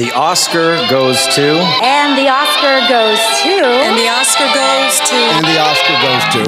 the 0.00 0.12
Oscar 0.12 0.78
goes 0.88 1.26
to. 1.34 1.60
And 1.84 2.16
the 2.16 2.26
Oscar 2.26 2.80
goes 2.88 3.20
to. 3.42 3.52
And 3.84 3.98
the 3.98 4.08
Oscar 4.08 4.48
goes 4.48 4.98
to. 5.10 5.14
And 5.36 5.44
the 5.44 5.58
Oscar 5.60 5.96
goes 6.00 6.24
to. 6.32 6.42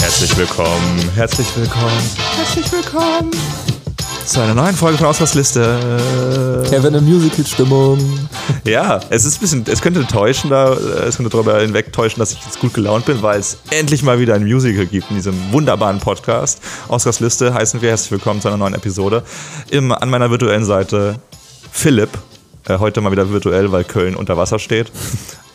Herzlich 0.00 0.36
willkommen, 0.36 1.10
herzlich 1.16 1.48
willkommen, 1.56 2.10
herzlich 2.36 2.70
willkommen 2.70 3.32
zu 4.24 4.40
einer 4.40 4.54
neuen 4.54 4.74
Folge 4.76 4.98
von 4.98 5.08
Ausgangsliste. 5.08 6.64
Kevin 6.70 6.94
in 6.94 7.04
Musical-Stimmung. 7.04 7.98
Ja, 8.64 9.00
es 9.10 9.24
ist 9.24 9.38
ein 9.38 9.40
bisschen, 9.40 9.64
es 9.66 9.82
könnte 9.82 10.06
täuschen, 10.06 10.48
da, 10.48 10.74
es 10.74 11.16
könnte 11.16 11.30
darüber 11.30 11.60
hinwegtäuschen, 11.60 12.20
dass 12.20 12.32
ich 12.32 12.44
jetzt 12.44 12.60
gut 12.60 12.72
gelaunt 12.72 13.04
bin, 13.04 13.20
weil 13.20 13.40
es 13.40 13.58
endlich 13.70 14.04
mal 14.04 14.20
wieder 14.20 14.34
ein 14.34 14.44
Musical 14.44 14.86
gibt 14.86 15.10
in 15.10 15.16
diesem 15.16 15.34
wunderbaren 15.52 15.98
Podcast. 15.98 16.60
Ausgangsliste 16.86 17.52
heißen 17.52 17.82
wir 17.82 17.90
herzlich 17.90 18.12
willkommen 18.12 18.40
zu 18.40 18.46
einer 18.46 18.58
neuen 18.58 18.74
Episode. 18.74 19.24
Im, 19.70 19.90
an 19.90 20.08
meiner 20.08 20.30
virtuellen 20.30 20.64
Seite 20.64 21.16
Philipp, 21.72 22.10
äh, 22.68 22.78
heute 22.78 23.00
mal 23.00 23.10
wieder 23.10 23.28
virtuell, 23.30 23.72
weil 23.72 23.82
Köln 23.82 24.14
unter 24.14 24.36
Wasser 24.36 24.58
steht. 24.58 24.92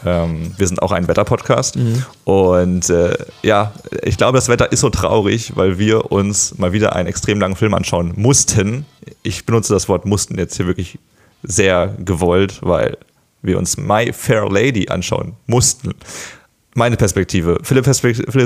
Ähm, 0.05 0.53
wir 0.55 0.67
sind 0.67 0.80
auch 0.84 0.91
ein 0.91 1.07
Wetterpodcast. 1.07 1.76
Mhm. 1.76 2.05
Und 2.23 2.88
äh, 2.91 3.17
ja, 3.41 3.73
ich 4.03 4.16
glaube, 4.16 4.38
das 4.38 4.48
Wetter 4.48 4.71
ist 4.71 4.81
so 4.81 4.91
traurig, 4.91 5.53
weil 5.55 5.80
wir 5.80 6.12
uns 6.12 6.55
mal 6.59 6.71
wieder 6.71 6.95
einen 6.95 7.09
extrem 7.09 7.40
langen 7.41 7.55
Film 7.55 7.73
anschauen 7.73 8.13
mussten. 8.16 8.85
Ich 9.23 9.48
benutze 9.48 9.73
das 9.73 9.90
Wort 9.90 10.05
mussten 10.05 10.38
jetzt 10.38 10.55
hier 10.55 10.67
wirklich 10.67 10.99
sehr 11.41 11.95
gewollt, 11.98 12.59
weil 12.62 12.98
wir 13.41 13.57
uns 13.57 13.76
My 13.76 14.13
Fair 14.13 14.48
Lady 14.48 14.88
anschauen 14.88 15.34
mussten. 15.48 15.95
Meine 16.77 16.95
Perspektive. 16.95 17.58
Philipps 17.63 17.99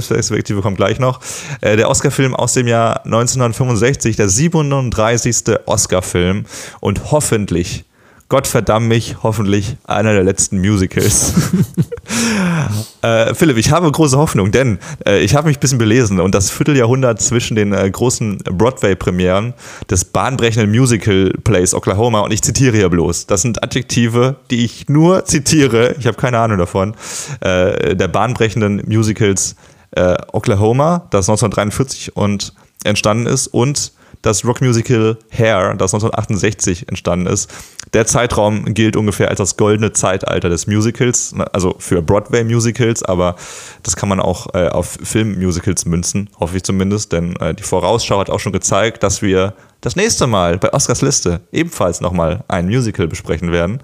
Perspektive, 0.08 0.62
kommt 0.62 0.78
gleich 0.78 1.00
noch. 1.00 1.20
Äh, 1.60 1.76
der 1.76 1.90
Oscar-Film 1.90 2.34
aus 2.34 2.54
dem 2.54 2.66
Jahr 2.66 3.04
1965, 3.04 4.16
der 4.16 4.30
37. 4.30 5.58
Oscar-Film 5.66 6.46
und 6.80 7.12
hoffentlich 7.12 7.84
Gott 8.32 8.48
verdammt 8.48 8.88
mich, 8.88 9.18
hoffentlich 9.24 9.76
einer 9.84 10.14
der 10.14 10.24
letzten 10.24 10.62
Musicals. 10.62 11.34
äh, 13.02 13.36
Philipp, 13.36 13.58
ich 13.58 13.72
habe 13.72 13.92
große 13.92 14.18
Hoffnung, 14.18 14.54
denn 14.54 14.80
äh, 15.06 15.20
ich 15.20 15.36
habe 15.36 15.50
mich 15.50 15.58
ein 15.58 15.60
bisschen 15.60 15.80
belesen 15.80 16.22
und 16.22 16.34
das 16.34 16.50
Vierteljahrhundert 16.50 17.22
zwischen 17.22 17.56
den 17.56 17.74
äh, 17.74 17.92
großen 17.92 18.38
Broadway-Premieren 18.38 19.54
des 19.90 20.06
bahnbrechenden 20.06 20.72
Musical-Plays 20.72 21.74
Oklahoma 21.74 22.22
und 22.22 22.32
ich 22.32 22.42
zitiere 22.42 22.78
hier 22.78 22.88
bloß, 22.88 23.28
das 23.28 23.42
sind 23.42 23.62
Adjektive, 23.62 24.38
die 24.50 24.64
ich 24.64 24.88
nur 24.88 25.26
zitiere, 25.26 25.96
ich 26.00 26.08
habe 26.08 26.16
keine 26.16 26.40
Ahnung 26.40 26.58
davon, 26.58 26.96
äh, 27.42 27.98
der 27.98 28.08
bahnbrechenden 28.08 28.84
Musicals 28.88 29.58
äh, 29.92 30.16
Oklahoma, 30.32 31.06
das 31.10 31.28
1943 31.28 32.16
und 32.16 32.54
entstanden 32.86 33.26
ist 33.26 33.48
und 33.48 33.92
das 34.22 34.46
Rockmusical 34.46 35.18
Hair, 35.32 35.76
das 35.76 35.94
1968 35.94 36.88
entstanden 36.90 37.28
ist. 37.28 37.50
Der 37.94 38.06
Zeitraum 38.06 38.74
gilt 38.74 38.96
ungefähr 38.96 39.30
als 39.30 39.40
das 39.40 39.58
goldene 39.58 39.92
Zeitalter 39.92 40.50
des 40.50 40.68
Musicals, 40.68 41.34
ne, 41.34 41.46
also 41.54 41.76
für 41.80 42.02
Broadway-Musicals, 42.02 43.04
aber 43.04 43.36
das 43.84 43.96
kann 43.96 44.10
man 44.10 44.20
auch 44.20 44.54
äh, 44.54 44.68
auf 44.68 44.98
Film-Musicals 45.04 45.86
münzen, 45.86 46.30
hoffe 46.40 46.58
ich 46.58 46.64
zumindest, 46.64 47.12
denn 47.12 47.36
äh, 47.38 47.54
die 47.54 47.64
Vorausschau 47.64 48.20
hat 48.20 48.30
auch 48.30 48.40
schon 48.40 48.54
gezeigt, 48.54 49.04
dass 49.04 49.22
wir 49.22 49.54
das 49.82 49.96
nächste 49.96 50.28
Mal 50.28 50.60
bei 50.60 50.72
Oscars 50.74 51.02
Liste 51.02 51.42
ebenfalls 51.52 52.02
nochmal 52.02 52.44
ein 52.48 52.68
Musical 52.68 53.08
besprechen 53.08 53.52
werden. 53.52 53.80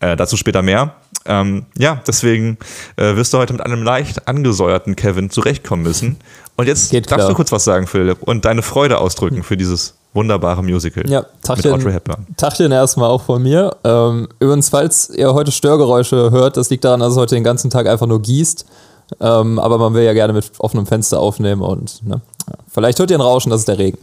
Äh, 0.00 0.16
dazu 0.16 0.36
später 0.36 0.62
mehr. 0.62 0.96
Ähm, 1.26 1.66
ja, 1.76 2.02
deswegen 2.06 2.58
äh, 2.96 3.14
wirst 3.14 3.32
du 3.32 3.38
heute 3.38 3.52
mit 3.52 3.62
einem 3.62 3.82
leicht 3.82 4.26
angesäuerten 4.26 4.96
Kevin 4.96 5.30
zurechtkommen 5.30 5.84
müssen. 5.84 6.16
Und 6.58 6.66
jetzt 6.66 6.90
Geht 6.90 7.06
darfst 7.06 7.18
klar. 7.18 7.28
du 7.28 7.34
kurz 7.36 7.52
was 7.52 7.62
sagen, 7.62 7.86
Philipp, 7.86 8.20
und 8.24 8.44
deine 8.44 8.62
Freude 8.62 8.98
ausdrücken 8.98 9.44
für 9.44 9.56
dieses 9.56 9.94
wunderbare 10.12 10.60
Musical 10.60 11.08
ja, 11.08 11.24
Tachchen, 11.40 11.70
mit 11.70 11.80
Audrey 11.80 11.92
Hepburn. 11.92 12.26
Tachchen 12.36 12.72
erstmal 12.72 13.08
auch 13.08 13.22
von 13.22 13.40
mir. 13.40 13.76
Ähm, 13.84 14.26
übrigens, 14.40 14.68
falls 14.68 15.08
ihr 15.10 15.32
heute 15.34 15.52
Störgeräusche 15.52 16.32
hört, 16.32 16.56
das 16.56 16.68
liegt 16.68 16.82
daran, 16.82 16.98
dass 16.98 17.12
es 17.12 17.16
heute 17.16 17.36
den 17.36 17.44
ganzen 17.44 17.70
Tag 17.70 17.86
einfach 17.86 18.08
nur 18.08 18.20
gießt. 18.20 18.66
Ähm, 19.20 19.60
aber 19.60 19.78
man 19.78 19.94
will 19.94 20.02
ja 20.02 20.12
gerne 20.14 20.32
mit 20.32 20.50
offenem 20.58 20.86
Fenster 20.86 21.20
aufnehmen 21.20 21.62
und 21.62 22.04
ne, 22.06 22.20
vielleicht 22.68 22.98
hört 22.98 23.10
ihr 23.12 23.16
ein 23.16 23.22
Rauschen, 23.22 23.50
das 23.50 23.60
ist 23.60 23.68
der 23.68 23.78
Regen. 23.78 23.98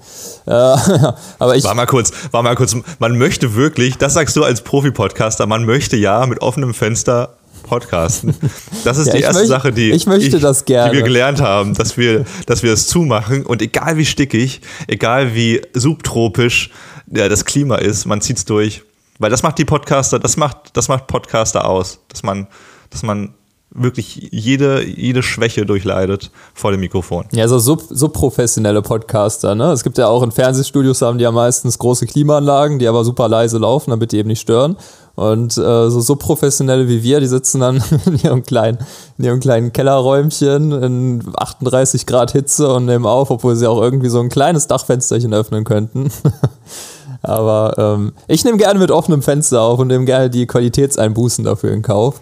Äh, 0.45 0.51
aber 1.39 1.57
ich 1.57 1.63
war 1.65 1.75
mal 1.75 1.85
kurz, 1.85 2.13
war 2.31 2.41
mal 2.41 2.55
kurz. 2.55 2.73
Man 2.99 3.17
möchte 3.17 3.53
wirklich, 3.53 3.97
das 3.97 4.13
sagst 4.13 4.35
du 4.37 4.45
als 4.45 4.61
Profi-Podcaster, 4.61 5.45
man 5.45 5.65
möchte 5.65 5.97
ja 5.97 6.25
mit 6.25 6.41
offenem 6.41 6.73
Fenster 6.73 7.35
podcasten. 7.65 8.35
Das 8.83 8.97
ist 8.97 9.07
ja, 9.07 9.13
die 9.13 9.21
erste 9.21 9.39
möchte, 9.39 9.47
Sache, 9.47 9.71
die, 9.71 9.91
ich 9.91 10.05
möchte 10.05 10.37
ich, 10.37 10.41
das 10.41 10.65
gerne. 10.65 10.91
die 10.91 10.97
wir 10.97 11.03
gelernt 11.03 11.41
haben, 11.41 11.73
dass 11.73 11.97
wir, 11.97 12.25
dass 12.45 12.63
wir 12.63 12.71
es 12.71 12.87
zumachen 12.87 13.45
und 13.45 13.61
egal 13.61 13.97
wie 13.97 14.05
stickig, 14.05 14.61
egal 14.87 15.35
wie 15.35 15.61
subtropisch 15.73 16.69
ja, 17.11 17.27
das 17.27 17.45
Klima 17.45 17.77
ist, 17.77 18.05
man 18.05 18.21
zieht 18.21 18.37
es 18.37 18.45
durch. 18.45 18.83
Weil 19.17 19.29
das 19.29 19.43
macht 19.43 19.57
die 19.57 19.65
Podcaster, 19.65 20.19
das 20.19 20.37
macht, 20.37 20.57
das 20.73 20.87
macht 20.87 21.07
Podcaster 21.07 21.67
aus, 21.67 21.99
dass 22.09 22.23
man, 22.23 22.47
dass 22.89 23.01
man 23.03 23.33
wirklich 23.75 24.29
jede, 24.31 24.83
jede 24.83 25.21
Schwäche 25.21 25.65
durchleidet 25.65 26.31
vor 26.53 26.71
dem 26.71 26.79
Mikrofon. 26.79 27.25
Ja, 27.31 27.47
so 27.47 27.59
sub, 27.59 27.83
subprofessionelle 27.89 28.81
Podcaster, 28.81 29.53
ne? 29.53 29.71
Es 29.71 29.83
gibt 29.83 29.97
ja 29.97 30.07
auch 30.07 30.23
in 30.23 30.31
Fernsehstudios 30.31 31.01
haben 31.01 31.17
die 31.17 31.23
ja 31.23 31.31
meistens 31.31 31.77
große 31.77 32.05
Klimaanlagen, 32.07 32.79
die 32.79 32.87
aber 32.87 33.03
super 33.03 33.27
leise 33.27 33.57
laufen, 33.57 33.91
damit 33.91 34.11
die 34.11 34.17
eben 34.17 34.29
nicht 34.29 34.41
stören. 34.41 34.77
Und 35.15 35.57
äh, 35.57 35.89
so 35.89 36.01
subprofessionelle 36.01 36.89
wie 36.89 37.01
wir, 37.01 37.19
die 37.19 37.27
sitzen 37.27 37.61
dann 37.61 37.81
in 38.05 38.17
ihrem 38.17 38.43
kleinen, 38.43 38.79
in 39.17 39.25
ihrem 39.25 39.39
kleinen 39.39 39.71
Kellerräumchen 39.71 40.71
in 40.71 41.23
38 41.37 42.05
Grad 42.05 42.31
Hitze 42.31 42.73
und 42.73 42.85
nehmen 42.85 43.05
auf, 43.05 43.31
obwohl 43.31 43.55
sie 43.55 43.67
auch 43.67 43.81
irgendwie 43.81 44.09
so 44.09 44.19
ein 44.19 44.29
kleines 44.29 44.67
Dachfensterchen 44.67 45.33
öffnen 45.33 45.63
könnten. 45.63 46.11
Aber 47.21 47.73
ähm, 47.77 48.13
ich 48.27 48.45
nehme 48.45 48.57
gerne 48.57 48.79
mit 48.79 48.91
offenem 48.91 49.23
Fenster 49.23 49.61
auf 49.61 49.79
und 49.79 49.87
nehme 49.87 50.05
gerne 50.05 50.29
die 50.29 50.45
Qualitätseinbußen 50.45 51.43
dafür 51.43 51.71
in 51.71 51.81
Kauf. 51.81 52.19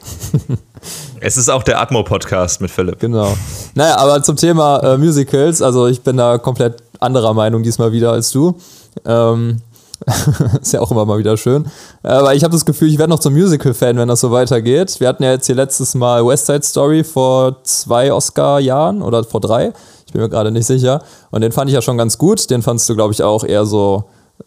es 1.20 1.36
ist 1.36 1.50
auch 1.50 1.64
der 1.64 1.82
Atmo-Podcast 1.82 2.62
mit 2.62 2.72
Philipp. 2.72 3.00
Genau. 3.00 3.36
Naja, 3.76 3.98
aber 3.98 4.24
zum 4.24 4.38
Thema 4.38 4.80
äh, 4.80 4.98
Musicals, 4.98 5.62
also 5.62 5.88
ich 5.88 6.02
bin 6.02 6.16
da 6.16 6.38
komplett 6.38 6.84
anderer 7.00 7.34
Meinung 7.34 7.64
diesmal 7.64 7.92
wieder 7.92 8.14
als 8.14 8.32
du. 8.32 8.58
Ähm, 9.06 9.62
ist 10.62 10.74
ja 10.74 10.82
auch 10.82 10.92
immer 10.92 11.06
mal 11.06 11.18
wieder 11.18 11.38
schön. 11.38 11.66
Aber 12.02 12.34
ich 12.36 12.44
habe 12.44 12.52
das 12.52 12.66
Gefühl, 12.66 12.90
ich 12.90 12.98
werde 12.98 13.10
noch 13.10 13.20
zum 13.20 13.34
Musical-Fan, 13.34 13.98
wenn 13.98 14.08
das 14.08 14.22
so 14.22 14.32
weitergeht. 14.32 15.00
Wir 15.00 15.08
hatten 15.08 15.24
ja 15.24 15.32
jetzt 15.32 15.46
hier 15.46 15.56
letztes 15.56 15.96
Mal 15.96 16.26
West 16.26 16.48
Side 16.48 16.64
Story 16.64 17.04
vor 17.04 17.64
zwei 17.64 18.12
Oscar-Jahren 18.12 19.02
oder 19.02 19.24
vor 19.24 19.42
drei. 19.42 19.74
Ich 20.06 20.14
bin 20.14 20.22
mir 20.22 20.30
gerade 20.30 20.52
nicht 20.52 20.66
sicher. 20.66 21.02
Und 21.32 21.42
den 21.42 21.52
fand 21.52 21.70
ich 21.70 21.74
ja 21.74 21.82
schon 21.82 21.98
ganz 21.98 22.18
gut. 22.18 22.50
Den 22.50 22.62
fandst 22.62 22.88
du, 22.90 22.96
glaube 22.96 23.14
ich, 23.14 23.24
auch 23.24 23.44
eher 23.44 23.66
so 23.66 24.06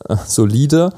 äh, 0.09 0.17
solide. 0.27 0.93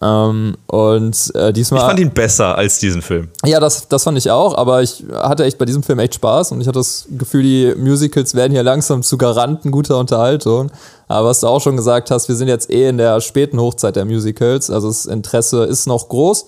Ähm, 0.00 0.56
und 0.68 1.34
äh, 1.34 1.52
diesmal. 1.52 1.80
Ich 1.80 1.86
fand 1.86 2.00
ihn 2.00 2.10
besser 2.10 2.56
als 2.56 2.78
diesen 2.78 3.02
Film. 3.02 3.28
Ja, 3.44 3.60
das, 3.60 3.88
das 3.88 4.04
fand 4.04 4.16
ich 4.16 4.30
auch, 4.30 4.56
aber 4.56 4.82
ich 4.82 5.04
hatte 5.12 5.44
echt 5.44 5.58
bei 5.58 5.64
diesem 5.64 5.82
Film 5.82 5.98
echt 5.98 6.14
Spaß 6.14 6.52
und 6.52 6.60
ich 6.60 6.66
hatte 6.66 6.78
das 6.78 7.06
Gefühl, 7.10 7.42
die 7.42 7.74
Musicals 7.76 8.34
werden 8.34 8.52
hier 8.52 8.62
langsam 8.62 9.02
zu 9.02 9.18
Garanten 9.18 9.70
guter 9.70 9.98
Unterhaltung. 9.98 10.70
Aber 11.12 11.28
was 11.28 11.40
du 11.40 11.46
auch 11.46 11.60
schon 11.60 11.76
gesagt 11.76 12.10
hast, 12.10 12.28
wir 12.28 12.36
sind 12.36 12.48
jetzt 12.48 12.70
eh 12.70 12.88
in 12.88 12.96
der 12.96 13.20
späten 13.20 13.60
Hochzeit 13.60 13.96
der 13.96 14.04
Musicals, 14.04 14.70
also 14.70 14.88
das 14.88 15.06
Interesse 15.06 15.64
ist 15.64 15.86
noch 15.86 16.08
groß, 16.08 16.46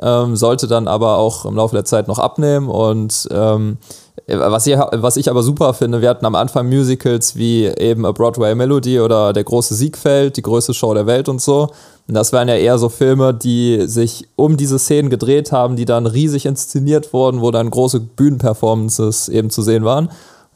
ähm, 0.00 0.36
sollte 0.36 0.66
dann 0.68 0.88
aber 0.88 1.18
auch 1.18 1.44
im 1.44 1.56
Laufe 1.56 1.74
der 1.74 1.84
Zeit 1.84 2.06
noch 2.06 2.18
abnehmen 2.18 2.68
und 2.68 3.28
ähm, 3.32 3.78
was 4.26 4.66
ich, 4.66 4.76
was 4.76 5.16
ich 5.16 5.28
aber 5.28 5.42
super 5.42 5.74
finde, 5.74 6.00
wir 6.00 6.08
hatten 6.08 6.24
am 6.24 6.36
Anfang 6.36 6.68
Musicals 6.68 7.36
wie 7.36 7.66
eben 7.66 8.06
A 8.06 8.12
Broadway 8.12 8.54
Melody 8.54 9.00
oder 9.00 9.32
Der 9.32 9.44
große 9.44 9.74
Siegfeld, 9.74 10.36
die 10.36 10.42
größte 10.42 10.72
Show 10.72 10.94
der 10.94 11.06
Welt 11.06 11.28
und 11.28 11.42
so. 11.42 11.68
Und 12.08 12.14
das 12.14 12.32
waren 12.32 12.48
ja 12.48 12.54
eher 12.54 12.78
so 12.78 12.88
Filme, 12.88 13.34
die 13.34 13.86
sich 13.86 14.26
um 14.36 14.56
diese 14.56 14.78
Szenen 14.78 15.10
gedreht 15.10 15.52
haben, 15.52 15.76
die 15.76 15.84
dann 15.84 16.06
riesig 16.06 16.46
inszeniert 16.46 17.12
wurden, 17.12 17.42
wo 17.42 17.50
dann 17.50 17.68
große 17.68 18.00
Bühnenperformances 18.00 19.28
eben 19.28 19.50
zu 19.50 19.60
sehen 19.60 19.84
waren. 19.84 20.10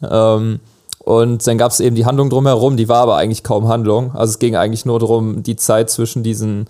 Ähm, 0.09 0.61
und 1.09 1.47
dann 1.47 1.57
gab 1.57 1.73
es 1.73 1.81
eben 1.81 1.97
die 1.97 2.05
Handlung 2.05 2.29
drumherum, 2.29 2.77
die 2.77 2.87
war 2.87 2.99
aber 2.99 3.17
eigentlich 3.17 3.43
kaum 3.43 3.67
Handlung. 3.67 4.13
Also 4.15 4.33
es 4.33 4.39
ging 4.39 4.57
eigentlich 4.57 4.85
nur 4.85 4.99
darum, 4.99 5.43
die 5.43 5.57
Zeit 5.57 5.89
zwischen 5.89 6.23
diesen, 6.23 6.67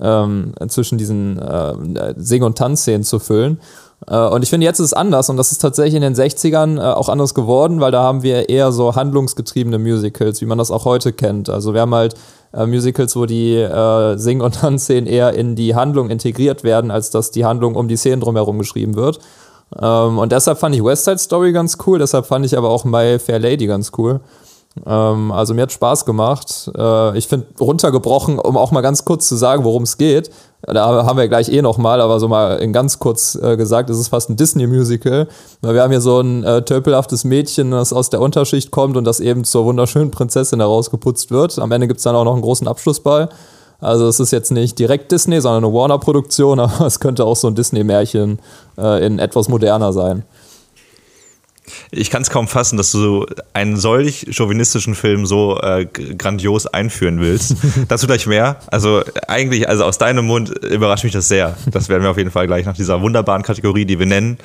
ähm, 0.00 0.54
zwischen 0.66 0.98
diesen 0.98 1.38
äh, 1.38 2.12
Sing- 2.16 2.42
und 2.42 2.58
Tanzszenen 2.58 3.04
zu 3.04 3.20
füllen. 3.20 3.60
Äh, 4.08 4.18
und 4.18 4.42
ich 4.42 4.50
finde, 4.50 4.64
jetzt 4.64 4.80
ist 4.80 4.86
es 4.86 4.92
anders 4.92 5.30
und 5.30 5.36
das 5.36 5.52
ist 5.52 5.58
tatsächlich 5.58 5.94
in 5.94 6.02
den 6.02 6.16
60ern 6.16 6.78
äh, 6.78 6.80
auch 6.80 7.08
anders 7.08 7.32
geworden, 7.32 7.78
weil 7.78 7.92
da 7.92 8.02
haben 8.02 8.24
wir 8.24 8.48
eher 8.48 8.72
so 8.72 8.96
handlungsgetriebene 8.96 9.78
Musicals, 9.78 10.40
wie 10.40 10.46
man 10.46 10.58
das 10.58 10.72
auch 10.72 10.84
heute 10.84 11.12
kennt. 11.12 11.48
Also 11.48 11.72
wir 11.72 11.82
haben 11.82 11.94
halt 11.94 12.16
äh, 12.52 12.66
Musicals, 12.66 13.14
wo 13.14 13.24
die 13.24 13.54
äh, 13.54 14.16
Sing- 14.16 14.40
und 14.40 14.56
Tanzszenen 14.56 15.06
eher 15.06 15.32
in 15.34 15.54
die 15.54 15.76
Handlung 15.76 16.10
integriert 16.10 16.64
werden, 16.64 16.90
als 16.90 17.10
dass 17.10 17.30
die 17.30 17.44
Handlung 17.44 17.76
um 17.76 17.86
die 17.86 17.96
Szenen 17.96 18.20
drumherum 18.20 18.58
geschrieben 18.58 18.96
wird. 18.96 19.20
Ähm, 19.80 20.18
und 20.18 20.32
deshalb 20.32 20.58
fand 20.58 20.74
ich 20.74 20.84
West 20.84 21.04
Side 21.04 21.18
Story 21.18 21.52
ganz 21.52 21.76
cool, 21.86 21.98
deshalb 21.98 22.26
fand 22.26 22.46
ich 22.46 22.56
aber 22.56 22.70
auch 22.70 22.84
My 22.84 23.18
Fair 23.18 23.38
Lady 23.38 23.66
ganz 23.66 23.92
cool. 23.98 24.20
Ähm, 24.84 25.32
also 25.32 25.54
mir 25.54 25.62
hat 25.62 25.72
Spaß 25.72 26.04
gemacht. 26.04 26.70
Äh, 26.76 27.16
ich 27.16 27.28
finde 27.28 27.46
runtergebrochen, 27.58 28.38
um 28.38 28.56
auch 28.56 28.72
mal 28.72 28.82
ganz 28.82 29.04
kurz 29.04 29.28
zu 29.28 29.36
sagen, 29.36 29.64
worum 29.64 29.84
es 29.84 29.96
geht. 29.96 30.30
Da 30.62 31.04
haben 31.04 31.18
wir 31.18 31.28
gleich 31.28 31.48
eh 31.48 31.62
noch 31.62 31.78
mal, 31.78 32.00
aber 32.00 32.18
so 32.18 32.28
mal 32.28 32.56
in 32.56 32.72
ganz 32.72 32.98
kurz 32.98 33.36
äh, 33.36 33.56
gesagt, 33.56 33.88
es 33.88 33.98
ist 33.98 34.08
fast 34.08 34.30
ein 34.30 34.36
Disney-Musical. 34.36 35.28
Wir 35.62 35.82
haben 35.82 35.90
hier 35.90 36.00
so 36.00 36.20
ein 36.20 36.42
äh, 36.44 36.62
tölpelhaftes 36.62 37.24
Mädchen, 37.24 37.70
das 37.70 37.92
aus 37.92 38.10
der 38.10 38.20
Unterschicht 38.20 38.70
kommt 38.70 38.96
und 38.96 39.04
das 39.04 39.20
eben 39.20 39.44
zur 39.44 39.64
wunderschönen 39.64 40.10
Prinzessin 40.10 40.60
herausgeputzt 40.60 41.30
wird. 41.30 41.58
Am 41.58 41.70
Ende 41.72 41.86
gibt 41.86 41.98
es 41.98 42.04
dann 42.04 42.16
auch 42.16 42.24
noch 42.24 42.32
einen 42.32 42.42
großen 42.42 42.66
Abschlussball. 42.66 43.28
Also 43.80 44.08
es 44.08 44.20
ist 44.20 44.30
jetzt 44.30 44.52
nicht 44.52 44.78
direkt 44.78 45.12
Disney, 45.12 45.40
sondern 45.40 45.64
eine 45.64 45.74
Warner-Produktion, 45.74 46.60
aber 46.60 46.86
es 46.86 47.00
könnte 47.00 47.24
auch 47.24 47.36
so 47.36 47.48
ein 47.48 47.54
Disney-Märchen 47.54 48.38
äh, 48.78 49.06
in 49.06 49.18
etwas 49.18 49.48
moderner 49.48 49.92
sein. 49.92 50.24
Ich 51.90 52.10
kann 52.10 52.22
es 52.22 52.30
kaum 52.30 52.46
fassen, 52.46 52.76
dass 52.76 52.92
du 52.92 53.26
einen 53.52 53.76
solch 53.76 54.26
chauvinistischen 54.30 54.94
Film 54.94 55.26
so 55.26 55.60
äh, 55.60 55.84
grandios 55.86 56.66
einführen 56.66 57.20
willst. 57.20 57.56
Dazu 57.88 58.06
gleich 58.06 58.26
mehr. 58.26 58.60
Also 58.68 59.02
eigentlich, 59.26 59.68
also 59.68 59.84
aus 59.84 59.98
deinem 59.98 60.26
Mund 60.26 60.50
überrascht 60.64 61.04
mich 61.04 61.12
das 61.12 61.28
sehr. 61.28 61.56
Das 61.70 61.88
werden 61.88 62.02
wir 62.02 62.10
auf 62.10 62.18
jeden 62.18 62.30
Fall 62.30 62.46
gleich 62.46 62.66
nach 62.66 62.76
dieser 62.76 63.02
wunderbaren 63.02 63.42
Kategorie, 63.42 63.84
die 63.84 63.98
wir 63.98 64.06
nennen. 64.06 64.38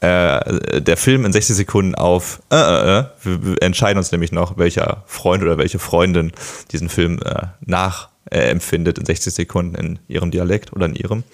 Äh, 0.00 0.80
der 0.80 0.96
Film 0.96 1.24
in 1.24 1.32
60 1.32 1.56
Sekunden 1.56 1.94
auf. 1.94 2.40
Äh, 2.50 2.56
äh, 2.56 2.98
äh, 2.98 3.04
wir 3.24 3.62
entscheiden 3.62 3.98
uns 3.98 4.12
nämlich 4.12 4.30
noch, 4.30 4.58
welcher 4.58 5.02
Freund 5.06 5.42
oder 5.42 5.56
welche 5.56 5.78
Freundin 5.78 6.32
diesen 6.70 6.88
Film 6.88 7.18
äh, 7.24 7.46
nachempfindet 8.30 8.98
in 8.98 9.06
60 9.06 9.32
Sekunden 9.32 9.74
in 9.74 9.98
ihrem 10.08 10.30
Dialekt 10.30 10.72
oder 10.72 10.86
in 10.86 10.94
ihrem. 10.94 11.24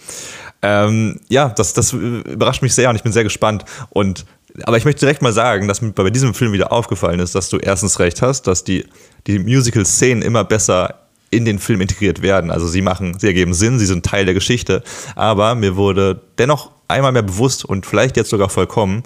Ähm, 0.62 1.20
ja, 1.28 1.48
das, 1.48 1.74
das 1.74 1.92
überrascht 1.92 2.62
mich 2.62 2.74
sehr 2.74 2.90
und 2.90 2.96
ich 2.96 3.02
bin 3.02 3.12
sehr 3.12 3.24
gespannt. 3.24 3.64
Und 3.90 4.24
aber 4.64 4.76
ich 4.76 4.84
möchte 4.84 5.00
direkt 5.00 5.22
mal 5.22 5.32
sagen, 5.32 5.66
dass 5.66 5.80
mir 5.80 5.92
bei 5.92 6.10
diesem 6.10 6.34
Film 6.34 6.52
wieder 6.52 6.72
aufgefallen 6.72 7.20
ist, 7.20 7.34
dass 7.34 7.48
du 7.48 7.56
erstens 7.56 7.98
recht 7.98 8.20
hast, 8.20 8.46
dass 8.46 8.64
die, 8.64 8.84
die 9.26 9.38
Musical-Szenen 9.38 10.22
immer 10.22 10.44
besser 10.44 10.98
in 11.30 11.46
den 11.46 11.58
Film 11.58 11.80
integriert 11.80 12.20
werden. 12.20 12.50
Also 12.50 12.66
sie 12.66 12.82
machen, 12.82 13.18
sie 13.18 13.26
ergeben 13.26 13.54
Sinn, 13.54 13.78
sie 13.78 13.86
sind 13.86 14.04
Teil 14.04 14.26
der 14.26 14.34
Geschichte. 14.34 14.82
Aber 15.16 15.54
mir 15.54 15.76
wurde 15.76 16.20
dennoch 16.36 16.70
einmal 16.86 17.12
mehr 17.12 17.22
bewusst 17.22 17.64
und 17.64 17.86
vielleicht 17.86 18.18
jetzt 18.18 18.28
sogar 18.28 18.50
vollkommen, 18.50 19.02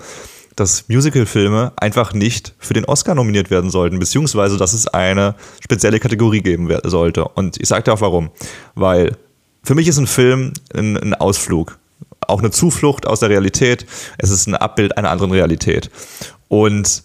dass 0.57 0.89
Musical-Filme 0.89 1.73
einfach 1.77 2.13
nicht 2.13 2.55
für 2.59 2.75
den 2.75 2.87
Oscar 2.87 3.15
nominiert 3.15 3.51
werden 3.51 3.71
sollten, 3.71 3.99
beziehungsweise 3.99 4.57
dass 4.57 4.73
es 4.73 4.89
eine 4.89 5.35
spezielle 5.63 6.01
Kategorie 6.01 6.41
geben 6.41 6.69
sollte. 6.85 7.25
Und 7.29 7.61
ich 7.61 7.69
sage 7.69 7.85
dir 7.85 7.93
auch 7.93 8.01
warum. 8.01 8.31
Weil 8.75 9.17
für 9.63 9.75
mich 9.75 9.87
ist 9.87 9.99
ein 9.99 10.07
Film 10.07 10.55
ein, 10.75 10.97
ein 10.97 11.15
Ausflug 11.15 11.79
auch 12.27 12.41
eine 12.41 12.51
Zuflucht 12.51 13.07
aus 13.07 13.21
der 13.21 13.31
Realität. 13.31 13.87
Es 14.19 14.31
ist 14.31 14.47
ein 14.47 14.55
Abbild 14.55 14.97
einer 14.99 15.11
anderen 15.11 15.33
Realität. 15.33 15.91
Und 16.49 17.03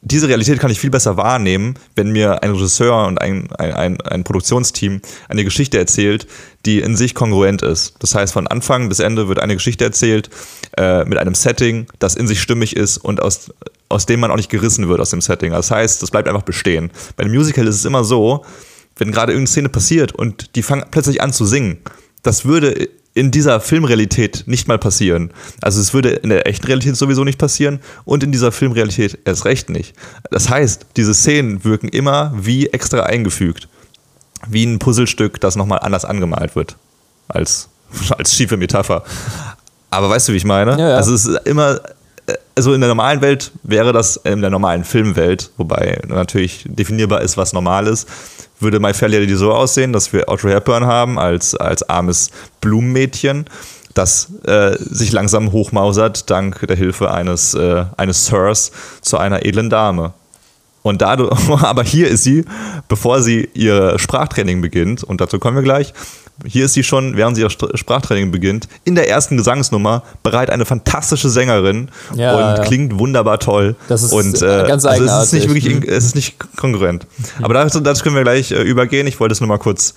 diese 0.00 0.28
Realität 0.28 0.60
kann 0.60 0.70
ich 0.70 0.78
viel 0.78 0.90
besser 0.90 1.16
wahrnehmen, 1.16 1.74
wenn 1.96 2.12
mir 2.12 2.42
ein 2.42 2.52
Regisseur 2.52 3.06
und 3.06 3.20
ein, 3.20 3.50
ein, 3.52 4.00
ein, 4.00 4.24
Produktionsteam 4.24 5.00
eine 5.28 5.44
Geschichte 5.44 5.76
erzählt, 5.78 6.28
die 6.66 6.80
in 6.80 6.96
sich 6.96 7.14
kongruent 7.14 7.62
ist. 7.62 7.96
Das 7.98 8.14
heißt, 8.14 8.32
von 8.32 8.46
Anfang 8.46 8.88
bis 8.88 9.00
Ende 9.00 9.28
wird 9.28 9.40
eine 9.40 9.54
Geschichte 9.54 9.84
erzählt 9.84 10.30
äh, 10.76 11.04
mit 11.04 11.18
einem 11.18 11.34
Setting, 11.34 11.86
das 11.98 12.14
in 12.14 12.28
sich 12.28 12.40
stimmig 12.40 12.76
ist 12.76 12.98
und 12.98 13.20
aus, 13.20 13.52
aus 13.88 14.06
dem 14.06 14.20
man 14.20 14.30
auch 14.30 14.36
nicht 14.36 14.50
gerissen 14.50 14.88
wird 14.88 15.00
aus 15.00 15.10
dem 15.10 15.20
Setting. 15.20 15.52
Das 15.52 15.70
heißt, 15.70 16.00
das 16.00 16.10
bleibt 16.10 16.28
einfach 16.28 16.42
bestehen. 16.42 16.90
Bei 17.16 17.24
einem 17.24 17.34
Musical 17.34 17.66
ist 17.66 17.76
es 17.76 17.84
immer 17.84 18.04
so, 18.04 18.44
wenn 18.96 19.10
gerade 19.10 19.32
irgendeine 19.32 19.52
Szene 19.52 19.68
passiert 19.68 20.12
und 20.12 20.54
die 20.54 20.62
fangen 20.62 20.84
plötzlich 20.90 21.22
an 21.22 21.32
zu 21.32 21.44
singen, 21.44 21.78
das 22.22 22.44
würde 22.44 22.88
in 23.14 23.30
dieser 23.30 23.60
Filmrealität 23.60 24.44
nicht 24.46 24.68
mal 24.68 24.78
passieren. 24.78 25.32
Also 25.60 25.80
es 25.80 25.92
würde 25.92 26.10
in 26.10 26.28
der 26.28 26.46
echten 26.46 26.66
Realität 26.66 26.96
sowieso 26.96 27.24
nicht 27.24 27.38
passieren 27.38 27.80
und 28.04 28.22
in 28.22 28.32
dieser 28.32 28.52
Filmrealität 28.52 29.18
erst 29.24 29.44
recht 29.44 29.70
nicht. 29.70 29.94
Das 30.30 30.48
heißt, 30.48 30.86
diese 30.96 31.14
Szenen 31.14 31.64
wirken 31.64 31.88
immer 31.88 32.32
wie 32.36 32.68
extra 32.68 33.02
eingefügt. 33.02 33.68
Wie 34.46 34.64
ein 34.64 34.78
Puzzlestück, 34.78 35.40
das 35.40 35.56
nochmal 35.56 35.80
anders 35.80 36.04
angemalt 36.04 36.54
wird. 36.54 36.76
Als, 37.26 37.68
als 38.16 38.34
schiefe 38.34 38.56
Metapher. 38.56 39.02
Aber 39.90 40.10
weißt 40.10 40.28
du, 40.28 40.32
wie 40.32 40.36
ich 40.36 40.44
meine? 40.44 40.72
Ja, 40.72 40.90
ja. 40.90 40.96
Also 40.96 41.14
es 41.14 41.26
ist 41.26 41.46
immer, 41.46 41.80
also 42.54 42.74
in 42.74 42.80
der 42.80 42.88
normalen 42.88 43.20
Welt 43.20 43.52
wäre 43.62 43.92
das 43.92 44.16
in 44.16 44.40
der 44.42 44.50
normalen 44.50 44.84
Filmwelt, 44.84 45.50
wobei 45.56 46.00
natürlich 46.06 46.64
definierbar 46.66 47.22
ist, 47.22 47.36
was 47.36 47.52
normal 47.52 47.86
ist, 47.86 48.08
würde 48.60 48.80
My 48.80 48.92
Fair 48.94 49.08
Lady 49.08 49.34
so 49.34 49.52
aussehen, 49.52 49.92
dass 49.92 50.12
wir 50.12 50.28
Audrey 50.28 50.52
Hepburn 50.52 50.86
haben 50.86 51.18
als, 51.18 51.54
als 51.54 51.88
armes 51.88 52.30
Blumenmädchen, 52.60 53.46
das 53.94 54.28
äh, 54.44 54.76
sich 54.78 55.12
langsam 55.12 55.52
hochmausert 55.52 56.30
dank 56.30 56.66
der 56.66 56.76
Hilfe 56.76 57.10
eines, 57.10 57.54
äh, 57.54 57.84
eines 57.96 58.26
Sirs 58.26 58.70
zu 59.00 59.18
einer 59.18 59.44
edlen 59.44 59.70
Dame. 59.70 60.12
Und 60.82 61.02
dadurch, 61.02 61.36
aber 61.62 61.82
hier 61.82 62.08
ist 62.08 62.24
sie, 62.24 62.44
bevor 62.88 63.22
sie 63.22 63.48
ihr 63.54 63.98
Sprachtraining 63.98 64.60
beginnt, 64.60 65.04
und 65.04 65.20
dazu 65.20 65.38
kommen 65.38 65.56
wir 65.56 65.62
gleich, 65.62 65.92
hier 66.46 66.66
ist 66.66 66.74
sie 66.74 66.84
schon, 66.84 67.16
während 67.16 67.36
sie 67.36 67.42
ihr 67.42 67.50
Sprachtraining 67.50 68.30
beginnt, 68.30 68.68
in 68.84 68.94
der 68.94 69.08
ersten 69.08 69.36
Gesangsnummer 69.36 70.04
bereit 70.22 70.50
eine 70.50 70.64
fantastische 70.64 71.28
Sängerin 71.30 71.90
ja, 72.14 72.34
und 72.34 72.58
ja. 72.58 72.64
klingt 72.64 72.98
wunderbar 72.98 73.38
toll. 73.40 73.74
Das 73.88 74.02
ist 74.02 74.12
und, 74.12 74.40
äh, 74.42 74.64
ganz 74.68 74.84
also 74.84 75.04
es 75.04 75.24
ist 75.24 75.32
nicht 75.32 75.48
wirklich, 75.48 75.74
mhm. 75.74 75.82
es 75.82 76.04
ist 76.04 76.14
nicht 76.14 76.36
kongruent. 76.56 77.06
Mhm. 77.38 77.44
Aber 77.44 77.54
dazu, 77.54 77.80
dazu, 77.80 78.04
können 78.04 78.14
wir 78.14 78.22
gleich 78.22 78.52
äh, 78.52 78.62
übergehen. 78.62 79.06
Ich 79.06 79.18
wollte 79.18 79.32
es 79.32 79.40
nur 79.40 79.48
mal 79.48 79.58
kurz 79.58 79.94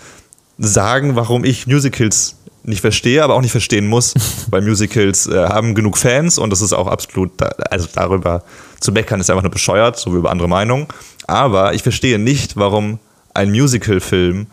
sagen, 0.58 1.16
warum 1.16 1.44
ich 1.44 1.68
Musicals 1.68 2.36
nicht 2.64 2.82
verstehe, 2.82 3.24
aber 3.24 3.36
auch 3.36 3.42
nicht 3.42 3.52
verstehen 3.52 3.88
muss, 3.88 4.14
weil 4.50 4.62
Musicals 4.62 5.28
äh, 5.28 5.46
haben 5.48 5.76
genug 5.76 5.98
Fans 5.98 6.38
und 6.38 6.50
das 6.50 6.62
ist 6.62 6.74
auch 6.74 6.88
absolut, 6.88 7.32
also 7.70 7.88
darüber 7.94 8.44
zu 8.80 8.92
meckern 8.92 9.20
ist 9.20 9.30
einfach 9.30 9.44
nur 9.44 9.52
bescheuert, 9.52 9.98
so 9.98 10.14
wie 10.14 10.18
über 10.18 10.32
andere 10.32 10.48
Meinungen. 10.48 10.88
Aber 11.28 11.74
ich 11.74 11.84
verstehe 11.84 12.18
nicht, 12.18 12.58
warum 12.58 13.00
ein 13.34 13.52
Musical-Film 13.52 14.48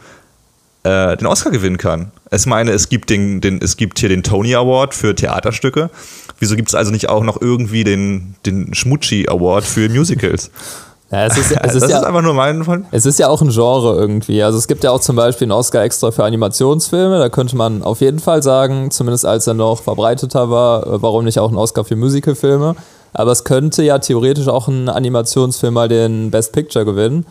äh, 0.84 1.16
den 1.16 1.26
Oscar 1.26 1.50
gewinnen 1.50 1.78
kann. 1.78 2.12
Ich 2.30 2.46
meine, 2.46 2.72
es 2.72 2.88
gibt, 2.88 3.10
den, 3.10 3.40
den, 3.40 3.60
es 3.62 3.76
gibt 3.76 3.98
hier 3.98 4.08
den 4.08 4.22
Tony 4.22 4.54
Award 4.54 4.94
für 4.94 5.14
Theaterstücke. 5.14 5.90
Wieso 6.38 6.56
gibt 6.56 6.68
es 6.68 6.74
also 6.74 6.90
nicht 6.90 7.08
auch 7.08 7.24
noch 7.24 7.40
irgendwie 7.40 7.84
den, 7.84 8.36
den 8.46 8.74
Schmutschi 8.74 9.28
Award 9.28 9.64
für 9.64 9.88
Musicals? 9.88 10.50
Ja, 11.10 11.24
es 11.24 11.38
ist, 11.38 11.52
es 11.52 11.56
ist 11.74 11.82
das 11.82 11.90
ja, 11.90 12.00
ist 12.00 12.04
einfach 12.04 12.20
nur 12.20 12.34
mein 12.34 12.64
Fall. 12.64 12.84
Es 12.90 13.06
ist 13.06 13.18
ja 13.18 13.28
auch 13.28 13.40
ein 13.40 13.48
Genre 13.48 13.96
irgendwie. 13.96 14.42
Also 14.42 14.58
es 14.58 14.68
gibt 14.68 14.84
ja 14.84 14.90
auch 14.90 15.00
zum 15.00 15.16
Beispiel 15.16 15.46
einen 15.46 15.52
Oscar 15.52 15.82
extra 15.82 16.10
für 16.10 16.24
Animationsfilme. 16.24 17.18
Da 17.18 17.30
könnte 17.30 17.56
man 17.56 17.82
auf 17.82 18.02
jeden 18.02 18.18
Fall 18.18 18.42
sagen, 18.42 18.90
zumindest 18.90 19.24
als 19.24 19.46
er 19.46 19.54
noch 19.54 19.82
verbreiteter 19.82 20.50
war, 20.50 20.86
äh, 20.86 21.02
warum 21.02 21.24
nicht 21.24 21.38
auch 21.38 21.50
ein 21.50 21.56
Oscar 21.56 21.84
für 21.84 21.96
Musicalfilme. 21.96 22.76
Aber 23.14 23.32
es 23.32 23.44
könnte 23.44 23.82
ja 23.82 23.98
theoretisch 23.98 24.48
auch 24.48 24.68
ein 24.68 24.90
Animationsfilm 24.90 25.72
mal 25.72 25.88
den 25.88 26.30
Best 26.30 26.52
Picture 26.52 26.84
gewinnen. 26.84 27.24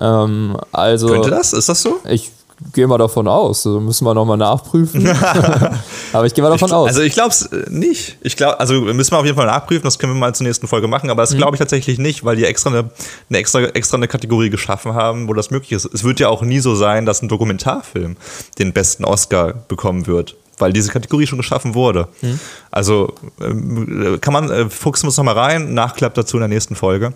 Ähm, 0.00 0.56
also 0.72 1.08
könnte 1.08 1.30
das? 1.30 1.52
Ist 1.52 1.68
das 1.68 1.82
so? 1.82 1.98
Ich 2.08 2.32
gehe 2.72 2.86
mal 2.86 2.98
davon 2.98 3.26
aus. 3.28 3.66
Also 3.66 3.80
müssen 3.80 4.04
wir 4.04 4.14
nochmal 4.14 4.36
nachprüfen. 4.36 5.06
aber 6.12 6.26
ich 6.26 6.34
gehe 6.34 6.42
mal 6.42 6.50
davon 6.50 6.68
ich, 6.68 6.74
aus. 6.74 6.88
Also 6.88 7.02
ich 7.02 7.12
glaube 7.12 7.30
es 7.30 7.42
äh, 7.46 7.64
nicht. 7.68 8.18
Ich 8.22 8.36
glaube, 8.36 8.60
also 8.60 8.80
müssen 8.80 9.12
wir 9.12 9.18
auf 9.18 9.24
jeden 9.24 9.36
Fall 9.36 9.46
nachprüfen, 9.46 9.84
das 9.84 9.98
können 9.98 10.14
wir 10.14 10.18
mal 10.18 10.34
zur 10.34 10.46
nächsten 10.46 10.66
Folge 10.68 10.88
machen, 10.88 11.10
aber 11.10 11.22
das 11.22 11.32
mhm. 11.32 11.38
glaube 11.38 11.56
ich 11.56 11.58
tatsächlich 11.58 11.98
nicht, 11.98 12.24
weil 12.24 12.36
die 12.36 12.44
extra 12.44 12.70
eine, 12.70 12.90
eine, 13.28 13.38
extra, 13.38 13.60
extra 13.60 13.96
eine 13.96 14.08
Kategorie 14.08 14.50
geschaffen 14.50 14.94
haben, 14.94 15.28
wo 15.28 15.34
das 15.34 15.50
möglich 15.50 15.72
ist. 15.72 15.86
Es 15.92 16.04
wird 16.04 16.20
ja 16.20 16.28
auch 16.28 16.42
nie 16.42 16.60
so 16.60 16.74
sein, 16.74 17.06
dass 17.06 17.22
ein 17.22 17.28
Dokumentarfilm 17.28 18.16
den 18.58 18.72
besten 18.72 19.04
Oscar 19.04 19.54
bekommen 19.68 20.06
wird 20.06 20.36
weil 20.58 20.74
diese 20.74 20.92
Kategorie 20.92 21.26
schon 21.26 21.38
geschaffen 21.38 21.74
wurde. 21.74 22.06
Mhm. 22.20 22.38
Also 22.70 23.14
ähm, 23.40 24.18
kann 24.20 24.34
man, 24.34 24.50
äh, 24.50 24.68
fuchsen 24.68 25.04
wir 25.04 25.08
uns 25.08 25.16
nochmal 25.16 25.38
rein, 25.38 25.72
Nachklapp 25.72 26.12
dazu 26.12 26.36
in 26.36 26.42
der 26.42 26.48
nächsten 26.48 26.76
Folge 26.76 27.14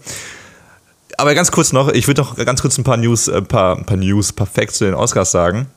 aber 1.18 1.34
ganz 1.34 1.50
kurz 1.50 1.72
noch, 1.72 1.88
ich 1.88 2.06
würde 2.06 2.22
noch 2.22 2.36
ganz 2.36 2.62
kurz 2.62 2.78
ein 2.78 2.84
paar 2.84 2.96
News, 2.96 3.28
ein 3.28 3.36
äh, 3.36 3.42
paar, 3.42 3.76
ein 3.76 3.84
paar 3.84 3.96
News, 3.96 4.32
perfekt 4.32 4.74
zu 4.74 4.84
den 4.84 4.94
Oscars 4.94 5.30
sagen. 5.30 5.68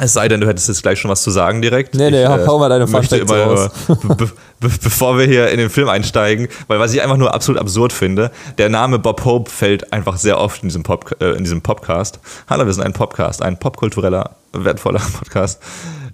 Es 0.00 0.14
sei 0.14 0.28
denn, 0.28 0.40
du 0.40 0.46
hättest 0.46 0.68
jetzt 0.68 0.82
gleich 0.82 0.98
schon 0.98 1.10
was 1.10 1.22
zu 1.22 1.30
sagen 1.30 1.60
direkt. 1.60 1.94
Nee, 1.94 2.10
nee, 2.10 2.22
ich, 2.22 2.28
äh, 2.28 2.46
hau 2.46 2.58
mal 2.58 2.68
deine 2.68 2.86
möchte 2.86 3.18
immer, 3.18 3.36
raus. 3.36 3.70
Be 3.86 4.16
be 4.16 4.30
bevor 4.60 5.18
wir 5.18 5.26
hier 5.26 5.50
in 5.50 5.58
den 5.58 5.68
Film 5.70 5.88
einsteigen, 5.88 6.48
weil 6.68 6.78
was 6.78 6.94
ich 6.94 7.02
einfach 7.02 7.18
nur 7.18 7.34
absolut 7.34 7.60
absurd 7.60 7.92
finde, 7.92 8.30
der 8.56 8.70
Name 8.70 8.98
Bob 8.98 9.24
Hope 9.24 9.50
fällt 9.50 9.92
einfach 9.92 10.16
sehr 10.16 10.40
oft 10.40 10.62
in 10.62 10.70
diesem, 10.70 10.82
Pop, 10.82 11.14
äh, 11.20 11.32
in 11.32 11.44
diesem 11.44 11.60
Podcast. 11.60 12.18
Hallo, 12.48 12.64
wir 12.64 12.72
sind 12.72 12.82
ein 12.82 12.94
Podcast, 12.94 13.42
ein 13.42 13.58
popkultureller, 13.58 14.36
wertvoller 14.52 15.00
Podcast. 15.18 15.60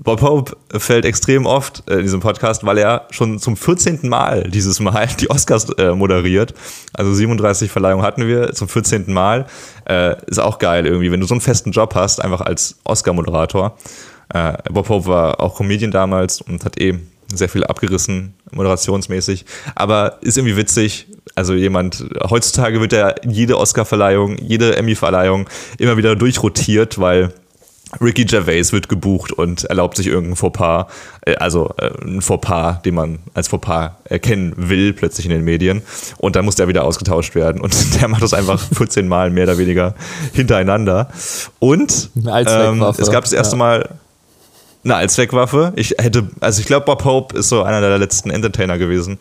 Bob 0.04 0.20
Hope 0.20 0.56
fällt 0.78 1.06
extrem 1.06 1.46
oft 1.46 1.82
äh, 1.88 1.94
in 1.94 2.02
diesem 2.02 2.20
Podcast, 2.20 2.64
weil 2.64 2.76
er 2.76 3.06
schon 3.10 3.38
zum 3.38 3.56
14. 3.56 4.00
Mal 4.02 4.44
dieses 4.50 4.78
Mal 4.78 5.08
die 5.18 5.30
Oscars 5.30 5.70
äh, 5.78 5.92
moderiert. 5.92 6.52
Also 6.92 7.12
37 7.12 7.70
Verleihungen 7.70 8.04
hatten 8.04 8.28
wir 8.28 8.52
zum 8.52 8.68
14. 8.68 9.10
Mal. 9.12 9.46
Äh, 9.88 10.16
ist 10.26 10.38
auch 10.38 10.58
geil 10.58 10.86
irgendwie, 10.86 11.10
wenn 11.10 11.20
du 11.20 11.26
so 11.26 11.34
einen 11.34 11.40
festen 11.40 11.72
Job 11.72 11.94
hast, 11.94 12.22
einfach 12.22 12.42
als 12.42 12.76
Oscar-Moderator. 12.84 13.76
Bob 14.72 14.88
Hope 14.88 15.06
war 15.06 15.38
auch 15.38 15.54
Comedian 15.54 15.90
damals 15.90 16.40
und 16.40 16.64
hat 16.64 16.80
eh 16.80 16.98
sehr 17.32 17.48
viel 17.48 17.62
abgerissen, 17.62 18.34
moderationsmäßig. 18.52 19.44
Aber 19.74 20.18
ist 20.22 20.38
irgendwie 20.38 20.56
witzig. 20.56 21.06
Also 21.34 21.52
jemand, 21.54 22.04
heutzutage 22.30 22.80
wird 22.80 22.92
ja 22.92 23.14
jede 23.26 23.58
Oscar-Verleihung, 23.58 24.38
jede 24.38 24.76
Emmy-Verleihung 24.76 25.48
immer 25.78 25.98
wieder 25.98 26.16
durchrotiert, 26.16 26.98
weil 26.98 27.32
Ricky 28.00 28.24
Gervais 28.24 28.72
wird 28.72 28.88
gebucht 28.88 29.32
und 29.32 29.64
erlaubt 29.64 29.96
sich 29.96 30.06
irgendein 30.06 30.36
Fauxpas, 30.36 30.86
äh, 31.22 31.36
also 31.36 31.74
äh, 31.78 31.90
ein 32.04 32.22
Fauxpas, 32.22 32.82
den 32.82 32.94
man 32.94 33.18
als 33.34 33.48
Fauxpas 33.48 33.92
erkennen 34.04 34.54
will, 34.56 34.92
plötzlich 34.92 35.26
in 35.26 35.30
den 35.30 35.44
Medien. 35.44 35.82
Und 36.18 36.36
dann 36.36 36.44
muss 36.44 36.56
der 36.56 36.68
wieder 36.68 36.84
ausgetauscht 36.84 37.34
werden. 37.34 37.60
Und 37.60 37.74
der 38.00 38.08
macht 38.08 38.22
das 38.22 38.34
einfach 38.34 38.60
14 38.76 39.08
Mal 39.08 39.30
mehr 39.30 39.44
oder 39.44 39.58
weniger 39.58 39.94
hintereinander. 40.32 41.08
Und 41.58 42.10
ähm, 42.16 42.82
es 42.98 43.10
gab 43.10 43.24
das 43.24 43.32
erste 43.32 43.56
ja. 43.56 43.58
Mal 43.58 43.88
eine 44.84 44.96
Allzweckwaffe. 44.96 45.72
Ich 45.76 45.94
hätte, 45.98 46.28
also 46.40 46.60
ich 46.60 46.66
glaube, 46.66 46.84
Bob 46.84 47.04
Hope 47.04 47.38
ist 47.38 47.48
so 47.48 47.62
einer 47.62 47.80
der 47.80 47.98
letzten 47.98 48.30
Entertainer 48.30 48.78
gewesen 48.78 49.18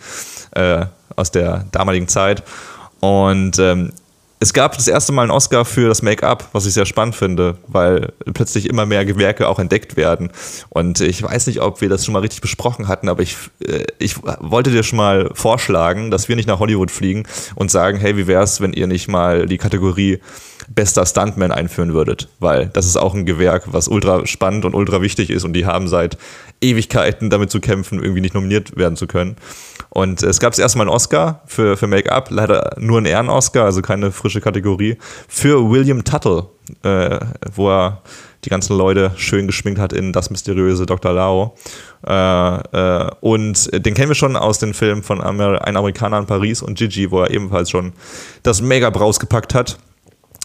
äh, 0.51 0.85
aus 1.15 1.31
der 1.31 1.65
damaligen 1.71 2.07
Zeit. 2.07 2.43
Und 2.99 3.59
ähm, 3.59 3.91
es 4.43 4.51
gab 4.51 4.75
das 4.75 4.89
erste 4.89 5.13
Mal 5.13 5.21
einen 5.21 5.31
Oscar 5.31 5.63
für 5.63 5.87
das 5.87 6.01
Make-up, 6.01 6.49
was 6.51 6.65
ich 6.65 6.73
sehr 6.73 6.85
spannend 6.85 7.15
finde, 7.15 7.55
weil 7.67 8.11
plötzlich 8.33 8.69
immer 8.69 8.85
mehr 8.85 9.05
Gewerke 9.05 9.47
auch 9.47 9.57
entdeckt 9.57 9.95
werden. 9.95 10.31
Und 10.69 10.99
ich 10.99 11.23
weiß 11.23 11.47
nicht, 11.47 11.61
ob 11.61 11.79
wir 11.79 11.87
das 11.87 12.03
schon 12.03 12.11
mal 12.11 12.19
richtig 12.19 12.41
besprochen 12.41 12.89
hatten, 12.89 13.07
aber 13.07 13.23
ich, 13.23 13.37
äh, 13.65 13.85
ich 13.99 14.17
wollte 14.21 14.69
dir 14.69 14.83
schon 14.83 14.97
mal 14.97 15.29
vorschlagen, 15.33 16.11
dass 16.11 16.27
wir 16.27 16.35
nicht 16.35 16.49
nach 16.49 16.59
Hollywood 16.59 16.91
fliegen 16.91 17.23
und 17.55 17.71
sagen, 17.71 17.97
hey, 17.99 18.17
wie 18.17 18.27
wäre 18.27 18.43
es, 18.43 18.59
wenn 18.59 18.73
ihr 18.73 18.87
nicht 18.87 19.07
mal 19.07 19.45
die 19.45 19.57
Kategorie 19.57 20.19
bester 20.67 21.05
Stuntman 21.05 21.51
einführen 21.51 21.93
würdet, 21.93 22.27
weil 22.39 22.67
das 22.67 22.85
ist 22.85 22.97
auch 22.97 23.13
ein 23.13 23.25
Gewerk, 23.25 23.71
was 23.71 23.87
ultra 23.87 24.25
spannend 24.25 24.65
und 24.65 24.75
ultra 24.75 25.01
wichtig 25.01 25.29
ist 25.29 25.45
und 25.45 25.53
die 25.53 25.65
haben 25.65 25.87
seit 25.87 26.17
Ewigkeiten 26.61 27.29
damit 27.29 27.49
zu 27.49 27.59
kämpfen, 27.59 28.01
irgendwie 28.01 28.21
nicht 28.21 28.33
nominiert 28.33 28.75
werden 28.75 28.97
zu 28.97 29.07
können. 29.07 29.37
Und 29.93 30.23
es 30.23 30.39
gab 30.39 30.57
erstmal 30.57 30.87
einen 30.87 30.95
Oscar 30.95 31.41
für, 31.45 31.77
für 31.77 31.85
Make-up, 31.85 32.31
leider 32.31 32.75
nur 32.79 32.97
einen 32.97 33.05
Ehren-Oscar, 33.05 33.65
also 33.65 33.83
keine 33.83 34.11
frische 34.11 34.41
Kategorie, 34.41 34.97
für 35.27 35.69
William 35.69 36.03
Tuttle, 36.03 36.47
äh, 36.81 37.19
wo 37.53 37.69
er 37.69 38.01
die 38.43 38.49
ganzen 38.49 38.75
Leute 38.75 39.11
schön 39.17 39.45
geschminkt 39.45 39.79
hat 39.79 39.93
in 39.93 40.11
Das 40.11 40.31
mysteriöse 40.31 40.87
Dr. 40.87 41.13
Lao. 41.13 41.55
Äh, 42.07 42.55
äh, 42.55 43.11
und 43.21 43.69
den 43.85 43.93
kennen 43.93 44.09
wir 44.09 44.15
schon 44.15 44.35
aus 44.35 44.57
den 44.57 44.73
Filmen 44.73 45.03
von 45.03 45.21
Amer 45.21 45.63
Ein 45.63 45.77
Amerikaner 45.77 46.17
in 46.17 46.25
Paris 46.25 46.63
und 46.63 46.75
Gigi, 46.79 47.11
wo 47.11 47.21
er 47.21 47.29
ebenfalls 47.29 47.69
schon 47.69 47.93
das 48.41 48.63
Mega-up 48.63 48.99
rausgepackt 48.99 49.53
hat. 49.53 49.77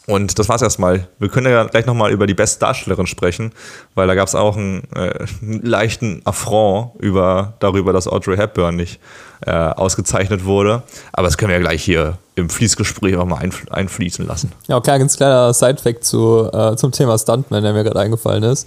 Und 0.09 0.39
das 0.39 0.49
war's 0.49 0.63
erstmal. 0.63 1.07
Wir 1.19 1.29
können 1.29 1.53
ja 1.53 1.65
gleich 1.65 1.85
nochmal 1.85 2.11
über 2.13 2.27
die 2.27 2.33
Bestdarstellerin 2.33 3.07
sprechen, 3.07 3.53
weil 3.95 4.07
da 4.07 4.15
gab 4.15 4.27
es 4.27 4.35
auch 4.35 4.57
einen, 4.57 4.85
äh, 4.97 5.27
einen, 5.43 5.63
leichten 5.63 6.23
Affront 6.25 6.93
über, 6.99 7.53
darüber, 7.61 7.93
dass 7.93 8.09
Audrey 8.09 8.39
Hepburn 8.39 8.77
nicht 8.77 9.01
äh, 9.45 9.51
ausgezeichnet 9.51 10.47
wurde. 10.47 10.83
Aber 11.13 11.27
das 11.27 11.37
können 11.37 11.51
wir 11.51 11.57
ja 11.57 11.61
gleich 11.61 11.85
hier 11.85 12.17
im 12.37 12.49
Fließgespräch 12.49 13.19
auch 13.19 13.27
mal 13.27 13.37
einf 13.37 13.67
einfließen 13.71 14.27
lassen. 14.27 14.51
Ja, 14.67 14.81
klar, 14.81 14.99
ganz 14.99 15.19
kleiner 15.19 15.53
Side-Fact 15.53 16.03
zu, 16.03 16.51
äh, 16.55 16.75
zum 16.77 16.91
Thema 16.91 17.19
Stuntman, 17.19 17.63
der 17.63 17.75
mir 17.75 17.85
gerade 17.85 18.01
eingefallen 18.01 18.45
ist. 18.45 18.67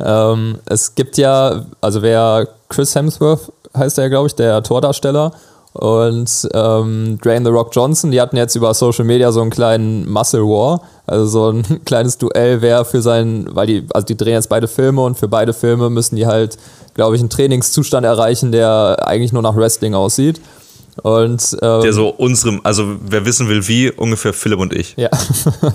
Ähm, 0.00 0.58
es 0.66 0.96
gibt 0.96 1.18
ja, 1.18 1.66
also 1.80 2.02
wer 2.02 2.48
Chris 2.68 2.96
Hemsworth 2.96 3.52
heißt 3.76 3.96
er, 3.98 4.10
glaube 4.10 4.26
ich, 4.26 4.34
der 4.34 4.60
Tordarsteller 4.64 5.34
und 5.72 6.48
ähm, 6.52 7.18
Dwayne 7.22 7.44
The 7.44 7.52
Rock 7.52 7.70
Johnson, 7.72 8.10
die 8.10 8.20
hatten 8.20 8.36
jetzt 8.36 8.56
über 8.56 8.74
Social 8.74 9.04
Media 9.04 9.30
so 9.30 9.40
einen 9.40 9.50
kleinen 9.50 10.08
Muscle 10.10 10.42
War, 10.42 10.82
also 11.06 11.26
so 11.26 11.50
ein 11.50 11.84
kleines 11.84 12.18
Duell, 12.18 12.60
wer 12.60 12.84
für 12.84 13.02
seinen, 13.02 13.54
weil 13.54 13.66
die, 13.66 13.86
also 13.94 14.04
die 14.04 14.16
drehen 14.16 14.34
jetzt 14.34 14.48
beide 14.48 14.66
Filme 14.66 15.02
und 15.02 15.16
für 15.16 15.28
beide 15.28 15.52
Filme 15.52 15.88
müssen 15.88 16.16
die 16.16 16.26
halt, 16.26 16.58
glaube 16.94 17.14
ich, 17.14 17.22
einen 17.22 17.30
Trainingszustand 17.30 18.04
erreichen, 18.04 18.50
der 18.50 19.06
eigentlich 19.06 19.32
nur 19.32 19.42
nach 19.42 19.54
Wrestling 19.54 19.94
aussieht. 19.94 20.40
Und, 21.02 21.56
ähm, 21.62 21.82
der 21.82 21.92
so 21.92 22.08
unserem, 22.08 22.60
also 22.64 22.96
wer 23.06 23.24
wissen 23.24 23.48
will, 23.48 23.66
wie, 23.68 23.92
ungefähr 23.92 24.32
Philipp 24.32 24.58
und 24.58 24.72
ich. 24.72 24.96
Ja. 24.96 25.08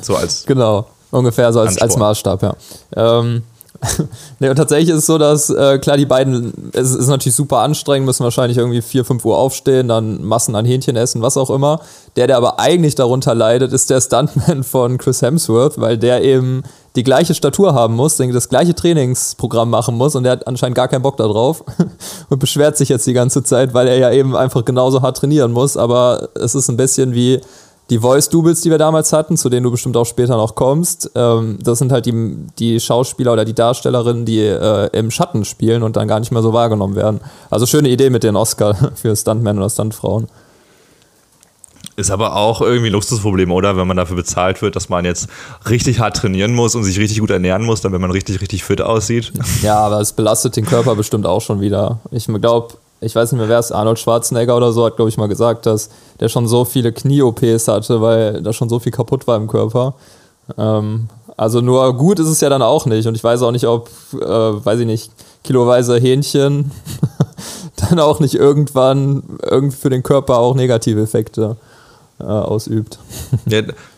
so 0.01 0.15
als. 0.17 0.43
Genau, 0.45 0.87
ungefähr 1.11 1.53
so 1.53 1.61
als, 1.61 1.77
als 1.77 1.95
Maßstab, 1.95 2.43
ja. 2.43 2.55
Ähm, 2.95 3.43
nee, 4.39 4.49
und 4.49 4.55
tatsächlich 4.55 4.89
ist 4.89 4.99
es 4.99 5.05
so, 5.05 5.17
dass 5.17 5.49
äh, 5.49 5.79
klar, 5.79 5.97
die 5.97 6.05
beiden, 6.05 6.71
es 6.73 6.93
ist 6.93 7.07
natürlich 7.07 7.35
super 7.35 7.59
anstrengend, 7.59 8.05
müssen 8.05 8.23
wahrscheinlich 8.23 8.57
irgendwie 8.57 8.81
4, 8.81 9.05
5 9.05 9.25
Uhr 9.25 9.37
aufstehen, 9.37 9.87
dann 9.87 10.23
Massen 10.23 10.55
an 10.55 10.65
Hähnchen 10.65 10.95
essen, 10.95 11.21
was 11.21 11.37
auch 11.37 11.49
immer. 11.49 11.81
Der, 12.15 12.27
der 12.27 12.37
aber 12.37 12.59
eigentlich 12.59 12.95
darunter 12.95 13.35
leidet, 13.35 13.73
ist 13.73 13.89
der 13.89 14.01
Stuntman 14.01 14.63
von 14.63 14.97
Chris 14.97 15.21
Hemsworth, 15.21 15.79
weil 15.79 15.97
der 15.97 16.23
eben 16.23 16.63
die 16.95 17.03
gleiche 17.03 17.33
Statur 17.33 17.73
haben 17.73 17.95
muss, 17.95 18.17
das 18.17 18.49
gleiche 18.49 18.73
Trainingsprogramm 18.73 19.69
machen 19.69 19.95
muss 19.95 20.15
und 20.15 20.23
der 20.23 20.33
hat 20.33 20.47
anscheinend 20.47 20.75
gar 20.75 20.87
keinen 20.87 21.01
Bock 21.01 21.17
darauf 21.17 21.63
und 22.29 22.39
beschwert 22.39 22.77
sich 22.77 22.89
jetzt 22.89 23.05
die 23.05 23.13
ganze 23.13 23.43
Zeit, 23.43 23.73
weil 23.73 23.87
er 23.87 23.97
ja 23.97 24.11
eben 24.11 24.35
einfach 24.35 24.63
genauso 24.63 25.01
hart 25.01 25.17
trainieren 25.17 25.51
muss. 25.51 25.75
Aber 25.75 26.29
es 26.35 26.55
ist 26.55 26.69
ein 26.69 26.77
bisschen 26.77 27.13
wie 27.13 27.41
die 27.89 27.99
Voice-Doubles, 27.99 28.61
die 28.61 28.71
wir 28.71 28.77
damals 28.77 29.13
hatten, 29.13 29.37
zu 29.37 29.49
denen 29.49 29.63
du 29.63 29.71
bestimmt 29.71 29.95
auch 29.97 30.05
später 30.05 30.37
noch 30.37 30.55
kommst, 30.55 31.11
ähm, 31.15 31.59
das 31.61 31.79
sind 31.79 31.91
halt 31.91 32.05
die, 32.05 32.35
die 32.57 32.79
Schauspieler 32.79 33.33
oder 33.33 33.45
die 33.45 33.53
Darstellerinnen, 33.53 34.25
die 34.25 34.39
äh, 34.39 34.89
im 34.97 35.11
Schatten 35.11 35.45
spielen 35.45 35.83
und 35.83 35.95
dann 35.95 36.07
gar 36.07 36.19
nicht 36.19 36.31
mehr 36.31 36.41
so 36.41 36.53
wahrgenommen 36.53 36.95
werden. 36.95 37.21
Also 37.49 37.65
schöne 37.65 37.89
Idee 37.89 38.09
mit 38.09 38.23
den 38.23 38.35
Oscar 38.35 38.91
für 38.95 39.15
Stuntmen 39.15 39.57
oder 39.57 39.69
Stuntfrauen. 39.69 40.27
Ist 41.97 42.11
aber 42.11 42.35
auch 42.35 42.59
irgendwie 42.59 42.89
ein 42.89 42.93
Luxusproblem, 42.93 43.51
oder? 43.51 43.77
Wenn 43.77 43.87
man 43.87 43.95
dafür 43.95 44.17
bezahlt 44.17 44.61
wird, 44.61 44.75
dass 44.75 44.89
man 44.89 45.05
jetzt 45.05 45.29
richtig 45.69 45.99
hart 45.99 46.17
trainieren 46.17 46.53
muss 46.53 46.75
und 46.75 46.83
sich 46.83 46.99
richtig 46.99 47.19
gut 47.19 47.29
ernähren 47.29 47.63
muss, 47.63 47.79
damit 47.79 48.01
man 48.01 48.11
richtig, 48.11 48.41
richtig 48.41 48.65
fit 48.65 48.81
aussieht. 48.81 49.31
Ja, 49.61 49.77
aber 49.77 50.01
es 50.01 50.11
belastet 50.11 50.57
den 50.57 50.65
Körper 50.65 50.95
bestimmt 50.95 51.25
auch 51.25 51.39
schon 51.39 51.61
wieder. 51.61 51.99
Ich 52.11 52.27
glaube, 52.27 52.73
ich 53.05 53.15
weiß 53.15 53.31
nicht 53.31 53.39
mehr, 53.39 53.49
wer 53.49 53.59
es 53.59 53.71
Arnold 53.71 53.99
Schwarzenegger 53.99 54.57
oder 54.57 54.71
so 54.71 54.85
hat, 54.85 54.95
glaube 54.95 55.09
ich, 55.09 55.17
mal 55.17 55.27
gesagt, 55.27 55.65
dass 55.65 55.89
der 56.19 56.29
schon 56.29 56.47
so 56.47 56.65
viele 56.65 56.91
Knie-OPs 56.91 57.67
hatte, 57.67 58.01
weil 58.01 58.41
da 58.41 58.51
schon 58.53 58.69
so 58.69 58.79
viel 58.79 58.91
kaputt 58.91 59.27
war 59.27 59.37
im 59.37 59.47
Körper. 59.47 59.93
Ähm, 60.57 61.07
also 61.37 61.61
nur 61.61 61.95
gut 61.97 62.19
ist 62.19 62.27
es 62.27 62.41
ja 62.41 62.49
dann 62.49 62.61
auch 62.61 62.85
nicht. 62.85 63.07
Und 63.07 63.15
ich 63.15 63.23
weiß 63.23 63.41
auch 63.41 63.51
nicht, 63.51 63.67
ob, 63.67 63.89
äh, 64.13 64.25
weiß 64.25 64.79
ich 64.79 64.85
nicht, 64.85 65.11
kiloweise 65.43 65.97
Hähnchen 65.97 66.71
dann 67.89 67.99
auch 67.99 68.19
nicht 68.19 68.35
irgendwann 68.35 69.23
irgendwie 69.43 69.77
für 69.77 69.89
den 69.89 70.03
Körper 70.03 70.39
auch 70.39 70.55
negative 70.55 71.01
Effekte 71.01 71.57
äh, 72.19 72.23
ausübt. 72.23 72.99
Ja, 73.45 73.61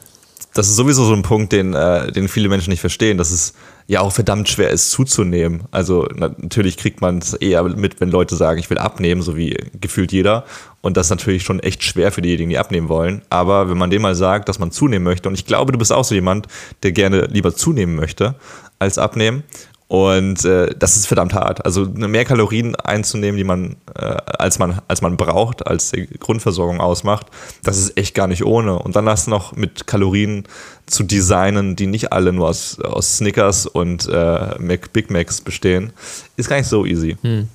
das 0.57 0.69
ist 0.69 0.75
sowieso 0.75 1.05
so 1.05 1.13
ein 1.13 1.21
Punkt, 1.21 1.53
den, 1.53 1.73
äh, 1.73 2.11
den 2.11 2.27
viele 2.27 2.49
Menschen 2.49 2.71
nicht 2.71 2.81
verstehen, 2.81 3.17
dass 3.17 3.31
es 3.31 3.53
ja 3.85 4.01
auch 4.01 4.11
verdammt 4.11 4.49
schwer 4.49 4.69
ist 4.69 4.91
zuzunehmen. 4.91 5.63
Also 5.71 6.07
natürlich 6.15 6.77
kriegt 6.77 6.99
man 6.99 7.19
es 7.19 7.33
eher 7.33 7.63
mit, 7.63 8.01
wenn 8.01 8.09
Leute 8.09 8.35
sagen, 8.35 8.59
ich 8.59 8.69
will 8.69 8.77
abnehmen, 8.77 9.21
so 9.21 9.37
wie 9.37 9.55
gefühlt 9.79 10.11
jeder. 10.11 10.45
Und 10.81 10.97
das 10.97 11.07
ist 11.07 11.11
natürlich 11.11 11.43
schon 11.43 11.59
echt 11.59 11.83
schwer 11.83 12.11
für 12.11 12.21
diejenigen, 12.21 12.49
die 12.49 12.57
abnehmen 12.57 12.89
wollen. 12.89 13.21
Aber 13.29 13.69
wenn 13.69 13.77
man 13.77 13.89
dem 13.89 14.01
mal 14.01 14.15
sagt, 14.15 14.49
dass 14.49 14.59
man 14.59 14.71
zunehmen 14.71 15.03
möchte, 15.03 15.29
und 15.29 15.35
ich 15.35 15.45
glaube, 15.45 15.71
du 15.71 15.77
bist 15.77 15.93
auch 15.93 16.03
so 16.03 16.15
jemand, 16.15 16.47
der 16.83 16.91
gerne 16.91 17.27
lieber 17.27 17.55
zunehmen 17.55 17.95
möchte 17.95 18.35
als 18.79 18.97
abnehmen, 18.97 19.43
und 19.87 20.43
äh, 20.43 20.75
das 20.77 20.97
ist 20.97 21.07
verdammt 21.07 21.33
hart. 21.33 21.65
Also 21.65 21.85
mehr 21.85 22.25
Kalorien 22.25 22.75
einzunehmen, 22.75 23.37
die 23.37 23.45
man, 23.45 23.77
äh, 23.95 24.03
als 24.37 24.59
man, 24.59 24.81
als 24.89 25.01
man 25.01 25.15
braucht, 25.15 25.65
als 25.65 25.91
die 25.91 26.07
Grundversorgung 26.07 26.81
ausmacht, 26.81 27.27
das 27.63 27.77
ist 27.77 27.97
echt 27.97 28.13
gar 28.13 28.27
nicht 28.27 28.43
ohne. 28.43 28.79
Und 28.79 28.97
dann 28.97 29.05
das 29.05 29.27
noch 29.27 29.55
mit 29.55 29.87
Kalorien 29.87 30.43
zu 30.87 31.03
designen, 31.03 31.77
die 31.77 31.87
nicht 31.87 32.11
alle 32.11 32.33
nur 32.33 32.49
aus, 32.49 32.79
aus 32.81 33.17
Snickers 33.17 33.65
und 33.65 34.07
äh, 34.09 34.77
Big 34.91 35.09
Macs 35.09 35.39
bestehen, 35.39 35.93
ist 36.35 36.49
gar 36.49 36.57
nicht 36.57 36.67
so 36.67 36.85
easy. 36.85 37.15
Hm. 37.21 37.47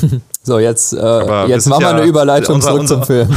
So, 0.44 0.58
jetzt, 0.58 0.92
äh, 0.92 1.46
jetzt 1.46 1.68
machen 1.68 1.82
wir 1.82 1.90
ja 1.90 1.96
eine 1.96 2.04
Überleitung 2.04 2.56
unser, 2.56 2.70
zurück 2.70 2.80
unser, 2.80 2.94
zum 2.96 3.04
Film. 3.04 3.28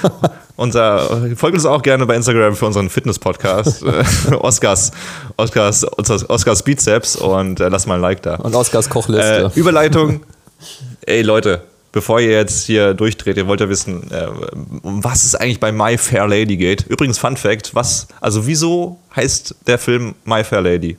unser, 0.56 1.36
folgt 1.36 1.54
uns 1.54 1.64
auch 1.64 1.80
gerne 1.80 2.04
bei 2.06 2.16
Instagram 2.16 2.56
für 2.56 2.66
unseren 2.66 2.90
Fitness-Podcast. 2.90 3.84
Äh, 4.30 4.34
Oscars, 4.34 4.90
Oscars, 5.36 5.86
Oscars 6.28 6.62
Bizeps 6.64 7.14
und 7.14 7.60
äh, 7.60 7.68
lasst 7.68 7.86
mal 7.86 7.94
ein 7.94 8.00
Like 8.00 8.22
da. 8.22 8.34
Und 8.34 8.54
Oscars 8.56 8.90
Kochliste. 8.90 9.52
Äh, 9.54 9.58
Überleitung. 9.58 10.22
Ey, 11.06 11.22
Leute, 11.22 11.62
bevor 11.92 12.20
ihr 12.20 12.32
jetzt 12.32 12.64
hier 12.64 12.94
durchdreht, 12.94 13.36
ihr 13.36 13.46
wollt 13.46 13.60
ja 13.60 13.68
wissen, 13.68 14.10
äh, 14.10 14.26
um 14.82 15.04
was 15.04 15.24
es 15.24 15.36
eigentlich 15.36 15.60
bei 15.60 15.70
My 15.70 15.96
Fair 15.96 16.26
Lady 16.26 16.56
geht. 16.56 16.84
Übrigens, 16.88 17.18
Fun 17.18 17.36
Fact: 17.36 17.76
was, 17.76 18.08
also 18.20 18.44
wieso 18.46 18.98
heißt 19.14 19.54
der 19.68 19.78
Film 19.78 20.16
My 20.24 20.42
Fair 20.42 20.62
Lady? 20.62 20.98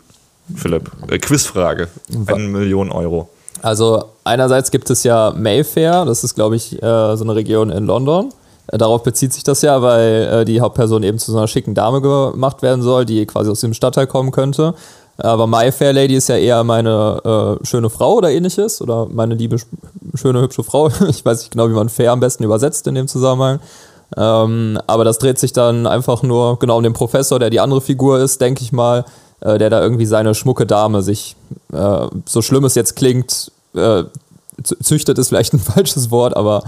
Philipp, 0.56 0.90
äh, 1.10 1.18
Quizfrage. 1.18 1.90
Eine 2.28 2.48
Million 2.48 2.90
Euro. 2.90 3.30
Also 3.62 4.06
einerseits 4.24 4.72
gibt 4.72 4.90
es 4.90 5.04
ja 5.04 5.34
Mayfair, 5.36 6.06
das 6.06 6.24
ist 6.24 6.36
glaube 6.36 6.56
ich 6.56 6.82
äh, 6.82 7.16
so 7.16 7.24
eine 7.24 7.36
Region 7.36 7.70
in 7.70 7.86
London. 7.86 8.34
Äh, 8.68 8.78
darauf 8.78 9.04
bezieht 9.04 9.34
sich 9.34 9.44
das 9.44 9.62
ja, 9.62 9.82
weil 9.82 10.30
äh, 10.42 10.46
die 10.46 10.62
Hauptperson 10.62 11.04
eben 11.04 11.20
zu 11.20 11.32
so 11.32 11.38
einer 11.38 11.48
schicken 11.48 11.76
Dame 11.76 12.02
gemacht 12.02 12.62
werden 12.62 12.82
soll, 12.82 13.06
die 13.06 13.26
quasi 13.26 13.50
aus 13.50 13.62
dem 13.62 13.74
Stadtteil 13.74 14.08
kommen 14.08 14.32
könnte. 14.32 14.74
Aber 15.18 15.46
My 15.46 15.72
Fair 15.72 15.94
Lady 15.94 16.16
ist 16.16 16.30
ja 16.30 16.38
eher 16.38 16.64
meine 16.64 17.60
äh, 17.62 17.66
schöne 17.66 17.90
Frau 17.90 18.16
oder 18.16 18.32
ähnliches 18.32 18.82
oder 18.82 19.08
meine 19.12 19.36
liebe, 19.36 19.58
schöne, 20.16 20.42
hübsche 20.42 20.64
Frau. 20.64 20.90
Ich 21.08 21.24
weiß 21.24 21.40
nicht 21.40 21.52
genau, 21.52 21.70
wie 21.70 21.74
man 21.74 21.90
fair 21.90 22.12
am 22.12 22.20
besten 22.20 22.44
übersetzt 22.44 22.88
in 22.88 22.96
dem 22.96 23.08
Zusammenhang. 23.08 23.60
Ähm, 24.18 24.80
aber 24.88 25.04
das 25.04 25.20
dreht 25.20 25.40
sich 25.40 25.54
dann 25.54 25.86
einfach 25.88 26.24
nur 26.24 26.60
genau 26.60 26.78
um 26.78 26.84
den 26.84 26.94
Professor, 26.94 27.40
der 27.40 27.50
die 27.50 27.60
andere 27.60 27.82
Figur 27.82 28.20
ist, 28.20 28.42
denke 28.42 28.64
ich 28.64 28.72
mal, 28.72 29.06
äh, 29.42 29.58
der 29.58 29.70
da 29.70 29.82
irgendwie 29.82 30.06
seine 30.06 30.34
schmucke 30.36 30.66
Dame 30.66 31.02
sich, 31.02 31.36
äh, 31.74 32.08
so 32.26 32.42
schlimm 32.42 32.64
es 32.66 32.76
jetzt 32.76 32.96
klingt, 32.96 33.52
äh, 33.76 34.04
züchtet 34.64 35.18
ist 35.18 35.30
vielleicht 35.30 35.54
ein 35.54 35.60
falsches 35.60 36.12
Wort, 36.12 36.36
aber 36.36 36.64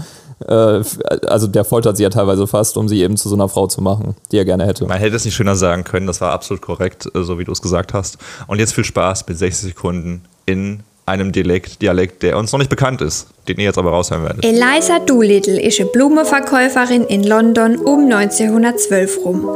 äh, 0.46 0.82
also 1.26 1.46
der 1.46 1.64
foltert 1.64 1.96
sie 1.96 2.02
ja 2.02 2.10
teilweise 2.10 2.46
fast, 2.46 2.76
um 2.76 2.88
sie 2.88 3.02
eben 3.02 3.16
zu 3.16 3.28
so 3.28 3.34
einer 3.34 3.48
Frau 3.48 3.66
zu 3.66 3.80
machen, 3.80 4.16
die 4.32 4.38
er 4.38 4.44
gerne 4.44 4.66
hätte. 4.66 4.86
Man 4.86 4.98
hätte 4.98 5.16
es 5.16 5.24
nicht 5.24 5.34
schöner 5.34 5.56
sagen 5.56 5.84
können, 5.84 6.06
das 6.06 6.20
war 6.20 6.32
absolut 6.32 6.62
korrekt, 6.62 7.08
äh, 7.14 7.22
so 7.22 7.38
wie 7.38 7.44
du 7.44 7.52
es 7.52 7.62
gesagt 7.62 7.94
hast. 7.94 8.18
Und 8.46 8.58
jetzt 8.58 8.74
viel 8.74 8.84
Spaß 8.84 9.26
mit 9.28 9.38
60 9.38 9.68
Sekunden 9.70 10.22
in 10.46 10.80
einem 11.06 11.32
Dialekt, 11.32 11.82
Dialekt, 11.82 12.22
der 12.22 12.38
uns 12.38 12.52
noch 12.52 12.58
nicht 12.58 12.70
bekannt 12.70 13.00
ist, 13.00 13.28
den 13.48 13.58
ihr 13.58 13.64
jetzt 13.64 13.78
aber 13.78 13.90
raushören 13.90 14.24
werdet. 14.24 14.44
Eliza 14.44 15.00
Doolittle 15.00 15.60
ist 15.60 15.80
eine 15.80 15.90
Blumenverkäuferin 15.90 17.04
in 17.04 17.24
London 17.24 17.76
um 17.76 18.04
1912 18.04 19.24
rum. 19.24 19.48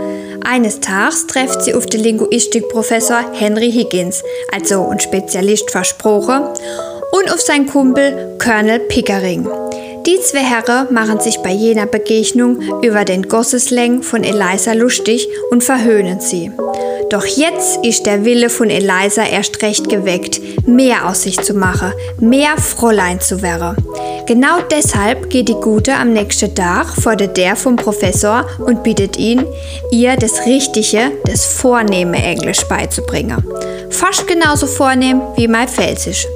Eines 0.45 0.81
Tages 0.81 1.26
trefft 1.26 1.62
sie 1.62 1.75
auf 1.75 1.87
den 1.87 2.00
Linguistikprofessor 2.00 3.33
Henry 3.33 3.71
Higgins, 3.71 4.23
also 4.52 4.88
ein 4.88 5.00
Spezialist 5.00 5.71
versprochen, 5.71 6.43
und 7.11 7.33
auf 7.33 7.40
seinen 7.40 7.67
Kumpel 7.67 8.37
Colonel 8.38 8.81
Pickering. 8.81 9.49
Die 10.07 10.21
zwei 10.21 10.40
Herren 10.40 10.93
machen 10.93 11.21
sich 11.21 11.38
bei 11.38 11.52
jener 11.52 11.87
Begegnung 11.87 12.61
über 12.83 13.05
den 13.05 13.28
Gossesläng 13.28 14.02
von 14.02 14.25
Eliza 14.25 14.73
lustig 14.73 15.28
und 15.50 15.64
verhöhnen 15.64 16.21
sie. 16.21 16.50
Doch 17.11 17.25
jetzt 17.25 17.85
ist 17.85 18.05
der 18.07 18.25
Wille 18.25 18.50
von 18.50 18.69
Eliza 18.69 19.25
erst 19.25 19.62
recht 19.62 19.88
geweckt, 19.88 20.40
mehr 20.67 21.09
aus 21.09 21.23
sich 21.23 21.40
zu 21.40 21.55
machen, 21.55 21.93
mehr 22.21 22.57
Fräulein 22.59 23.21
zu 23.21 23.40
werden. 23.43 23.76
Genau 24.26 24.61
deshalb 24.71 25.31
geht 25.31 25.49
die 25.49 25.55
Gute 25.55 25.95
am 25.95 26.12
nächsten 26.12 26.55
Tag 26.55 26.87
vor 27.00 27.17
der 27.17 27.28
der 27.28 27.57
vom 27.57 27.76
Professor 27.76 28.47
und 28.59 28.83
bittet 28.83 29.19
ihn, 29.19 29.43
ihr 29.90 30.17
das 30.17 30.45
Richtige, 30.45 31.12
das 31.25 31.47
vornehme 31.47 32.23
Englisch 32.23 32.62
beizubringen. 32.69 33.43
Fast 33.88 34.26
genauso 34.26 34.67
vornehm 34.67 35.23
wie 35.37 35.49
mein 35.49 35.67
Felsisch. 35.67 36.26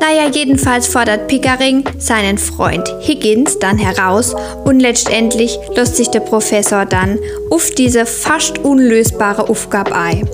Naja, 0.00 0.30
jedenfalls 0.32 0.86
fordert 0.86 1.26
Pickering 1.28 1.84
seinen 1.98 2.38
Freund 2.38 2.88
Higgins 3.00 3.58
dann 3.58 3.78
heraus 3.78 4.34
und 4.64 4.80
letztendlich 4.80 5.58
lässt 5.74 5.96
sich 5.96 6.08
der 6.08 6.20
Professor 6.20 6.84
dann 6.86 7.18
auf 7.50 7.70
diese 7.70 8.06
fast 8.06 8.58
unlösbare 8.58 9.48
Aufgabe 9.48 9.94
ein. 9.94 10.28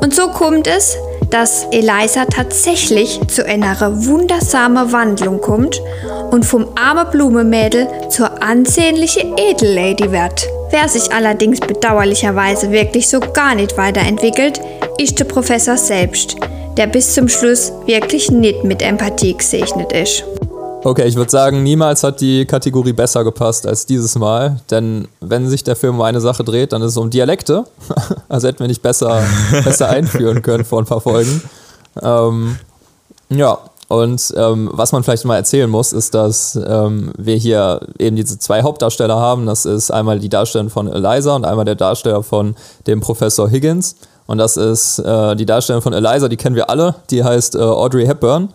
Und 0.00 0.14
so 0.14 0.28
kommt 0.28 0.66
es, 0.66 0.96
dass 1.30 1.64
Eliza 1.70 2.26
tatsächlich 2.26 3.18
zu 3.28 3.46
einer 3.46 4.04
wundersamen 4.04 4.92
Wandlung 4.92 5.40
kommt 5.40 5.80
und 6.30 6.44
vom 6.44 6.68
armen 6.76 7.10
Blumemädel 7.10 7.88
zur 8.10 8.42
ansehnlichen 8.42 9.36
Edellady 9.38 10.12
wird. 10.12 10.46
Wer 10.70 10.88
sich 10.88 11.12
allerdings 11.12 11.60
bedauerlicherweise 11.60 12.70
wirklich 12.70 13.08
so 13.08 13.20
gar 13.20 13.54
nicht 13.54 13.76
weiterentwickelt, 13.76 14.60
ist 14.98 15.18
der 15.18 15.24
Professor 15.24 15.76
selbst, 15.76 16.36
der 16.76 16.86
bis 16.86 17.14
zum 17.14 17.28
Schluss 17.28 17.72
wirklich 17.86 18.30
nicht 18.30 18.64
mit 18.64 18.82
Empathie 18.82 19.36
gesegnet 19.36 19.92
ist. 19.92 20.24
Okay, 20.84 21.06
ich 21.06 21.14
würde 21.14 21.30
sagen, 21.30 21.62
niemals 21.62 22.02
hat 22.02 22.20
die 22.20 22.44
Kategorie 22.44 22.92
besser 22.92 23.22
gepasst 23.22 23.66
als 23.68 23.86
dieses 23.86 24.16
Mal. 24.16 24.60
Denn 24.70 25.06
wenn 25.20 25.48
sich 25.48 25.62
der 25.62 25.76
Film 25.76 25.96
um 25.96 26.02
eine 26.02 26.20
Sache 26.20 26.42
dreht, 26.42 26.72
dann 26.72 26.82
ist 26.82 26.92
es 26.92 26.96
um 26.96 27.10
Dialekte. 27.10 27.64
Also 28.28 28.48
hätten 28.48 28.60
wir 28.60 28.66
nicht 28.66 28.82
besser, 28.82 29.22
besser 29.64 29.90
einführen 29.90 30.40
können 30.40 30.64
vor 30.64 30.80
ein 30.80 30.86
paar 30.86 31.02
Folgen. 31.02 31.42
Ähm, 32.00 32.56
ja, 33.28 33.58
und 33.88 34.32
ähm, 34.38 34.70
was 34.72 34.92
man 34.92 35.02
vielleicht 35.02 35.26
mal 35.26 35.36
erzählen 35.36 35.68
muss, 35.68 35.92
ist, 35.92 36.14
dass 36.14 36.56
ähm, 36.56 37.12
wir 37.18 37.36
hier 37.36 37.80
eben 37.98 38.16
diese 38.16 38.38
zwei 38.38 38.62
Hauptdarsteller 38.62 39.16
haben. 39.16 39.44
Das 39.44 39.66
ist 39.66 39.90
einmal 39.90 40.18
die 40.18 40.30
Darstellerin 40.30 40.70
von 40.70 40.88
Eliza 40.88 41.36
und 41.36 41.44
einmal 41.44 41.66
der 41.66 41.74
Darsteller 41.74 42.22
von 42.22 42.56
dem 42.86 43.00
Professor 43.00 43.50
Higgins. 43.50 43.96
Und 44.26 44.38
das 44.38 44.56
ist 44.56 44.98
äh, 45.00 45.36
die 45.36 45.46
Darstellerin 45.46 45.82
von 45.82 45.92
Eliza, 45.92 46.28
die 46.28 46.36
kennen 46.36 46.56
wir 46.56 46.70
alle. 46.70 46.94
Die 47.10 47.24
heißt 47.24 47.54
äh, 47.54 47.60
Audrey 47.60 48.06
Hepburn. 48.06 48.48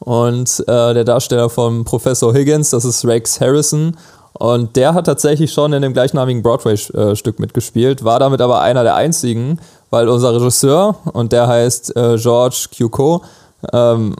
Und 0.00 0.60
äh, 0.60 0.94
der 0.94 1.04
Darsteller 1.04 1.50
von 1.50 1.84
Professor 1.84 2.32
Higgins, 2.32 2.70
das 2.70 2.84
ist 2.84 3.04
Rex 3.04 3.40
Harrison. 3.40 3.96
Und 4.32 4.76
der 4.76 4.94
hat 4.94 5.06
tatsächlich 5.06 5.52
schon 5.52 5.72
in 5.72 5.82
dem 5.82 5.92
gleichnamigen 5.92 6.42
Broadway-Stück 6.42 7.38
mitgespielt, 7.38 8.04
war 8.04 8.18
damit 8.18 8.40
aber 8.40 8.60
einer 8.60 8.82
der 8.82 8.94
einzigen, 8.94 9.60
weil 9.90 10.08
unser 10.08 10.34
Regisseur, 10.34 10.96
und 11.12 11.32
der 11.32 11.46
heißt 11.46 11.94
äh, 11.96 12.16
George 12.16 12.68
Cukot, 12.76 13.22
ähm, 13.72 14.16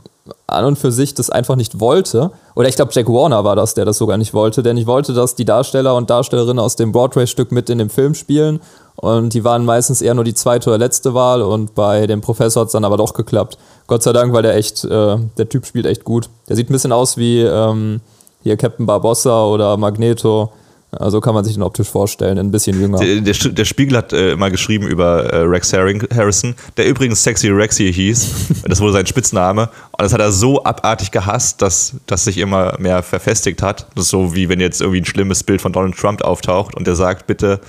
an 0.47 0.65
und 0.65 0.77
für 0.77 0.91
sich 0.91 1.13
das 1.13 1.29
einfach 1.29 1.55
nicht 1.55 1.79
wollte. 1.79 2.31
Oder 2.55 2.67
ich 2.67 2.75
glaube, 2.75 2.91
Jack 2.93 3.07
Warner 3.07 3.43
war 3.43 3.55
das, 3.55 3.73
der 3.73 3.85
das 3.85 3.97
sogar 3.97 4.17
nicht 4.17 4.33
wollte, 4.33 4.61
denn 4.61 4.77
ich 4.77 4.85
wollte, 4.85 5.13
dass 5.13 5.35
die 5.35 5.45
Darsteller 5.45 5.95
und 5.95 6.09
Darstellerinnen 6.09 6.59
aus 6.59 6.75
dem 6.75 6.91
Broadway-Stück 6.91 7.51
mit 7.51 7.69
in 7.69 7.77
dem 7.77 7.89
Film 7.89 8.13
spielen. 8.13 8.59
Und 8.95 9.33
die 9.33 9.43
waren 9.43 9.65
meistens 9.65 10.01
eher 10.01 10.13
nur 10.13 10.23
die 10.23 10.33
zweite 10.33 10.69
oder 10.69 10.77
letzte 10.77 11.13
Wahl 11.13 11.41
und 11.41 11.73
bei 11.75 12.07
dem 12.07 12.21
Professor 12.21 12.61
hat 12.61 12.67
es 12.67 12.73
dann 12.73 12.85
aber 12.85 12.97
doch 12.97 13.13
geklappt. 13.13 13.57
Gott 13.87 14.03
sei 14.03 14.13
Dank, 14.13 14.33
weil 14.33 14.43
der 14.43 14.55
echt, 14.55 14.85
äh, 14.85 15.17
der 15.37 15.49
Typ 15.49 15.65
spielt 15.65 15.85
echt 15.85 16.03
gut. 16.03 16.29
Der 16.47 16.55
sieht 16.55 16.69
ein 16.69 16.73
bisschen 16.73 16.91
aus 16.91 17.17
wie 17.17 17.41
ähm, 17.41 18.01
hier 18.43 18.57
Captain 18.57 18.85
Barbossa 18.85 19.45
oder 19.45 19.77
Magneto. 19.77 20.51
Also 20.91 21.21
kann 21.21 21.33
man 21.33 21.45
sich 21.45 21.53
den 21.53 21.63
optisch 21.63 21.89
vorstellen, 21.89 22.37
ein 22.37 22.51
bisschen 22.51 22.79
jünger. 22.79 22.99
Der, 22.99 23.21
der, 23.21 23.33
der 23.33 23.65
Spiegel 23.65 23.97
hat 23.97 24.11
äh, 24.11 24.35
mal 24.35 24.51
geschrieben 24.51 24.87
über 24.87 25.23
äh, 25.23 25.37
Rex 25.43 25.71
Harrison, 25.71 26.53
der 26.75 26.85
übrigens 26.85 27.23
Sexy 27.23 27.47
Rexy 27.47 27.93
hieß. 27.93 28.29
das 28.65 28.81
wurde 28.81 28.93
sein 28.93 29.05
Spitzname. 29.05 29.69
Und 29.91 30.01
das 30.01 30.11
hat 30.11 30.19
er 30.19 30.33
so 30.33 30.63
abartig 30.65 31.11
gehasst, 31.11 31.61
dass 31.61 31.95
das 32.07 32.25
sich 32.25 32.37
immer 32.37 32.75
mehr 32.77 33.03
verfestigt 33.03 33.61
hat. 33.61 33.87
Das 33.95 34.05
ist 34.05 34.09
so 34.11 34.35
wie 34.35 34.49
wenn 34.49 34.59
jetzt 34.59 34.81
irgendwie 34.81 34.99
ein 34.99 35.05
schlimmes 35.05 35.43
Bild 35.43 35.61
von 35.61 35.71
Donald 35.71 35.95
Trump 35.95 36.23
auftaucht 36.23 36.75
und 36.75 36.85
der 36.85 36.95
sagt, 36.95 37.25
bitte 37.25 37.61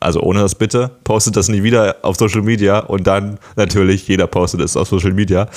also 0.00 0.20
ohne 0.20 0.40
das 0.40 0.54
bitte, 0.54 0.90
postet 1.04 1.36
das 1.36 1.48
nie 1.48 1.62
wieder 1.62 1.96
auf 2.02 2.16
Social 2.16 2.42
Media 2.42 2.80
und 2.80 3.06
dann 3.06 3.38
natürlich, 3.56 4.08
jeder 4.08 4.26
postet 4.26 4.62
es 4.62 4.76
auf 4.76 4.88
Social 4.88 5.12
Media. 5.12 5.48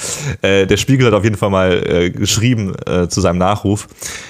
Äh, 0.41 0.67
der 0.67 0.77
Spiegel 0.77 1.07
hat 1.07 1.13
auf 1.13 1.23
jeden 1.23 1.37
Fall 1.37 1.49
mal 1.49 1.71
äh, 1.71 2.09
geschrieben 2.11 2.73
äh, 2.85 3.07
zu 3.07 3.21
seinem 3.21 3.37
Nachruf, 3.37 3.87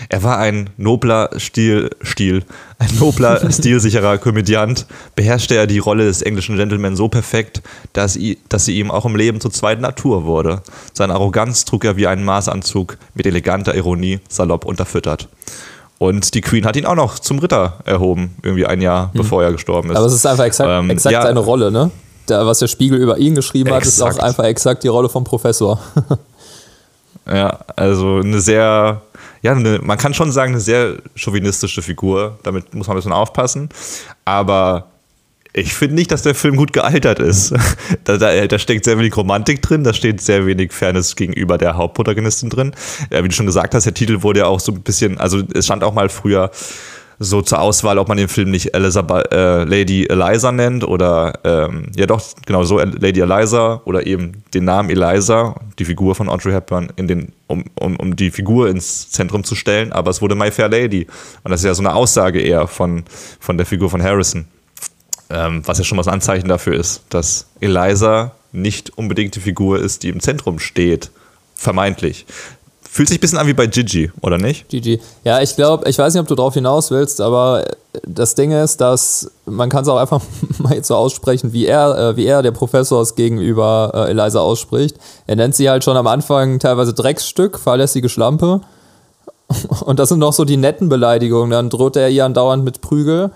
er 0.09 0.23
war 0.23 0.37
ein 0.37 0.69
nobler 0.77 1.31
Stil, 1.37 1.89
Stil, 2.01 2.43
ein 2.77 2.95
nobler, 2.99 3.51
stilsicherer 3.51 4.17
Komödiant, 4.19 4.85
beherrschte 5.15 5.55
er 5.55 5.67
die 5.67 5.79
Rolle 5.79 6.05
des 6.05 6.21
englischen 6.21 6.57
Gentleman 6.57 6.95
so 6.95 7.07
perfekt, 7.07 7.61
dass, 7.93 8.15
i, 8.15 8.37
dass 8.49 8.65
sie 8.65 8.77
ihm 8.77 8.91
auch 8.91 9.05
im 9.05 9.15
Leben 9.15 9.41
zur 9.41 9.51
zweiten 9.51 9.81
Natur 9.81 10.25
wurde. 10.25 10.61
Seine 10.93 11.13
Arroganz 11.13 11.65
trug 11.65 11.85
er 11.85 11.97
wie 11.97 12.07
einen 12.07 12.23
Maßanzug, 12.23 12.97
mit 13.15 13.25
eleganter 13.25 13.75
Ironie, 13.75 14.19
salopp 14.29 14.65
unterfüttert. 14.65 15.27
Und 15.99 16.33
die 16.33 16.41
Queen 16.41 16.65
hat 16.65 16.75
ihn 16.75 16.85
auch 16.85 16.95
noch 16.95 17.19
zum 17.19 17.39
Ritter 17.39 17.79
erhoben, 17.85 18.35
irgendwie 18.43 18.65
ein 18.65 18.81
Jahr 18.81 19.11
hm. 19.13 19.21
bevor 19.21 19.43
er 19.43 19.51
gestorben 19.51 19.91
ist. 19.91 19.97
Aber 19.97 20.05
es 20.05 20.13
ist 20.13 20.25
einfach 20.25 20.45
exakt, 20.45 20.69
ähm, 20.69 20.89
exakt 20.89 21.13
ja, 21.13 21.21
seine 21.21 21.39
Rolle, 21.39 21.71
ne? 21.71 21.91
Da, 22.25 22.45
was 22.45 22.59
der 22.59 22.67
Spiegel 22.67 22.99
über 22.99 23.17
ihn 23.17 23.35
geschrieben 23.35 23.67
exakt. 23.67 23.85
hat, 23.85 23.93
ist 23.93 24.01
auch 24.01 24.23
einfach 24.23 24.45
exakt 24.45 24.83
die 24.83 24.87
Rolle 24.87 25.09
vom 25.09 25.23
Professor. 25.23 25.79
ja, 27.27 27.59
also 27.75 28.17
eine 28.17 28.39
sehr, 28.39 29.01
ja, 29.41 29.51
eine, 29.51 29.79
man 29.79 29.97
kann 29.97 30.13
schon 30.13 30.31
sagen, 30.31 30.53
eine 30.53 30.61
sehr 30.61 30.97
chauvinistische 31.15 31.81
Figur. 31.81 32.37
Damit 32.43 32.73
muss 32.73 32.87
man 32.87 32.95
ein 32.95 32.99
bisschen 32.99 33.11
aufpassen. 33.11 33.69
Aber 34.23 34.85
ich 35.53 35.73
finde 35.73 35.95
nicht, 35.95 36.11
dass 36.11 36.23
der 36.23 36.33
Film 36.33 36.55
gut 36.55 36.73
gealtert 36.73 37.19
ist. 37.19 37.53
da, 38.03 38.17
da, 38.17 38.47
da, 38.47 38.59
steckt 38.59 38.85
sehr 38.85 38.97
wenig 38.97 39.15
Romantik 39.15 39.61
drin, 39.61 39.83
da 39.83 39.93
steht 39.93 40.19
sehr 40.19 40.45
wenig 40.45 40.73
Fairness 40.73 41.15
gegenüber 41.15 41.57
der 41.57 41.77
Hauptprotagonistin 41.77 42.49
drin. 42.49 42.71
Ja, 43.11 43.23
wie 43.23 43.27
du 43.27 43.35
schon 43.35 43.45
gesagt 43.45 43.75
hast, 43.75 43.85
der 43.85 43.93
Titel 43.93 44.23
wurde 44.23 44.39
ja 44.39 44.45
auch 44.47 44.59
so 44.59 44.71
ein 44.71 44.81
bisschen, 44.81 45.19
also 45.19 45.41
es 45.53 45.65
stand 45.65 45.83
auch 45.83 45.93
mal 45.93 46.09
früher 46.09 46.49
so 47.19 47.41
zur 47.41 47.61
Auswahl, 47.61 47.99
ob 47.99 48.07
man 48.07 48.17
den 48.17 48.27
Film 48.27 48.49
nicht 48.49 48.73
Elizabeth, 48.73 49.31
äh, 49.31 49.63
Lady 49.63 50.05
Eliza 50.05 50.51
nennt 50.51 50.83
oder 50.83 51.33
ähm, 51.43 51.91
ja 51.95 52.07
doch, 52.07 52.21
genau 52.45 52.63
so 52.63 52.79
Lady 52.79 53.19
Eliza 53.19 53.81
oder 53.85 54.07
eben 54.07 54.43
den 54.53 54.65
Namen 54.65 54.89
Eliza, 54.89 55.55
die 55.77 55.85
Figur 55.85 56.15
von 56.15 56.29
Audrey 56.29 56.51
Hepburn, 56.51 56.91
in 56.95 57.07
den, 57.07 57.31
um, 57.47 57.65
um, 57.75 57.95
um 57.97 58.15
die 58.15 58.31
Figur 58.31 58.67
ins 58.69 59.11
Zentrum 59.11 59.43
zu 59.43 59.53
stellen, 59.53 59.91
aber 59.91 60.09
es 60.09 60.21
wurde 60.21 60.33
My 60.33 60.49
Fair 60.49 60.69
Lady. 60.69 61.07
Und 61.43 61.51
das 61.51 61.61
ist 61.61 61.65
ja 61.65 61.73
so 61.75 61.83
eine 61.83 61.93
Aussage 61.93 62.41
eher 62.41 62.67
von, 62.67 63.03
von 63.39 63.57
der 63.57 63.67
Figur 63.67 63.89
von 63.89 64.01
Harrison. 64.01 64.45
Ähm, 65.33 65.63
was 65.65 65.79
ja 65.79 65.83
schon 65.83 65.95
mal 65.95 66.03
ein 66.03 66.13
Anzeichen 66.13 66.47
dafür 66.47 66.79
ist, 66.79 67.01
dass 67.09 67.47
Eliza 67.59 68.33
nicht 68.51 68.95
unbedingt 68.97 69.35
die 69.35 69.39
Figur 69.39 69.79
ist, 69.79 70.03
die 70.03 70.09
im 70.09 70.19
Zentrum 70.19 70.59
steht. 70.59 71.09
Vermeintlich. 71.55 72.25
Fühlt 72.87 73.09
sich 73.09 73.17
ein 73.17 73.21
bisschen 73.21 73.39
an 73.39 73.47
wie 73.47 73.53
bei 73.53 73.65
Gigi, 73.65 74.11
oder 74.21 74.37
nicht? 74.37 74.69
Gigi. 74.69 74.99
Ja, 75.23 75.41
ich 75.41 75.55
glaube, 75.55 75.89
ich 75.89 75.97
weiß 75.97 76.13
nicht, 76.13 76.21
ob 76.21 76.27
du 76.27 76.35
darauf 76.35 76.53
hinaus 76.53 76.91
willst, 76.91 77.21
aber 77.21 77.65
das 78.07 78.35
Ding 78.35 78.51
ist, 78.51 78.81
dass 78.81 79.31
man 79.47 79.69
kann 79.69 79.81
es 79.81 79.89
auch 79.89 79.97
einfach 79.97 80.21
mal 80.59 80.83
so 80.83 80.95
aussprechen, 80.95 81.53
wie 81.53 81.65
er, 81.65 81.97
äh, 81.97 82.17
wie 82.17 82.25
er, 82.27 82.43
der 82.43 82.51
Professor 82.51 83.01
es 83.01 83.15
gegenüber 83.15 83.91
äh, 83.95 84.11
Eliza 84.11 84.41
ausspricht. 84.41 84.97
Er 85.25 85.37
nennt 85.37 85.55
sie 85.55 85.71
halt 85.71 85.83
schon 85.83 85.97
am 85.97 86.05
Anfang 86.05 86.59
teilweise 86.59 86.93
Drecksstück, 86.93 87.57
fahrlässige 87.57 88.09
Schlampe. 88.09 88.61
Und 89.81 89.97
das 89.97 90.09
sind 90.09 90.19
noch 90.19 90.33
so 90.33 90.45
die 90.45 90.57
netten 90.57 90.87
Beleidigungen. 90.87 91.49
Dann 91.49 91.71
droht 91.71 91.95
er 91.95 92.09
ihr 92.09 92.25
andauernd 92.25 92.63
mit 92.63 92.81
Prügel. 92.81 93.31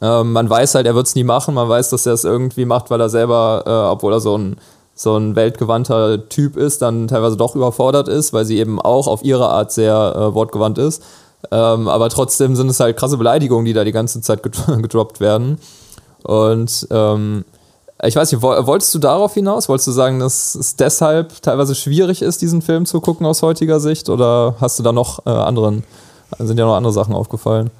Ähm, 0.00 0.32
man 0.32 0.48
weiß 0.50 0.74
halt, 0.74 0.86
er 0.86 0.94
wird 0.94 1.06
es 1.06 1.14
nie 1.14 1.24
machen. 1.24 1.54
Man 1.54 1.68
weiß, 1.68 1.90
dass 1.90 2.06
er 2.06 2.12
es 2.12 2.24
irgendwie 2.24 2.64
macht, 2.64 2.90
weil 2.90 3.00
er 3.00 3.08
selber, 3.08 3.64
äh, 3.66 3.92
obwohl 3.92 4.12
er 4.12 4.20
so 4.20 4.36
ein, 4.36 4.56
so 4.94 5.16
ein 5.16 5.36
weltgewandter 5.36 6.28
Typ 6.28 6.56
ist, 6.56 6.82
dann 6.82 7.08
teilweise 7.08 7.36
doch 7.36 7.54
überfordert 7.54 8.08
ist, 8.08 8.32
weil 8.32 8.44
sie 8.44 8.58
eben 8.58 8.80
auch 8.80 9.06
auf 9.06 9.22
ihre 9.24 9.48
Art 9.48 9.72
sehr 9.72 10.14
äh, 10.16 10.34
wortgewandt 10.34 10.78
ist. 10.78 11.02
Ähm, 11.50 11.88
aber 11.88 12.08
trotzdem 12.08 12.56
sind 12.56 12.70
es 12.70 12.80
halt 12.80 12.96
krasse 12.96 13.16
Beleidigungen, 13.16 13.64
die 13.64 13.72
da 13.72 13.84
die 13.84 13.92
ganze 13.92 14.20
Zeit 14.20 14.42
gedroppt 14.66 15.20
werden. 15.20 15.58
Und 16.22 16.88
ähm, 16.90 17.44
ich 18.02 18.16
weiß 18.16 18.32
nicht, 18.32 18.42
wolltest 18.42 18.94
du 18.94 18.98
darauf 18.98 19.34
hinaus? 19.34 19.68
Wolltest 19.68 19.86
du 19.86 19.92
sagen, 19.92 20.18
dass 20.18 20.54
es 20.54 20.76
deshalb 20.76 21.40
teilweise 21.40 21.74
schwierig 21.74 22.20
ist, 22.20 22.42
diesen 22.42 22.60
Film 22.60 22.84
zu 22.84 23.00
gucken 23.00 23.24
aus 23.24 23.42
heutiger 23.42 23.80
Sicht? 23.80 24.08
Oder 24.10 24.56
hast 24.60 24.78
du 24.78 24.82
da 24.82 24.92
noch 24.92 25.24
äh, 25.24 25.30
anderen, 25.30 25.84
sind 26.38 26.58
dir 26.58 26.66
noch 26.66 26.76
andere 26.76 26.92
Sachen 26.92 27.14
aufgefallen? 27.14 27.70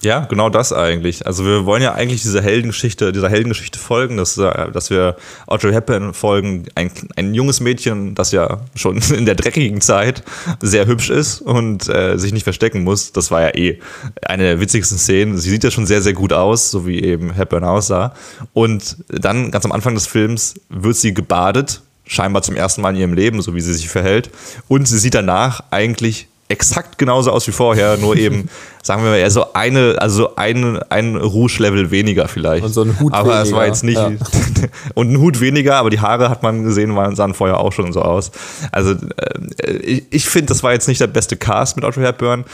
Ja, 0.00 0.20
genau 0.24 0.48
das 0.48 0.72
eigentlich. 0.72 1.26
Also 1.26 1.44
wir 1.44 1.66
wollen 1.66 1.82
ja 1.82 1.92
eigentlich 1.92 2.22
diese 2.22 2.40
Heldengeschichte, 2.40 3.12
dieser 3.12 3.28
Heldengeschichte 3.28 3.78
folgen, 3.78 4.16
dass, 4.16 4.38
äh, 4.38 4.70
dass 4.72 4.90
wir 4.90 5.16
Audrey 5.46 5.72
Hepburn 5.72 6.14
folgen, 6.14 6.64
ein, 6.74 6.90
ein 7.16 7.34
junges 7.34 7.60
Mädchen, 7.60 8.14
das 8.14 8.32
ja 8.32 8.60
schon 8.74 8.96
in 9.16 9.26
der 9.26 9.34
dreckigen 9.34 9.80
Zeit 9.80 10.22
sehr 10.60 10.86
hübsch 10.86 11.10
ist 11.10 11.40
und 11.40 11.88
äh, 11.88 12.16
sich 12.16 12.32
nicht 12.32 12.44
verstecken 12.44 12.84
muss. 12.84 13.12
Das 13.12 13.30
war 13.30 13.42
ja 13.42 13.54
eh 13.54 13.80
eine 14.24 14.44
der 14.44 14.60
witzigsten 14.60 14.98
Szenen. 14.98 15.38
Sie 15.38 15.50
sieht 15.50 15.64
ja 15.64 15.70
schon 15.70 15.86
sehr, 15.86 16.02
sehr 16.02 16.14
gut 16.14 16.32
aus, 16.32 16.70
so 16.70 16.86
wie 16.86 17.02
eben 17.02 17.32
Hepburn 17.32 17.64
aussah. 17.64 18.14
Und 18.52 18.96
dann 19.08 19.50
ganz 19.50 19.64
am 19.64 19.72
Anfang 19.72 19.94
des 19.94 20.06
Films 20.06 20.54
wird 20.68 20.96
sie 20.96 21.12
gebadet, 21.12 21.82
scheinbar 22.06 22.42
zum 22.42 22.56
ersten 22.56 22.80
Mal 22.80 22.90
in 22.90 23.00
ihrem 23.00 23.14
Leben, 23.14 23.42
so 23.42 23.54
wie 23.54 23.60
sie 23.60 23.74
sich 23.74 23.88
verhält. 23.88 24.30
Und 24.68 24.88
sie 24.88 24.98
sieht 24.98 25.14
danach 25.14 25.64
eigentlich 25.70 26.28
exakt 26.52 26.98
genauso 26.98 27.30
aus 27.32 27.46
wie 27.46 27.52
vorher, 27.52 27.96
nur 27.96 28.16
eben, 28.16 28.48
sagen 28.82 29.02
wir 29.02 29.10
mal, 29.10 29.16
eher 29.16 29.30
so 29.30 29.52
eine, 29.54 29.96
also 29.98 30.36
ein, 30.36 30.78
ein 30.90 31.16
Rouge-Level 31.16 31.90
weniger 31.90 32.28
vielleicht. 32.28 32.64
Und 32.64 32.72
so 32.72 32.82
ein 32.82 33.00
Hut 33.00 33.12
aber 33.12 33.30
weniger. 33.30 33.42
es 33.42 33.52
war 33.52 33.66
jetzt 33.66 33.84
nicht. 33.84 33.96
Ja. 33.96 34.10
und 34.94 35.10
ein 35.10 35.18
Hut 35.18 35.40
weniger, 35.40 35.76
aber 35.76 35.90
die 35.90 36.00
Haare 36.00 36.28
hat 36.28 36.42
man 36.42 36.62
gesehen, 36.62 36.94
waren, 36.94 37.16
sahen 37.16 37.34
vorher 37.34 37.58
auch 37.58 37.72
schon 37.72 37.92
so 37.92 38.02
aus. 38.02 38.30
Also 38.70 38.92
äh, 38.92 39.76
ich, 39.78 40.04
ich 40.10 40.28
finde, 40.28 40.46
das 40.46 40.62
war 40.62 40.72
jetzt 40.72 40.88
nicht 40.88 41.00
der 41.00 41.06
beste 41.06 41.36
Cast 41.36 41.76
mit 41.76 41.84
Audrey 41.84 42.04
Hepburn. 42.04 42.44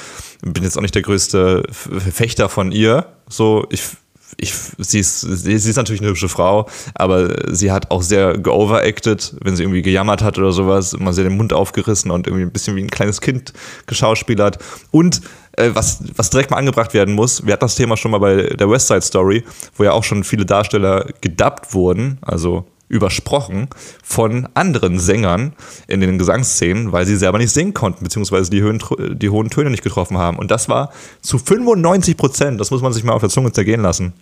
Bin 0.42 0.62
jetzt 0.62 0.78
auch 0.78 0.82
nicht 0.82 0.94
der 0.94 1.02
größte 1.02 1.64
Verfechter 1.70 2.48
von 2.48 2.70
ihr. 2.70 3.06
So, 3.28 3.66
ich 3.70 3.82
ich, 4.36 4.52
sie, 4.78 5.00
ist, 5.00 5.20
sie 5.20 5.52
ist 5.52 5.76
natürlich 5.76 6.00
eine 6.00 6.10
hübsche 6.10 6.28
Frau, 6.28 6.68
aber 6.94 7.54
sie 7.54 7.72
hat 7.72 7.90
auch 7.90 8.02
sehr 8.02 8.38
geoveracted, 8.38 9.34
wenn 9.42 9.56
sie 9.56 9.62
irgendwie 9.62 9.82
gejammert 9.82 10.22
hat 10.22 10.38
oder 10.38 10.52
sowas, 10.52 10.92
immer 10.92 11.12
sehr 11.12 11.24
den 11.24 11.36
Mund 11.36 11.52
aufgerissen 11.52 12.10
und 12.10 12.26
irgendwie 12.26 12.44
ein 12.44 12.52
bisschen 12.52 12.76
wie 12.76 12.82
ein 12.82 12.90
kleines 12.90 13.20
Kind 13.20 13.52
geschauspielert. 13.86 14.58
Und 14.90 15.22
äh, 15.52 15.70
was, 15.72 16.02
was 16.14 16.30
direkt 16.30 16.50
mal 16.50 16.58
angebracht 16.58 16.94
werden 16.94 17.14
muss, 17.14 17.44
wir 17.46 17.52
hatten 17.52 17.64
das 17.64 17.74
Thema 17.74 17.96
schon 17.96 18.10
mal 18.10 18.18
bei 18.18 18.42
der 18.54 18.70
West 18.70 18.88
Side 18.88 19.02
Story, 19.02 19.44
wo 19.76 19.84
ja 19.84 19.92
auch 19.92 20.04
schon 20.04 20.24
viele 20.24 20.46
Darsteller 20.46 21.06
gedubbt 21.20 21.74
wurden, 21.74 22.18
also 22.20 22.66
übersprochen 22.88 23.68
von 24.02 24.48
anderen 24.54 24.98
Sängern 24.98 25.52
in 25.86 26.00
den 26.00 26.18
Gesangsszenen, 26.18 26.92
weil 26.92 27.06
sie 27.06 27.16
selber 27.16 27.38
nicht 27.38 27.52
singen 27.52 27.74
konnten, 27.74 28.04
beziehungsweise 28.04 28.50
die, 28.50 28.62
Höhen, 28.62 28.82
die 29.12 29.30
hohen 29.30 29.50
Töne 29.50 29.70
nicht 29.70 29.82
getroffen 29.82 30.18
haben. 30.18 30.38
Und 30.38 30.50
das 30.50 30.68
war 30.68 30.90
zu 31.20 31.38
95 31.38 32.16
Prozent, 32.16 32.60
das 32.60 32.70
muss 32.70 32.82
man 32.82 32.92
sich 32.92 33.04
mal 33.04 33.12
auf 33.12 33.20
der 33.20 33.30
Zunge 33.30 33.52
zergehen 33.52 33.82
lassen, 33.82 34.12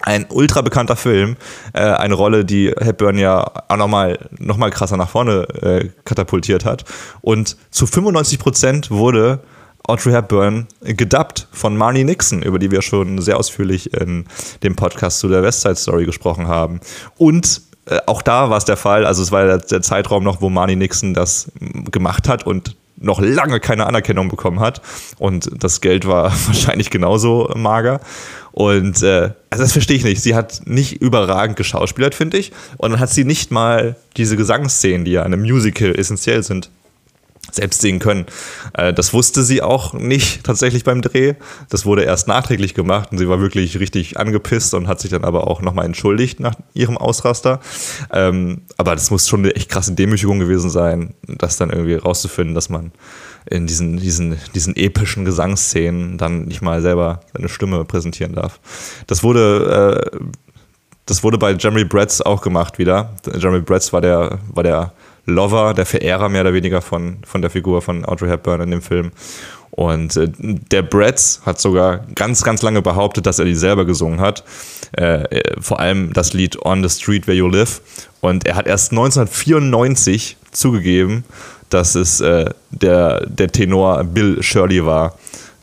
ein 0.00 0.26
ultra 0.30 0.62
bekannter 0.62 0.96
Film, 0.96 1.36
äh, 1.74 1.80
eine 1.80 2.14
Rolle, 2.14 2.44
die 2.44 2.72
Hepburn 2.78 3.18
ja 3.18 3.44
auch 3.68 3.76
nochmal 3.76 4.18
noch 4.38 4.56
mal 4.56 4.70
krasser 4.70 4.96
nach 4.96 5.10
vorne 5.10 5.42
äh, 5.62 5.88
katapultiert 6.04 6.64
hat. 6.64 6.84
Und 7.20 7.56
zu 7.70 7.86
95 7.86 8.38
Prozent 8.38 8.90
wurde 8.90 9.40
Audrey 9.84 10.12
Hepburn 10.12 10.66
gedubbt 10.80 11.48
von 11.52 11.76
Marnie 11.76 12.04
Nixon, 12.04 12.42
über 12.42 12.58
die 12.58 12.70
wir 12.70 12.82
schon 12.82 13.20
sehr 13.20 13.36
ausführlich 13.36 13.92
in 13.94 14.26
dem 14.62 14.76
Podcast 14.76 15.18
zu 15.18 15.28
der 15.28 15.42
West 15.42 15.62
Side 15.62 15.76
Story 15.76 16.04
gesprochen 16.04 16.46
haben. 16.46 16.80
Und 17.18 17.62
äh, 17.86 17.98
auch 18.06 18.22
da 18.22 18.50
war 18.50 18.58
es 18.58 18.64
der 18.64 18.76
Fall, 18.76 19.06
also 19.06 19.22
es 19.22 19.32
war 19.32 19.44
der, 19.44 19.58
der 19.58 19.82
Zeitraum 19.82 20.22
noch, 20.24 20.40
wo 20.40 20.48
Marnie 20.48 20.76
Nixon 20.76 21.14
das 21.14 21.50
m, 21.60 21.90
gemacht 21.90 22.28
hat 22.28 22.46
und 22.46 22.76
noch 22.96 23.20
lange 23.20 23.60
keine 23.60 23.86
Anerkennung 23.86 24.28
bekommen 24.28 24.60
hat. 24.60 24.80
Und 25.18 25.50
das 25.52 25.80
Geld 25.80 26.06
war 26.06 26.32
wahrscheinlich 26.46 26.90
genauso 26.90 27.50
mager. 27.56 28.00
Und 28.52 29.02
äh, 29.02 29.30
also 29.50 29.64
das 29.64 29.72
verstehe 29.72 29.96
ich 29.96 30.04
nicht. 30.04 30.22
Sie 30.22 30.34
hat 30.34 30.62
nicht 30.66 31.00
überragend 31.00 31.56
geschauspielert, 31.56 32.14
finde 32.14 32.38
ich. 32.38 32.52
Und 32.76 32.92
dann 32.92 33.00
hat 33.00 33.10
sie 33.10 33.24
nicht 33.24 33.50
mal 33.50 33.96
diese 34.16 34.36
Gesangsszenen, 34.36 35.04
die 35.04 35.12
ja 35.12 35.22
in 35.22 35.32
einem 35.32 35.42
Musical 35.42 35.94
essentiell 35.98 36.42
sind, 36.42 36.70
selbst 37.54 37.80
singen 37.80 37.98
können. 37.98 38.26
Äh, 38.74 38.92
das 38.92 39.12
wusste 39.12 39.42
sie 39.42 39.62
auch 39.62 39.92
nicht 39.92 40.44
tatsächlich 40.44 40.84
beim 40.84 41.02
Dreh. 41.02 41.34
Das 41.68 41.86
wurde 41.86 42.02
erst 42.02 42.28
nachträglich 42.28 42.74
gemacht 42.74 43.12
und 43.12 43.18
sie 43.18 43.28
war 43.28 43.40
wirklich 43.40 43.78
richtig 43.78 44.18
angepisst 44.18 44.74
und 44.74 44.88
hat 44.88 45.00
sich 45.00 45.10
dann 45.10 45.24
aber 45.24 45.46
auch 45.46 45.62
nochmal 45.62 45.86
entschuldigt 45.86 46.40
nach 46.40 46.54
ihrem 46.74 46.96
Ausraster. 46.98 47.60
Ähm, 48.12 48.62
aber 48.76 48.94
das 48.94 49.10
muss 49.10 49.28
schon 49.28 49.40
eine 49.40 49.54
echt 49.54 49.68
krasse 49.68 49.92
Demütigung 49.92 50.38
gewesen 50.38 50.70
sein, 50.70 51.14
das 51.26 51.56
dann 51.56 51.70
irgendwie 51.70 51.94
rauszufinden, 51.94 52.54
dass 52.54 52.68
man 52.68 52.92
in 53.46 53.66
diesen, 53.66 53.98
diesen, 53.98 54.36
diesen 54.54 54.76
epischen 54.76 55.24
Gesangsszenen 55.24 56.18
dann 56.18 56.44
nicht 56.44 56.62
mal 56.62 56.80
selber 56.80 57.20
seine 57.32 57.48
Stimme 57.48 57.84
präsentieren 57.84 58.34
darf. 58.34 58.60
Das 59.06 59.22
wurde, 59.22 60.10
äh, 60.12 60.18
das 61.06 61.22
wurde 61.24 61.38
bei 61.38 61.52
Jeremy 61.52 61.84
Bretz 61.84 62.20
auch 62.20 62.40
gemacht 62.40 62.78
wieder. 62.78 63.10
Jeremy 63.26 63.60
Bretz 63.60 63.92
war 63.92 64.00
der, 64.00 64.38
war 64.48 64.62
der 64.62 64.92
Lover, 65.26 65.74
der 65.74 65.86
Verehrer 65.86 66.28
mehr 66.28 66.42
oder 66.42 66.54
weniger 66.54 66.82
von, 66.82 67.18
von 67.24 67.42
der 67.42 67.50
Figur 67.50 67.82
von 67.82 68.04
Audrey 68.04 68.28
Hepburn 68.28 68.60
in 68.60 68.70
dem 68.70 68.82
Film. 68.82 69.12
Und 69.70 70.16
äh, 70.16 70.28
der 70.38 70.82
Bretz 70.82 71.40
hat 71.46 71.60
sogar 71.60 72.04
ganz, 72.14 72.42
ganz 72.42 72.62
lange 72.62 72.82
behauptet, 72.82 73.24
dass 73.24 73.38
er 73.38 73.46
die 73.46 73.54
selber 73.54 73.86
gesungen 73.86 74.20
hat. 74.20 74.44
Äh, 74.96 75.22
äh, 75.22 75.60
vor 75.60 75.80
allem 75.80 76.12
das 76.12 76.34
Lied 76.34 76.62
On 76.64 76.86
the 76.86 76.90
Street 76.90 77.26
Where 77.26 77.36
You 77.36 77.48
Live. 77.48 77.80
Und 78.20 78.46
er 78.46 78.56
hat 78.56 78.66
erst 78.66 78.92
1994 78.92 80.36
zugegeben, 80.50 81.24
dass 81.70 81.94
es 81.94 82.20
äh, 82.20 82.50
der, 82.70 83.26
der 83.26 83.50
Tenor 83.50 84.04
Bill 84.04 84.42
Shirley 84.42 84.84
war, 84.84 85.16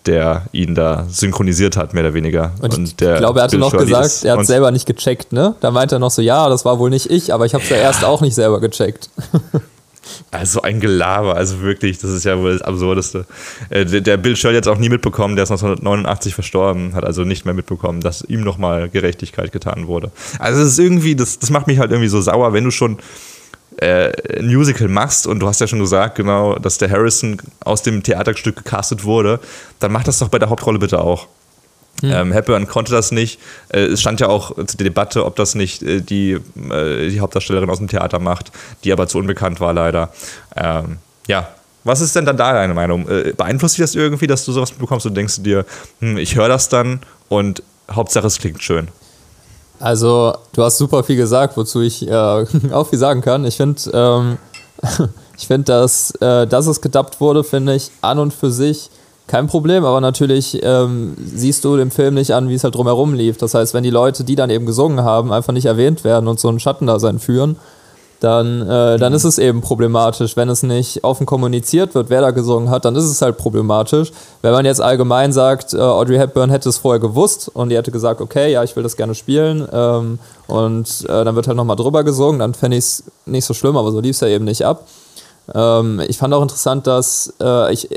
der 0.09 0.45
ihn 0.53 0.73
da 0.73 1.05
synchronisiert 1.07 1.77
hat, 1.77 1.93
mehr 1.93 2.03
oder 2.03 2.15
weniger. 2.15 2.51
Und, 2.61 2.99
der 2.99 3.13
ich 3.13 3.19
glaube, 3.19 3.39
er 3.39 3.43
hatte 3.43 3.59
noch 3.59 3.71
gesagt, 3.71 4.23
er 4.23 4.31
hat 4.31 4.39
und- 4.39 4.45
selber 4.45 4.71
nicht 4.71 4.87
gecheckt, 4.87 5.31
ne? 5.31 5.53
Da 5.59 5.69
meinte 5.69 5.97
er 5.97 5.99
noch 5.99 6.09
so, 6.09 6.23
ja, 6.23 6.49
das 6.49 6.65
war 6.65 6.79
wohl 6.79 6.89
nicht 6.89 7.11
ich, 7.11 7.31
aber 7.31 7.45
ich 7.45 7.53
habe 7.53 7.63
es 7.63 7.69
ja. 7.69 7.77
erst 7.77 8.03
auch 8.03 8.21
nicht 8.21 8.33
selber 8.33 8.59
gecheckt. 8.59 9.09
Also 10.31 10.63
ein 10.63 10.79
Gelaber, 10.79 11.35
also 11.35 11.61
wirklich, 11.61 11.99
das 11.99 12.09
ist 12.09 12.23
ja 12.23 12.37
wohl 12.39 12.53
das 12.53 12.63
Absurdeste. 12.63 13.25
Äh, 13.69 13.85
der, 13.85 14.01
der 14.01 14.17
Bill 14.17 14.35
Shirley 14.35 14.55
hat 14.55 14.65
es 14.65 14.67
auch 14.67 14.79
nie 14.79 14.89
mitbekommen, 14.89 15.35
der 15.35 15.43
ist 15.43 15.51
1989 15.51 16.33
verstorben, 16.33 16.95
hat 16.95 17.03
also 17.03 17.23
nicht 17.23 17.45
mehr 17.45 17.53
mitbekommen, 17.53 18.01
dass 18.01 18.23
ihm 18.23 18.41
nochmal 18.41 18.89
Gerechtigkeit 18.89 19.51
getan 19.51 19.85
wurde. 19.85 20.11
Also 20.39 20.61
es 20.61 20.69
ist 20.69 20.79
irgendwie, 20.79 21.15
das, 21.15 21.37
das 21.37 21.51
macht 21.51 21.67
mich 21.67 21.77
halt 21.77 21.91
irgendwie 21.91 22.09
so 22.09 22.21
sauer, 22.21 22.53
wenn 22.53 22.63
du 22.63 22.71
schon 22.71 22.97
äh, 23.81 24.11
ein 24.37 24.47
Musical 24.47 24.87
machst 24.87 25.27
und 25.27 25.39
du 25.39 25.47
hast 25.47 25.61
ja 25.61 25.67
schon 25.67 25.79
gesagt, 25.79 26.15
genau, 26.15 26.55
dass 26.55 26.77
der 26.77 26.89
Harrison 26.89 27.37
aus 27.63 27.81
dem 27.81 28.03
Theaterstück 28.03 28.57
gecastet 28.57 29.03
wurde, 29.03 29.39
dann 29.79 29.91
mach 29.91 30.03
das 30.03 30.19
doch 30.19 30.29
bei 30.29 30.39
der 30.39 30.49
Hauptrolle 30.49 30.79
bitte 30.79 31.01
auch. 31.01 31.27
Ähm, 32.01 32.31
Hepburn 32.31 32.67
konnte 32.67 32.91
das 32.91 33.11
nicht. 33.11 33.39
Äh, 33.69 33.87
es 33.87 34.01
stand 34.01 34.19
ja 34.19 34.27
auch 34.27 34.55
zur 34.55 34.77
Debatte, 34.77 35.25
ob 35.25 35.35
das 35.35 35.55
nicht 35.55 35.83
äh, 35.83 36.01
die, 36.01 36.31
äh, 36.31 37.09
die 37.09 37.19
Hauptdarstellerin 37.19 37.69
aus 37.69 37.79
dem 37.79 37.87
Theater 37.87 38.19
macht, 38.19 38.51
die 38.83 38.93
aber 38.93 39.07
zu 39.07 39.17
unbekannt 39.17 39.59
war 39.59 39.73
leider. 39.73 40.13
Ähm, 40.55 40.97
ja, 41.27 41.49
was 41.83 42.01
ist 42.01 42.15
denn 42.15 42.25
dann 42.25 42.37
da 42.37 42.53
deine 42.53 42.73
Meinung? 42.73 43.07
Äh, 43.07 43.33
beeinflusst 43.35 43.77
dich 43.77 43.83
das 43.83 43.95
irgendwie, 43.95 44.27
dass 44.27 44.45
du 44.45 44.51
sowas 44.51 44.71
bekommst 44.71 45.05
und 45.05 45.15
denkst 45.15 45.37
du 45.37 45.41
dir, 45.41 45.65
hm, 45.99 46.17
ich 46.17 46.35
höre 46.35 46.47
das 46.47 46.69
dann 46.69 47.01
und 47.27 47.63
Hauptsache 47.91 48.27
es 48.27 48.37
klingt 48.37 48.63
schön? 48.63 48.89
Also, 49.79 50.33
du 50.53 50.63
hast 50.63 50.77
super 50.77 51.03
viel 51.03 51.15
gesagt, 51.15 51.55
wozu 51.57 51.81
ich 51.81 52.07
äh, 52.07 52.11
auch 52.71 52.87
viel 52.87 52.99
sagen 52.99 53.21
kann. 53.21 53.45
Ich 53.45 53.57
finde, 53.57 53.81
ähm, 53.93 54.37
ich 55.37 55.47
dass, 55.65 56.11
äh, 56.21 56.47
dass 56.47 56.67
es 56.67 56.81
gedubbt 56.81 57.21
wurde, 57.21 57.43
finde 57.43 57.75
ich 57.75 57.91
an 58.01 58.19
und 58.19 58.33
für 58.33 58.51
sich 58.51 58.89
kein 59.29 59.45
Problem, 59.45 59.85
aber 59.85 60.01
natürlich 60.01 60.59
ähm, 60.63 61.15
siehst 61.23 61.63
du 61.63 61.77
dem 61.77 61.91
Film 61.91 62.15
nicht 62.15 62.33
an, 62.33 62.49
wie 62.49 62.55
es 62.55 62.63
halt 62.63 62.73
drumherum 62.73 63.13
lief. 63.13 63.37
Das 63.37 63.53
heißt, 63.53 63.75
wenn 63.75 63.83
die 63.83 63.91
Leute, 63.91 64.23
die 64.23 64.35
dann 64.35 64.49
eben 64.49 64.65
gesungen 64.65 65.03
haben, 65.03 65.31
einfach 65.31 65.53
nicht 65.53 65.67
erwähnt 65.67 66.03
werden 66.03 66.27
und 66.27 66.39
so 66.39 66.49
ein 66.49 66.59
Schattendasein 66.59 67.19
führen, 67.19 67.55
dann, 68.19 68.61
äh, 68.67 68.97
dann 68.97 69.13
ist 69.13 69.23
es 69.23 69.37
eben 69.37 69.61
problematisch. 69.61 70.35
Wenn 70.35 70.49
es 70.49 70.63
nicht 70.63 71.03
offen 71.03 71.25
kommuniziert 71.25 71.95
wird, 71.95 72.09
wer 72.09 72.21
da 72.21 72.31
gesungen 72.31 72.69
hat, 72.69 72.85
dann 72.85 72.95
ist 72.95 73.05
es 73.05 73.21
halt 73.21 73.37
problematisch. 73.37 74.11
Wenn 74.41 74.51
man 74.51 74.65
jetzt 74.65 74.81
allgemein 74.81 75.31
sagt, 75.31 75.73
äh, 75.73 75.77
Audrey 75.77 76.17
Hepburn 76.17 76.49
hätte 76.49 76.69
es 76.69 76.77
vorher 76.77 76.99
gewusst 76.99 77.49
und 77.53 77.69
die 77.69 77.77
hätte 77.77 77.91
gesagt, 77.91 78.19
okay, 78.21 78.51
ja, 78.51 78.63
ich 78.63 78.75
will 78.75 78.83
das 78.83 78.97
gerne 78.97 79.15
spielen 79.15 79.67
ähm, 79.71 80.19
und 80.47 81.05
äh, 81.05 81.23
dann 81.23 81.35
wird 81.35 81.47
halt 81.47 81.57
nochmal 81.57 81.77
drüber 81.77 82.03
gesungen, 82.03 82.39
dann 82.39 82.53
fände 82.53 82.77
ich 82.77 82.83
es 82.83 83.03
nicht 83.25 83.45
so 83.45 83.53
schlimm, 83.53 83.77
aber 83.77 83.91
so 83.91 83.99
lief 84.01 84.15
es 84.15 84.21
ja 84.21 84.27
eben 84.27 84.45
nicht 84.45 84.65
ab. 84.65 84.85
Ähm, 85.53 86.01
ich 86.07 86.17
fand 86.17 86.33
auch 86.33 86.41
interessant, 86.41 86.87
dass 86.87 87.33
äh, 87.41 87.73
ich, 87.73 87.89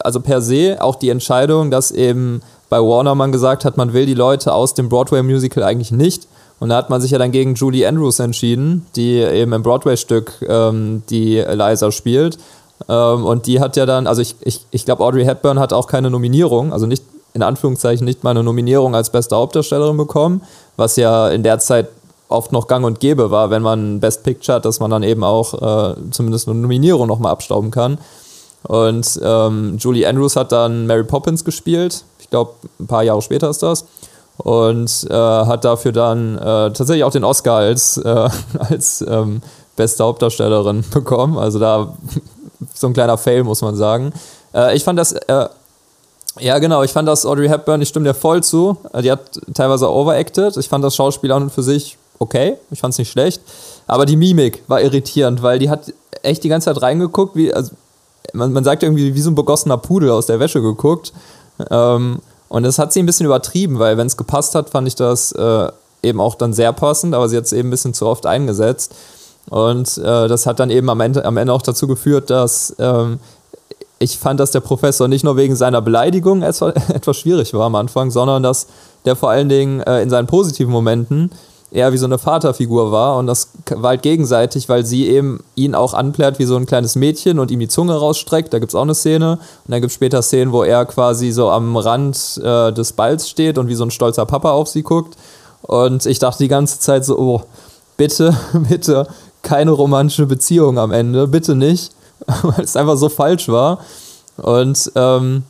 also 0.00 0.20
per 0.20 0.42
se 0.42 0.76
auch 0.80 0.96
die 0.96 1.08
Entscheidung, 1.08 1.70
dass 1.70 1.90
eben 1.90 2.42
bei 2.68 2.78
Warner 2.78 3.14
man 3.14 3.32
gesagt 3.32 3.64
hat, 3.64 3.76
man 3.76 3.92
will 3.92 4.06
die 4.06 4.14
Leute 4.14 4.52
aus 4.52 4.74
dem 4.74 4.88
Broadway-Musical 4.88 5.64
eigentlich 5.64 5.90
nicht. 5.90 6.28
Und 6.60 6.68
da 6.68 6.76
hat 6.76 6.90
man 6.90 7.00
sich 7.00 7.10
ja 7.10 7.18
dann 7.18 7.32
gegen 7.32 7.54
Julie 7.54 7.88
Andrews 7.88 8.18
entschieden, 8.18 8.86
die 8.94 9.16
eben 9.16 9.52
im 9.52 9.62
Broadway-Stück 9.62 10.46
ähm, 10.46 11.02
die 11.08 11.38
Eliza 11.38 11.90
spielt. 11.90 12.38
Ähm, 12.88 13.24
und 13.24 13.46
die 13.46 13.60
hat 13.60 13.76
ja 13.76 13.86
dann, 13.86 14.06
also 14.06 14.22
ich, 14.22 14.36
ich, 14.42 14.66
ich 14.70 14.84
glaube, 14.84 15.02
Audrey 15.02 15.24
Hepburn 15.24 15.58
hat 15.58 15.72
auch 15.72 15.86
keine 15.86 16.10
Nominierung, 16.10 16.72
also 16.72 16.86
nicht, 16.86 17.02
in 17.32 17.42
Anführungszeichen, 17.42 18.04
nicht 18.04 18.24
mal 18.24 18.30
eine 18.30 18.42
Nominierung 18.42 18.94
als 18.94 19.10
beste 19.10 19.36
Hauptdarstellerin 19.36 19.96
bekommen, 19.96 20.42
was 20.76 20.96
ja 20.96 21.28
in 21.30 21.42
der 21.42 21.58
Zeit 21.60 21.88
oft 22.28 22.52
noch 22.52 22.68
gang 22.68 22.84
und 22.84 23.00
gäbe 23.00 23.30
war, 23.30 23.50
wenn 23.50 23.62
man 23.62 24.00
Best 24.00 24.22
Picture 24.22 24.56
hat, 24.56 24.64
dass 24.64 24.80
man 24.80 24.90
dann 24.90 25.02
eben 25.02 25.24
auch 25.24 25.54
äh, 25.54 25.94
zumindest 26.10 26.48
eine 26.48 26.58
Nominierung 26.58 27.08
nochmal 27.08 27.32
abstauben 27.32 27.70
kann. 27.70 27.98
Und 28.62 29.18
ähm, 29.22 29.76
Julie 29.78 30.06
Andrews 30.06 30.36
hat 30.36 30.52
dann 30.52 30.86
Mary 30.86 31.04
Poppins 31.04 31.44
gespielt. 31.44 32.04
Ich 32.18 32.30
glaube, 32.30 32.52
ein 32.78 32.86
paar 32.86 33.02
Jahre 33.02 33.22
später 33.22 33.48
ist 33.50 33.62
das. 33.62 33.86
Und 34.42 35.06
äh, 35.10 35.14
hat 35.14 35.64
dafür 35.64 35.92
dann 35.92 36.38
äh, 36.38 36.40
tatsächlich 36.72 37.04
auch 37.04 37.12
den 37.12 37.24
Oscar 37.24 37.56
als, 37.56 37.98
äh, 37.98 38.28
als 38.58 39.04
ähm, 39.06 39.42
beste 39.76 40.04
Hauptdarstellerin 40.04 40.84
bekommen. 40.92 41.38
Also 41.38 41.58
da 41.58 41.94
so 42.74 42.86
ein 42.86 42.92
kleiner 42.92 43.18
Fail, 43.18 43.44
muss 43.44 43.62
man 43.62 43.76
sagen. 43.76 44.12
Äh, 44.54 44.76
ich 44.76 44.84
fand 44.84 44.98
das, 44.98 45.12
äh, 45.12 45.48
ja 46.38 46.58
genau, 46.58 46.82
ich 46.82 46.92
fand 46.92 47.08
das 47.08 47.26
Audrey 47.26 47.48
Hepburn, 47.48 47.82
ich 47.82 47.88
stimme 47.88 48.06
dir 48.06 48.14
voll 48.14 48.42
zu. 48.42 48.76
Äh, 48.92 49.02
Die 49.02 49.10
hat 49.10 49.40
teilweise 49.54 49.90
overacted. 49.90 50.56
Ich 50.56 50.68
fand 50.68 50.84
das 50.84 50.96
Schauspiel 50.96 51.32
an 51.32 51.44
und 51.44 51.50
für 51.50 51.62
sich 51.62 51.98
okay. 52.18 52.56
Ich 52.70 52.80
fand 52.80 52.92
es 52.92 52.98
nicht 52.98 53.10
schlecht. 53.10 53.42
Aber 53.86 54.06
die 54.06 54.16
Mimik 54.16 54.62
war 54.68 54.80
irritierend, 54.80 55.42
weil 55.42 55.58
die 55.58 55.68
hat 55.68 55.92
echt 56.22 56.44
die 56.44 56.48
ganze 56.48 56.72
Zeit 56.72 56.82
reingeguckt, 56.82 57.34
wie, 57.34 57.52
also 57.52 57.72
man, 58.32 58.52
man 58.52 58.64
sagt 58.64 58.82
irgendwie 58.82 59.14
wie 59.14 59.20
so 59.20 59.30
ein 59.30 59.34
begossener 59.34 59.78
Pudel 59.78 60.10
aus 60.10 60.26
der 60.26 60.38
Wäsche 60.38 60.62
geguckt. 60.62 61.12
Ähm, 61.70 62.20
und 62.50 62.64
das 62.64 62.80
hat 62.80 62.92
sie 62.92 63.00
ein 63.00 63.06
bisschen 63.06 63.26
übertrieben, 63.26 63.78
weil 63.78 63.96
wenn 63.96 64.08
es 64.08 64.16
gepasst 64.16 64.56
hat, 64.56 64.70
fand 64.70 64.88
ich 64.88 64.96
das 64.96 65.30
äh, 65.30 65.68
eben 66.02 66.20
auch 66.20 66.34
dann 66.34 66.52
sehr 66.52 66.72
passend, 66.72 67.14
aber 67.14 67.28
sie 67.28 67.36
hat 67.36 67.44
es 67.44 67.52
eben 67.52 67.68
ein 67.68 67.70
bisschen 67.70 67.94
zu 67.94 68.06
oft 68.06 68.26
eingesetzt. 68.26 68.92
Und 69.48 69.98
äh, 69.98 70.26
das 70.26 70.46
hat 70.46 70.58
dann 70.58 70.68
eben 70.68 70.90
am 70.90 71.00
Ende, 71.00 71.24
am 71.24 71.36
Ende 71.36 71.52
auch 71.52 71.62
dazu 71.62 71.86
geführt, 71.86 72.28
dass 72.28 72.74
ähm, 72.80 73.20
ich 74.00 74.18
fand, 74.18 74.40
dass 74.40 74.50
der 74.50 74.60
Professor 74.60 75.06
nicht 75.06 75.22
nur 75.22 75.36
wegen 75.36 75.54
seiner 75.54 75.80
Beleidigung 75.80 76.42
etwas, 76.42 77.16
schwierig 77.16 77.54
war 77.54 77.66
am 77.66 77.76
Anfang, 77.76 78.10
sondern 78.10 78.42
dass 78.42 78.66
der 79.04 79.14
vor 79.14 79.30
allen 79.30 79.48
Dingen 79.48 79.80
äh, 79.82 80.02
in 80.02 80.10
seinen 80.10 80.26
positiven 80.26 80.72
Momenten 80.72 81.30
eher 81.70 81.92
wie 81.92 81.98
so 81.98 82.06
eine 82.06 82.18
Vaterfigur 82.18 82.90
war 82.90 83.16
und 83.16 83.26
das 83.26 83.50
war 83.70 83.90
halt 83.90 84.02
gegenseitig, 84.02 84.68
weil 84.68 84.84
sie 84.84 85.08
eben 85.08 85.42
ihn 85.54 85.74
auch 85.74 85.94
anplärt 85.94 86.38
wie 86.38 86.44
so 86.44 86.56
ein 86.56 86.66
kleines 86.66 86.96
Mädchen 86.96 87.38
und 87.38 87.50
ihm 87.50 87.60
die 87.60 87.68
Zunge 87.68 87.94
rausstreckt. 87.94 88.52
Da 88.52 88.58
gibt 88.58 88.72
es 88.72 88.74
auch 88.74 88.82
eine 88.82 88.94
Szene. 88.94 89.32
Und 89.32 89.70
dann 89.70 89.80
gibt 89.80 89.90
es 89.90 89.94
später 89.94 90.22
Szenen, 90.22 90.52
wo 90.52 90.64
er 90.64 90.84
quasi 90.86 91.30
so 91.30 91.50
am 91.50 91.76
Rand 91.76 92.40
äh, 92.42 92.72
des 92.72 92.92
Balls 92.92 93.28
steht 93.28 93.58
und 93.58 93.68
wie 93.68 93.74
so 93.74 93.84
ein 93.84 93.90
stolzer 93.90 94.26
Papa 94.26 94.50
auf 94.50 94.68
sie 94.68 94.82
guckt. 94.82 95.16
Und 95.62 96.06
ich 96.06 96.18
dachte 96.18 96.42
die 96.42 96.48
ganze 96.48 96.80
Zeit 96.80 97.04
so, 97.04 97.18
oh, 97.18 97.42
bitte, 97.96 98.34
bitte, 98.68 99.06
keine 99.42 99.70
romantische 99.70 100.26
Beziehung 100.26 100.78
am 100.78 100.90
Ende, 100.90 101.28
bitte 101.28 101.54
nicht, 101.54 101.92
weil 102.42 102.64
es 102.64 102.76
einfach 102.76 102.96
so 102.96 103.08
falsch 103.08 103.48
war. 103.48 103.78
Und 104.36 104.90
ähm, 104.96 105.44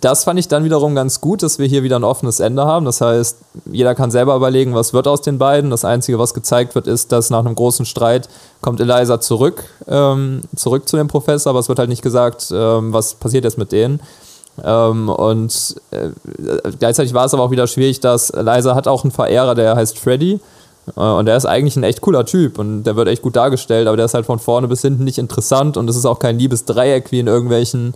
das 0.00 0.24
fand 0.24 0.38
ich 0.38 0.48
dann 0.48 0.64
wiederum 0.64 0.94
ganz 0.94 1.20
gut, 1.20 1.42
dass 1.42 1.58
wir 1.58 1.66
hier 1.66 1.82
wieder 1.82 1.96
ein 1.96 2.04
offenes 2.04 2.40
Ende 2.40 2.64
haben. 2.64 2.84
Das 2.84 3.00
heißt, 3.00 3.38
jeder 3.70 3.94
kann 3.94 4.10
selber 4.10 4.36
überlegen, 4.36 4.74
was 4.74 4.92
wird 4.92 5.08
aus 5.08 5.22
den 5.22 5.38
beiden. 5.38 5.70
Das 5.70 5.84
Einzige, 5.84 6.18
was 6.18 6.34
gezeigt 6.34 6.74
wird, 6.74 6.86
ist, 6.86 7.12
dass 7.12 7.30
nach 7.30 7.40
einem 7.40 7.54
großen 7.54 7.84
Streit 7.84 8.28
kommt 8.60 8.80
Eliza 8.80 9.20
zurück, 9.20 9.64
ähm, 9.88 10.42
zurück 10.56 10.88
zu 10.88 10.96
dem 10.96 11.08
Professor, 11.08 11.50
aber 11.50 11.60
es 11.60 11.68
wird 11.68 11.78
halt 11.78 11.88
nicht 11.88 12.02
gesagt, 12.02 12.52
ähm, 12.54 12.92
was 12.92 13.14
passiert 13.14 13.44
jetzt 13.44 13.58
mit 13.58 13.72
denen. 13.72 14.00
Ähm, 14.62 15.08
und 15.08 15.76
äh, 15.90 16.10
gleichzeitig 16.78 17.14
war 17.14 17.24
es 17.24 17.34
aber 17.34 17.42
auch 17.42 17.50
wieder 17.50 17.66
schwierig, 17.66 18.00
dass 18.00 18.30
Eliza 18.30 18.74
hat 18.74 18.86
auch 18.86 19.04
einen 19.04 19.10
Verehrer, 19.10 19.54
der 19.54 19.76
heißt 19.76 19.98
Freddy. 19.98 20.40
Äh, 20.96 21.00
und 21.00 21.26
der 21.26 21.36
ist 21.36 21.46
eigentlich 21.46 21.76
ein 21.76 21.84
echt 21.84 22.00
cooler 22.00 22.24
Typ 22.24 22.58
und 22.58 22.84
der 22.84 22.96
wird 22.96 23.08
echt 23.08 23.22
gut 23.22 23.36
dargestellt, 23.36 23.86
aber 23.86 23.96
der 23.96 24.06
ist 24.06 24.14
halt 24.14 24.26
von 24.26 24.38
vorne 24.38 24.68
bis 24.68 24.82
hinten 24.82 25.04
nicht 25.04 25.18
interessant 25.18 25.76
und 25.76 25.88
es 25.88 25.96
ist 25.96 26.06
auch 26.06 26.18
kein 26.18 26.38
Liebesdreieck 26.38 27.12
wie 27.12 27.20
in 27.20 27.26
irgendwelchen 27.26 27.94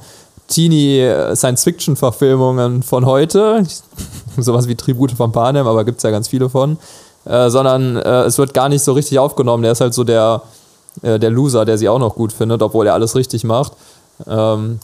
Teenie-Science-Fiction-Verfilmungen 0.49 2.83
von 2.83 3.07
heute. 3.07 3.63
Sowas 4.39 4.69
wie 4.69 4.75
Tribute 4.75 5.13
von 5.13 5.33
Panem, 5.33 5.67
aber 5.67 5.85
gibt 5.85 5.99
es 5.99 6.03
ja 6.03 6.11
ganz 6.11 6.29
viele 6.29 6.49
von. 6.49 6.79
Äh, 7.25 7.51
sondern 7.51 7.97
äh, 7.97 8.23
es 8.23 8.39
wird 8.39 8.55
gar 8.55 8.69
nicht 8.69 8.83
so 8.83 8.93
richtig 8.93 9.19
aufgenommen. 9.19 9.63
Der 9.63 9.73
ist 9.73 9.81
halt 9.81 9.95
so 9.95 10.05
der, 10.05 10.43
äh, 11.03 11.19
der 11.19 11.31
Loser, 11.31 11.65
der 11.65 11.79
sie 11.79 11.89
auch 11.89 11.99
noch 11.99 12.15
gut 12.15 12.33
findet, 12.33 12.63
obwohl 12.63 12.87
er 12.87 12.95
alles 12.95 13.17
richtig 13.17 13.45
macht. 13.45 13.73
Ähm, 14.27 14.79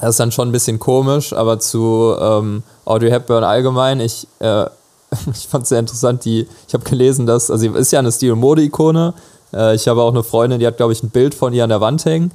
das 0.00 0.10
ist 0.10 0.20
dann 0.20 0.32
schon 0.32 0.48
ein 0.48 0.52
bisschen 0.52 0.78
komisch, 0.78 1.32
aber 1.32 1.58
zu 1.58 2.14
ähm, 2.18 2.62
Audrey 2.84 3.10
Hepburn 3.10 3.44
allgemein, 3.44 4.00
ich, 4.00 4.26
äh, 4.40 4.64
ich 5.32 5.48
fand 5.48 5.64
es 5.64 5.68
sehr 5.68 5.78
interessant, 5.78 6.24
die, 6.24 6.48
ich 6.66 6.74
habe 6.74 6.84
gelesen, 6.84 7.26
dass, 7.26 7.50
also 7.50 7.60
sie 7.60 7.78
ist 7.78 7.92
ja 7.92 7.98
eine 7.98 8.12
Stil- 8.12 8.32
und 8.32 8.40
Mode-Ikone. 8.40 9.14
Äh, 9.52 9.74
ich 9.74 9.88
habe 9.88 10.02
auch 10.02 10.10
eine 10.10 10.22
Freundin, 10.22 10.60
die 10.60 10.66
hat, 10.66 10.76
glaube 10.76 10.92
ich, 10.92 11.02
ein 11.02 11.10
Bild 11.10 11.34
von 11.34 11.52
ihr 11.52 11.64
an 11.64 11.70
der 11.70 11.80
Wand 11.80 12.04
hängen. 12.04 12.32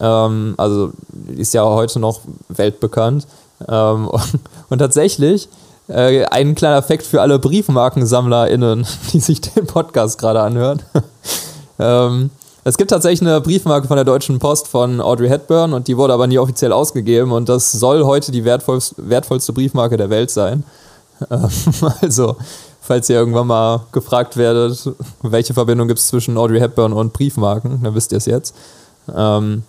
Ähm, 0.00 0.54
also 0.56 0.92
ist 1.36 1.54
ja 1.54 1.64
heute 1.64 1.98
noch 2.00 2.20
weltbekannt. 2.48 3.26
Ähm, 3.68 4.10
und, 4.68 4.78
tatsächlich, 4.78 5.48
äh, 5.88 6.24
ein 6.26 6.54
kleiner 6.54 6.82
Fakt 6.82 7.04
für 7.04 7.20
alle 7.20 7.38
BriefmarkensammlerInnen, 7.38 8.86
die 9.12 9.20
sich 9.20 9.40
den 9.40 9.66
Podcast 9.66 10.18
gerade 10.18 10.40
anhören. 10.40 10.82
ähm, 11.78 12.30
es 12.64 12.76
gibt 12.76 12.90
tatsächlich 12.90 13.28
eine 13.28 13.40
Briefmarke 13.40 13.86
von 13.86 13.96
der 13.96 14.04
Deutschen 14.04 14.40
Post 14.40 14.66
von 14.66 15.00
Audrey 15.00 15.28
Hepburn 15.28 15.72
und 15.72 15.86
die 15.86 15.96
wurde 15.96 16.12
aber 16.12 16.26
nie 16.26 16.38
offiziell 16.38 16.72
ausgegeben 16.72 17.30
und 17.30 17.48
das 17.48 17.70
soll 17.70 18.04
heute 18.04 18.32
die 18.32 18.44
wertvollste, 18.44 18.96
wertvollste 19.08 19.52
Briefmarke 19.52 19.96
der 19.96 20.10
Welt 20.10 20.32
sein. 20.32 20.64
Ähm, 21.30 21.48
also, 22.00 22.36
falls 22.80 23.08
ihr 23.08 23.16
irgendwann 23.16 23.46
mal 23.46 23.82
gefragt 23.92 24.36
werdet, 24.36 24.90
welche 25.22 25.54
Verbindung 25.54 25.86
gibt 25.86 26.00
es 26.00 26.08
zwischen 26.08 26.36
Audrey 26.36 26.58
Hepburn 26.58 26.92
und 26.92 27.12
Briefmarken, 27.12 27.82
dann 27.84 27.94
wisst 27.94 28.10
ihr 28.10 28.18
es 28.18 28.26
jetzt. 28.26 28.54
Ähm, 29.14 29.62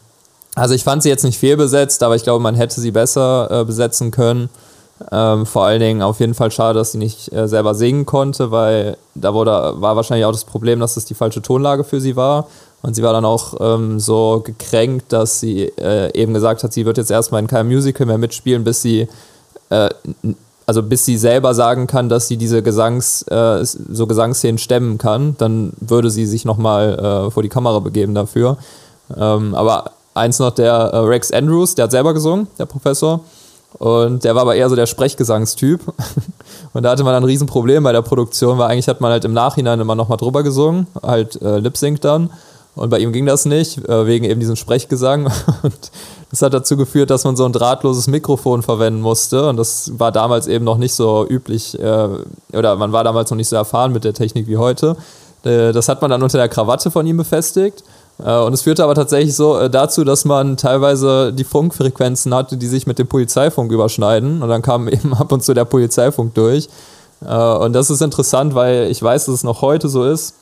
also 0.58 0.74
ich 0.74 0.84
fand 0.84 1.04
sie 1.04 1.10
jetzt 1.10 1.24
nicht 1.24 1.38
fehlbesetzt, 1.38 2.02
aber 2.02 2.16
ich 2.16 2.24
glaube, 2.24 2.42
man 2.42 2.56
hätte 2.56 2.82
sie 2.82 2.90
besser 2.90 3.48
äh, 3.52 3.64
besetzen 3.64 4.10
können. 4.10 4.50
Ähm, 5.12 5.46
vor 5.46 5.66
allen 5.66 5.80
Dingen 5.80 6.02
auf 6.02 6.20
jeden 6.20 6.34
Fall 6.34 6.50
schade, 6.50 6.80
dass 6.80 6.94
sie 6.94 6.98
nicht 6.98 7.32
äh, 7.32 7.48
selber 7.48 7.76
singen 7.76 8.08
konnte, 8.08 8.50
weil 8.50 8.98
da 9.14 9.36
wurde, 9.36 9.52
war 9.52 9.96
wahrscheinlich 9.96 10.26
auch 10.26 10.32
das 10.32 10.46
Problem, 10.46 10.80
dass 10.80 10.96
das 10.96 11.06
die 11.06 11.14
falsche 11.14 11.44
Tonlage 11.44 11.84
für 11.84 12.02
sie 12.02 12.16
war. 12.16 12.48
Und 12.82 12.96
sie 12.96 13.04
war 13.04 13.14
dann 13.14 13.26
auch 13.26 13.54
ähm, 13.60 14.00
so 14.00 14.42
gekränkt, 14.44 15.14
dass 15.14 15.40
sie 15.40 15.66
äh, 15.78 16.12
eben 16.20 16.34
gesagt 16.34 16.64
hat, 16.64 16.74
sie 16.74 16.88
wird 16.88 16.98
jetzt 16.98 17.12
erstmal 17.12 17.42
in 17.42 17.48
keinem 17.48 17.68
Musical 17.68 18.08
mehr 18.08 18.18
mitspielen, 18.18 18.64
bis 18.64 18.82
sie, 18.82 19.08
äh, 19.70 19.90
also 20.66 20.82
bis 20.82 21.06
sie 21.06 21.18
selber 21.18 21.54
sagen 21.54 21.86
kann, 21.86 22.10
dass 22.10 22.28
sie 22.28 22.38
diese 22.38 22.64
Gesangs, 22.64 23.22
äh, 23.24 23.64
so 23.64 24.08
Gesangsszenen 24.08 24.58
stemmen 24.58 24.98
kann. 24.98 25.36
Dann 25.38 25.74
würde 25.80 26.10
sie 26.10 26.26
sich 26.26 26.46
nochmal 26.46 27.28
äh, 27.28 27.32
vor 27.32 27.44
die 27.44 27.50
Kamera 27.50 27.78
begeben 27.78 28.16
dafür. 28.16 28.58
Ähm, 29.16 29.54
aber 29.54 29.92
Eins 30.18 30.40
noch 30.40 30.52
der 30.52 30.74
äh, 30.74 30.98
Rex 30.98 31.32
Andrews, 31.32 31.76
der 31.76 31.84
hat 31.84 31.92
selber 31.92 32.14
gesungen, 32.14 32.48
der 32.60 32.66
Professor. 32.66 33.22
Und 33.80 34.24
der 34.24 34.34
war 34.34 34.44
aber 34.44 34.56
eher 34.56 34.70
so 34.70 34.76
der 34.76 34.86
Sprechgesangstyp. 34.86 35.82
Und 36.74 36.84
da 36.84 36.92
hatte 36.92 37.04
man 37.04 37.14
ein 37.14 37.24
Riesenproblem 37.24 37.84
bei 37.84 37.92
der 37.92 38.02
Produktion, 38.02 38.58
weil 38.58 38.70
eigentlich 38.72 38.88
hat 38.88 39.02
man 39.02 39.12
halt 39.12 39.26
im 39.26 39.34
Nachhinein 39.34 39.80
immer 39.80 39.96
nochmal 39.96 40.18
drüber 40.18 40.44
gesungen, 40.44 40.88
halt 41.04 41.42
äh, 41.42 41.60
Lip-Sync 41.60 42.02
dann. 42.02 42.32
Und 42.76 42.90
bei 42.90 43.00
ihm 43.00 43.12
ging 43.12 43.26
das 43.26 43.46
nicht, 43.46 43.88
äh, 43.90 44.06
wegen 44.06 44.26
eben 44.26 44.40
diesem 44.40 44.56
Sprechgesang. 44.56 45.26
Und 45.64 45.92
das 46.30 46.42
hat 46.42 46.54
dazu 46.54 46.78
geführt, 46.78 47.10
dass 47.10 47.24
man 47.24 47.36
so 47.36 47.46
ein 47.46 47.54
drahtloses 47.54 48.08
Mikrofon 48.08 48.62
verwenden 48.62 49.02
musste. 49.02 49.50
Und 49.50 49.58
das 49.58 49.92
war 49.98 50.12
damals 50.12 50.48
eben 50.48 50.64
noch 50.64 50.78
nicht 50.78 50.94
so 50.94 51.28
üblich, 51.28 51.78
äh, 51.80 52.08
oder 52.54 52.76
man 52.76 52.92
war 52.92 53.04
damals 53.04 53.30
noch 53.32 53.38
nicht 53.38 53.50
so 53.50 53.56
erfahren 53.56 53.92
mit 53.92 54.04
der 54.04 54.14
Technik 54.14 54.48
wie 54.48 54.58
heute. 54.58 54.96
Äh, 55.44 55.72
das 55.72 55.90
hat 55.90 56.02
man 56.02 56.12
dann 56.12 56.24
unter 56.24 56.38
der 56.38 56.50
Krawatte 56.50 56.92
von 56.92 57.06
ihm 57.08 57.18
befestigt. 57.18 57.84
Äh, 58.24 58.38
und 58.40 58.54
es 58.54 58.64
führte 58.64 58.84
aber 58.84 58.96
tatsächlich 58.96 59.36
so 59.36 59.58
äh, 59.58 59.70
dazu, 59.70 60.04
dass 60.04 60.26
man 60.26 60.58
teilweise 60.58 61.34
die 61.34 61.44
Funkfrequenzen 61.44 62.34
hatte, 62.34 62.58
die 62.58 62.68
sich 62.68 62.88
mit 62.88 63.00
dem 63.00 63.08
Polizeifunk 63.08 63.72
überschneiden. 63.72 64.42
Und 64.42 64.50
dann 64.50 64.62
kam 64.62 64.88
eben 64.88 65.14
ab 65.14 65.32
und 65.32 65.44
zu 65.44 65.54
der 65.54 65.66
Polizeifunk 65.66 66.34
durch. 66.34 66.70
Äh, 67.26 67.36
und 67.36 67.74
das 67.74 67.90
ist 67.90 68.02
interessant, 68.02 68.56
weil 68.56 68.90
ich 68.90 69.02
weiß, 69.02 69.26
dass 69.26 69.36
es 69.36 69.44
noch 69.44 69.62
heute 69.62 69.90
so 69.90 70.04
ist, 70.06 70.36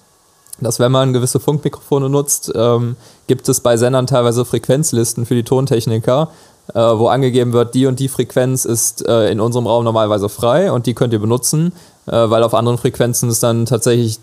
dass 0.61 0.79
wenn 0.79 0.91
man 0.91 1.11
gewisse 1.11 1.41
Funkmikrofone 1.41 2.09
nutzt, 2.09 2.51
ähm, 2.55 2.95
gibt 3.27 3.49
es 3.49 3.59
bei 3.59 3.75
Sendern 3.75 4.07
teilweise 4.07 4.45
Frequenzlisten 4.45 5.25
für 5.25 5.35
die 5.35 5.43
Tontechniker, 5.43 6.29
wo 6.73 7.09
angegeben 7.09 7.53
wird, 7.53 7.75
die 7.75 7.85
und 7.85 7.99
die 7.99 8.07
Frequenz 8.07 8.65
ist 8.65 9.03
in 9.03 9.39
unserem 9.39 9.67
Raum 9.67 9.83
normalerweise 9.83 10.29
frei 10.29 10.71
und 10.71 10.87
die 10.87 10.95
könnt 10.95 11.13
ihr 11.13 11.19
benutzen, 11.19 11.73
weil 12.05 12.43
auf 12.43 12.53
anderen 12.53 12.77
Frequenzen 12.77 13.29
ist 13.29 13.41
dann 13.41 13.65
tatsächlich 13.65 14.19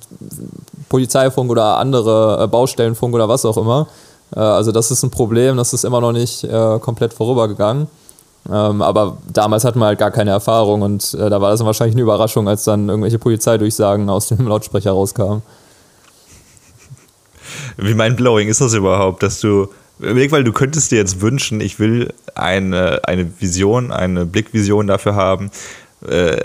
Polizeifunk 0.93 1.51
oder 1.51 1.79
andere 1.79 2.45
äh, 2.45 2.47
Baustellenfunk 2.47 3.15
oder 3.15 3.27
was 3.27 3.47
auch 3.47 3.57
immer. 3.57 3.89
Äh, 4.37 4.41
also 4.41 4.73
das 4.73 4.91
ist 4.91 5.03
ein 5.03 5.11
Problem, 5.11 5.57
das 5.57 5.73
ist 5.73 5.85
immer 5.85 6.03
noch 6.03 6.13
nicht 6.13 6.45
äh, 6.45 6.79
komplett 6.81 7.15
vorübergegangen. 7.15 7.87
Ähm, 8.51 8.83
aber 8.83 9.17
damals 9.33 9.65
hatten 9.65 9.79
wir 9.79 9.87
halt 9.87 9.99
gar 9.99 10.11
keine 10.11 10.33
Erfahrung 10.33 10.83
und 10.83 11.15
da 11.15 11.41
war 11.41 11.51
das 11.51 11.61
dann 11.61 11.67
wahrscheinlich 11.67 11.95
eine 11.95 12.03
Überraschung, 12.03 12.49
als 12.49 12.65
dann 12.65 12.89
irgendwelche 12.89 13.19
Polizeidurchsagen 13.19 14.11
aus 14.11 14.27
dem 14.27 14.47
Lautsprecher 14.47 14.91
rauskamen. 14.91 15.43
Wie 17.79 17.95
mindblowing 17.95 18.49
ist 18.49 18.61
das 18.61 18.75
überhaupt, 18.75 19.23
dass 19.23 19.41
du 19.41 19.69
Überleg, 20.03 20.33
weil 20.33 20.43
du 20.43 20.53
könntest 20.53 20.91
dir 20.91 20.97
jetzt 20.97 21.21
wünschen, 21.21 21.61
ich 21.61 21.79
will 21.79 22.13
eine, 22.35 23.01
eine 23.05 23.41
Vision, 23.41 23.93
eine 23.93 24.27
Blickvision 24.27 24.89
dafür 24.89 25.15
haben, 25.15 25.47
äh, 25.47 25.51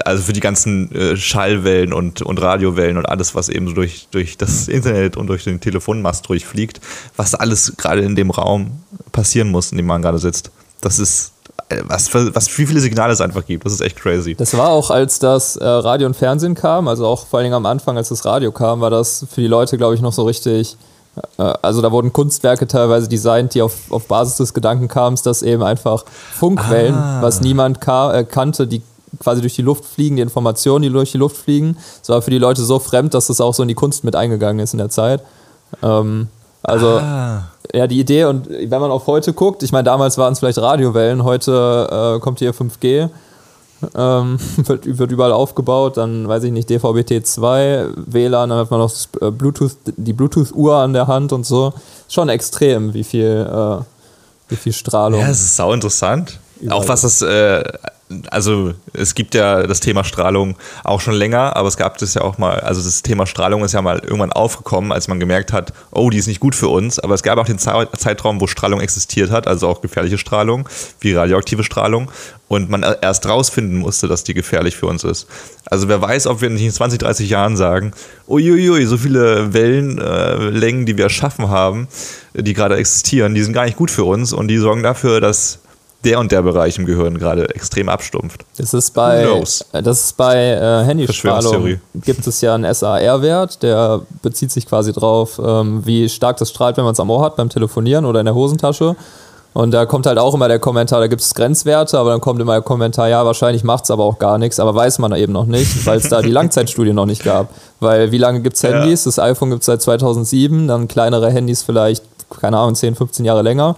also 0.03 0.23
für 0.23 0.33
die 0.33 0.39
ganzen 0.39 0.91
äh, 0.93 1.17
Schallwellen 1.17 1.93
und, 1.93 2.21
und 2.21 2.41
Radiowellen 2.41 2.97
und 2.97 3.05
alles, 3.07 3.35
was 3.35 3.49
eben 3.49 3.67
so 3.67 3.73
durch, 3.73 4.07
durch 4.11 4.37
das 4.37 4.67
Internet 4.67 5.17
und 5.17 5.27
durch 5.27 5.43
den 5.43 5.59
Telefonmast 5.59 6.27
durchfliegt, 6.29 6.79
was 7.15 7.35
alles 7.35 7.73
gerade 7.77 8.01
in 8.01 8.15
dem 8.15 8.29
Raum 8.31 8.83
passieren 9.11 9.49
muss, 9.49 9.71
in 9.71 9.77
dem 9.77 9.87
man 9.87 10.01
gerade 10.01 10.19
sitzt. 10.19 10.51
Das 10.81 10.99
ist 10.99 11.33
äh, 11.69 11.81
was, 11.85 12.07
für, 12.07 12.33
was 12.33 12.55
wie 12.57 12.65
viele 12.65 12.79
Signale 12.79 13.13
es 13.13 13.21
einfach 13.21 13.45
gibt. 13.45 13.65
Das 13.65 13.73
ist 13.73 13.81
echt 13.81 13.97
crazy. 13.97 14.35
Das 14.35 14.55
war 14.57 14.69
auch, 14.69 14.89
als 14.89 15.19
das 15.19 15.55
äh, 15.57 15.65
Radio 15.65 16.07
und 16.07 16.15
Fernsehen 16.15 16.55
kam, 16.55 16.87
also 16.87 17.05
auch 17.05 17.27
vor 17.27 17.39
allen 17.39 17.45
Dingen 17.45 17.55
am 17.55 17.65
Anfang, 17.65 17.97
als 17.97 18.09
das 18.09 18.25
Radio 18.25 18.51
kam, 18.51 18.79
war 18.79 18.89
das 18.89 19.25
für 19.29 19.41
die 19.41 19.47
Leute, 19.47 19.77
glaube 19.77 19.95
ich, 19.95 20.01
noch 20.01 20.13
so 20.13 20.23
richtig. 20.23 20.77
Äh, 21.37 21.41
also 21.61 21.81
da 21.81 21.91
wurden 21.91 22.13
Kunstwerke 22.13 22.67
teilweise 22.67 23.09
designt, 23.09 23.53
die 23.53 23.61
auf, 23.61 23.91
auf 23.91 24.07
Basis 24.07 24.37
des 24.37 24.53
Gedanken 24.53 24.87
kamen, 24.87 25.17
dass 25.23 25.41
eben 25.41 25.63
einfach 25.63 26.05
Funkwellen, 26.35 26.95
ah. 26.95 27.21
was 27.21 27.41
niemand 27.41 27.81
ka 27.81 28.13
äh, 28.13 28.23
kannte, 28.23 28.67
die 28.67 28.81
quasi 29.19 29.41
durch 29.41 29.55
die 29.55 29.61
Luft 29.61 29.85
fliegen, 29.85 30.15
die 30.15 30.21
Informationen, 30.21 30.83
die 30.83 30.89
durch 30.89 31.11
die 31.11 31.17
Luft 31.17 31.37
fliegen. 31.37 31.77
Das 31.99 32.09
war 32.09 32.21
für 32.21 32.31
die 32.31 32.37
Leute 32.37 32.63
so 32.63 32.79
fremd, 32.79 33.13
dass 33.13 33.27
das 33.27 33.41
auch 33.41 33.53
so 33.53 33.63
in 33.63 33.67
die 33.67 33.75
Kunst 33.75 34.03
mit 34.03 34.15
eingegangen 34.15 34.59
ist 34.59 34.73
in 34.73 34.79
der 34.79 34.89
Zeit. 34.89 35.21
Ähm, 35.81 36.27
also, 36.63 36.87
ah. 36.87 37.45
ja, 37.73 37.87
die 37.87 37.99
Idee, 37.99 38.25
und 38.25 38.49
wenn 38.49 38.81
man 38.81 38.91
auf 38.91 39.07
heute 39.07 39.33
guckt, 39.33 39.63
ich 39.63 39.71
meine, 39.71 39.85
damals 39.85 40.17
waren 40.17 40.33
es 40.33 40.39
vielleicht 40.39 40.57
Radiowellen, 40.57 41.23
heute 41.23 42.15
äh, 42.17 42.19
kommt 42.19 42.39
hier 42.39 42.53
5G, 42.53 43.09
ähm, 43.95 44.37
wird, 44.57 44.97
wird, 44.97 45.11
überall 45.11 45.31
aufgebaut, 45.31 45.97
dann 45.97 46.27
weiß 46.27 46.43
ich 46.43 46.51
nicht, 46.51 46.69
DVB-T2, 46.69 47.93
WLAN, 47.95 48.49
dann 48.49 48.59
hat 48.59 48.71
man 48.71 48.79
noch 48.79 48.91
äh, 49.21 49.31
Bluetooth, 49.31 49.77
die 49.85 50.13
Bluetooth-Uhr 50.13 50.75
an 50.75 50.93
der 50.93 51.07
Hand 51.07 51.31
und 51.31 51.45
so. 51.45 51.73
Schon 52.09 52.29
extrem, 52.29 52.93
wie 52.93 53.03
viel, 53.03 53.47
äh, 53.49 53.83
wie 54.49 54.55
viel 54.55 54.73
Strahlung. 54.73 55.21
Ja, 55.21 55.29
es 55.29 55.41
ist 55.41 55.55
sau 55.55 55.73
interessant. 55.73 56.39
Überall. 56.59 56.79
Auch 56.79 56.87
was 56.87 57.01
das 57.01 57.21
äh, 57.21 57.63
also 58.31 58.73
es 58.93 59.15
gibt 59.15 59.35
ja 59.35 59.67
das 59.67 59.81
Thema 59.81 60.03
Strahlung 60.03 60.55
auch 60.83 61.01
schon 61.01 61.13
länger, 61.13 61.55
aber 61.57 61.67
es 61.67 61.75
gab 61.75 61.97
das 61.97 62.13
ja 62.13 62.21
auch 62.21 62.37
mal, 62.37 62.59
also 62.61 62.81
das 62.81 63.01
Thema 63.01 63.25
Strahlung 63.25 63.63
ist 63.65 63.73
ja 63.73 63.81
mal 63.81 63.99
irgendwann 63.99 64.31
aufgekommen, 64.31 64.91
als 64.91 65.07
man 65.07 65.19
gemerkt 65.19 65.51
hat, 65.51 65.73
oh, 65.91 66.09
die 66.09 66.17
ist 66.17 66.27
nicht 66.27 66.39
gut 66.39 66.55
für 66.55 66.69
uns, 66.69 66.99
aber 66.99 67.15
es 67.15 67.23
gab 67.23 67.37
auch 67.37 67.45
den 67.45 67.59
Zeitraum, 67.59 68.39
wo 68.39 68.47
Strahlung 68.47 68.79
existiert 68.79 69.29
hat, 69.29 69.47
also 69.47 69.67
auch 69.67 69.81
gefährliche 69.81 70.17
Strahlung, 70.17 70.69
wie 71.01 71.13
radioaktive 71.13 71.63
Strahlung. 71.63 72.09
Und 72.49 72.69
man 72.69 72.81
erst 73.01 73.27
rausfinden 73.27 73.77
musste, 73.79 74.07
dass 74.07 74.23
die 74.23 74.33
gefährlich 74.33 74.77
für 74.77 74.85
uns 74.85 75.03
ist. 75.03 75.27
Also 75.65 75.89
wer 75.89 76.01
weiß, 76.01 76.27
ob 76.27 76.39
wir 76.39 76.49
nicht 76.49 76.63
in 76.63 76.71
20, 76.71 76.97
30 76.97 77.29
Jahren 77.29 77.57
sagen, 77.57 77.91
uiuiui, 78.25 78.85
so 78.85 78.97
viele 78.97 79.53
Wellenlängen, 79.53 80.83
äh, 80.83 80.85
die 80.85 80.97
wir 80.97 81.05
erschaffen 81.05 81.49
haben, 81.49 81.89
die 82.33 82.53
gerade 82.53 82.77
existieren, 82.77 83.35
die 83.35 83.43
sind 83.43 83.51
gar 83.51 83.65
nicht 83.65 83.75
gut 83.75 83.91
für 83.91 84.05
uns. 84.05 84.31
Und 84.31 84.47
die 84.47 84.59
sorgen 84.59 84.81
dafür, 84.81 85.19
dass 85.19 85.59
der 86.03 86.19
und 86.19 86.31
der 86.31 86.41
Bereich 86.41 86.77
im 86.77 86.85
Gehirn 86.85 87.17
gerade 87.17 87.49
extrem 87.53 87.89
abstumpft. 87.89 88.45
Das 88.57 88.73
ist 88.73 88.91
bei, 88.91 89.25
das 89.71 90.05
ist 90.05 90.17
bei 90.17 90.35
äh, 90.35 90.85
Handystrahlung 90.85 91.79
gibt 91.95 92.27
es 92.27 92.41
ja 92.41 92.55
einen 92.55 92.71
SAR-Wert, 92.71 93.63
der 93.63 94.01
bezieht 94.21 94.51
sich 94.51 94.67
quasi 94.67 94.93
drauf, 94.93 95.41
ähm, 95.43 95.85
wie 95.85 96.07
stark 96.07 96.37
das 96.37 96.49
strahlt, 96.49 96.77
wenn 96.77 96.83
man 96.83 96.93
es 96.93 96.99
am 96.99 97.09
Ohr 97.09 97.23
hat 97.23 97.35
beim 97.35 97.49
Telefonieren 97.49 98.05
oder 98.05 98.19
in 98.19 98.25
der 98.25 98.35
Hosentasche. 98.35 98.95
Und 99.53 99.71
da 99.71 99.87
kommt 99.87 100.05
halt 100.05 100.19
auch 100.19 100.35
immer 100.35 100.47
der 100.47 100.59
Kommentar, 100.59 100.99
da 100.99 101.07
gibt 101.07 101.23
es 101.23 101.33
Grenzwerte, 101.33 101.97
aber 101.97 102.11
dann 102.11 102.21
kommt 102.21 102.39
immer 102.39 102.53
der 102.53 102.61
Kommentar, 102.61 103.09
ja, 103.09 103.25
wahrscheinlich 103.25 103.63
macht 103.63 103.85
es 103.85 103.91
aber 103.91 104.03
auch 104.03 104.19
gar 104.19 104.37
nichts, 104.37 104.59
aber 104.59 104.75
weiß 104.75 104.99
man 104.99 105.15
eben 105.15 105.33
noch 105.33 105.47
nicht, 105.47 105.83
weil 105.87 105.97
es 105.97 106.09
da 106.09 106.21
die 106.21 106.29
Langzeitstudie 106.29 106.93
noch 106.93 107.07
nicht 107.07 107.23
gab. 107.23 107.49
Weil 107.79 108.11
wie 108.11 108.19
lange 108.19 108.41
gibt 108.41 108.55
es 108.55 108.61
Handys? 108.61 109.05
Ja. 109.05 109.09
Das 109.09 109.19
iPhone 109.19 109.49
gibt 109.49 109.61
es 109.61 109.65
seit 109.65 109.81
2007, 109.81 110.67
dann 110.67 110.87
kleinere 110.87 111.31
Handys 111.31 111.63
vielleicht, 111.63 112.03
keine 112.39 112.59
Ahnung, 112.59 112.75
10, 112.75 112.93
15 112.93 113.25
Jahre 113.25 113.41
länger. 113.41 113.77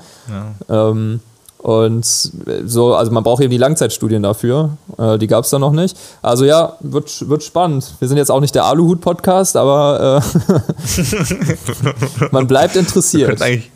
Ja. 0.70 0.90
Ähm, 0.90 1.22
und 1.60 2.06
so, 2.06 2.96
also 2.96 3.12
man 3.12 3.24
braucht 3.24 3.44
eben 3.44 3.52
die 3.52 3.58
Langzeitstudien 3.58 4.24
dafür. 4.24 4.78
Äh, 4.98 5.18
die 5.18 5.28
gab 5.28 5.44
es 5.44 5.50
da 5.50 5.60
noch 5.60 5.74
nicht. 5.74 5.98
Also 6.22 6.46
ja, 6.46 6.78
wird, 6.80 7.28
wird 7.28 7.44
spannend. 7.44 7.96
Wir 8.00 8.08
sind 8.08 8.18
jetzt 8.18 8.32
auch 8.32 8.40
nicht 8.40 8.56
der 8.56 8.64
Aluhut-Podcast, 8.64 9.58
aber 9.58 10.24
äh, 10.24 11.06
man 12.32 12.48
bleibt 12.48 12.78
interessiert. 12.78 13.42
eigentlich, 13.42 13.72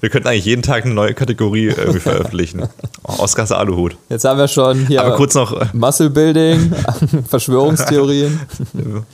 wir 0.00 0.10
könnten 0.10 0.26
eigentlich 0.26 0.46
jeden 0.46 0.62
Tag 0.62 0.84
eine 0.84 0.94
neue 0.94 1.14
Kategorie 1.14 1.66
irgendwie 1.66 2.00
veröffentlichen. 2.00 2.68
Oscars 3.04 3.52
Aluhut. 3.52 3.96
Jetzt 4.08 4.24
haben 4.24 4.38
wir 4.38 4.48
schon 4.48 4.86
hier 4.86 5.04
Aber 5.04 5.14
kurz 5.14 5.34
noch 5.34 5.72
Muscle 5.72 6.10
Building, 6.10 6.74
Verschwörungstheorien. 7.28 8.40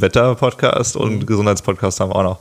Wetter-Podcast 0.00 0.96
und 0.96 1.20
mhm. 1.20 1.26
Gesundheitspodcast 1.26 2.00
haben 2.00 2.10
wir 2.10 2.16
auch 2.16 2.22
noch. 2.22 2.38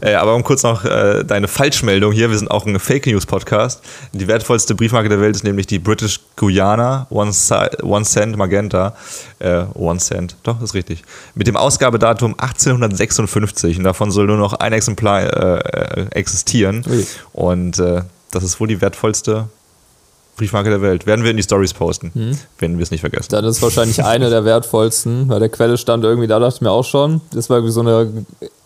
Äh, 0.00 0.14
aber 0.14 0.34
um 0.34 0.44
kurz 0.44 0.62
noch 0.62 0.84
äh, 0.84 1.24
deine 1.24 1.48
Falschmeldung 1.48 2.12
hier, 2.12 2.30
wir 2.30 2.38
sind 2.38 2.50
auch 2.50 2.64
ein 2.64 2.78
Fake 2.78 3.06
News 3.06 3.26
Podcast. 3.26 3.82
Die 4.12 4.28
wertvollste 4.28 4.74
Briefmarke 4.74 5.08
der 5.08 5.20
Welt 5.20 5.34
ist 5.34 5.44
nämlich 5.44 5.66
die 5.66 5.78
British 5.78 6.20
Guyana 6.36 7.06
One, 7.10 7.32
One 7.82 8.04
Cent 8.04 8.36
Magenta. 8.36 8.94
Äh, 9.38 9.64
One 9.74 9.98
Cent, 9.98 10.36
doch, 10.42 10.62
ist 10.62 10.74
richtig. 10.74 11.02
Mit 11.34 11.46
dem 11.46 11.56
Ausgabedatum 11.56 12.34
1856 12.38 13.78
und 13.78 13.84
davon 13.84 14.10
soll 14.10 14.26
nur 14.26 14.36
noch 14.36 14.54
ein 14.54 14.72
Exemplar 14.72 15.22
äh, 15.22 16.06
existieren. 16.10 16.84
Ui. 16.88 17.06
Und 17.32 17.78
äh, 17.78 18.02
das 18.30 18.44
ist 18.44 18.60
wohl 18.60 18.68
die 18.68 18.80
wertvollste 18.80 19.48
Briefmarke 20.40 20.70
der 20.70 20.80
Welt. 20.80 21.06
Werden 21.06 21.22
wir 21.22 21.30
in 21.30 21.36
die 21.36 21.42
Stories 21.42 21.74
posten, 21.74 22.10
hm. 22.14 22.38
wenn 22.58 22.78
wir 22.78 22.82
es 22.82 22.90
nicht 22.90 23.00
vergessen. 23.00 23.28
Dann 23.30 23.44
ist 23.44 23.60
wahrscheinlich 23.60 24.02
eine 24.02 24.30
der 24.30 24.46
wertvollsten, 24.46 25.28
weil 25.28 25.38
der 25.38 25.50
Quelle 25.50 25.76
stand 25.76 26.02
irgendwie, 26.02 26.26
da 26.26 26.38
dachte 26.38 26.56
ich 26.56 26.60
mir 26.62 26.70
auch 26.70 26.84
schon. 26.84 27.20
Das 27.32 27.50
war 27.50 27.58
irgendwie 27.58 27.74
so 27.74 27.80
eine 27.80 28.24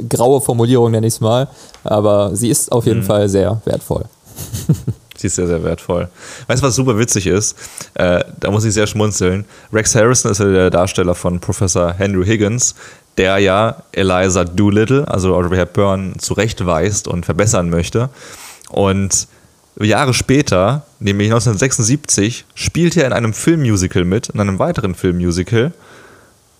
graue 0.08 0.40
Formulierung, 0.40 0.92
nenne 0.92 1.06
ich 1.06 1.14
es 1.14 1.20
mal. 1.20 1.48
Aber 1.82 2.36
sie 2.36 2.48
ist 2.48 2.70
auf 2.70 2.86
jeden 2.86 3.00
hm. 3.00 3.06
Fall 3.06 3.28
sehr 3.28 3.60
wertvoll. 3.64 4.04
Sie 5.16 5.28
ist 5.28 5.36
sehr, 5.36 5.46
sehr 5.46 5.62
wertvoll. 5.62 6.08
Weißt 6.48 6.60
du, 6.60 6.66
was 6.66 6.74
super 6.74 6.98
witzig 6.98 7.28
ist? 7.28 7.56
Äh, 7.94 8.24
da 8.40 8.50
muss 8.50 8.64
ich 8.64 8.74
sehr 8.74 8.88
schmunzeln. 8.88 9.44
Rex 9.72 9.94
Harrison 9.94 10.32
ist 10.32 10.40
ja 10.40 10.46
der 10.46 10.70
Darsteller 10.70 11.14
von 11.14 11.38
Professor 11.38 11.94
Henry 11.94 12.26
Higgins, 12.26 12.74
der 13.16 13.38
ja 13.38 13.84
Eliza 13.92 14.44
Doolittle, 14.44 15.06
also 15.06 15.34
Audrey 15.34 15.56
Hepburn, 15.56 16.14
zurechtweist 16.18 17.06
und 17.06 17.24
verbessern 17.24 17.70
möchte. 17.70 18.10
Und 18.70 19.28
Jahre 19.80 20.14
später, 20.14 20.86
nämlich 21.00 21.26
1976, 21.26 22.44
spielt 22.54 22.96
er 22.96 23.06
in 23.06 23.12
einem 23.12 23.32
Filmmusical 23.32 24.04
mit, 24.04 24.28
in 24.28 24.40
einem 24.40 24.58
weiteren 24.58 24.94
Filmmusical. 24.94 25.72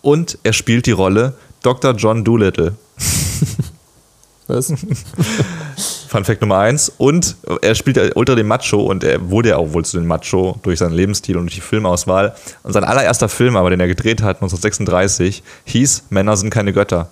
Und 0.02 0.38
er 0.42 0.52
spielt 0.52 0.86
die 0.86 0.92
Rolle 0.92 1.34
Dr. 1.62 1.92
John 1.92 2.24
Doolittle. 2.24 2.74
Was? 4.46 4.66
Fun 6.08 6.24
Fact 6.24 6.42
Nummer 6.42 6.58
eins. 6.58 6.92
Und 6.98 7.36
er 7.62 7.74
spielt 7.74 8.14
ultra 8.16 8.34
den 8.34 8.46
Macho 8.46 8.80
und 8.82 9.02
er 9.02 9.30
wurde 9.30 9.50
ja 9.50 9.56
auch 9.56 9.72
wohl 9.72 9.84
zu 9.84 9.96
den 9.96 10.06
Macho 10.06 10.58
durch 10.62 10.78
seinen 10.78 10.92
Lebensstil 10.92 11.36
und 11.36 11.44
durch 11.44 11.54
die 11.54 11.60
Filmauswahl. 11.60 12.34
Und 12.62 12.72
sein 12.72 12.84
allererster 12.84 13.28
Film 13.28 13.56
aber, 13.56 13.70
den 13.70 13.80
er 13.80 13.88
gedreht 13.88 14.22
hat, 14.22 14.36
1936, 14.36 15.42
hieß 15.64 16.04
Männer 16.10 16.36
sind 16.36 16.50
keine 16.50 16.72
Götter. 16.72 17.10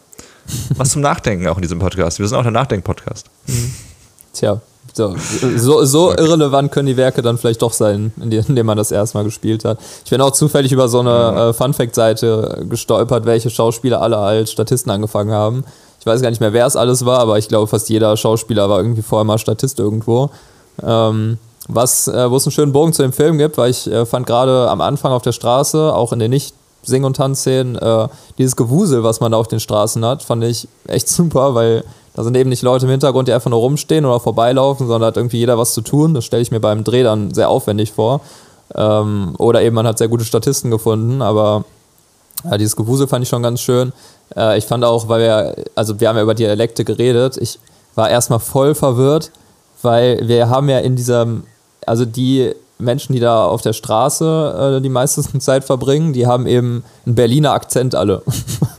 Was 0.76 0.90
zum 0.90 1.00
Nachdenken 1.02 1.46
auch 1.46 1.56
in 1.56 1.62
diesem 1.62 1.78
Podcast. 1.78 2.18
Wir 2.18 2.28
sind 2.28 2.36
auch 2.36 2.42
der 2.42 2.52
Nachdenk-Podcast. 2.52 3.30
Mhm. 3.46 3.74
Tja, 4.34 4.60
so, 4.94 5.14
so, 5.57 5.85
so 5.85 6.11
irrelevant 6.11 6.70
können 6.70 6.87
die 6.87 6.96
Werke 6.96 7.22
dann 7.22 7.38
vielleicht 7.38 7.62
doch 7.62 7.72
sein, 7.72 8.12
in 8.20 8.31
denen 8.31 8.66
man 8.66 8.76
das 8.76 8.90
erstmal 8.90 9.24
gespielt 9.24 9.64
hat. 9.64 9.78
Ich 10.05 10.11
bin 10.11 10.20
auch 10.20 10.33
zufällig 10.33 10.72
über 10.72 10.88
so 10.88 11.00
eine 11.00 11.50
äh, 11.50 11.52
Fun-Fact-Seite 11.52 12.66
gestolpert, 12.68 13.24
welche 13.24 13.50
Schauspieler 13.50 14.02
alle 14.02 14.18
als 14.18 14.52
Statisten 14.52 14.92
angefangen 14.92 15.33
haben. 15.33 15.64
Ich 16.00 16.07
weiß 16.07 16.20
gar 16.20 16.31
nicht 16.31 16.40
mehr, 16.40 16.52
wer 16.52 16.66
es 16.66 16.76
alles 16.76 17.05
war, 17.05 17.20
aber 17.20 17.38
ich 17.38 17.48
glaube, 17.48 17.68
fast 17.68 17.88
jeder 17.88 18.16
Schauspieler 18.16 18.68
war 18.68 18.78
irgendwie 18.78 19.02
vorher 19.02 19.24
mal 19.24 19.38
Statist 19.38 19.78
irgendwo. 19.78 20.31
Ähm, 20.83 21.38
was, 21.68 22.09
äh, 22.09 22.31
wo 22.31 22.37
es 22.37 22.46
einen 22.46 22.52
schönen 22.52 22.72
Bogen 22.72 22.92
zu 22.92 23.02
dem 23.02 23.12
Film 23.12 23.38
gibt, 23.38 23.57
weil 23.57 23.70
ich 23.70 23.87
äh, 23.90 24.05
fand 24.05 24.26
gerade 24.26 24.68
am 24.68 24.81
Anfang 24.81 25.12
auf 25.12 25.22
der 25.22 25.33
Straße, 25.33 25.94
auch 25.94 26.12
in 26.12 26.18
den 26.18 26.31
nicht 26.31 26.55
Sing- 26.83 27.05
und 27.05 27.16
Tanzszenen, 27.16 27.76
äh, 27.76 28.09
dieses 28.38 28.57
Gewusel, 28.57 29.05
was 29.05 29.20
man 29.20 29.33
da 29.33 29.38
auf 29.38 29.48
den 29.48 29.61
Straßen 29.61 30.05
hat, 30.05 30.22
fand 30.22 30.44
ich 30.44 30.68
echt 30.87 31.09
super, 31.09 31.55
weil 31.55 31.85
da 32.14 32.25
sind 32.25 32.37
eben 32.37 32.51
nicht 32.51 32.62
Leute 32.62 32.85
im 32.87 32.90
Hintergrund, 32.90 33.29
die 33.29 33.33
einfach 33.33 33.51
nur 33.51 33.61
rumstehen 33.61 34.05
oder 34.05 34.20
vorbeilaufen, 34.20 34.87
sondern 34.87 35.09
hat 35.09 35.16
irgendwie 35.16 35.38
jeder 35.38 35.59
was 35.59 35.72
zu 35.72 35.81
tun. 35.81 36.12
Das 36.14 36.25
stelle 36.25 36.42
ich 36.42 36.51
mir 36.51 36.61
beim 36.61 36.85
Dreh 36.85 37.03
dann 37.03 37.33
sehr 37.33 37.48
aufwendig 37.48 37.92
vor. 37.92 38.20
Ähm, 38.75 39.35
oder 39.38 39.62
eben 39.62 39.75
man 39.75 39.87
hat 39.87 39.98
sehr 39.98 40.09
gute 40.09 40.25
Statisten 40.25 40.70
gefunden, 40.70 41.22
aber 41.22 41.64
ja, 42.44 42.59
dieses 42.59 42.77
Gewusel 42.77 43.09
fand 43.09 43.22
ich 43.22 43.29
schon 43.29 43.42
ganz 43.42 43.61
schön. 43.61 43.92
Äh, 44.37 44.59
ich 44.59 44.66
fand 44.66 44.85
auch, 44.85 45.09
weil 45.09 45.20
wir, 45.20 45.64
also 45.75 46.01
wir 46.01 46.09
haben 46.09 46.16
ja 46.16 46.22
über 46.22 46.35
Dialekte 46.35 46.85
geredet, 46.85 47.37
ich 47.37 47.59
war 47.94 48.11
erstmal 48.11 48.40
voll 48.40 48.75
verwirrt, 48.75 49.31
weil 49.83 50.27
wir 50.27 50.48
haben 50.48 50.68
ja 50.68 50.79
in 50.79 50.96
diesem, 50.96 51.44
also 51.87 52.05
die 52.05 52.53
Menschen, 52.79 53.12
die 53.12 53.20
da 53.20 53.46
auf 53.46 53.62
der 53.62 53.72
Straße 53.72 54.77
äh, 54.79 54.81
die 54.83 54.88
meiste 54.88 55.22
Zeit 55.38 55.64
verbringen, 55.64 56.12
die 56.12 56.27
haben 56.27 56.46
eben 56.46 56.85
einen 57.07 57.14
Berliner 57.14 57.53
Akzent 57.53 57.94
alle. 57.94 58.22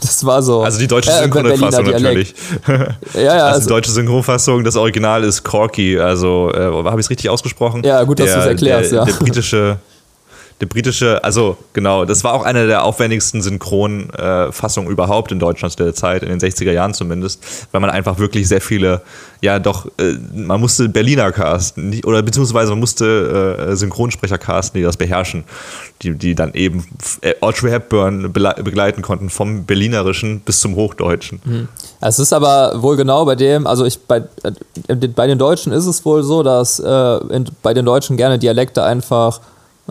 das 0.00 0.24
war 0.24 0.42
so. 0.42 0.62
Also 0.62 0.78
die 0.78 0.86
deutsche 0.86 1.10
Synchronfassung 1.10 1.86
äh, 1.86 1.90
natürlich. 1.92 2.34
ja, 3.14 3.20
ja. 3.20 3.30
Also, 3.30 3.44
also 3.44 3.60
die 3.60 3.68
deutsche 3.68 3.90
Synchronfassung, 3.90 4.64
das 4.64 4.76
Original 4.76 5.24
ist 5.24 5.42
Corky. 5.42 5.98
Also 5.98 6.50
äh, 6.54 6.58
habe 6.60 7.00
ich 7.00 7.06
es 7.06 7.10
richtig 7.10 7.30
ausgesprochen? 7.30 7.82
Ja, 7.84 8.02
gut, 8.04 8.20
dass 8.20 8.32
du 8.32 8.38
es 8.40 8.46
erklärst. 8.46 8.92
Der, 8.92 8.98
ja. 8.98 9.04
der 9.04 9.12
britische 9.14 9.78
der 10.60 10.66
britische, 10.66 11.22
also 11.22 11.56
genau, 11.72 12.04
das 12.04 12.24
war 12.24 12.34
auch 12.34 12.42
eine 12.42 12.66
der 12.66 12.84
aufwendigsten 12.84 13.42
Synchronfassungen 13.42 14.88
äh, 14.88 14.92
überhaupt 14.92 15.30
in 15.30 15.38
Deutschland 15.38 15.72
zu 15.72 15.84
der 15.84 15.94
Zeit, 15.94 16.24
in 16.24 16.28
den 16.30 16.40
60er 16.40 16.72
Jahren 16.72 16.94
zumindest, 16.94 17.68
weil 17.70 17.80
man 17.80 17.90
einfach 17.90 18.18
wirklich 18.18 18.48
sehr 18.48 18.60
viele, 18.60 19.02
ja 19.40 19.60
doch, 19.60 19.86
äh, 19.98 20.14
man 20.34 20.60
musste 20.60 20.88
Berliner 20.88 21.30
casten, 21.30 22.00
oder 22.04 22.22
beziehungsweise 22.22 22.70
man 22.70 22.80
musste 22.80 23.68
äh, 23.70 23.76
Synchronsprecher 23.76 24.38
casten, 24.38 24.80
die 24.80 24.84
das 24.84 24.96
beherrschen, 24.96 25.44
die, 26.02 26.14
die 26.14 26.34
dann 26.34 26.52
eben 26.54 26.84
äh, 27.20 27.34
Audrey 27.40 27.70
Hepburn 27.70 28.32
begleiten 28.32 29.02
konnten, 29.02 29.30
vom 29.30 29.64
Berlinerischen 29.64 30.40
bis 30.40 30.60
zum 30.60 30.74
Hochdeutschen. 30.74 31.40
Mhm. 31.44 31.68
Es 32.00 32.18
ist 32.18 32.32
aber 32.32 32.82
wohl 32.82 32.96
genau 32.96 33.24
bei 33.24 33.36
dem, 33.36 33.68
also 33.68 33.84
ich 33.84 34.00
bei, 34.00 34.24
äh, 34.42 34.94
bei 34.94 35.28
den 35.28 35.38
Deutschen 35.38 35.72
ist 35.72 35.86
es 35.86 36.04
wohl 36.04 36.24
so, 36.24 36.42
dass 36.42 36.80
äh, 36.80 36.90
in, 37.32 37.44
bei 37.62 37.74
den 37.74 37.84
Deutschen 37.84 38.16
gerne 38.16 38.40
Dialekte 38.40 38.82
einfach 38.82 39.40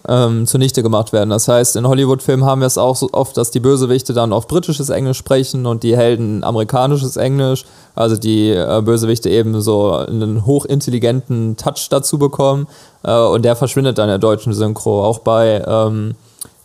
ähm, 0.08 0.46
zunichte 0.46 0.84
gemacht 0.84 1.14
werden. 1.14 1.30
Das 1.30 1.48
heißt, 1.48 1.76
in 1.76 1.88
Hollywood-Filmen 1.88 2.46
haben 2.46 2.62
wir 2.62 2.68
es 2.68 2.78
auch 2.78 2.96
so 2.96 3.10
oft, 3.12 3.38
dass 3.38 3.52
die 3.52 3.60
Bösewichte 3.60 4.14
dann 4.14 4.34
auf 4.34 4.48
britisches 4.48 4.90
Englisch 4.90 5.18
sprechen 5.18 5.66
und 5.66 5.84
die 5.84 5.98
Helden 5.98 6.44
amerikanisches 6.44 7.18
Englisch. 7.18 7.66
Also 7.96 8.16
die 8.16 8.52
äh, 8.52 8.82
Bösewichte 8.84 9.30
eben 9.30 9.60
so 9.62 9.92
einen 9.94 10.46
hochintelligenten 10.46 11.58
Touch 11.58 11.88
dazu 11.90 12.20
bekommen. 12.20 12.68
Äh, 13.04 13.18
und 13.18 13.44
der 13.44 13.56
verschwindet 13.56 13.98
dann 13.98 14.06
in 14.06 14.12
der 14.12 14.20
deutschen 14.20 14.54
Synchro. 14.54 15.04
Auch 15.04 15.20
bei 15.20 15.64
ähm, 15.66 16.16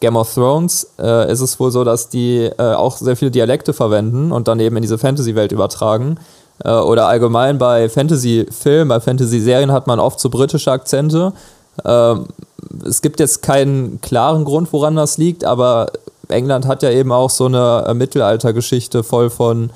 Game 0.01 0.17
of 0.17 0.35
Thrones 0.35 0.93
äh, 1.01 1.31
ist 1.31 1.41
es 1.41 1.59
wohl 1.59 1.71
so, 1.71 1.85
dass 1.85 2.09
die 2.09 2.51
äh, 2.59 2.75
auch 2.75 2.97
sehr 2.97 3.17
viele 3.17 3.31
Dialekte 3.31 3.73
verwenden 3.73 4.33
und 4.33 4.49
dann 4.49 4.61
eben 4.61 4.77
in 4.77 4.83
diese 4.83 4.99
Fantasy-Welt 4.99 5.53
übertragen. 5.53 6.19
Äh, 6.65 6.73
oder 6.73 7.07
allgemein 7.07 7.59
bei 7.59 7.89
Fantasy-Filmen, 7.89 8.89
bei 8.89 9.01
Fantasy-Serien 9.01 9.73
hat 9.73 9.87
man 9.87 10.01
oft 10.01 10.21
so 10.21 10.29
britische 10.29 10.71
Akzente. 10.71 11.33
Ähm, 11.85 12.27
es 12.85 13.03
gibt 13.03 13.21
jetzt 13.21 13.43
keinen 13.43 14.01
klaren 14.01 14.45
Grund, 14.45 14.73
woran 14.73 14.97
das 14.97 15.19
liegt, 15.19 15.45
aber 15.45 15.91
England 16.29 16.67
hat 16.67 16.83
ja 16.83 16.91
eben 16.91 17.13
auch 17.13 17.31
so 17.31 17.47
eine 17.47 17.85
äh, 17.87 17.95
Mittelaltergeschichte 17.95 19.03
voll 19.03 19.31
von 19.31 19.71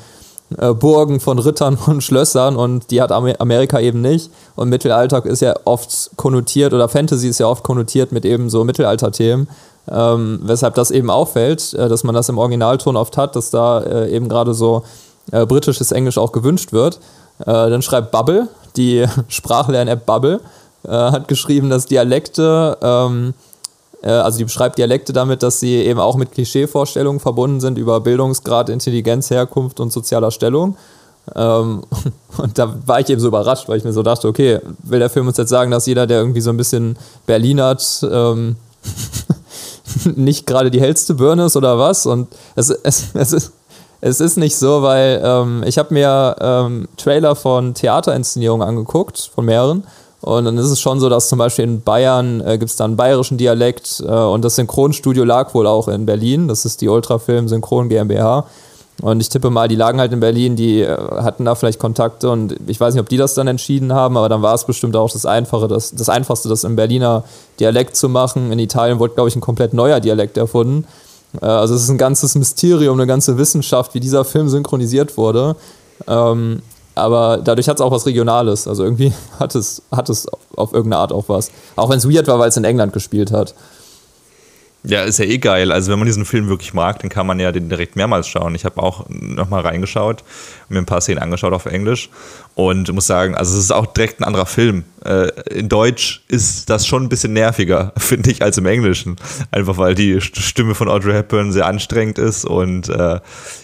äh, 0.59 0.73
Burgen, 0.73 1.21
von 1.21 1.39
Rittern 1.39 1.77
und 1.87 2.03
Schlössern 2.03 2.57
und 2.57 2.91
die 2.91 3.03
hat 3.03 3.13
Amerika 3.13 3.81
eben 3.81 4.01
nicht. 4.01 4.31
Und 4.55 4.69
Mittelalter 4.69 5.25
ist 5.27 5.41
ja 5.41 5.55
oft 5.65 6.11
konnotiert 6.17 6.73
oder 6.73 6.89
Fantasy 6.89 7.29
ist 7.29 7.39
ja 7.39 7.47
oft 7.47 7.63
konnotiert 7.63 8.13
mit 8.13 8.25
eben 8.25 8.49
so 8.51 8.65
Mittelalter-Themen. 8.65 9.49
Ähm, 9.89 10.41
weshalb 10.43 10.75
das 10.75 10.91
eben 10.91 11.11
auffällt, 11.11 11.75
äh, 11.75 11.89
dass 11.89 12.05
man 12.05 12.15
das 12.15 12.29
im 12.29 12.39
Originalton 12.39 12.97
oft 12.97 13.17
hat, 13.17 13.37
dass 13.37 13.51
da 13.51 13.81
äh, 13.81 14.11
eben 14.11 14.29
gerade 14.29 14.53
so 14.53 14.83
äh, 15.31 15.47
britisches 15.47 15.93
Englisch 15.93 16.19
auch 16.19 16.33
gewünscht 16.33 16.73
wird. 16.73 16.99
Äh, 17.41 17.45
dann 17.45 17.83
schreibt 17.83 18.11
Bubble, 18.11 18.49
die 18.77 19.07
Sprachlern-App 19.29 20.05
Bubble, 20.07 20.41
äh, 20.87 20.91
hat 20.91 21.29
geschrieben, 21.29 21.71
dass 21.71 21.87
Dialekte, 21.87 22.79
ähm, 22.81 23.35
äh, 24.03 24.11
also 24.11 24.39
die 24.39 24.45
beschreibt 24.45 24.79
Dialekte 24.79 25.13
damit, 25.13 25.43
dass 25.43 25.61
sie 25.61 25.75
eben 25.75 26.01
auch 26.01 26.17
mit 26.17 26.33
Klischeevorstellungen 26.33 27.21
verbunden 27.21 27.61
sind 27.61 27.79
über 27.79 28.01
Bildungsgrad, 28.01 28.69
Intelligenz, 28.69 29.31
Herkunft 29.31 29.81
und 29.81 29.93
sozialer 29.93 30.31
Stellung. 30.31 30.77
Ähm, 31.35 31.83
und 32.39 32.59
da 32.59 32.75
war 32.87 33.01
ich 33.01 33.11
eben 33.11 33.21
so 33.21 33.29
überrascht, 33.29 33.69
weil 33.69 33.79
ich 33.79 33.85
mir 33.85 33.93
so 33.93 34.03
dachte, 34.03 34.29
okay, 34.29 34.61
will 34.83 34.99
der 34.99 35.11
Film 35.11 35.27
uns 35.27 35.37
jetzt 35.37 35.51
sagen, 35.51 35.71
dass 35.71 35.87
jeder, 35.87 36.07
der 36.07 36.19
irgendwie 36.19 36.41
so 36.41 36.51
ein 36.51 36.57
bisschen 36.57 36.97
Berlin 37.27 37.61
hat, 37.61 38.07
ähm, 38.11 38.57
nicht 40.15 40.47
gerade 40.47 40.71
die 40.71 40.81
hellste 40.81 41.15
Birne 41.15 41.47
ist 41.47 41.57
oder 41.57 41.79
was? 41.79 42.07
Und 42.07 42.29
es, 42.55 42.71
es, 42.83 43.07
es, 43.15 43.33
ist, 43.33 43.53
es 44.01 44.21
ist 44.21 44.37
nicht 44.37 44.57
so, 44.57 44.83
weil 44.83 45.21
ähm, 45.25 45.65
ich 45.67 45.79
habe 45.79 45.93
mir 45.93 46.37
ähm, 46.41 46.89
Trailer 46.97 47.35
von 47.35 47.75
Theaterinszenierungen 47.75 48.67
angeguckt, 48.67 49.31
von 49.35 49.45
mehreren. 49.45 49.85
Und 50.23 50.45
dann 50.45 50.57
ist 50.59 50.71
es 50.71 50.81
schon 50.81 50.99
so, 50.99 51.09
dass 51.09 51.29
zum 51.29 51.39
Beispiel 51.39 51.65
in 51.65 51.83
Bayern 51.83 52.41
äh, 52.41 52.59
gibt 52.59 52.71
es 52.71 52.77
dann 52.77 52.93
einen 52.93 52.97
bayerischen 52.97 53.37
Dialekt 53.37 54.03
äh, 54.07 54.11
und 54.11 54.45
das 54.45 54.57
Synchronstudio 54.57 55.25
lag 55.25 55.55
wohl 55.55 55.67
auch 55.67 55.89
in 55.89 56.07
Berlin. 56.07 56.49
Das 56.49 56.65
ist 56.65 56.81
die 56.81 56.89
Ultrafilm 56.89 57.49
Synchron 57.49 57.89
GmbH. 57.89 58.47
Und 59.03 59.21
ich 59.21 59.29
tippe 59.29 59.51
mal, 59.51 59.69
die 59.69 59.77
lagen 59.77 60.01
halt 60.01 60.13
in 60.13 60.21
Berlin, 60.21 60.57
die 60.57 60.81
äh, 60.81 60.97
hatten 60.97 61.45
da 61.45 61.55
vielleicht 61.55 61.79
Kontakte 61.79 62.31
und 62.31 62.57
ich 62.67 62.81
weiß 62.81 62.95
nicht, 62.95 63.01
ob 63.01 63.09
die 63.11 63.19
das 63.19 63.35
dann 63.35 63.47
entschieden 63.47 63.93
haben, 63.93 64.17
aber 64.17 64.31
dann 64.31 64.41
war 64.41 64.55
es 64.55 64.65
bestimmt 64.65 64.97
auch 64.97 65.11
das 65.11 65.27
Einfache, 65.27 65.69
das, 65.69 65.95
das 65.95 66.09
Einfachste, 66.09 66.49
das 66.49 66.65
im 66.65 66.77
Berliner 66.77 67.25
Dialekt 67.61 67.95
zu 67.95 68.09
machen. 68.09 68.53
In 68.53 68.59
Italien 68.59 68.99
wurde, 68.99 69.15
glaube 69.15 69.29
ich, 69.29 69.37
ein 69.37 69.43
komplett 69.43 69.75
neuer 69.75 70.01
Dialekt 70.01 70.39
erfunden. 70.39 70.87
Äh, 71.43 71.47
also 71.47 71.75
es 71.75 71.83
ist 71.83 71.91
ein 71.91 71.99
ganzes 71.99 72.35
Mysterium, 72.37 72.99
eine 72.99 73.07
ganze 73.07 73.37
Wissenschaft, 73.37 73.93
wie 73.93 74.01
dieser 74.01 74.25
Film 74.25 74.49
synchronisiert 74.49 75.19
wurde. 75.19 75.57
Ähm, 76.07 76.63
aber 76.97 77.39
dadurch 77.43 77.69
hat 77.69 77.77
es 77.77 77.81
auch 77.81 77.93
was 77.93 78.07
Regionales. 78.07 78.67
Also 78.67 78.83
irgendwie 78.83 79.13
hat 79.39 79.55
es, 79.55 79.83
hat 79.93 80.09
es 80.09 80.27
auf 80.57 80.73
irgendeine 80.73 81.01
Art 81.01 81.13
auch 81.13 81.29
was. 81.29 81.51
Auch 81.77 81.91
wenn 81.91 81.99
es 81.99 82.11
weird 82.11 82.27
war, 82.27 82.39
weil 82.39 82.49
es 82.49 82.57
in 82.57 82.65
England 82.65 82.93
gespielt 82.93 83.31
hat. 83.31 83.55
Ja, 84.89 85.03
ist 85.03 85.19
ja 85.19 85.25
eh 85.25 85.39
geil. 85.39 85.73
Also 85.73 85.91
wenn 85.91 85.99
man 85.99 86.07
diesen 86.07 86.25
Film 86.25 86.49
wirklich 86.49 86.73
mag, 86.73 87.01
dann 87.01 87.09
kann 87.09 87.27
man 87.27 87.41
ja 87.41 87.51
den 87.51 87.69
direkt 87.69 87.97
mehrmals 87.97 88.29
schauen. 88.29 88.55
Ich 88.55 88.65
habe 88.65 88.81
auch 88.81 89.07
nochmal 89.09 89.63
reingeschaut, 89.63 90.23
mir 90.69 90.79
ein 90.79 90.87
paar 90.87 91.01
Szenen 91.01 91.19
angeschaut 91.19 91.53
auf 91.53 91.67
Englisch 91.67 92.09
und 92.55 92.93
muss 92.93 93.09
sagen, 93.09 93.35
also 93.35 93.59
es 93.59 93.65
ist 93.65 93.73
auch 93.73 93.87
direkt 93.87 94.21
ein 94.21 94.25
anderer 94.25 94.47
Film. 94.47 94.85
Äh, 95.05 95.31
in 95.51 95.69
Deutsch 95.69 96.23
ist 96.29 96.71
das 96.71 96.87
schon 96.87 97.03
ein 97.03 97.09
bisschen 97.09 97.33
nerviger, 97.33 97.93
finde 97.99 98.31
ich, 98.31 98.43
als 98.43 98.59
im 98.59 98.67
Englischen. 98.67 99.17
Einfach 99.51 99.77
weil 99.77 99.97
die 99.97 100.21
Stimme 100.21 100.77
von 100.77 100.89
Audrey 100.89 101.15
Hepburn 101.15 101.51
sehr 101.51 101.67
anstrengend 101.67 102.21
ist 102.21 102.45
und 102.45 102.89
äh, 102.89 103.19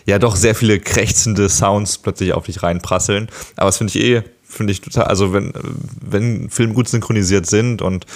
ja 0.06 0.18
doch 0.18 0.34
sehr 0.34 0.56
viele 0.56 0.80
krächzende 0.80 1.48
Sounds 1.48 1.98
plötzlich 1.98 2.32
auf 2.32 2.46
dich 2.46 2.64
reinprasseln. 2.64 3.28
Aber 3.56 3.66
das 3.66 3.78
finde 3.78 3.96
ich 3.96 4.04
eh, 4.04 4.22
finde 4.42 4.72
ich 4.72 4.80
total, 4.80 5.04
also 5.04 5.32
wenn, 5.32 5.52
wenn 6.00 6.50
Filme 6.50 6.74
gut 6.74 6.88
synchronisiert 6.88 7.46
sind 7.46 7.80
und 7.80 8.06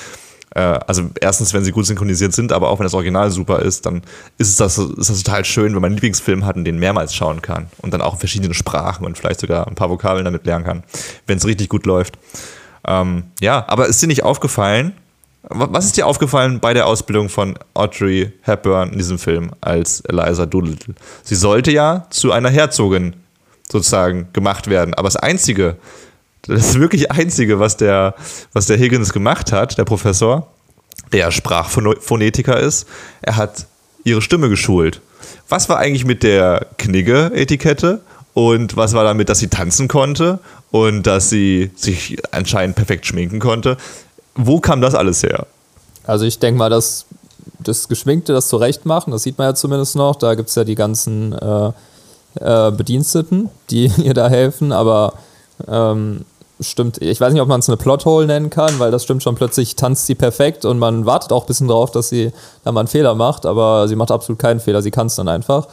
äh, 0.56 0.80
also 0.86 1.10
erstens, 1.20 1.52
wenn 1.52 1.64
sie 1.64 1.70
gut 1.70 1.84
synchronisiert 1.84 2.32
sind, 2.32 2.50
aber 2.50 2.70
auch 2.70 2.78
wenn 2.78 2.84
das 2.84 2.94
Original 2.94 3.30
super 3.30 3.60
ist, 3.60 3.84
dann 3.84 4.00
ist 4.38 4.58
das, 4.58 4.78
ist 4.78 5.10
das 5.10 5.22
total 5.22 5.44
schön, 5.44 5.74
wenn 5.74 5.82
man 5.82 5.84
einen 5.84 5.96
Lieblingsfilm 5.96 6.46
hat 6.46 6.56
und 6.56 6.64
den 6.64 6.78
mehrmals 6.78 7.14
schauen 7.14 7.42
kann 7.42 7.66
und 7.82 7.92
dann 7.92 8.00
auch 8.00 8.14
in 8.14 8.18
verschiedenen 8.18 8.54
Sprachen 8.54 9.04
und 9.04 9.18
vielleicht 9.18 9.40
sogar 9.40 9.66
ein 9.66 9.74
paar 9.74 9.90
Vokabeln 9.90 10.24
damit 10.24 10.46
lernen 10.46 10.64
kann, 10.64 10.82
wenn 11.26 11.36
es 11.36 11.44
richtig 11.46 11.68
gut 11.68 11.84
läuft. 11.84 12.18
Ähm, 12.88 13.24
ja, 13.40 13.66
aber 13.68 13.86
ist 13.86 14.00
dir 14.00 14.06
nicht 14.06 14.22
aufgefallen, 14.22 14.94
was 15.48 15.84
ist 15.84 15.96
dir 15.96 16.06
aufgefallen 16.06 16.58
bei 16.58 16.74
der 16.74 16.86
Ausbildung 16.86 17.28
von 17.28 17.56
Audrey 17.74 18.32
Hepburn 18.40 18.90
in 18.90 18.98
diesem 18.98 19.18
Film 19.18 19.50
als 19.60 20.00
Eliza 20.00 20.46
Doolittle? 20.46 20.94
Sie 21.22 21.36
sollte 21.36 21.70
ja 21.70 22.06
zu 22.10 22.32
einer 22.32 22.50
Herzogin 22.50 23.14
sozusagen 23.70 24.28
gemacht 24.32 24.68
werden, 24.68 24.94
aber 24.94 25.06
das 25.06 25.16
Einzige, 25.16 25.76
das 26.46 26.78
wirklich 26.78 27.10
Einzige, 27.10 27.58
was 27.60 27.76
der, 27.76 28.14
was 28.52 28.66
der 28.66 28.78
Higgins 28.78 29.12
gemacht 29.12 29.52
hat, 29.52 29.78
der 29.78 29.84
Professor, 29.84 30.46
der 31.12 31.30
Sprachphonetiker 31.30 32.58
ist, 32.58 32.86
er 33.22 33.36
hat 33.36 33.66
ihre 34.04 34.22
Stimme 34.22 34.48
geschult. 34.48 35.00
Was 35.48 35.68
war 35.68 35.78
eigentlich 35.78 36.04
mit 36.04 36.22
der 36.22 36.66
Knigge-Etikette? 36.78 38.00
Und 38.34 38.76
was 38.76 38.92
war 38.92 39.04
damit, 39.04 39.30
dass 39.30 39.38
sie 39.38 39.48
tanzen 39.48 39.88
konnte 39.88 40.40
und 40.70 41.04
dass 41.04 41.30
sie 41.30 41.70
sich 41.74 42.18
anscheinend 42.32 42.76
perfekt 42.76 43.06
schminken 43.06 43.38
konnte? 43.38 43.78
Wo 44.34 44.60
kam 44.60 44.82
das 44.82 44.94
alles 44.94 45.22
her? 45.22 45.46
Also 46.04 46.26
ich 46.26 46.38
denke 46.38 46.58
mal, 46.58 46.68
dass 46.68 47.06
das 47.58 47.88
Geschminkte, 47.88 48.34
das 48.34 48.48
zurechtmachen, 48.48 49.10
das 49.10 49.22
sieht 49.22 49.38
man 49.38 49.48
ja 49.48 49.54
zumindest 49.54 49.96
noch. 49.96 50.16
Da 50.16 50.34
gibt 50.34 50.50
es 50.50 50.54
ja 50.54 50.64
die 50.64 50.74
ganzen 50.74 51.32
äh, 51.32 51.72
äh, 52.40 52.70
Bediensteten, 52.72 53.48
die 53.70 53.86
ihr 54.02 54.14
da 54.14 54.28
helfen, 54.28 54.70
aber 54.72 55.14
ähm, 55.66 56.26
stimmt, 56.60 57.02
ich 57.02 57.20
weiß 57.20 57.32
nicht, 57.32 57.42
ob 57.42 57.48
man 57.48 57.60
es 57.60 57.68
eine 57.68 57.76
Plothole 57.76 58.26
nennen 58.26 58.50
kann, 58.50 58.78
weil 58.78 58.90
das 58.90 59.04
stimmt 59.04 59.22
schon, 59.22 59.34
plötzlich 59.34 59.76
tanzt 59.76 60.06
sie 60.06 60.14
perfekt 60.14 60.64
und 60.64 60.78
man 60.78 61.06
wartet 61.06 61.32
auch 61.32 61.44
ein 61.44 61.46
bisschen 61.46 61.68
drauf, 61.68 61.90
dass 61.90 62.08
sie 62.08 62.32
da 62.64 62.72
mal 62.72 62.80
einen 62.80 62.88
Fehler 62.88 63.14
macht, 63.14 63.46
aber 63.46 63.88
sie 63.88 63.96
macht 63.96 64.10
absolut 64.10 64.38
keinen 64.38 64.60
Fehler, 64.60 64.82
sie 64.82 64.90
kann 64.90 65.08
es 65.08 65.16
dann 65.16 65.28
einfach. 65.28 65.68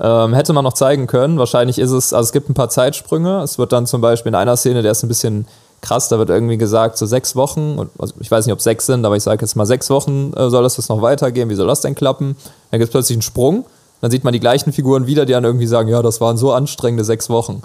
Ähm, 0.00 0.34
hätte 0.34 0.52
man 0.52 0.64
noch 0.64 0.72
zeigen 0.72 1.06
können, 1.06 1.38
wahrscheinlich 1.38 1.78
ist 1.78 1.92
es, 1.92 2.12
also 2.12 2.26
es 2.26 2.32
gibt 2.32 2.50
ein 2.50 2.54
paar 2.54 2.68
Zeitsprünge, 2.68 3.42
es 3.42 3.58
wird 3.58 3.72
dann 3.72 3.86
zum 3.86 4.00
Beispiel 4.00 4.30
in 4.30 4.34
einer 4.34 4.56
Szene, 4.56 4.82
der 4.82 4.90
ist 4.90 5.04
ein 5.04 5.08
bisschen 5.08 5.46
krass, 5.82 6.08
da 6.08 6.18
wird 6.18 6.30
irgendwie 6.30 6.58
gesagt, 6.58 6.98
so 6.98 7.06
sechs 7.06 7.36
Wochen, 7.36 7.88
also 7.98 8.14
ich 8.18 8.30
weiß 8.30 8.46
nicht, 8.46 8.52
ob 8.52 8.60
sechs 8.60 8.86
sind, 8.86 9.04
aber 9.04 9.16
ich 9.16 9.22
sage 9.22 9.42
jetzt 9.42 9.54
mal 9.54 9.66
sechs 9.66 9.90
Wochen 9.90 10.32
äh, 10.34 10.50
soll 10.50 10.64
das 10.64 10.88
noch 10.88 11.00
weitergehen, 11.00 11.48
wie 11.48 11.54
soll 11.54 11.68
das 11.68 11.82
denn 11.82 11.94
klappen? 11.94 12.36
Dann 12.70 12.80
gibt 12.80 12.88
es 12.88 12.92
plötzlich 12.92 13.16
einen 13.16 13.22
Sprung, 13.22 13.66
dann 14.00 14.10
sieht 14.10 14.24
man 14.24 14.32
die 14.32 14.40
gleichen 14.40 14.72
Figuren 14.72 15.06
wieder, 15.06 15.26
die 15.26 15.32
dann 15.32 15.44
irgendwie 15.44 15.66
sagen, 15.66 15.88
ja, 15.88 16.02
das 16.02 16.20
waren 16.20 16.36
so 16.36 16.52
anstrengende 16.52 17.04
sechs 17.04 17.30
Wochen. 17.30 17.62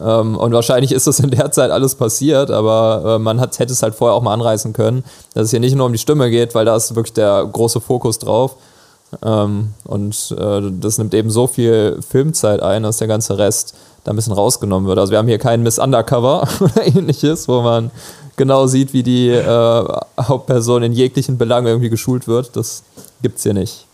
Ähm, 0.00 0.36
und 0.36 0.52
wahrscheinlich 0.52 0.92
ist 0.92 1.06
das 1.06 1.20
in 1.20 1.30
der 1.30 1.50
Zeit 1.52 1.70
alles 1.70 1.94
passiert, 1.94 2.50
aber 2.50 3.16
äh, 3.16 3.18
man 3.18 3.40
hat, 3.40 3.58
hätte 3.58 3.72
es 3.72 3.82
halt 3.82 3.94
vorher 3.94 4.14
auch 4.14 4.22
mal 4.22 4.34
anreißen 4.34 4.72
können, 4.72 5.04
dass 5.34 5.44
es 5.44 5.50
hier 5.50 5.60
nicht 5.60 5.74
nur 5.74 5.86
um 5.86 5.92
die 5.92 5.98
Stimme 5.98 6.30
geht, 6.30 6.54
weil 6.54 6.64
da 6.64 6.76
ist 6.76 6.94
wirklich 6.94 7.14
der 7.14 7.44
große 7.50 7.80
Fokus 7.80 8.18
drauf. 8.18 8.56
Ähm, 9.24 9.72
und 9.84 10.34
äh, 10.38 10.62
das 10.80 10.98
nimmt 10.98 11.14
eben 11.14 11.30
so 11.30 11.46
viel 11.46 12.00
Filmzeit 12.06 12.60
ein, 12.62 12.82
dass 12.82 12.98
der 12.98 13.08
ganze 13.08 13.38
Rest 13.38 13.74
da 14.04 14.12
ein 14.12 14.16
bisschen 14.16 14.32
rausgenommen 14.32 14.88
wird. 14.88 14.98
Also 14.98 15.12
wir 15.12 15.18
haben 15.18 15.28
hier 15.28 15.38
keinen 15.38 15.62
Miss 15.62 15.78
Undercover 15.78 16.46
oder 16.60 16.86
ähnliches, 16.86 17.48
wo 17.48 17.62
man 17.62 17.90
genau 18.36 18.66
sieht, 18.66 18.92
wie 18.92 19.02
die 19.02 19.30
äh, 19.30 19.84
Hauptperson 20.20 20.82
in 20.82 20.92
jeglichen 20.92 21.38
Belangen 21.38 21.66
irgendwie 21.66 21.90
geschult 21.90 22.28
wird. 22.28 22.56
Das 22.56 22.82
gibt's 23.22 23.42
hier 23.42 23.54
nicht. 23.54 23.85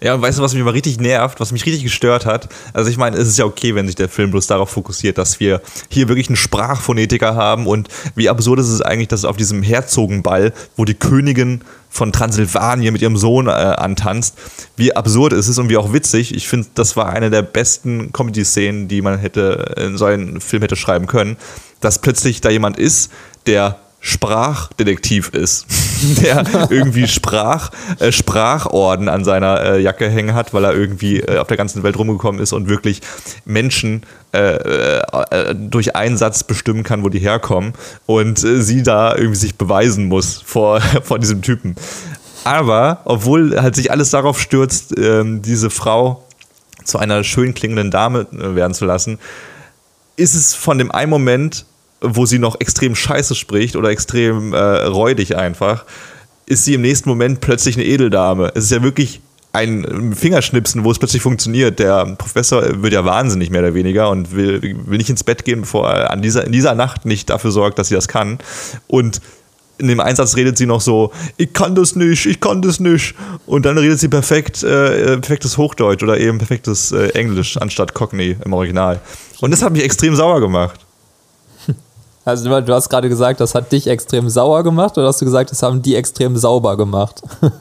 Ja, 0.00 0.14
und 0.14 0.22
weißt 0.22 0.38
du, 0.38 0.42
was 0.42 0.54
mich 0.54 0.62
mal 0.62 0.70
richtig 0.70 1.00
nervt, 1.00 1.40
was 1.40 1.50
mich 1.50 1.66
richtig 1.66 1.82
gestört 1.82 2.24
hat? 2.24 2.48
Also 2.72 2.88
ich 2.88 2.96
meine, 2.96 3.16
es 3.16 3.26
ist 3.26 3.38
ja 3.38 3.44
okay, 3.44 3.74
wenn 3.74 3.86
sich 3.86 3.96
der 3.96 4.08
Film 4.08 4.30
bloß 4.30 4.46
darauf 4.46 4.70
fokussiert, 4.70 5.18
dass 5.18 5.40
wir 5.40 5.60
hier 5.88 6.08
wirklich 6.08 6.28
einen 6.28 6.36
Sprachphonetiker 6.36 7.34
haben 7.34 7.66
und 7.66 7.88
wie 8.14 8.28
absurd 8.28 8.60
ist 8.60 8.68
es 8.68 8.80
eigentlich, 8.80 9.08
dass 9.08 9.24
auf 9.24 9.36
diesem 9.36 9.62
Herzogenball, 9.62 10.52
wo 10.76 10.84
die 10.84 10.94
Königin 10.94 11.62
von 11.90 12.12
Transsilvanien 12.12 12.92
mit 12.92 13.02
ihrem 13.02 13.16
Sohn 13.16 13.48
äh, 13.48 13.50
antanzt, 13.50 14.38
wie 14.76 14.94
absurd 14.94 15.32
ist 15.32 15.48
es 15.48 15.58
und 15.58 15.68
wie 15.68 15.76
auch 15.76 15.92
witzig. 15.92 16.32
Ich 16.32 16.46
finde, 16.46 16.68
das 16.74 16.96
war 16.96 17.08
eine 17.08 17.30
der 17.30 17.42
besten 17.42 18.12
Comedy-Szenen, 18.12 18.86
die 18.86 19.02
man 19.02 19.18
hätte 19.18 19.74
in 19.78 19.98
so 19.98 20.04
einen 20.04 20.40
Film 20.40 20.62
hätte 20.62 20.76
schreiben 20.76 21.08
können, 21.08 21.36
dass 21.80 22.00
plötzlich 22.00 22.40
da 22.40 22.50
jemand 22.50 22.78
ist, 22.78 23.10
der 23.46 23.80
Sprachdetektiv 24.00 25.30
ist, 25.30 25.66
der 26.22 26.44
irgendwie 26.70 27.08
Sprach, 27.08 27.70
äh, 27.98 28.12
Sprachorden 28.12 29.08
an 29.08 29.24
seiner 29.24 29.60
äh, 29.62 29.80
Jacke 29.82 30.08
hängen 30.08 30.34
hat, 30.34 30.54
weil 30.54 30.64
er 30.64 30.74
irgendwie 30.74 31.20
äh, 31.20 31.38
auf 31.38 31.48
der 31.48 31.56
ganzen 31.56 31.82
Welt 31.82 31.98
rumgekommen 31.98 32.40
ist 32.40 32.52
und 32.52 32.68
wirklich 32.68 33.00
Menschen 33.44 34.02
äh, 34.32 34.54
äh, 34.54 35.54
durch 35.54 35.96
einen 35.96 36.16
Satz 36.16 36.44
bestimmen 36.44 36.84
kann, 36.84 37.02
wo 37.02 37.08
die 37.08 37.18
herkommen 37.18 37.72
und 38.06 38.44
äh, 38.44 38.62
sie 38.62 38.82
da 38.82 39.16
irgendwie 39.16 39.36
sich 39.36 39.56
beweisen 39.56 40.04
muss 40.06 40.42
vor, 40.44 40.80
vor 41.02 41.18
diesem 41.18 41.42
Typen. 41.42 41.74
Aber 42.44 43.00
obwohl 43.04 43.60
halt 43.60 43.74
sich 43.74 43.90
alles 43.90 44.10
darauf 44.10 44.40
stürzt, 44.40 44.96
ähm, 44.96 45.42
diese 45.42 45.70
Frau 45.70 46.24
zu 46.84 46.98
einer 46.98 47.24
schön 47.24 47.52
klingenden 47.52 47.90
Dame 47.90 48.26
werden 48.30 48.74
zu 48.74 48.84
lassen, 48.84 49.18
ist 50.16 50.34
es 50.34 50.54
von 50.54 50.78
dem 50.78 50.90
einen 50.90 51.10
Moment 51.10 51.66
wo 52.00 52.26
sie 52.26 52.38
noch 52.38 52.60
extrem 52.60 52.94
scheiße 52.94 53.34
spricht 53.34 53.76
oder 53.76 53.90
extrem 53.90 54.52
äh, 54.52 54.58
räudig 54.58 55.36
einfach, 55.36 55.84
ist 56.46 56.64
sie 56.64 56.74
im 56.74 56.82
nächsten 56.82 57.08
Moment 57.08 57.40
plötzlich 57.40 57.76
eine 57.76 57.84
Edeldame. 57.84 58.50
Es 58.54 58.64
ist 58.64 58.72
ja 58.72 58.82
wirklich 58.82 59.20
ein 59.52 60.14
Fingerschnipsen, 60.14 60.84
wo 60.84 60.90
es 60.90 60.98
plötzlich 60.98 61.22
funktioniert. 61.22 61.78
Der 61.78 62.04
Professor 62.16 62.82
wird 62.82 62.92
ja 62.92 63.04
wahnsinnig 63.04 63.50
mehr 63.50 63.62
oder 63.62 63.74
weniger 63.74 64.10
und 64.10 64.34
will, 64.34 64.62
will 64.62 64.98
nicht 64.98 65.10
ins 65.10 65.24
Bett 65.24 65.44
gehen, 65.44 65.62
bevor 65.62 65.90
er 65.90 66.10
an 66.10 66.22
dieser, 66.22 66.44
in 66.44 66.52
dieser 66.52 66.74
Nacht 66.74 67.06
nicht 67.06 67.30
dafür 67.30 67.50
sorgt, 67.50 67.78
dass 67.78 67.88
sie 67.88 67.94
das 67.94 68.08
kann. 68.08 68.38
Und 68.86 69.20
in 69.78 69.88
dem 69.88 70.00
Einsatz 70.00 70.36
redet 70.36 70.58
sie 70.58 70.66
noch 70.66 70.80
so, 70.80 71.12
ich 71.36 71.52
kann 71.52 71.74
das 71.74 71.96
nicht, 71.96 72.26
ich 72.26 72.40
kann 72.40 72.62
das 72.62 72.80
nicht. 72.80 73.14
Und 73.46 73.64
dann 73.64 73.78
redet 73.78 74.00
sie 74.00 74.08
perfekt, 74.08 74.62
äh, 74.62 75.16
perfektes 75.18 75.56
Hochdeutsch 75.56 76.02
oder 76.02 76.18
eben 76.18 76.38
perfektes 76.38 76.92
äh, 76.92 77.08
Englisch 77.10 77.56
anstatt 77.56 77.94
Cockney 77.94 78.36
im 78.44 78.52
Original. 78.52 79.00
Und 79.40 79.52
das 79.52 79.62
hat 79.62 79.72
mich 79.72 79.84
extrem 79.84 80.14
sauer 80.16 80.40
gemacht. 80.40 80.80
Also 82.28 82.60
du 82.60 82.74
hast 82.74 82.88
gerade 82.90 83.08
gesagt, 83.08 83.40
das 83.40 83.54
hat 83.54 83.72
dich 83.72 83.86
extrem 83.86 84.28
sauer 84.28 84.62
gemacht 84.62 84.98
oder 84.98 85.06
hast 85.08 85.20
du 85.20 85.24
gesagt, 85.24 85.50
das 85.50 85.62
haben 85.62 85.82
die 85.82 85.94
extrem 85.96 86.36
sauber 86.36 86.76
gemacht? 86.76 87.22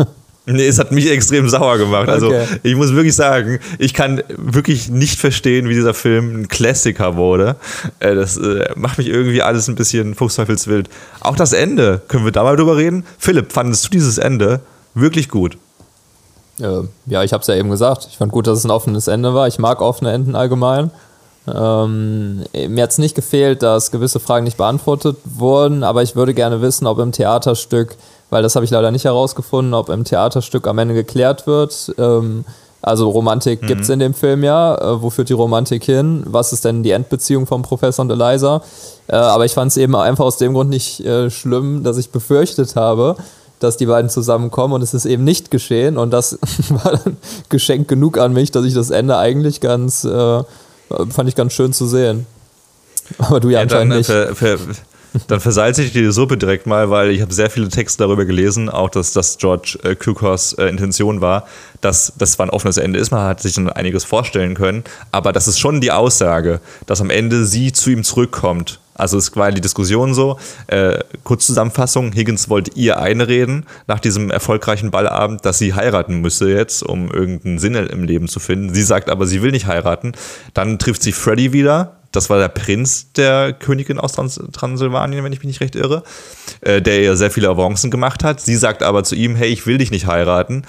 Nee, 0.49 0.65
es 0.65 0.79
hat 0.79 0.93
mich 0.93 1.11
extrem 1.11 1.49
sauer 1.49 1.77
gemacht. 1.77 2.07
Also 2.07 2.27
Okay. 2.27 2.45
ich 2.63 2.73
muss 2.77 2.93
wirklich 2.93 3.13
sagen, 3.13 3.59
ich 3.79 3.93
kann 3.93 4.23
wirklich 4.29 4.87
nicht 4.87 5.19
verstehen, 5.19 5.67
wie 5.67 5.73
dieser 5.73 5.93
Film 5.93 6.43
ein 6.43 6.47
Klassiker 6.47 7.17
wurde. 7.17 7.57
Äh, 7.99 8.15
Das 8.15 8.37
äh, 8.37 8.69
macht 8.77 8.97
mich 8.97 9.07
irgendwie 9.07 9.41
alles 9.41 9.67
ein 9.67 9.75
bisschen 9.75 10.15
fuchsteufelswild. 10.15 10.89
Auch 11.19 11.35
das 11.35 11.51
Ende, 11.51 11.99
können 12.07 12.23
wir 12.23 12.31
da 12.31 12.43
mal 12.43 12.55
drüber 12.55 12.77
reden? 12.77 13.05
Philipp, 13.17 13.51
fandest 13.51 13.83
du 13.87 13.89
dieses 13.89 14.17
Ende 14.19 14.61
wirklich 14.93 15.27
gut? 15.27 15.57
Äh, 16.61 16.83
ja, 17.07 17.23
ich 17.23 17.33
habe 17.33 17.41
es 17.41 17.47
ja 17.47 17.55
eben 17.55 17.69
gesagt. 17.69 18.07
Ich 18.09 18.15
fand 18.17 18.31
gut, 18.31 18.47
dass 18.47 18.59
es 18.59 18.63
ein 18.63 18.71
offenes 18.71 19.07
Ende 19.09 19.33
war. 19.33 19.49
Ich 19.49 19.59
mag 19.59 19.81
offene 19.81 20.13
Enden 20.13 20.33
allgemein. 20.33 20.91
Ähm, 21.53 22.43
mir 22.67 22.83
hat 22.83 22.91
es 22.91 22.97
nicht 22.97 23.15
gefehlt, 23.15 23.63
dass 23.63 23.91
gewisse 23.91 24.19
Fragen 24.19 24.43
nicht 24.43 24.57
beantwortet 24.57 25.17
wurden, 25.23 25.83
aber 25.83 26.03
ich 26.03 26.15
würde 26.15 26.33
gerne 26.33 26.61
wissen, 26.61 26.87
ob 26.87 26.99
im 26.99 27.11
Theaterstück, 27.11 27.95
weil 28.29 28.43
das 28.43 28.55
habe 28.55 28.65
ich 28.65 28.71
leider 28.71 28.91
nicht 28.91 29.05
herausgefunden, 29.05 29.73
ob 29.73 29.89
im 29.89 30.03
Theaterstück 30.03 30.67
am 30.67 30.77
Ende 30.77 30.93
geklärt 30.93 31.47
wird. 31.47 31.93
Ähm, 31.97 32.43
also 32.81 33.09
Romantik 33.09 33.61
gibt 33.61 33.81
es 33.81 33.89
in 33.89 33.99
dem 33.99 34.13
Film 34.13 34.43
ja. 34.43 34.75
Äh, 34.75 35.01
wo 35.01 35.09
führt 35.09 35.29
die 35.29 35.33
Romantik 35.33 35.83
hin? 35.83 36.23
Was 36.25 36.53
ist 36.53 36.63
denn 36.63 36.83
die 36.83 36.91
Endbeziehung 36.91 37.47
vom 37.47 37.61
Professor 37.61 38.03
und 38.03 38.11
Eliza? 38.11 38.61
Äh, 39.07 39.15
aber 39.15 39.45
ich 39.45 39.53
fand 39.53 39.71
es 39.71 39.77
eben 39.77 39.95
einfach 39.95 40.25
aus 40.25 40.37
dem 40.37 40.53
Grund 40.53 40.69
nicht 40.69 40.99
äh, 41.01 41.29
schlimm, 41.29 41.83
dass 41.83 41.97
ich 41.97 42.11
befürchtet 42.11 42.75
habe, 42.75 43.15
dass 43.59 43.77
die 43.77 43.87
beiden 43.87 44.09
zusammenkommen 44.09 44.73
und 44.73 44.81
es 44.83 44.93
ist 44.93 45.05
eben 45.05 45.23
nicht 45.23 45.49
geschehen 45.49 45.97
und 45.97 46.11
das 46.11 46.37
war 46.69 46.93
dann 46.93 47.17
Geschenk 47.49 47.87
genug 47.87 48.17
an 48.17 48.33
mich, 48.33 48.51
dass 48.51 48.65
ich 48.65 48.73
das 48.73 48.89
Ende 48.89 49.17
eigentlich 49.17 49.59
ganz, 49.59 50.03
äh, 50.03 50.43
fand 51.09 51.29
ich 51.29 51.35
ganz 51.35 51.53
schön 51.53 51.73
zu 51.73 51.87
sehen. 51.87 52.25
Aber 53.17 53.39
du 53.39 53.49
ja, 53.49 53.65
dann, 53.65 53.91
anscheinend 53.91 54.09
äh, 54.09 54.27
nicht. 54.27 54.37
ver, 54.37 54.57
ver, 54.57 54.75
dann 55.27 55.39
versalze 55.39 55.83
ich 55.83 55.93
die 55.93 56.11
Suppe 56.11 56.37
direkt 56.37 56.67
mal, 56.67 56.89
weil 56.89 57.11
ich 57.11 57.21
habe 57.21 57.33
sehr 57.33 57.49
viele 57.49 57.69
Texte 57.69 58.03
darüber 58.03 58.25
gelesen, 58.25 58.69
auch 58.69 58.89
dass 58.89 59.13
das 59.13 59.37
George 59.37 59.79
äh, 59.83 59.95
Cukors 59.95 60.53
äh, 60.53 60.65
Intention 60.65 61.21
war, 61.21 61.47
dass 61.81 62.13
das 62.17 62.33
zwar 62.33 62.47
ein 62.47 62.49
offenes 62.49 62.77
Ende 62.77 62.99
ist, 62.99 63.11
man 63.11 63.21
hat 63.21 63.41
sich 63.41 63.53
dann 63.53 63.69
einiges 63.69 64.03
vorstellen 64.03 64.55
können, 64.55 64.83
aber 65.11 65.31
das 65.31 65.47
ist 65.47 65.59
schon 65.59 65.81
die 65.81 65.91
Aussage, 65.91 66.59
dass 66.85 67.01
am 67.01 67.09
Ende 67.09 67.45
sie 67.45 67.71
zu 67.71 67.89
ihm 67.89 68.03
zurückkommt. 68.03 68.79
Also 68.97 69.17
es 69.17 69.35
war 69.35 69.51
die 69.51 69.61
Diskussion 69.61 70.13
so, 70.13 70.37
äh, 70.67 70.99
Kurzzusammenfassung, 71.23 72.11
Higgins 72.11 72.49
wollte 72.49 72.71
ihr 72.75 72.99
einreden 72.99 73.65
nach 73.87 73.99
diesem 73.99 74.31
erfolgreichen 74.31 74.91
Ballabend, 74.91 75.45
dass 75.45 75.59
sie 75.59 75.73
heiraten 75.73 76.21
müsse 76.21 76.49
jetzt, 76.51 76.83
um 76.83 77.11
irgendeinen 77.11 77.59
Sinn 77.59 77.75
im 77.75 78.03
Leben 78.03 78.27
zu 78.27 78.39
finden. 78.39 78.73
Sie 78.73 78.83
sagt 78.83 79.09
aber, 79.09 79.25
sie 79.25 79.41
will 79.41 79.51
nicht 79.51 79.67
heiraten. 79.67 80.13
Dann 80.53 80.79
trifft 80.79 81.03
sie 81.03 81.11
Freddy 81.11 81.53
wieder, 81.53 81.97
das 82.11 82.29
war 82.29 82.39
der 82.39 82.47
Prinz 82.47 83.11
der 83.13 83.53
Königin 83.53 83.99
aus 83.99 84.13
Trans 84.13 84.39
Transsilvanien, 84.51 85.23
wenn 85.23 85.33
ich 85.33 85.39
mich 85.39 85.47
nicht 85.47 85.61
recht 85.61 85.75
irre, 85.75 86.03
äh, 86.61 86.81
der 86.81 87.01
ihr 87.01 87.15
sehr 87.15 87.31
viele 87.31 87.49
Avancen 87.49 87.91
gemacht 87.91 88.23
hat. 88.23 88.41
Sie 88.41 88.55
sagt 88.55 88.81
aber 88.81 89.03
zu 89.03 89.15
ihm, 89.15 89.35
hey, 89.35 89.49
ich 89.49 89.67
will 89.67 89.77
dich 89.77 89.91
nicht 89.91 90.07
heiraten. 90.07 90.63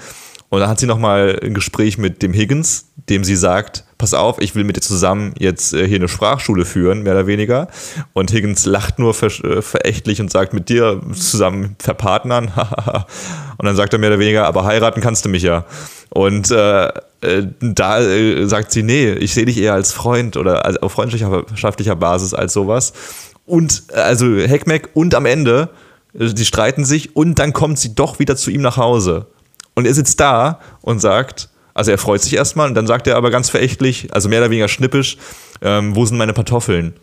Und 0.49 0.61
dann 0.61 0.69
hat 0.69 0.79
sie 0.79 0.87
nochmal 0.87 1.39
ein 1.43 1.53
Gespräch 1.53 1.97
mit 1.97 2.23
dem 2.23 2.33
Higgins, 2.33 2.89
dem 3.07 3.23
sie 3.23 3.35
sagt, 3.35 3.83
pass 3.99 4.15
auf, 4.15 4.41
ich 4.41 4.55
will 4.55 4.63
mit 4.63 4.77
dir 4.77 4.81
zusammen 4.81 5.33
jetzt 5.37 5.73
äh, 5.73 5.87
hier 5.87 5.97
eine 5.97 6.07
Sprachschule 6.07 6.65
führen, 6.65 7.03
mehr 7.03 7.13
oder 7.13 7.27
weniger. 7.27 7.67
Und 8.13 8.31
Higgins 8.31 8.65
lacht 8.65 8.97
nur 8.97 9.13
ver 9.13 9.27
äh, 9.43 9.61
verächtlich 9.61 10.21
und 10.21 10.31
sagt, 10.31 10.53
mit 10.53 10.69
dir 10.69 11.01
zusammen 11.13 11.75
verpartnern. 11.79 12.45
und 13.57 13.65
dann 13.65 13.75
sagt 13.75 13.93
er 13.93 13.99
mehr 13.99 14.09
oder 14.09 14.19
weniger, 14.19 14.47
aber 14.47 14.65
heiraten 14.65 15.01
kannst 15.01 15.25
du 15.25 15.29
mich 15.29 15.43
ja. 15.43 15.65
Und 16.09 16.49
äh, 16.49 16.87
äh, 17.21 17.47
da 17.59 18.01
äh, 18.01 18.47
sagt 18.47 18.71
sie, 18.71 18.81
nee, 18.81 19.11
ich 19.11 19.33
sehe 19.33 19.45
dich 19.45 19.59
eher 19.59 19.73
als 19.73 19.91
Freund 19.91 20.35
oder 20.35 20.65
als, 20.65 20.77
auf 20.77 20.93
freundschaftlicher 20.93 21.95
Basis 21.95 22.33
als 22.33 22.53
sowas. 22.53 22.93
Und 23.45 23.83
also 23.93 24.25
Heckmeck 24.37 24.89
und 24.93 25.13
am 25.13 25.25
Ende, 25.25 25.69
die 26.13 26.45
streiten 26.45 26.85
sich 26.85 27.15
und 27.15 27.37
dann 27.37 27.53
kommt 27.53 27.77
sie 27.79 27.93
doch 27.93 28.19
wieder 28.19 28.35
zu 28.35 28.49
ihm 28.49 28.61
nach 28.61 28.77
Hause. 28.77 29.27
Und 29.75 29.85
er 29.85 29.93
sitzt 29.93 30.19
da 30.19 30.59
und 30.81 30.99
sagt, 30.99 31.49
also 31.73 31.91
er 31.91 31.97
freut 31.97 32.21
sich 32.21 32.33
erstmal 32.35 32.67
und 32.67 32.75
dann 32.75 32.87
sagt 32.87 33.07
er 33.07 33.15
aber 33.15 33.31
ganz 33.31 33.49
verächtlich, 33.49 34.13
also 34.13 34.27
mehr 34.27 34.39
oder 34.39 34.49
weniger 34.49 34.67
schnippisch, 34.67 35.17
ähm, 35.61 35.95
wo 35.95 36.05
sind 36.05 36.17
meine 36.17 36.33
Kartoffeln? 36.33 36.93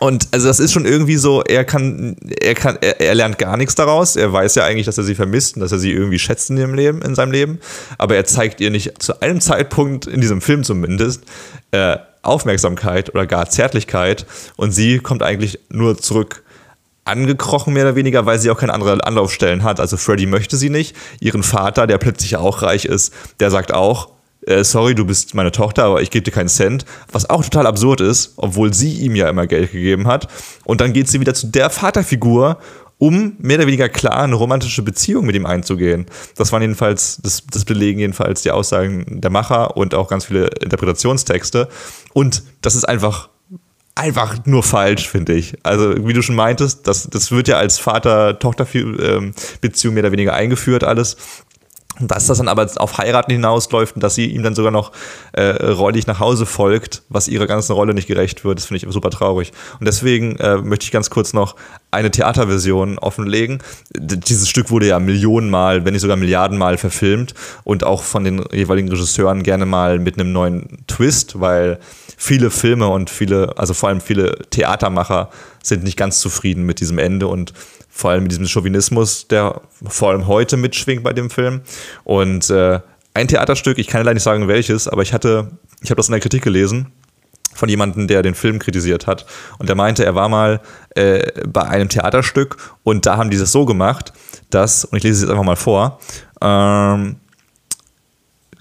Und 0.00 0.28
also 0.32 0.48
das 0.48 0.60
ist 0.60 0.72
schon 0.72 0.86
irgendwie 0.86 1.16
so, 1.16 1.42
er 1.42 1.64
kann, 1.64 2.16
er 2.40 2.54
kann, 2.54 2.78
er, 2.80 3.02
er 3.02 3.14
lernt 3.14 3.38
gar 3.38 3.58
nichts 3.58 3.74
daraus. 3.74 4.16
Er 4.16 4.32
weiß 4.32 4.54
ja 4.54 4.64
eigentlich, 4.64 4.86
dass 4.86 4.96
er 4.96 5.04
sie 5.04 5.14
vermisst 5.14 5.56
und 5.56 5.60
dass 5.60 5.72
er 5.72 5.78
sie 5.78 5.92
irgendwie 5.92 6.18
schätzt 6.18 6.48
in 6.48 6.56
ihrem 6.56 6.72
Leben, 6.72 7.02
in 7.02 7.14
seinem 7.14 7.32
Leben. 7.32 7.58
Aber 7.98 8.16
er 8.16 8.24
zeigt 8.24 8.62
ihr 8.62 8.70
nicht 8.70 9.02
zu 9.02 9.20
einem 9.20 9.42
Zeitpunkt, 9.42 10.06
in 10.06 10.22
diesem 10.22 10.40
Film 10.40 10.64
zumindest, 10.64 11.24
äh, 11.70 11.98
Aufmerksamkeit 12.22 13.14
oder 13.14 13.26
gar 13.26 13.50
Zärtlichkeit. 13.50 14.24
Und 14.56 14.72
sie 14.72 15.00
kommt 15.00 15.22
eigentlich 15.22 15.58
nur 15.68 15.98
zurück 15.98 16.44
angekrochen, 17.10 17.74
mehr 17.74 17.84
oder 17.84 17.96
weniger, 17.96 18.24
weil 18.26 18.38
sie 18.38 18.50
auch 18.50 18.58
keine 18.58 18.72
andere 18.72 19.04
Anlaufstellen 19.04 19.62
hat. 19.62 19.80
Also 19.80 19.96
Freddy 19.96 20.26
möchte 20.26 20.56
sie 20.56 20.70
nicht. 20.70 20.96
Ihren 21.20 21.42
Vater, 21.42 21.86
der 21.86 21.98
plötzlich 21.98 22.36
auch 22.36 22.62
reich 22.62 22.84
ist, 22.84 23.12
der 23.40 23.50
sagt 23.50 23.74
auch, 23.74 24.08
äh, 24.46 24.64
sorry, 24.64 24.94
du 24.94 25.04
bist 25.04 25.34
meine 25.34 25.52
Tochter, 25.52 25.84
aber 25.84 26.00
ich 26.02 26.10
gebe 26.10 26.22
dir 26.22 26.30
keinen 26.30 26.48
Cent. 26.48 26.84
Was 27.12 27.28
auch 27.28 27.44
total 27.44 27.66
absurd 27.66 28.00
ist, 28.00 28.34
obwohl 28.36 28.72
sie 28.72 28.92
ihm 29.00 29.14
ja 29.14 29.28
immer 29.28 29.46
Geld 29.46 29.72
gegeben 29.72 30.06
hat. 30.06 30.28
Und 30.64 30.80
dann 30.80 30.92
geht 30.92 31.08
sie 31.08 31.20
wieder 31.20 31.34
zu 31.34 31.48
der 31.48 31.68
Vaterfigur, 31.68 32.58
um 32.98 33.34
mehr 33.38 33.56
oder 33.56 33.66
weniger 33.66 33.88
klar 33.88 34.18
eine 34.18 34.34
romantische 34.34 34.82
Beziehung 34.82 35.24
mit 35.24 35.34
ihm 35.34 35.46
einzugehen. 35.46 36.06
Das 36.36 36.52
waren 36.52 36.62
jedenfalls, 36.62 37.18
das, 37.22 37.44
das 37.50 37.64
belegen 37.64 37.98
jedenfalls 37.98 38.42
die 38.42 38.50
Aussagen 38.50 39.20
der 39.20 39.30
Macher 39.30 39.76
und 39.76 39.94
auch 39.94 40.08
ganz 40.08 40.26
viele 40.26 40.48
Interpretationstexte. 40.60 41.68
Und 42.12 42.42
das 42.60 42.74
ist 42.74 42.84
einfach 42.84 43.30
einfach 43.94 44.46
nur 44.46 44.62
falsch, 44.62 45.08
finde 45.08 45.34
ich. 45.34 45.54
Also, 45.62 46.06
wie 46.06 46.12
du 46.12 46.22
schon 46.22 46.36
meintest, 46.36 46.86
das, 46.86 47.08
das 47.08 47.30
wird 47.30 47.48
ja 47.48 47.56
als 47.56 47.78
Vater-Tochter-Beziehung 47.78 49.94
mehr 49.94 50.04
oder 50.04 50.12
weniger 50.12 50.34
eingeführt, 50.34 50.84
alles. 50.84 51.16
Dass 52.00 52.26
das 52.26 52.38
dann 52.38 52.48
aber 52.48 52.68
auf 52.76 52.98
Heiraten 52.98 53.30
hinausläuft 53.32 53.94
und 53.94 54.02
dass 54.02 54.14
sie 54.14 54.26
ihm 54.26 54.42
dann 54.42 54.54
sogar 54.54 54.72
noch 54.72 54.92
äh, 55.32 55.42
räudig 55.42 56.06
nach 56.06 56.18
Hause 56.18 56.46
folgt, 56.46 57.02
was 57.08 57.28
ihrer 57.28 57.46
ganzen 57.46 57.72
Rolle 57.72 57.94
nicht 57.94 58.08
gerecht 58.08 58.44
wird, 58.44 58.58
das 58.58 58.66
finde 58.66 58.86
ich 58.86 58.92
super 58.92 59.10
traurig. 59.10 59.52
Und 59.78 59.86
deswegen 59.86 60.36
äh, 60.36 60.56
möchte 60.56 60.84
ich 60.84 60.90
ganz 60.90 61.10
kurz 61.10 61.32
noch 61.32 61.56
eine 61.90 62.10
Theaterversion 62.10 62.98
offenlegen. 62.98 63.62
D 63.94 64.16
dieses 64.16 64.48
Stück 64.48 64.70
wurde 64.70 64.86
ja 64.86 64.98
Millionenmal, 64.98 65.84
wenn 65.84 65.92
nicht 65.92 66.02
sogar 66.02 66.16
Milliardenmal 66.16 66.78
verfilmt 66.78 67.34
und 67.64 67.84
auch 67.84 68.02
von 68.02 68.24
den 68.24 68.44
jeweiligen 68.52 68.88
Regisseuren 68.88 69.42
gerne 69.42 69.66
mal 69.66 69.98
mit 69.98 70.18
einem 70.18 70.32
neuen 70.32 70.84
Twist, 70.86 71.40
weil 71.40 71.78
viele 72.16 72.50
Filme 72.50 72.88
und 72.88 73.10
viele, 73.10 73.56
also 73.56 73.74
vor 73.74 73.88
allem 73.88 74.00
viele 74.00 74.38
Theatermacher 74.50 75.30
sind 75.62 75.84
nicht 75.84 75.96
ganz 75.96 76.20
zufrieden 76.20 76.64
mit 76.64 76.80
diesem 76.80 76.98
Ende 76.98 77.26
und 77.26 77.52
vor 78.00 78.10
allem 78.10 78.22
mit 78.22 78.32
diesem 78.32 78.46
Chauvinismus, 78.46 79.28
der 79.28 79.60
vor 79.86 80.10
allem 80.10 80.26
heute 80.26 80.56
mitschwingt 80.56 81.04
bei 81.04 81.12
dem 81.12 81.30
Film. 81.30 81.60
Und 82.04 82.50
äh, 82.50 82.80
ein 83.14 83.28
Theaterstück, 83.28 83.78
ich 83.78 83.86
kann 83.86 84.00
leider 84.00 84.14
nicht 84.14 84.22
sagen 84.22 84.48
welches, 84.48 84.88
aber 84.88 85.02
ich 85.02 85.12
hatte, 85.12 85.50
ich 85.82 85.90
habe 85.90 85.96
das 85.98 86.08
in 86.08 86.12
der 86.12 86.20
Kritik 86.20 86.42
gelesen 86.42 86.92
von 87.52 87.68
jemandem, 87.68 88.06
der 88.06 88.22
den 88.22 88.34
Film 88.34 88.58
kritisiert 88.58 89.06
hat. 89.06 89.26
Und 89.58 89.68
der 89.68 89.76
meinte, 89.76 90.04
er 90.04 90.14
war 90.14 90.28
mal 90.28 90.60
äh, 90.94 91.30
bei 91.46 91.62
einem 91.62 91.88
Theaterstück 91.88 92.56
und 92.84 93.04
da 93.04 93.16
haben 93.16 93.28
die 93.30 93.38
das 93.38 93.52
so 93.52 93.66
gemacht, 93.66 94.12
dass, 94.48 94.84
und 94.84 94.96
ich 94.96 95.04
lese 95.04 95.16
es 95.16 95.20
jetzt 95.22 95.30
einfach 95.30 95.44
mal 95.44 95.56
vor, 95.56 95.98
ähm, 96.40 97.16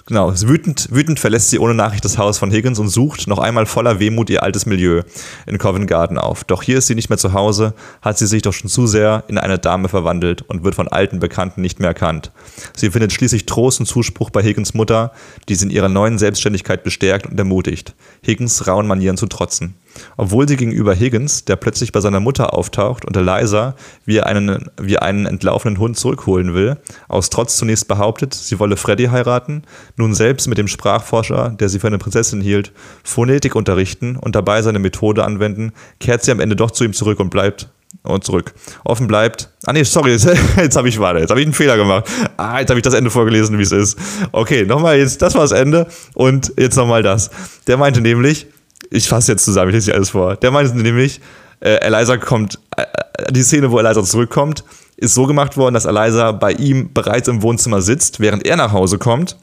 Genau, 0.09 0.33
wütend, 0.33 0.87
wütend 0.89 1.19
verlässt 1.19 1.51
sie 1.51 1.59
ohne 1.59 1.75
Nachricht 1.75 2.03
das 2.03 2.17
Haus 2.17 2.39
von 2.39 2.49
Higgins 2.49 2.79
und 2.79 2.89
sucht 2.89 3.27
noch 3.27 3.37
einmal 3.37 3.67
voller 3.67 3.99
Wehmut 3.99 4.31
ihr 4.31 4.41
altes 4.41 4.65
Milieu 4.65 5.03
in 5.45 5.59
Covent 5.59 5.85
Garden 5.85 6.17
auf. 6.17 6.43
Doch 6.43 6.63
hier 6.63 6.79
ist 6.79 6.87
sie 6.87 6.95
nicht 6.95 7.09
mehr 7.09 7.19
zu 7.19 7.33
Hause, 7.33 7.75
hat 8.01 8.17
sie 8.17 8.25
sich 8.25 8.41
doch 8.41 8.51
schon 8.51 8.71
zu 8.71 8.87
sehr 8.87 9.23
in 9.27 9.37
eine 9.37 9.59
Dame 9.59 9.87
verwandelt 9.87 10.41
und 10.41 10.63
wird 10.63 10.73
von 10.73 10.87
alten 10.87 11.19
Bekannten 11.19 11.61
nicht 11.61 11.79
mehr 11.79 11.89
erkannt. 11.89 12.31
Sie 12.75 12.89
findet 12.89 13.13
schließlich 13.13 13.45
Trost 13.45 13.81
und 13.81 13.85
Zuspruch 13.85 14.31
bei 14.31 14.41
Higgins 14.41 14.73
Mutter, 14.73 15.11
die 15.47 15.53
sie 15.53 15.65
in 15.65 15.71
ihrer 15.71 15.89
neuen 15.89 16.17
Selbstständigkeit 16.17 16.83
bestärkt 16.83 17.27
und 17.27 17.37
ermutigt, 17.37 17.93
Higgins 18.25 18.65
rauen 18.65 18.87
Manieren 18.87 19.15
zu 19.15 19.27
trotzen. 19.27 19.75
Obwohl 20.17 20.47
sie 20.47 20.55
gegenüber 20.55 20.93
Higgins, 20.93 21.45
der 21.45 21.55
plötzlich 21.55 21.91
bei 21.91 22.01
seiner 22.01 22.19
Mutter 22.19 22.53
auftaucht 22.53 23.05
und 23.05 23.15
Eliza, 23.17 23.75
wie 24.05 24.21
einen, 24.21 24.69
wie 24.81 24.97
einen 24.97 25.25
entlaufenen 25.25 25.79
Hund 25.79 25.97
zurückholen 25.97 26.53
will, 26.53 26.77
aus 27.07 27.29
Trotz 27.29 27.57
zunächst 27.57 27.87
behauptet, 27.87 28.33
sie 28.33 28.59
wolle 28.59 28.77
Freddy 28.77 29.05
heiraten, 29.05 29.63
nun 29.95 30.13
selbst 30.13 30.47
mit 30.47 30.57
dem 30.57 30.67
Sprachforscher, 30.67 31.49
der 31.49 31.69
sie 31.69 31.79
für 31.79 31.87
eine 31.87 31.97
Prinzessin 31.97 32.41
hielt, 32.41 32.71
Phonetik 33.03 33.55
unterrichten 33.55 34.15
und 34.15 34.35
dabei 34.35 34.61
seine 34.61 34.79
Methode 34.79 35.23
anwenden, 35.23 35.73
kehrt 35.99 36.23
sie 36.23 36.31
am 36.31 36.39
Ende 36.39 36.55
doch 36.55 36.71
zu 36.71 36.83
ihm 36.83 36.93
zurück 36.93 37.19
und 37.19 37.29
bleibt 37.29 37.69
und 38.03 38.23
zurück. 38.23 38.53
Offen 38.83 39.07
bleibt. 39.07 39.49
Ah 39.65 39.73
nee, 39.73 39.83
sorry, 39.83 40.11
jetzt, 40.11 40.25
jetzt 40.57 40.75
habe 40.75 40.89
ich 40.89 40.99
warte, 40.99 41.19
jetzt 41.19 41.29
habe 41.29 41.39
ich 41.39 41.45
einen 41.45 41.53
Fehler 41.53 41.77
gemacht. 41.77 42.05
Ah, 42.37 42.59
jetzt 42.59 42.69
habe 42.69 42.79
ich 42.79 42.83
das 42.83 42.93
Ende 42.93 43.09
vorgelesen, 43.09 43.57
wie 43.57 43.63
es 43.63 43.71
ist. 43.71 43.97
Okay, 44.31 44.65
nochmal 44.65 44.97
jetzt, 44.97 45.21
das 45.21 45.33
war 45.35 45.41
das 45.41 45.51
Ende 45.51 45.87
und 46.13 46.53
jetzt 46.57 46.75
nochmal 46.75 47.03
das. 47.03 47.29
Der 47.67 47.77
meinte 47.77 48.01
nämlich, 48.01 48.47
ich 48.89 49.07
fasse 49.07 49.31
jetzt 49.31 49.45
zusammen, 49.45 49.69
ich 49.69 49.75
lese 49.75 49.89
nicht 49.89 49.95
alles 49.95 50.11
vor. 50.11 50.35
Der 50.35 50.51
meinte 50.51 50.77
nämlich, 50.77 51.21
äh, 51.59 51.75
Eliza 51.81 52.17
kommt, 52.17 52.59
äh, 52.77 52.85
die 53.31 53.43
Szene, 53.43 53.71
wo 53.71 53.79
Eliza 53.79 54.03
zurückkommt, 54.03 54.63
ist 54.97 55.13
so 55.13 55.25
gemacht 55.25 55.57
worden, 55.57 55.73
dass 55.73 55.85
Eliza 55.85 56.31
bei 56.31 56.51
ihm 56.53 56.93
bereits 56.93 57.27
im 57.27 57.41
Wohnzimmer 57.41 57.81
sitzt, 57.81 58.19
während 58.19 58.45
er 58.45 58.55
nach 58.55 58.71
Hause 58.71 58.97
kommt 58.97 59.37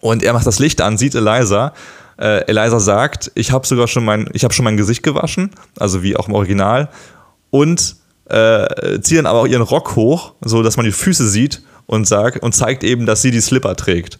und 0.00 0.22
er 0.22 0.32
macht 0.32 0.46
das 0.46 0.58
Licht 0.58 0.80
an, 0.80 0.96
sieht 0.98 1.14
Eliza 1.14 1.72
äh, 2.18 2.46
Eliza 2.46 2.80
sagt, 2.80 3.30
ich 3.34 3.52
habe 3.52 3.66
sogar 3.66 3.86
schon 3.86 4.04
mein, 4.04 4.28
ich 4.32 4.44
habe 4.44 4.52
schon 4.52 4.64
mein 4.64 4.76
Gesicht 4.76 5.02
gewaschen, 5.02 5.50
also 5.78 6.02
wie 6.02 6.16
auch 6.16 6.28
im 6.28 6.34
Original, 6.34 6.88
und 7.50 7.96
äh, 8.26 9.00
zieht 9.00 9.18
dann 9.18 9.26
aber 9.26 9.40
auch 9.40 9.46
ihren 9.46 9.62
Rock 9.62 9.96
hoch, 9.96 10.34
so 10.42 10.62
dass 10.62 10.76
man 10.76 10.84
die 10.84 10.92
Füße 10.92 11.28
sieht 11.28 11.62
und 11.86 12.06
sagt 12.06 12.42
und 12.42 12.54
zeigt 12.54 12.84
eben, 12.84 13.06
dass 13.06 13.22
sie 13.22 13.30
die 13.30 13.40
Slipper 13.40 13.74
trägt. 13.76 14.18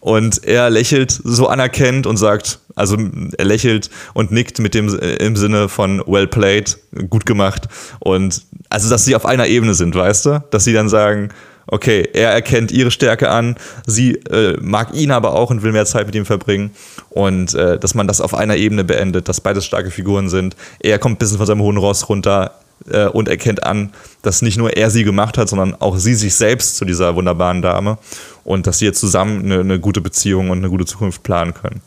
Und 0.00 0.44
er 0.44 0.70
lächelt 0.70 1.20
so 1.22 1.48
anerkennt 1.48 2.06
und 2.06 2.16
sagt, 2.16 2.60
also 2.74 2.96
er 3.36 3.44
lächelt 3.44 3.90
und 4.14 4.30
nickt 4.30 4.58
mit 4.58 4.74
dem 4.74 4.88
äh, 4.98 5.16
im 5.16 5.36
Sinne 5.36 5.68
von 5.68 6.02
well 6.06 6.26
played, 6.26 6.78
gut 7.10 7.26
gemacht. 7.26 7.68
Und 8.00 8.42
also, 8.70 8.88
dass 8.88 9.04
sie 9.04 9.14
auf 9.16 9.26
einer 9.26 9.46
Ebene 9.46 9.74
sind, 9.74 9.94
weißt 9.94 10.26
du? 10.26 10.44
Dass 10.50 10.64
sie 10.64 10.72
dann 10.72 10.88
sagen, 10.88 11.30
okay, 11.66 12.08
er 12.12 12.30
erkennt 12.30 12.72
ihre 12.72 12.90
Stärke 12.90 13.30
an, 13.30 13.56
sie 13.86 14.14
äh, 14.30 14.56
mag 14.60 14.94
ihn 14.94 15.10
aber 15.10 15.34
auch 15.34 15.50
und 15.50 15.62
will 15.62 15.72
mehr 15.72 15.86
Zeit 15.86 16.06
mit 16.06 16.14
ihm 16.14 16.26
verbringen. 16.26 16.70
Und 17.10 17.54
äh, 17.54 17.78
dass 17.78 17.94
man 17.94 18.06
das 18.06 18.20
auf 18.20 18.34
einer 18.34 18.56
Ebene 18.56 18.84
beendet, 18.84 19.28
dass 19.28 19.40
beides 19.40 19.64
starke 19.64 19.90
Figuren 19.90 20.28
sind. 20.28 20.56
Er 20.80 20.98
kommt 20.98 21.16
ein 21.16 21.18
bisschen 21.18 21.38
von 21.38 21.46
seinem 21.46 21.62
hohen 21.62 21.76
Ross 21.76 22.08
runter, 22.08 22.52
äh, 22.90 23.06
und 23.06 23.28
erkennt 23.28 23.62
an, 23.62 23.92
dass 24.22 24.42
nicht 24.42 24.58
nur 24.58 24.76
er 24.76 24.90
sie 24.90 25.04
gemacht 25.04 25.38
hat, 25.38 25.48
sondern 25.48 25.74
auch 25.80 25.96
sie 25.96 26.14
sich 26.14 26.34
selbst 26.34 26.76
zu 26.76 26.84
dieser 26.84 27.14
wunderbaren 27.14 27.62
Dame 27.62 27.98
und 28.44 28.66
dass 28.66 28.78
sie 28.78 28.86
jetzt 28.86 29.00
zusammen 29.00 29.44
eine, 29.44 29.60
eine 29.60 29.80
gute 29.80 30.00
Beziehung 30.00 30.50
und 30.50 30.58
eine 30.58 30.68
gute 30.68 30.84
Zukunft 30.84 31.22
planen 31.22 31.54
können. 31.54 31.80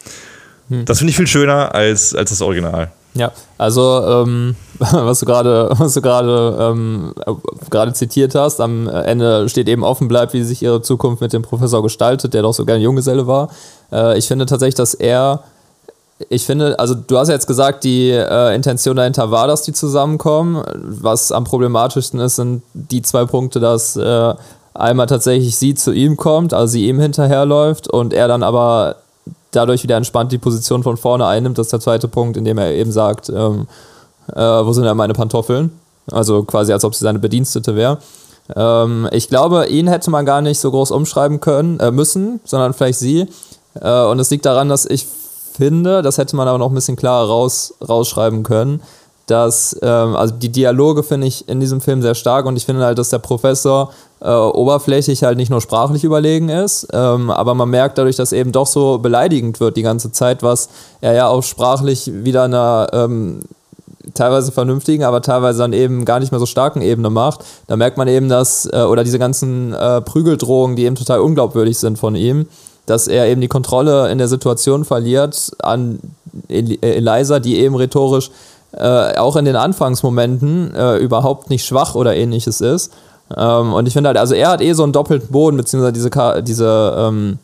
Hm. 0.70 0.86
Das 0.86 1.00
finde 1.00 1.12
ich 1.12 1.18
viel 1.18 1.28
schöner 1.28 1.74
als, 1.74 2.16
als 2.16 2.30
das 2.30 2.42
Original. 2.42 2.92
Ja, 3.14 3.32
also 3.58 4.04
ähm, 4.06 4.56
was 4.80 5.22
du 5.22 5.26
gerade, 5.26 5.70
was 5.78 5.94
du 5.94 6.02
gerade 6.02 6.58
ähm, 6.60 7.14
gerade 7.70 7.94
zitiert 7.94 8.36
hast, 8.36 8.60
am 8.60 8.88
Ende 8.88 9.48
steht 9.48 9.70
eben 9.70 9.84
offen 9.84 10.08
bleibt, 10.08 10.34
wie 10.34 10.44
sich 10.44 10.62
ihre 10.62 10.82
Zukunft 10.82 11.22
mit 11.22 11.32
dem 11.32 11.42
Professor 11.42 11.82
gestaltet, 11.82 12.34
der 12.34 12.42
doch 12.42 12.54
so 12.54 12.66
gerne 12.66 12.84
Junggeselle 12.84 13.26
war. 13.26 13.50
Äh, 13.92 14.18
ich 14.18 14.28
finde 14.28 14.46
tatsächlich, 14.46 14.76
dass 14.76 14.94
er 14.94 15.44
ich 16.30 16.46
finde, 16.46 16.80
also 16.80 16.96
du 16.96 17.18
hast 17.18 17.28
ja 17.28 17.34
jetzt 17.34 17.48
gesagt, 17.48 17.84
die 17.84 18.10
äh, 18.10 18.56
Intention 18.56 18.96
dahinter 18.96 19.32
war, 19.32 19.48
dass 19.48 19.64
die 19.64 19.74
zusammenkommen. 19.74 20.64
Was 20.74 21.32
am 21.34 21.44
problematischsten 21.44 22.22
ist, 22.22 22.38
sind 22.38 22.64
die 22.74 23.02
zwei 23.02 23.26
Punkte, 23.26 23.60
dass 23.60 23.98
äh, 23.98 24.34
einmal 24.74 25.08
tatsächlich 25.08 25.58
sie 25.58 25.76
zu 25.76 25.92
ihm 25.92 26.16
kommt, 26.16 26.54
also 26.54 26.72
sie 26.72 26.88
ihm 26.88 27.00
hinterherläuft 27.00 27.90
und 27.90 28.14
er 28.14 28.30
dann 28.30 28.44
aber 28.44 28.96
dadurch 29.56 29.84
wieder 29.84 29.98
entspannt 29.98 30.32
die 30.32 30.38
Position 30.38 30.84
von 30.84 30.98
vorne 30.98 31.26
einnimmt. 31.26 31.58
Das 31.58 31.68
ist 31.68 31.74
der 31.74 31.80
zweite 31.80 32.08
Punkt, 32.08 32.38
in 32.38 32.46
dem 32.46 32.58
er 32.58 32.74
eben 32.74 32.92
sagt, 32.92 33.30
ähm, 33.30 33.68
äh, 34.34 34.42
wo 34.42 34.74
sind 34.74 34.86
denn 34.86 34.98
meine 34.98 35.14
Pantoffeln? 35.14 35.72
Also 36.12 36.44
quasi, 36.44 36.72
als 36.72 36.84
ob 36.84 36.94
sie 36.94 37.04
seine 37.04 37.20
Bedienstete 37.20 37.76
wäre. 37.76 38.00
Ähm, 38.56 39.08
ich 39.12 39.30
glaube, 39.30 39.68
ihn 39.68 39.88
hätte 39.88 40.12
man 40.12 40.26
gar 40.26 40.42
nicht 40.42 40.60
so 40.60 40.72
groß 40.72 40.92
umschreiben 40.92 41.40
können, 41.40 41.80
äh, 41.80 41.92
müssen, 41.92 42.40
sondern 42.44 42.74
vielleicht 42.74 43.00
sie. 43.00 43.28
Äh, 43.80 44.06
und 44.06 44.20
es 44.20 44.30
liegt 44.30 44.46
daran, 44.46 44.70
dass 44.70 44.86
ich 44.86 45.08
finde, 45.56 46.02
das 46.02 46.18
hätte 46.18 46.36
man 46.36 46.48
aber 46.48 46.58
noch 46.58 46.70
ein 46.70 46.76
bisschen 46.76 46.98
klarer 46.98 47.28
raus, 47.28 47.74
rausschreiben 47.88 48.44
können, 48.44 48.82
dass, 49.28 49.76
ähm, 49.82 50.16
also 50.16 50.36
die 50.36 50.52
Dialoge 50.52 51.04
finde 51.04 51.28
ich 51.28 51.48
in 51.50 51.60
diesem 51.60 51.82
Film 51.82 52.02
sehr 52.02 52.16
stark 52.16 52.46
und 52.46 52.58
ich 52.58 52.66
finde 52.66 52.86
halt, 52.86 52.98
dass 52.98 53.10
der 53.10 53.20
Professor 53.20 53.92
äh, 54.22 54.30
oberflächlich 54.30 55.24
halt 55.24 55.38
nicht 55.38 55.50
nur 55.50 55.62
sprachlich 55.62 56.04
überlegen 56.04 56.50
ist, 56.50 56.88
ähm, 56.94 57.32
aber 57.32 57.56
man 57.56 57.70
merkt 57.70 57.98
dadurch, 57.98 58.16
dass 58.16 58.32
eben 58.32 58.52
doch 58.52 58.68
so 58.68 59.00
beleidigend 59.00 59.60
wird 59.60 59.78
die 59.78 59.82
ganze 59.82 60.12
Zeit, 60.12 60.44
was 60.44 60.70
er 61.02 61.14
ja 61.14 61.28
auch 61.28 61.44
sprachlich 61.44 62.12
wieder 62.14 62.44
einer 62.44 62.88
ähm, 62.94 63.42
teilweise 64.14 64.52
vernünftigen, 64.52 65.04
aber 65.04 65.22
teilweise 65.22 65.60
dann 65.60 65.74
eben 65.74 66.06
gar 66.06 66.20
nicht 66.20 66.32
mehr 66.32 66.40
so 66.40 66.46
starken 66.46 66.82
Ebene 66.82 67.10
macht. 67.10 67.44
Da 67.68 67.76
merkt 67.76 67.98
man 67.98 68.08
eben, 68.08 68.30
dass, 68.30 68.68
äh, 68.72 68.84
oder 68.84 69.04
diese 69.04 69.20
ganzen 69.20 69.74
äh, 69.74 70.02
Prügeldrohungen, 70.02 70.76
die 70.76 70.86
eben 70.86 70.96
total 70.96 71.20
unglaubwürdig 71.20 71.78
sind 71.78 71.98
von 71.98 72.16
ihm, 72.16 72.48
dass 72.86 73.08
er 73.08 73.28
eben 73.28 73.42
die 73.42 73.48
Kontrolle 73.48 74.12
in 74.12 74.20
der 74.20 74.28
Situation 74.28 74.86
verliert 74.86 75.52
an 75.60 76.00
Eliza, 76.48 77.40
die 77.40 77.58
eben 77.58 77.76
rhetorisch 77.76 78.30
äh, 78.78 79.18
auch 79.18 79.36
in 79.36 79.46
den 79.46 79.56
Anfangsmomenten 79.56 80.74
äh, 80.76 80.98
überhaupt 80.98 81.50
nicht 81.50 81.66
schwach 81.66 81.96
oder 81.96 82.16
ähnliches 82.16 82.62
ist. 82.62 82.92
Ähm, 83.36 83.74
und 83.74 83.88
ich 83.88 83.94
finde 83.94 84.10
halt, 84.10 84.18
also 84.18 84.36
er 84.36 84.50
hat 84.50 84.62
eh 84.62 84.74
so 84.74 84.84
einen 84.84 84.94
doppelten 84.94 85.30
Boden, 85.32 85.58
beziehungsweise 85.58 85.94
diese, 85.94 86.44
diese 86.44 86.96
ähm, 86.98 87.40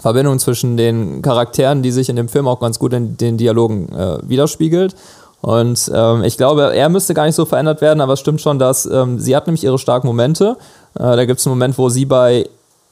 Verbindung 0.00 0.38
zwischen 0.38 0.76
den 0.76 1.22
Charakteren, 1.22 1.82
die 1.82 1.92
sich 1.92 2.08
in 2.08 2.16
dem 2.16 2.28
Film 2.28 2.48
auch 2.48 2.60
ganz 2.60 2.78
gut 2.78 2.92
in 2.92 3.16
den 3.16 3.36
Dialogen 3.36 3.88
äh, 3.92 4.18
widerspiegelt. 4.22 4.94
Und 5.42 5.90
ähm, 5.92 6.22
ich 6.22 6.36
glaube, 6.36 6.74
er 6.74 6.88
müsste 6.88 7.14
gar 7.14 7.26
nicht 7.26 7.34
so 7.34 7.44
verändert 7.44 7.80
werden, 7.80 8.00
aber 8.00 8.12
es 8.12 8.20
stimmt 8.20 8.40
schon, 8.40 8.58
dass 8.58 8.86
ähm, 8.86 9.18
sie 9.18 9.34
hat 9.34 9.46
nämlich 9.46 9.64
ihre 9.64 9.78
starken 9.78 10.06
Momente. 10.06 10.56
Äh, 10.94 11.16
da 11.16 11.24
gibt 11.24 11.40
es 11.40 11.46
einen 11.46 11.56
Moment, 11.56 11.76
wo 11.78 11.88
sie 11.88 12.04
bei 12.04 12.48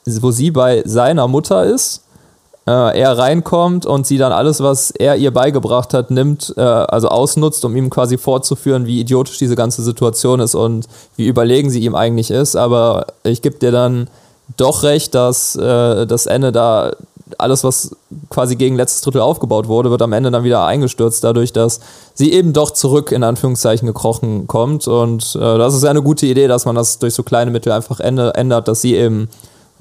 wo 0.06 0.30
sie 0.30 0.50
bei 0.50 0.82
seiner 0.86 1.28
Mutter 1.28 1.64
ist, 1.64 2.04
äh, 2.66 3.00
er 3.00 3.18
reinkommt 3.18 3.86
und 3.86 4.06
sie 4.06 4.18
dann 4.18 4.32
alles, 4.32 4.61
was 4.62 4.90
er 4.90 5.16
ihr 5.16 5.32
beigebracht 5.32 5.94
hat, 5.94 6.11
nimmt, 6.11 6.54
äh, 6.56 6.61
also 6.61 7.08
ausnutzt, 7.08 7.64
um 7.64 7.74
ihm 7.76 7.90
quasi 7.90 8.18
vorzuführen, 8.18 8.86
wie 8.86 9.00
idiotisch 9.00 9.38
diese 9.38 9.56
ganze 9.56 9.82
Situation 9.82 10.40
ist 10.40 10.54
und 10.54 10.86
wie 11.16 11.26
überlegen 11.26 11.70
sie 11.70 11.80
ihm 11.80 11.94
eigentlich 11.94 12.30
ist. 12.30 12.56
Aber 12.56 13.06
ich 13.24 13.42
gebe 13.42 13.58
dir 13.58 13.72
dann 13.72 14.08
doch 14.56 14.82
recht, 14.82 15.14
dass 15.14 15.56
äh, 15.56 16.06
das 16.06 16.26
Ende 16.26 16.52
da 16.52 16.92
alles, 17.38 17.64
was 17.64 17.96
quasi 18.28 18.56
gegen 18.56 18.76
letztes 18.76 19.02
Drittel 19.02 19.20
aufgebaut 19.20 19.68
wurde, 19.68 19.90
wird 19.90 20.02
am 20.02 20.12
Ende 20.12 20.30
dann 20.30 20.44
wieder 20.44 20.64
eingestürzt, 20.64 21.22
dadurch, 21.24 21.52
dass 21.52 21.80
sie 22.14 22.32
eben 22.32 22.52
doch 22.52 22.72
zurück 22.72 23.12
in 23.12 23.22
Anführungszeichen 23.22 23.86
gekrochen 23.86 24.46
kommt. 24.46 24.88
Und 24.88 25.36
äh, 25.36 25.58
das 25.58 25.74
ist 25.74 25.84
ja 25.84 25.90
eine 25.90 26.02
gute 26.02 26.26
Idee, 26.26 26.48
dass 26.48 26.64
man 26.64 26.74
das 26.74 26.98
durch 26.98 27.14
so 27.14 27.22
kleine 27.22 27.50
Mittel 27.50 27.72
einfach 27.72 28.00
ändert, 28.00 28.68
dass 28.68 28.82
sie 28.82 28.94
eben 28.96 29.28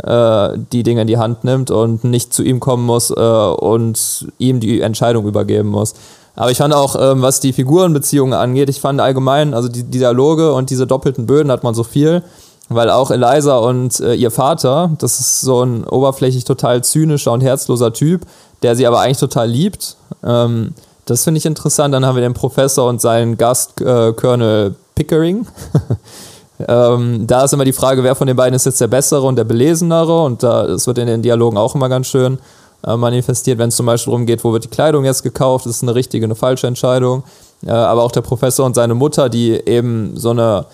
äh, 0.03 0.57
die 0.71 0.83
Dinge 0.83 1.01
in 1.01 1.07
die 1.07 1.17
Hand 1.17 1.43
nimmt 1.43 1.71
und 1.71 2.03
nicht 2.03 2.33
zu 2.33 2.43
ihm 2.43 2.59
kommen 2.59 2.85
muss 2.85 3.11
äh, 3.11 3.13
und 3.13 4.27
ihm 4.37 4.59
die 4.59 4.81
Entscheidung 4.81 5.25
übergeben 5.25 5.69
muss. 5.69 5.93
Aber 6.35 6.51
ich 6.51 6.57
fand 6.57 6.73
auch, 6.73 6.95
ähm, 6.99 7.21
was 7.21 7.39
die 7.39 7.53
Figurenbeziehungen 7.53 8.33
angeht, 8.33 8.69
ich 8.69 8.79
fand 8.79 9.01
allgemein, 9.01 9.53
also 9.53 9.67
die 9.67 9.83
Dialoge 9.83 10.53
und 10.53 10.69
diese 10.69 10.87
doppelten 10.87 11.25
Böden 11.25 11.51
hat 11.51 11.63
man 11.63 11.73
so 11.73 11.83
viel, 11.83 12.23
weil 12.69 12.89
auch 12.89 13.11
Eliza 13.11 13.57
und 13.57 13.99
äh, 13.99 14.13
ihr 14.13 14.31
Vater, 14.31 14.91
das 14.99 15.19
ist 15.19 15.41
so 15.41 15.63
ein 15.63 15.83
oberflächlich 15.83 16.45
total 16.45 16.83
zynischer 16.83 17.31
und 17.31 17.41
herzloser 17.41 17.91
Typ, 17.93 18.21
der 18.61 18.75
sie 18.75 18.87
aber 18.87 19.01
eigentlich 19.01 19.17
total 19.17 19.49
liebt. 19.49 19.97
Ähm, 20.23 20.73
das 21.05 21.23
finde 21.23 21.39
ich 21.39 21.45
interessant. 21.45 21.93
Dann 21.93 22.05
haben 22.05 22.15
wir 22.15 22.21
den 22.21 22.35
Professor 22.35 22.87
und 22.87 23.01
seinen 23.01 23.37
Gast 23.37 23.81
äh, 23.81 24.13
Colonel 24.13 24.75
Pickering. 24.95 25.47
Ähm, 26.67 27.25
da 27.25 27.45
ist 27.45 27.53
immer 27.53 27.65
die 27.65 27.73
Frage, 27.73 28.03
wer 28.03 28.15
von 28.15 28.27
den 28.27 28.35
beiden 28.35 28.53
ist 28.53 28.65
jetzt 28.65 28.81
der 28.81 28.87
Bessere 28.87 29.25
und 29.25 29.37
der 29.37 29.45
Belesenere 29.45 30.23
und 30.23 30.43
da, 30.43 30.67
das 30.67 30.87
wird 30.87 30.97
in 30.97 31.07
den 31.07 31.21
Dialogen 31.21 31.57
auch 31.57 31.73
immer 31.73 31.87
ganz 31.87 32.07
schön 32.07 32.37
äh, 32.85 32.97
manifestiert, 32.97 33.57
wenn 33.57 33.69
es 33.69 33.75
zum 33.75 33.85
Beispiel 33.85 34.11
darum 34.11 34.25
geht, 34.25 34.43
wo 34.43 34.51
wird 34.51 34.65
die 34.65 34.69
Kleidung 34.69 35.05
jetzt 35.05 35.23
gekauft, 35.23 35.65
ist 35.65 35.77
es 35.77 35.83
eine 35.83 35.95
richtige, 35.95 36.25
eine 36.25 36.35
falsche 36.35 36.67
Entscheidung. 36.67 37.23
Äh, 37.65 37.71
aber 37.71 38.03
auch 38.03 38.11
der 38.11 38.21
Professor 38.21 38.65
und 38.65 38.75
seine 38.75 38.93
Mutter, 38.93 39.29
die 39.29 39.51
eben 39.51 40.15
so 40.15 40.31
eine 40.31 40.65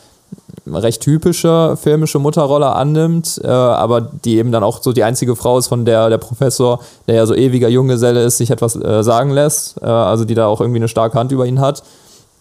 recht 0.68 1.02
typische 1.02 1.78
filmische 1.82 2.20
Mutterrolle 2.20 2.74
annimmt, 2.74 3.40
äh, 3.44 3.48
aber 3.48 4.02
die 4.02 4.38
eben 4.38 4.52
dann 4.52 4.64
auch 4.64 4.82
so 4.82 4.92
die 4.92 5.04
einzige 5.04 5.36
Frau 5.36 5.58
ist, 5.58 5.68
von 5.68 5.86
der 5.86 6.10
der 6.10 6.18
Professor, 6.18 6.80
der 7.08 7.16
ja 7.16 7.26
so 7.26 7.36
ewiger 7.36 7.70
Junggeselle 7.70 8.24
ist, 8.24 8.38
sich 8.38 8.52
etwas 8.52 8.76
äh, 8.76 9.04
sagen 9.04 9.32
lässt, 9.32 9.82
äh, 9.82 9.86
also 9.86 10.26
die 10.26 10.36
da 10.36 10.48
auch 10.48 10.62
irgendwie 10.62 10.80
eine 10.80 10.88
starke 10.88 11.18
Hand 11.18 11.32
über 11.32 11.46
ihn 11.46 11.60
hat. 11.60 11.84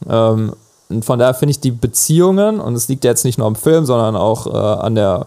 Ähm, 0.09 0.53
und 0.89 1.05
von 1.05 1.19
daher 1.19 1.35
finde 1.35 1.53
ich 1.53 1.61
die 1.61 1.71
Beziehungen, 1.71 2.61
und 2.61 2.75
es 2.75 2.89
liegt 2.89 3.05
ja 3.05 3.11
jetzt 3.11 3.25
nicht 3.25 3.39
nur 3.39 3.47
am 3.47 3.57
Film, 3.57 3.87
sondern 3.87 4.17
auch 4.17 4.47
äh, 4.47 4.51
an 4.51 4.95
der 4.95 5.27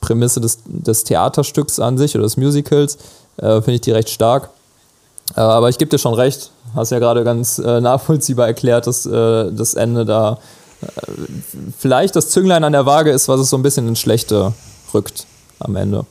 Prämisse 0.00 0.40
des, 0.40 0.58
des 0.66 1.04
Theaterstücks 1.04 1.78
an 1.78 1.98
sich 1.98 2.14
oder 2.14 2.24
des 2.24 2.36
Musicals, 2.36 2.98
äh, 3.36 3.56
finde 3.56 3.74
ich 3.74 3.80
die 3.82 3.92
recht 3.92 4.10
stark. 4.10 4.50
Äh, 5.36 5.40
aber 5.40 5.68
ich 5.68 5.78
gebe 5.78 5.90
dir 5.90 5.98
schon 5.98 6.14
recht, 6.14 6.50
hast 6.74 6.90
ja 6.90 6.98
gerade 6.98 7.24
ganz 7.24 7.58
äh, 7.58 7.80
nachvollziehbar 7.80 8.46
erklärt, 8.46 8.86
dass 8.86 9.06
äh, 9.06 9.52
das 9.52 9.74
Ende 9.74 10.04
da 10.04 10.38
äh, 10.82 10.86
vielleicht 11.78 12.16
das 12.16 12.30
Zünglein 12.30 12.64
an 12.64 12.72
der 12.72 12.86
Waage 12.86 13.10
ist, 13.10 13.28
was 13.28 13.40
es 13.40 13.50
so 13.50 13.56
ein 13.56 13.62
bisschen 13.62 13.88
ins 13.88 14.00
Schlechte 14.00 14.52
rückt 14.92 15.26
am 15.58 15.76
Ende. 15.76 16.04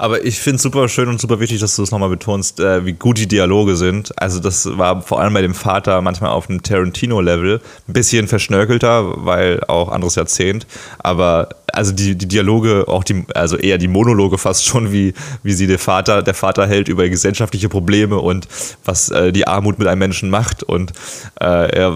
Aber 0.00 0.24
ich 0.24 0.40
finde 0.40 0.56
es 0.56 0.62
super 0.62 0.88
schön 0.88 1.10
und 1.10 1.20
super 1.20 1.40
wichtig, 1.40 1.60
dass 1.60 1.76
du 1.76 1.82
es 1.82 1.90
nochmal 1.90 2.08
betonst, 2.08 2.58
äh, 2.58 2.86
wie 2.86 2.94
gut 2.94 3.18
die 3.18 3.28
Dialoge 3.28 3.76
sind. 3.76 4.18
Also 4.18 4.40
das 4.40 4.78
war 4.78 5.02
vor 5.02 5.20
allem 5.20 5.34
bei 5.34 5.42
dem 5.42 5.52
Vater 5.52 6.00
manchmal 6.00 6.30
auf 6.30 6.48
einem 6.48 6.62
Tarantino-Level. 6.62 7.60
Ein 7.86 7.92
bisschen 7.92 8.26
verschnörkelter, 8.26 9.26
weil 9.26 9.62
auch 9.68 9.90
anderes 9.90 10.14
Jahrzehnt. 10.14 10.66
Aber 11.00 11.50
also 11.72 11.92
die, 11.92 12.16
die 12.16 12.28
Dialoge, 12.28 12.86
auch 12.88 13.04
die, 13.04 13.24
also 13.34 13.56
eher 13.56 13.78
die 13.78 13.88
Monologe 13.88 14.38
fast 14.38 14.66
schon, 14.66 14.92
wie, 14.92 15.14
wie 15.42 15.52
sie 15.52 15.66
der 15.66 15.78
Vater, 15.78 16.22
der 16.22 16.34
Vater 16.34 16.66
hält 16.66 16.88
über 16.88 17.08
gesellschaftliche 17.08 17.68
Probleme 17.68 18.18
und 18.18 18.48
was 18.84 19.10
äh, 19.10 19.32
die 19.32 19.46
Armut 19.46 19.78
mit 19.78 19.88
einem 19.88 19.98
Menschen 19.98 20.30
macht 20.30 20.62
und 20.62 20.92
äh, 21.40 21.90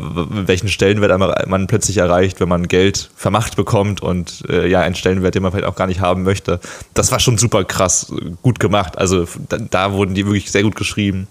welchen 0.46 0.68
Stellenwert 0.68 1.48
man 1.48 1.66
plötzlich 1.66 1.98
erreicht, 1.98 2.40
wenn 2.40 2.48
man 2.48 2.68
Geld 2.68 3.10
vermacht 3.16 3.56
bekommt 3.56 4.02
und 4.02 4.44
äh, 4.48 4.68
ja, 4.68 4.80
einen 4.80 4.94
Stellenwert, 4.94 5.34
den 5.34 5.42
man 5.42 5.52
vielleicht 5.52 5.68
auch 5.68 5.76
gar 5.76 5.86
nicht 5.86 6.00
haben 6.00 6.22
möchte. 6.22 6.60
Das 6.94 7.12
war 7.12 7.20
schon 7.20 7.38
super 7.38 7.64
krass 7.64 8.12
gut 8.42 8.60
gemacht. 8.60 8.98
Also 8.98 9.26
da, 9.48 9.58
da 9.58 9.92
wurden 9.92 10.14
die 10.14 10.26
wirklich 10.26 10.50
sehr 10.50 10.62
gut 10.62 10.76
geschrieben. 10.76 11.28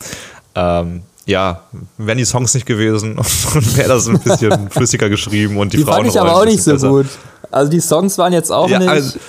Ähm, 0.56 1.04
ja, 1.26 1.63
wären 1.97 2.17
die 2.17 2.26
Songs 2.26 2.53
nicht 2.53 2.65
gewesen 2.65 3.17
und 3.55 3.78
wäre 3.78 3.89
das 3.89 4.07
ein 4.07 4.19
bisschen 4.19 4.69
flüssiger 4.69 5.09
geschrieben 5.09 5.57
und 5.57 5.74
die, 5.74 5.78
die 5.78 5.84
Frauen 5.84 5.97
fand 5.97 6.07
ich 6.07 6.19
aber 6.19 6.36
auch 6.36 6.45
nicht 6.45 6.63
so 6.63 6.71
besser. 6.71 6.89
gut. 6.89 7.07
Also 7.51 7.71
die 7.71 7.80
Songs 7.80 8.17
waren 8.17 8.34
jetzt 8.34 8.51
auch 8.51 8.69
ja, 8.69 8.80
nicht. 8.80 8.89
Also, 8.89 9.19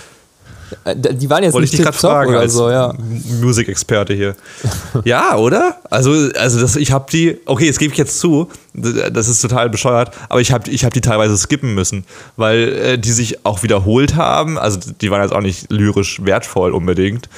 Die 0.95 1.31
waren 1.31 1.43
jetzt 1.43 1.55
Wollte 1.55 1.67
ich 1.67 1.73
nicht 1.73 1.79
dich 1.79 1.85
gerade 1.85 1.97
tip-top 1.97 2.11
fragen 2.11 2.31
oder 2.31 2.49
so, 2.49 2.71
ja. 2.71 2.95
Musikexperte 3.41 4.15
hier. 4.15 4.35
ja, 5.05 5.37
oder? 5.37 5.77
Also, 5.91 6.12
also 6.37 6.61
das, 6.61 6.77
ich 6.77 6.93
habe 6.93 7.11
die, 7.11 7.39
okay, 7.47 7.69
das 7.69 7.79
gebe 7.79 7.93
ich 7.93 7.99
jetzt 7.99 8.19
zu, 8.19 8.49
das 8.75 9.29
ist 9.29 9.41
total 9.41 9.71
bescheuert, 9.71 10.11
aber 10.29 10.41
ich 10.41 10.53
habe 10.53 10.71
ich 10.71 10.85
hab 10.85 10.93
die 10.93 11.01
teilweise 11.01 11.37
skippen 11.37 11.75
müssen, 11.75 12.05
weil 12.37 12.73
äh, 12.73 12.99
die 12.99 13.12
sich 13.12 13.45
auch 13.47 13.62
wiederholt 13.62 14.17
haben. 14.17 14.59
Also 14.59 14.81
die 15.01 15.11
waren 15.11 15.23
jetzt 15.23 15.33
auch 15.33 15.41
nicht 15.41 15.71
lyrisch 15.71 16.25
wertvoll 16.25 16.73
unbedingt. 16.73 17.29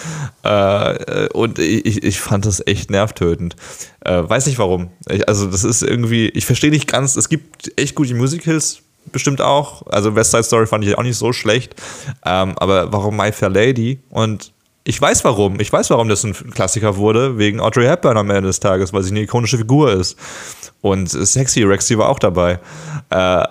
Äh, 0.44 0.94
äh, 0.94 1.28
und 1.32 1.58
ich, 1.58 2.02
ich 2.02 2.20
fand 2.20 2.46
das 2.46 2.66
echt 2.66 2.90
nervtötend. 2.90 3.56
Äh, 4.00 4.22
weiß 4.28 4.46
nicht 4.46 4.58
warum. 4.58 4.88
Ich, 5.10 5.28
also 5.28 5.46
das 5.46 5.64
ist 5.64 5.82
irgendwie, 5.82 6.28
ich 6.28 6.46
verstehe 6.46 6.70
nicht 6.70 6.90
ganz, 6.90 7.16
es 7.16 7.28
gibt 7.28 7.72
echt 7.78 7.94
gute 7.94 8.14
Musicals, 8.14 8.78
bestimmt 9.12 9.40
auch. 9.40 9.86
Also 9.86 10.14
West 10.14 10.30
Side 10.30 10.44
Story 10.44 10.66
fand 10.66 10.84
ich 10.84 10.96
auch 10.96 11.02
nicht 11.02 11.16
so 11.16 11.32
schlecht. 11.32 11.74
Ähm, 12.24 12.54
aber 12.58 12.92
warum 12.92 13.16
My 13.16 13.32
Fair 13.32 13.50
Lady? 13.50 14.00
Und 14.10 14.52
ich 14.84 15.00
weiß 15.00 15.24
warum. 15.24 15.58
Ich 15.58 15.72
weiß, 15.72 15.90
warum 15.90 16.08
das 16.08 16.22
ein 16.24 16.32
Klassiker 16.52 16.96
wurde, 16.96 17.38
wegen 17.38 17.60
Audrey 17.60 17.86
Hepburn 17.86 18.16
am 18.16 18.30
Ende 18.30 18.48
des 18.48 18.60
Tages, 18.60 18.92
weil 18.92 19.02
sie 19.02 19.10
eine 19.10 19.22
ikonische 19.22 19.58
Figur 19.58 19.92
ist. 19.92 20.16
Und 20.80 21.08
Sexy 21.08 21.64
Rexy 21.64 21.98
war 21.98 22.08
auch 22.08 22.20
dabei. 22.20 22.60
Äh, 23.10 23.44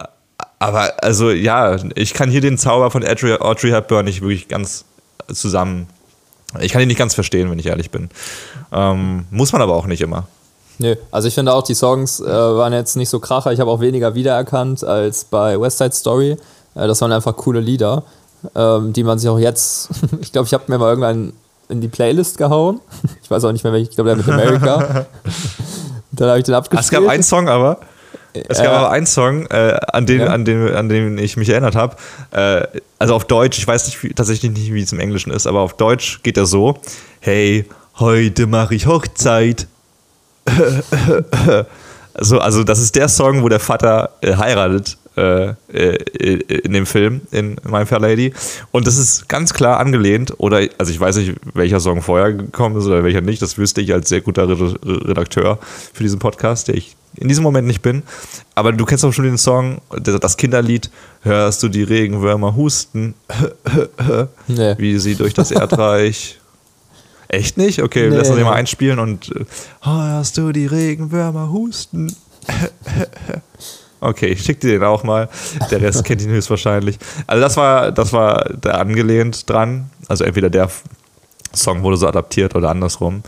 aber 0.59 1.03
also 1.03 1.31
ja, 1.31 1.77
ich 1.95 2.13
kann 2.13 2.29
hier 2.29 2.41
den 2.41 2.57
Zauber 2.57 2.89
von 2.89 3.05
Audrey, 3.05 3.33
Audrey 3.33 3.71
Hepburn 3.71 4.05
nicht 4.05 4.21
wirklich 4.21 4.47
ganz 4.47 4.85
zusammen. 5.31 5.87
Ich 6.61 6.71
kann 6.71 6.81
ihn 6.81 6.87
nicht 6.87 6.97
ganz 6.97 7.13
verstehen, 7.13 7.51
wenn 7.51 7.59
ich 7.59 7.65
ehrlich 7.65 7.91
bin. 7.91 8.09
Ähm, 8.71 9.25
muss 9.29 9.51
man 9.51 9.61
aber 9.61 9.75
auch 9.75 9.87
nicht 9.87 10.01
immer. 10.01 10.27
Nö, 10.77 10.95
also 11.11 11.27
ich 11.27 11.33
finde 11.33 11.53
auch, 11.53 11.63
die 11.63 11.73
Songs 11.75 12.19
äh, 12.19 12.25
waren 12.25 12.73
jetzt 12.73 12.95
nicht 12.97 13.09
so 13.09 13.19
kracher. 13.19 13.51
Ich 13.53 13.59
habe 13.59 13.71
auch 13.71 13.79
weniger 13.79 14.13
wiedererkannt 14.15 14.83
als 14.83 15.23
bei 15.23 15.59
West 15.59 15.77
Side 15.77 15.93
Story. 15.93 16.31
Äh, 16.75 16.87
das 16.87 16.99
waren 17.01 17.11
einfach 17.11 17.35
coole 17.37 17.59
Lieder, 17.61 18.03
ähm, 18.55 18.91
die 18.93 19.03
man 19.03 19.17
sich 19.19 19.29
auch 19.29 19.39
jetzt, 19.39 19.89
ich 20.21 20.31
glaube, 20.31 20.47
ich 20.47 20.53
habe 20.53 20.65
mir 20.67 20.77
mal 20.77 20.89
irgendwann 20.89 21.33
in 21.69 21.81
die 21.81 21.87
Playlist 21.87 22.37
gehauen. 22.37 22.79
Ich 23.23 23.31
weiß 23.31 23.43
auch 23.45 23.51
nicht 23.51 23.63
mehr, 23.63 23.73
welchen, 23.73 23.89
ich 23.89 23.95
glaube, 23.95 24.09
der 24.09 24.17
mit 24.17 24.29
America. 24.29 25.05
Dann 26.11 26.29
habe 26.29 26.37
ich 26.39 26.45
den 26.45 26.53
abgespielt. 26.53 26.83
Es 26.83 26.91
gab 26.91 27.07
einen 27.09 27.23
Song 27.23 27.49
aber. 27.49 27.79
Es 28.33 28.57
gab 28.57 28.65
Ja. 28.67 28.77
aber 28.77 28.91
einen 28.91 29.05
Song, 29.07 29.45
äh, 29.47 29.77
an, 29.93 30.05
den, 30.05 30.19
Ja. 30.21 30.27
an, 30.27 30.45
den, 30.45 30.75
an 30.75 30.89
den 30.89 31.17
ich 31.17 31.37
mich 31.37 31.49
erinnert 31.49 31.75
habe. 31.75 31.95
Äh, 32.31 32.67
also 32.99 33.15
auf 33.15 33.25
Deutsch, 33.25 33.57
ich 33.57 33.67
weiß 33.67 33.85
nicht, 33.87 34.03
wie, 34.03 34.13
tatsächlich 34.13 34.51
nicht, 34.51 34.73
wie 34.73 34.81
es 34.81 34.91
im 34.91 34.99
Englischen 34.99 35.31
ist, 35.31 35.47
aber 35.47 35.61
auf 35.61 35.73
Deutsch 35.75 36.21
geht 36.21 36.37
er 36.37 36.45
so: 36.45 36.75
Hey, 37.19 37.65
heute 37.97 38.45
mache 38.45 38.75
ich 38.75 38.85
Hochzeit. 38.87 39.67
also, 42.13 42.39
also, 42.39 42.63
das 42.63 42.79
ist 42.79 42.95
der 42.95 43.09
Song, 43.09 43.43
wo 43.43 43.49
der 43.49 43.59
Vater 43.59 44.11
äh, 44.21 44.35
heiratet 44.35 44.97
äh, 45.17 45.49
äh, 45.71 46.35
in 46.63 46.73
dem 46.73 46.85
Film, 46.85 47.21
in 47.31 47.55
My 47.63 47.85
Fair 47.85 47.99
Lady. 47.99 48.33
Und 48.71 48.85
das 48.87 48.97
ist 48.97 49.29
ganz 49.29 49.53
klar 49.53 49.79
angelehnt, 49.79 50.33
oder, 50.37 50.67
also 50.77 50.91
ich 50.91 50.99
weiß 50.99 51.17
nicht, 51.17 51.33
welcher 51.53 51.79
Song 51.79 52.01
vorher 52.01 52.33
gekommen 52.33 52.77
ist 52.77 52.85
oder 52.85 53.03
welcher 53.03 53.21
nicht, 53.21 53.41
das 53.41 53.57
wüsste 53.57 53.81
ich 53.81 53.93
als 53.93 54.09
sehr 54.09 54.21
guter 54.21 54.47
Re- 54.49 54.75
Redakteur 54.83 55.57
für 55.93 56.03
diesen 56.03 56.19
Podcast, 56.19 56.67
der 56.67 56.75
ich 56.75 56.95
in 57.17 57.29
diesem 57.29 57.43
Moment 57.45 57.65
nicht 57.65 57.81
bin. 57.81 58.03
Aber 58.55 58.73
du 58.73 58.83
kennst 58.83 59.05
auch 59.05 59.13
schon 59.13 59.23
den 59.23 59.37
Song, 59.37 59.79
das 60.01 60.19
das 60.19 60.35
Kinderlied, 60.35 60.89
hörst 61.21 61.63
du 61.63 61.69
die 61.69 61.83
Regenwürmer 61.83 62.55
husten, 62.57 63.13
Nee. 64.47 64.75
wie 64.77 64.99
sie 64.99 65.15
durch 65.15 65.33
das 65.33 65.51
Erdreich. 65.51 66.39
Echt 67.27 67.57
nicht? 67.57 67.81
Okay, 67.81 68.09
Nee, 68.09 68.15
lass 68.15 68.29
uns 68.29 68.37
den 68.37 68.45
mal 68.45 68.53
einspielen 68.53 68.99
und 68.99 69.31
äh, 69.35 69.45
hörst 69.83 70.37
du 70.37 70.51
die 70.51 70.65
Regenwürmer 70.65 71.51
husten. 71.51 72.15
Okay, 74.01 74.27
ich 74.27 74.43
schick 74.43 74.59
dir 74.59 74.71
den 74.71 74.83
auch 74.83 75.03
mal. 75.03 75.29
Der 75.71 75.81
Rest 75.81 76.03
kennt 76.03 76.21
ihn 76.21 76.29
höchstwahrscheinlich. 76.29 76.99
Also 77.25 77.41
das 77.41 77.57
war, 77.57 77.91
das 77.91 78.13
war 78.13 78.51
da 78.61 78.71
angelehnt 78.71 79.49
dran. 79.49 79.89
Also 80.07 80.25
entweder 80.25 80.51
der 80.51 80.69
Song 81.55 81.81
wurde 81.81 81.97
so 81.97 82.07
adaptiert 82.07 82.53
oder 82.55 82.69
andersrum. 82.69 83.23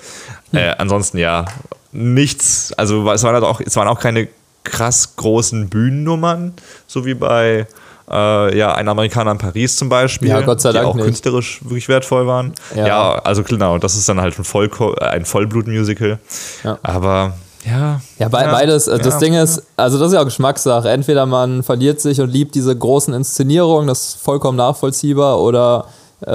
Äh, 0.54 0.76
ansonsten 0.78 1.18
ja, 1.18 1.45
nichts. 1.91 2.74
Also 2.74 3.10
es 3.10 3.24
waren, 3.24 3.34
halt 3.34 3.43
auch, 3.43 3.60
es 3.60 3.76
waren 3.76 3.88
auch 3.88 4.00
keine 4.00 4.28
krass 4.64 5.16
großen 5.16 5.70
Bühnennummern, 5.70 6.54
so 6.86 7.06
wie 7.06 7.14
bei 7.14 7.66
äh, 8.12 8.58
ja, 8.58 8.74
ein 8.76 8.88
Amerikaner 8.88 9.32
in 9.32 9.38
Paris 9.38 9.76
zum 9.78 9.89
Beispiel, 9.89 10.30
Ja, 10.30 10.41
Gott 10.41 10.62
sei 10.62 10.70
die 10.70 10.76
Dank 10.76 10.88
auch 10.88 10.95
nicht. 10.95 11.05
künstlerisch 11.05 11.60
wirklich 11.64 11.89
wertvoll 11.89 12.26
waren. 12.28 12.53
Ja. 12.76 12.88
Ja, 12.88 13.16
also 13.20 13.43
genau, 13.43 13.78
das 13.78 13.95
ist 13.95 14.08
dann 14.08 14.22
halt 14.22 14.38
ein, 14.39 14.43
Voll 14.43 14.70
ein 14.99 15.26
Vollblut-Musical. 15.26 16.20
Ja. 16.64 16.78
Aber 16.84 17.34
ja. 17.66 17.99
Ja, 18.18 18.30
be 18.30 18.38
beides. 18.51 18.88
Äh, 18.88 18.97
Das 18.99 19.16
ja. 19.16 19.20
Ding 19.20 19.34
ist, 19.34 19.62
also 19.76 19.99
das 19.99 20.08
ist 20.10 20.14
ja 20.14 20.22
auch 20.22 20.26
Geschmackssache. 20.26 20.89
Entweder 20.89 21.26
man 21.26 21.64
verliert 21.64 21.99
sich 21.99 22.22
und 22.22 22.30
liebt 22.30 22.55
diese 22.55 22.76
großen 22.76 23.14
Inszenierungen, 23.14 23.88
das 23.88 24.10
ist 24.16 24.22
vollkommen 24.22 24.58
nachvollziehbar, 24.58 25.39
oder 25.41 25.86
äh, 26.26 26.32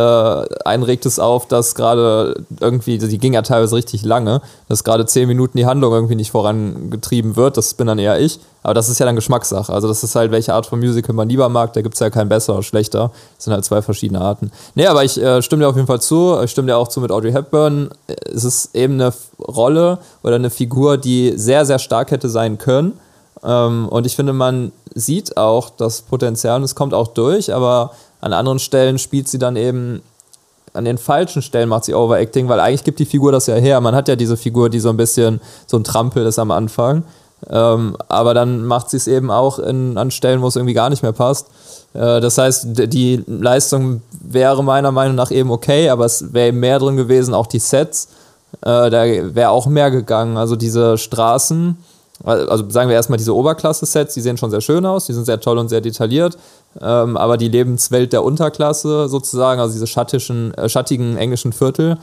einen 0.64 0.84
regt 0.84 1.06
es 1.06 1.18
auf, 1.18 1.48
dass 1.48 1.74
gerade 1.74 2.44
irgendwie, 2.60 2.98
die 2.98 3.18
ging 3.18 3.34
ja 3.34 3.42
teilweise 3.42 3.74
richtig 3.74 4.04
lange, 4.04 4.40
dass 4.68 4.84
gerade 4.84 5.06
zehn 5.06 5.26
Minuten 5.26 5.58
die 5.58 5.66
Handlung 5.66 5.92
irgendwie 5.92 6.14
nicht 6.14 6.30
vorangetrieben 6.30 7.34
wird. 7.34 7.56
Das 7.56 7.74
bin 7.74 7.88
dann 7.88 7.98
eher 7.98 8.20
ich. 8.20 8.38
Aber 8.62 8.74
das 8.74 8.88
ist 8.88 9.00
ja 9.00 9.06
dann 9.06 9.16
Geschmackssache. 9.16 9.72
Also 9.72 9.88
das 9.88 10.04
ist 10.04 10.14
halt, 10.14 10.30
welche 10.30 10.54
Art 10.54 10.66
von 10.66 10.78
Musical 10.78 11.16
man 11.16 11.28
lieber 11.28 11.48
mag. 11.48 11.72
Da 11.72 11.82
gibt 11.82 11.94
es 11.94 12.00
ja 12.00 12.10
kein 12.10 12.28
besser 12.28 12.54
oder 12.54 12.62
schlechter. 12.62 13.10
Das 13.36 13.44
sind 13.44 13.52
halt 13.52 13.64
zwei 13.64 13.82
verschiedene 13.82 14.20
Arten. 14.20 14.52
Nee, 14.76 14.86
aber 14.86 15.02
ich 15.02 15.20
äh, 15.20 15.42
stimme 15.42 15.64
dir 15.64 15.68
auf 15.68 15.74
jeden 15.74 15.88
Fall 15.88 16.00
zu. 16.00 16.40
Ich 16.44 16.52
stimme 16.52 16.68
dir 16.68 16.76
auch 16.76 16.86
zu 16.86 17.00
mit 17.00 17.10
Audrey 17.10 17.32
Hepburn. 17.32 17.90
Es 18.06 18.44
ist 18.44 18.76
eben 18.76 18.94
eine 18.94 19.12
Rolle 19.40 19.98
oder 20.22 20.36
eine 20.36 20.50
Figur, 20.50 20.96
die 20.96 21.32
sehr, 21.34 21.66
sehr 21.66 21.80
stark 21.80 22.12
hätte 22.12 22.28
sein 22.28 22.56
können. 22.58 22.92
Ähm, 23.42 23.88
und 23.88 24.06
ich 24.06 24.14
finde, 24.14 24.32
man 24.32 24.70
sieht 24.94 25.36
auch 25.36 25.70
das 25.70 26.02
Potenzial 26.02 26.58
und 26.58 26.64
es 26.64 26.74
kommt 26.74 26.94
auch 26.94 27.08
durch, 27.08 27.52
aber 27.52 27.92
an 28.22 28.32
anderen 28.32 28.58
Stellen 28.58 28.98
spielt 28.98 29.28
sie 29.28 29.38
dann 29.38 29.56
eben 29.56 30.00
an 30.74 30.86
den 30.86 30.96
falschen 30.96 31.42
Stellen 31.42 31.68
macht 31.68 31.84
sie 31.84 31.94
Overacting, 31.94 32.48
weil 32.48 32.58
eigentlich 32.58 32.84
gibt 32.84 32.98
die 32.98 33.04
Figur 33.04 33.30
das 33.30 33.46
ja 33.46 33.56
her. 33.56 33.80
Man 33.82 33.94
hat 33.94 34.08
ja 34.08 34.16
diese 34.16 34.38
Figur, 34.38 34.70
die 34.70 34.80
so 34.80 34.88
ein 34.88 34.96
bisschen 34.96 35.40
so 35.66 35.76
ein 35.76 35.84
Trampel 35.84 36.24
ist 36.24 36.38
am 36.38 36.50
Anfang. 36.50 37.04
Ähm, 37.50 37.96
aber 38.08 38.34
dann 38.34 38.64
macht 38.64 38.88
sie 38.88 38.96
es 38.96 39.06
eben 39.06 39.30
auch 39.30 39.58
in, 39.58 39.98
an 39.98 40.10
Stellen, 40.10 40.40
wo 40.40 40.46
es 40.46 40.56
irgendwie 40.56 40.74
gar 40.74 40.88
nicht 40.88 41.02
mehr 41.02 41.12
passt. 41.12 41.48
Äh, 41.92 42.20
das 42.20 42.38
heißt, 42.38 42.68
die 42.92 43.22
Leistung 43.26 44.00
wäre 44.20 44.62
meiner 44.62 44.92
Meinung 44.92 45.16
nach 45.16 45.30
eben 45.30 45.50
okay, 45.50 45.90
aber 45.90 46.06
es 46.06 46.32
wäre 46.32 46.48
eben 46.48 46.60
mehr 46.60 46.78
drin 46.78 46.96
gewesen, 46.96 47.34
auch 47.34 47.48
die 47.48 47.58
Sets. 47.58 48.08
Äh, 48.62 48.90
da 48.90 49.04
wäre 49.04 49.50
auch 49.50 49.66
mehr 49.66 49.90
gegangen. 49.90 50.36
Also 50.36 50.56
diese 50.56 50.96
Straßen, 50.96 51.76
also 52.24 52.68
sagen 52.70 52.88
wir 52.88 52.96
erstmal 52.96 53.18
diese 53.18 53.34
Oberklasse-Sets, 53.34 54.14
die 54.14 54.20
sehen 54.20 54.36
schon 54.36 54.50
sehr 54.50 54.60
schön 54.60 54.86
aus, 54.86 55.06
die 55.06 55.12
sind 55.12 55.24
sehr 55.24 55.40
toll 55.40 55.58
und 55.58 55.68
sehr 55.68 55.80
detailliert, 55.80 56.38
ähm, 56.80 57.16
aber 57.16 57.36
die 57.36 57.48
Lebenswelt 57.48 58.12
der 58.12 58.22
Unterklasse 58.24 59.08
sozusagen, 59.08 59.60
also 59.60 59.72
diese 59.72 59.86
schattischen, 59.86 60.54
äh, 60.54 60.68
schattigen 60.68 61.16
englischen 61.16 61.52
Viertel, 61.52 61.98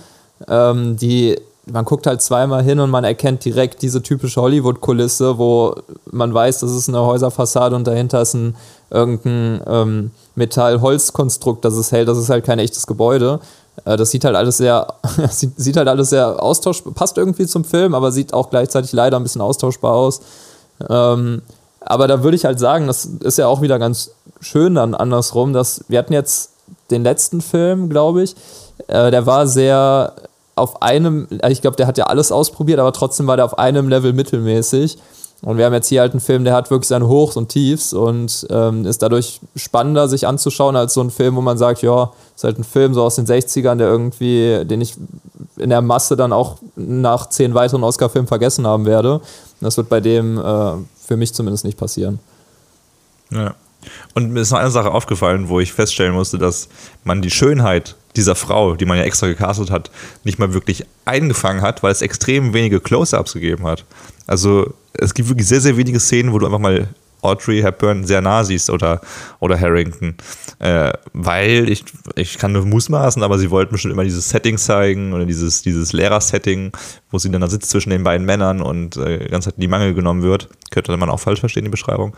ähm, 0.47 0.97
die 0.97 1.38
man 1.72 1.86
guckt 1.86 2.07
halt 2.07 2.22
zweimal 2.22 2.63
hin 2.63 2.80
und 2.80 2.89
man 2.89 3.03
erkennt 3.03 3.45
direkt 3.45 3.82
diese 3.82 4.01
typische 4.01 4.41
Hollywood-Kulisse, 4.41 5.38
wo 5.38 5.76
man 6.11 6.34
weiß, 6.34 6.59
das 6.59 6.72
ist 6.72 6.89
eine 6.89 7.01
Häuserfassade 7.01 7.76
und 7.76 7.86
dahinter 7.86 8.22
ist 8.22 8.34
ein 8.34 8.55
irgendein 8.89 9.61
ähm, 9.67 10.11
Metall-Holz-Konstrukt, 10.36 11.63
das 11.63 11.76
es 11.76 11.91
hält, 11.91 12.07
das 12.07 12.17
ist 12.17 12.30
halt 12.30 12.45
kein 12.45 12.59
echtes 12.59 12.88
Gebäude. 12.88 13.39
Äh, 13.86 13.97
das 13.97 14.11
sieht 14.11 14.25
halt 14.25 14.36
alles 14.36 14.57
sehr, 14.57 14.88
sieht, 15.30 15.77
halt 15.77 15.88
alles 15.88 16.09
sehr 16.09 16.41
austauschbar, 16.41 16.93
passt 16.93 17.17
irgendwie 17.17 17.45
zum 17.45 17.63
Film, 17.63 17.93
aber 17.93 18.11
sieht 18.11 18.34
auch 18.34 18.49
gleichzeitig 18.49 18.91
leider 18.93 19.17
ein 19.17 19.23
bisschen 19.23 19.41
austauschbar 19.41 19.93
aus. 19.93 20.21
Ähm, 20.89 21.41
aber 21.82 22.07
da 22.07 22.23
würde 22.23 22.36
ich 22.36 22.45
halt 22.45 22.59
sagen, 22.59 22.88
das 22.88 23.05
ist 23.05 23.38
ja 23.38 23.47
auch 23.47 23.61
wieder 23.61 23.80
ganz 23.80 24.11
schön 24.41 24.75
dann 24.75 24.95
andersrum, 24.95 25.53
dass 25.53 25.84
wir 25.88 25.99
hatten 25.99 26.13
jetzt 26.13 26.51
den 26.91 27.03
letzten 27.03 27.41
Film, 27.41 27.89
glaube 27.89 28.23
ich, 28.23 28.36
äh, 28.88 29.11
der 29.11 29.25
war 29.25 29.47
sehr 29.47 30.13
auf 30.55 30.82
einem, 30.82 31.27
also 31.41 31.51
ich 31.51 31.61
glaube, 31.61 31.77
der 31.77 31.88
hat 31.88 31.97
ja 31.97 32.05
alles 32.05 32.32
ausprobiert, 32.32 32.80
aber 32.80 32.93
trotzdem 32.93 33.27
war 33.27 33.38
der 33.38 33.45
auf 33.45 33.57
einem 33.57 33.89
Level 33.89 34.13
mittelmäßig. 34.13 34.97
Und 35.41 35.57
wir 35.57 35.65
haben 35.65 35.73
jetzt 35.73 35.88
hier 35.88 36.01
halt 36.01 36.11
einen 36.11 36.19
Film, 36.19 36.43
der 36.43 36.53
hat 36.53 36.69
wirklich 36.69 36.89
seine 36.89 37.07
Hochs 37.07 37.38
und 37.38 37.47
Tiefs 37.47 37.93
und 37.93 38.45
ähm, 38.49 38.86
ist 38.86 39.01
dadurch 39.01 39.39
spannender, 39.55 40.09
sich 40.09 40.27
anzuschauen, 40.27 40.75
als 40.75 40.93
so 40.93 41.01
ein 41.01 41.11
Film, 41.11 41.38
wo 41.38 41.41
man 41.41 41.57
sagt, 41.57 41.82
ja, 41.82 42.11
ist 42.39 42.45
halt 42.45 42.57
ein 42.57 42.63
Film 42.63 42.93
so 42.93 43.03
aus 43.03 43.15
den 43.15 43.25
60ern, 43.25 43.75
der 43.75 43.89
irgendwie, 43.89 44.63
den 44.63 44.79
ich 44.79 44.95
in 45.57 45.69
der 45.69 45.81
Masse 45.81 46.15
dann 46.15 46.31
auch 46.31 46.59
nach 46.77 47.27
zehn 47.27 47.53
weiteren 47.53 47.83
Oscar-Filmen 47.83 48.29
vergessen 48.29 48.65
haben 48.65 48.85
werde. 48.85 49.19
Das 49.59 49.75
wird 49.75 49.89
bei 49.89 49.99
dem 49.99 50.37
äh, 50.37 50.73
für 51.05 51.17
mich 51.17 51.33
zumindest 51.33 51.65
nicht 51.65 51.77
passieren. 51.77 52.19
Ja. 53.29 53.55
Und 54.13 54.31
mir 54.31 54.39
ist 54.39 54.51
noch 54.51 54.59
eine 54.59 54.71
Sache 54.71 54.91
aufgefallen, 54.91 55.49
wo 55.49 55.59
ich 55.59 55.73
feststellen 55.73 56.13
musste, 56.13 56.37
dass 56.37 56.69
man 57.03 57.21
die 57.21 57.29
Schönheit 57.29 57.97
dieser 58.15 58.35
Frau, 58.35 58.75
die 58.75 58.85
man 58.85 58.97
ja 58.97 59.03
extra 59.03 59.27
gecastet 59.27 59.69
hat, 59.69 59.91
nicht 60.23 60.39
mal 60.39 60.53
wirklich 60.53 60.85
eingefangen 61.03 61.61
hat, 61.61 61.83
weil 61.83 61.91
es 61.91 62.01
extrem 62.01 62.53
wenige 62.53 62.79
Close-Ups 62.79 63.33
gegeben 63.33 63.67
hat. 63.67 63.83
Also 64.27 64.73
es 64.93 65.13
gibt 65.13 65.27
wirklich 65.27 65.47
sehr, 65.47 65.59
sehr 65.59 65.75
wenige 65.75 65.99
Szenen, 65.99 66.31
wo 66.31 66.39
du 66.39 66.45
einfach 66.45 66.59
mal 66.59 66.87
Audrey 67.22 67.61
Hepburn 67.61 68.05
sehr 68.05 68.22
nah 68.22 68.43
siehst 68.43 68.70
oder, 68.70 69.01
oder 69.39 69.59
Harrington. 69.59 70.15
Äh, 70.59 70.93
weil 71.13 71.70
ich, 71.70 71.84
ich 72.15 72.38
kann 72.38 72.51
nur 72.51 72.65
mutmaßen, 72.65 73.24
aber 73.24 73.38
sie 73.38 73.49
wollten 73.49 73.72
bestimmt 73.72 73.93
immer 73.93 74.03
dieses 74.03 74.30
Setting 74.30 74.57
zeigen 74.57 75.13
oder 75.13 75.26
dieses, 75.26 75.61
dieses 75.61 75.93
Lehrer-Setting, 75.93 76.72
wo 77.11 77.17
sie 77.17 77.32
dann 77.32 77.41
da 77.41 77.47
sitzt 77.47 77.70
zwischen 77.70 77.89
den 77.89 78.03
beiden 78.03 78.26
Männern 78.26 78.61
und 78.61 78.97
äh, 78.97 79.20
die 79.20 79.30
ganze 79.30 79.49
Zeit 79.49 79.57
in 79.57 79.61
die 79.61 79.67
Mangel 79.67 79.93
genommen 79.93 80.22
wird. 80.22 80.49
Könnte 80.72 80.95
man 80.97 81.09
auch 81.09 81.20
falsch 81.20 81.39
verstehen, 81.39 81.63
die 81.63 81.70
Beschreibung. 81.70 82.15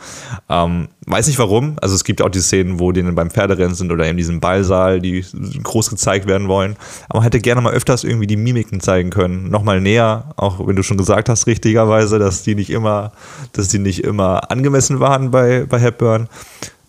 Ähm, 0.50 0.90
weiß 1.06 1.28
nicht 1.28 1.40
warum. 1.40 1.78
Also 1.82 1.96
es 1.96 2.04
gibt 2.04 2.22
auch 2.22 2.30
die 2.30 2.42
Szenen, 2.42 2.80
wo 2.80 2.92
die 2.92 3.02
dann 3.02 3.16
beim 3.16 3.32
Pferderennen 3.32 3.76
sind 3.76 3.92
oder 3.92 4.08
in 4.08 4.18
diesem 4.18 4.40
Ballsaal, 4.40 5.00
die 5.00 5.24
groß 5.64 5.90
gezeigt 5.90 6.28
werden 6.28 6.48
wollen. 6.48 6.76
Aber 7.08 7.20
man 7.20 7.24
hätte 7.24 7.40
gerne 7.40 7.62
mal 7.62 7.74
öfters 7.74 8.04
irgendwie 8.04 8.28
die 8.28 8.36
Mimiken 8.36 8.82
zeigen 8.82 9.10
können. 9.10 9.50
Nochmal 9.50 9.80
näher, 9.80 10.34
auch 10.36 10.66
wenn 10.68 10.76
du 10.76 10.84
schon 10.84 10.98
gesagt 10.98 11.30
hast, 11.30 11.48
richtigerweise, 11.48 12.20
dass 12.20 12.44
die 12.44 12.56
nicht 12.56 12.70
immer, 12.70 13.14
dass 13.54 13.70
die 13.70 13.80
nicht 13.80 14.04
immer 14.04 14.52
angemessen 14.52 14.91
waren 15.00 15.32
bei, 15.32 15.66
bei 15.68 15.80
Hepburn. 15.80 16.28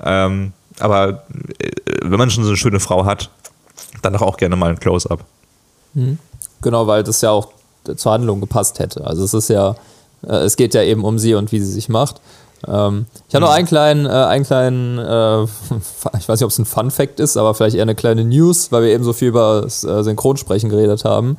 Ähm, 0.02 0.52
aber 0.80 1.24
äh, 1.58 1.70
wenn 2.02 2.18
man 2.18 2.30
schon 2.30 2.44
so 2.44 2.50
eine 2.50 2.56
schöne 2.56 2.80
Frau 2.80 3.04
hat, 3.04 3.30
dann 4.02 4.12
doch 4.12 4.22
auch 4.22 4.36
gerne 4.36 4.56
mal 4.56 4.70
ein 4.70 4.80
Close-up. 4.80 5.24
Genau, 6.60 6.86
weil 6.86 7.02
das 7.02 7.20
ja 7.20 7.30
auch 7.30 7.48
zur 7.96 8.12
Handlung 8.12 8.40
gepasst 8.40 8.78
hätte. 8.78 9.04
Also 9.06 9.24
es 9.24 9.34
ist 9.34 9.48
ja, 9.48 9.76
äh, 10.26 10.36
es 10.36 10.56
geht 10.56 10.74
ja 10.74 10.82
eben 10.82 11.04
um 11.04 11.18
sie 11.18 11.34
und 11.34 11.52
wie 11.52 11.60
sie 11.60 11.70
sich 11.70 11.88
macht. 11.88 12.20
Ähm, 12.66 13.06
ich 13.28 13.34
habe 13.34 13.44
noch 13.44 13.52
einen 13.52 13.66
kleinen, 13.66 14.06
äh, 14.06 14.10
einen 14.10 14.44
kleinen, 14.44 14.98
äh, 14.98 15.42
ich 16.18 16.28
weiß 16.28 16.40
nicht, 16.40 16.44
ob 16.44 16.50
es 16.50 16.58
ein 16.58 16.64
Fun 16.64 16.90
Fact 16.90 17.20
ist, 17.20 17.36
aber 17.36 17.54
vielleicht 17.54 17.76
eher 17.76 17.82
eine 17.82 17.94
kleine 17.94 18.24
News, 18.24 18.70
weil 18.70 18.84
wir 18.84 18.90
eben 18.90 19.04
so 19.04 19.12
viel 19.12 19.28
über 19.28 19.62
das 19.62 19.84
äh, 19.84 20.02
Synchronsprechen 20.02 20.70
geredet 20.70 21.04
haben. 21.04 21.36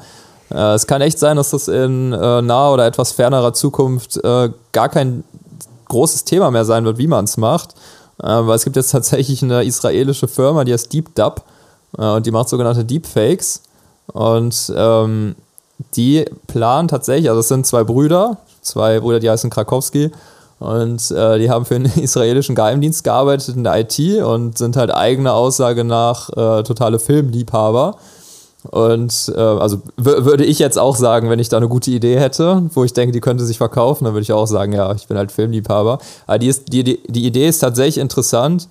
Äh, 0.51 0.74
es 0.74 0.86
kann 0.86 1.01
echt 1.01 1.20
sein, 1.20 1.38
dass 1.38 1.51
das 1.51 1.68
in 1.68 2.09
naher 2.09 2.74
oder 2.74 2.86
etwas 2.86 3.14
fernerer 3.14 3.53
Zukunft 3.53 4.22
gar 4.22 4.89
kein 4.89 5.24
großes 5.93 6.25
Thema 6.25 6.51
mehr 6.51 6.65
sein 6.65 6.85
wird, 6.85 6.97
wie 6.97 7.07
man 7.07 7.25
es 7.25 7.37
macht. 7.37 7.75
Äh, 8.21 8.27
weil 8.27 8.55
es 8.55 8.63
gibt 8.63 8.75
jetzt 8.75 8.91
tatsächlich 8.91 9.41
eine 9.41 9.63
israelische 9.63 10.27
Firma, 10.27 10.63
die 10.63 10.73
heißt 10.73 10.91
Deep 10.91 11.15
Dub 11.15 11.43
äh, 11.97 12.05
und 12.05 12.25
die 12.25 12.31
macht 12.31 12.49
sogenannte 12.49 12.85
Deepfakes. 12.85 13.63
Und 14.07 14.71
ähm, 14.75 15.35
die 15.95 16.25
planen 16.47 16.87
tatsächlich, 16.87 17.29
also 17.29 17.39
es 17.39 17.47
sind 17.47 17.65
zwei 17.65 17.83
Brüder, 17.83 18.37
zwei 18.61 18.99
Brüder, 18.99 19.19
die 19.19 19.29
heißen 19.29 19.49
Krakowski. 19.49 20.11
Und 20.59 21.11
äh, 21.11 21.39
die 21.39 21.49
haben 21.49 21.65
für 21.65 21.79
den 21.79 21.85
israelischen 22.01 22.55
Geheimdienst 22.55 23.03
gearbeitet 23.03 23.55
in 23.55 23.63
der 23.63 23.79
IT 23.79 23.99
und 24.23 24.57
sind 24.57 24.77
halt 24.77 24.93
eigener 24.93 25.33
Aussage 25.33 25.83
nach 25.83 26.29
äh, 26.29 26.63
totale 26.63 26.99
Filmliebhaber. 26.99 27.97
Und 28.70 29.32
äh, 29.36 29.39
also 29.39 29.82
würde 29.97 30.45
ich 30.45 30.59
jetzt 30.59 30.80
auch 30.80 30.95
sagen, 30.95 31.30
wenn 31.30 31.39
ich 31.39 31.49
da 31.49 31.57
eine 31.57 31.68
gute 31.68 31.91
Idee 31.91 32.18
hätte, 32.20 32.64
wo 32.74 32.84
ich 32.84 32.93
denke, 32.93 33.11
die 33.11 33.20
könnte 33.20 33.45
sich 33.45 33.57
verkaufen, 33.57 34.05
dann 34.05 34.14
würde 34.14 34.24
ich 34.24 34.32
auch 34.32 34.45
sagen, 34.45 34.72
ja, 34.74 34.93
ich 34.93 35.07
bin 35.07 35.18
halt 35.18 35.32
Filmliebhaber. 35.32 35.99
Aber 36.28 36.39
die, 36.39 36.47
ist, 36.47 36.72
die, 36.72 36.84
die, 36.84 37.01
die 37.07 37.26
Idee 37.26 37.47
ist 37.47 37.59
tatsächlich 37.59 37.97
interessant, 37.97 38.70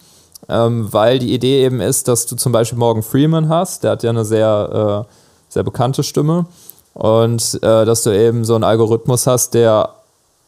ähm, 0.48 0.88
weil 0.90 1.18
die 1.18 1.34
Idee 1.34 1.64
eben 1.64 1.80
ist, 1.80 2.08
dass 2.08 2.26
du 2.26 2.36
zum 2.36 2.52
Beispiel 2.52 2.78
Morgan 2.78 3.02
Freeman 3.02 3.48
hast, 3.48 3.84
der 3.84 3.92
hat 3.92 4.02
ja 4.02 4.10
eine 4.10 4.24
sehr, 4.24 5.06
äh, 5.08 5.14
sehr 5.48 5.62
bekannte 5.62 6.02
Stimme. 6.02 6.46
Und 6.94 7.58
äh, 7.62 7.84
dass 7.84 8.02
du 8.02 8.10
eben 8.10 8.44
so 8.44 8.54
einen 8.54 8.64
Algorithmus 8.64 9.26
hast, 9.26 9.54
der 9.54 9.90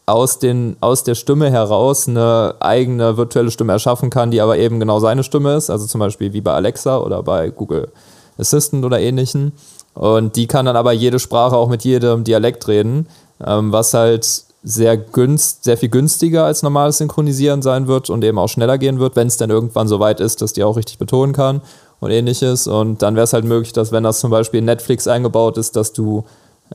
aus, 0.05 0.37
den, 0.39 0.77
aus 0.81 1.03
der 1.03 1.15
Stimme 1.15 1.49
heraus 1.49 2.07
eine 2.07 2.55
eigene 2.59 3.17
virtuelle 3.17 3.49
Stimme 3.51 3.73
erschaffen 3.73 4.09
kann, 4.09 4.31
die 4.31 4.41
aber 4.41 4.57
eben 4.57 4.79
genau 4.79 4.99
seine 4.99 5.23
Stimme 5.23 5.55
ist. 5.55 5.69
Also 5.69 5.87
zum 5.87 5.99
Beispiel 5.99 6.33
wie 6.33 6.41
bei 6.41 6.53
Alexa 6.53 6.97
oder 6.97 7.23
bei 7.23 7.49
Google 7.49 7.91
Assistant 8.37 8.85
oder 8.85 8.99
ähnlichen. 8.99 9.53
Und 9.93 10.35
die 10.35 10.47
kann 10.47 10.65
dann 10.65 10.75
aber 10.75 10.91
jede 10.91 11.19
Sprache 11.19 11.55
auch 11.55 11.69
mit 11.69 11.83
jedem 11.83 12.23
Dialekt 12.23 12.67
reden, 12.67 13.07
ähm, 13.45 13.71
was 13.71 13.93
halt 13.93 14.43
sehr, 14.63 14.97
günst, 14.97 15.63
sehr 15.63 15.77
viel 15.77 15.89
günstiger 15.89 16.45
als 16.45 16.63
normales 16.63 16.97
Synchronisieren 16.97 17.61
sein 17.61 17.87
wird 17.87 18.09
und 18.09 18.23
eben 18.23 18.39
auch 18.39 18.49
schneller 18.49 18.77
gehen 18.77 18.99
wird, 18.99 19.15
wenn 19.15 19.27
es 19.27 19.37
dann 19.37 19.51
irgendwann 19.51 19.87
so 19.87 19.99
weit 19.99 20.19
ist, 20.19 20.41
dass 20.41 20.53
die 20.53 20.63
auch 20.63 20.75
richtig 20.75 20.97
betonen 20.97 21.33
kann 21.33 21.61
und 21.99 22.11
ähnliches. 22.11 22.67
Und 22.67 23.01
dann 23.01 23.15
wäre 23.15 23.25
es 23.25 23.33
halt 23.33 23.45
möglich, 23.45 23.73
dass 23.73 23.91
wenn 23.91 24.03
das 24.03 24.19
zum 24.19 24.31
Beispiel 24.31 24.59
in 24.59 24.65
Netflix 24.65 25.07
eingebaut 25.07 25.57
ist, 25.57 25.75
dass 25.75 25.93
du 25.93 26.25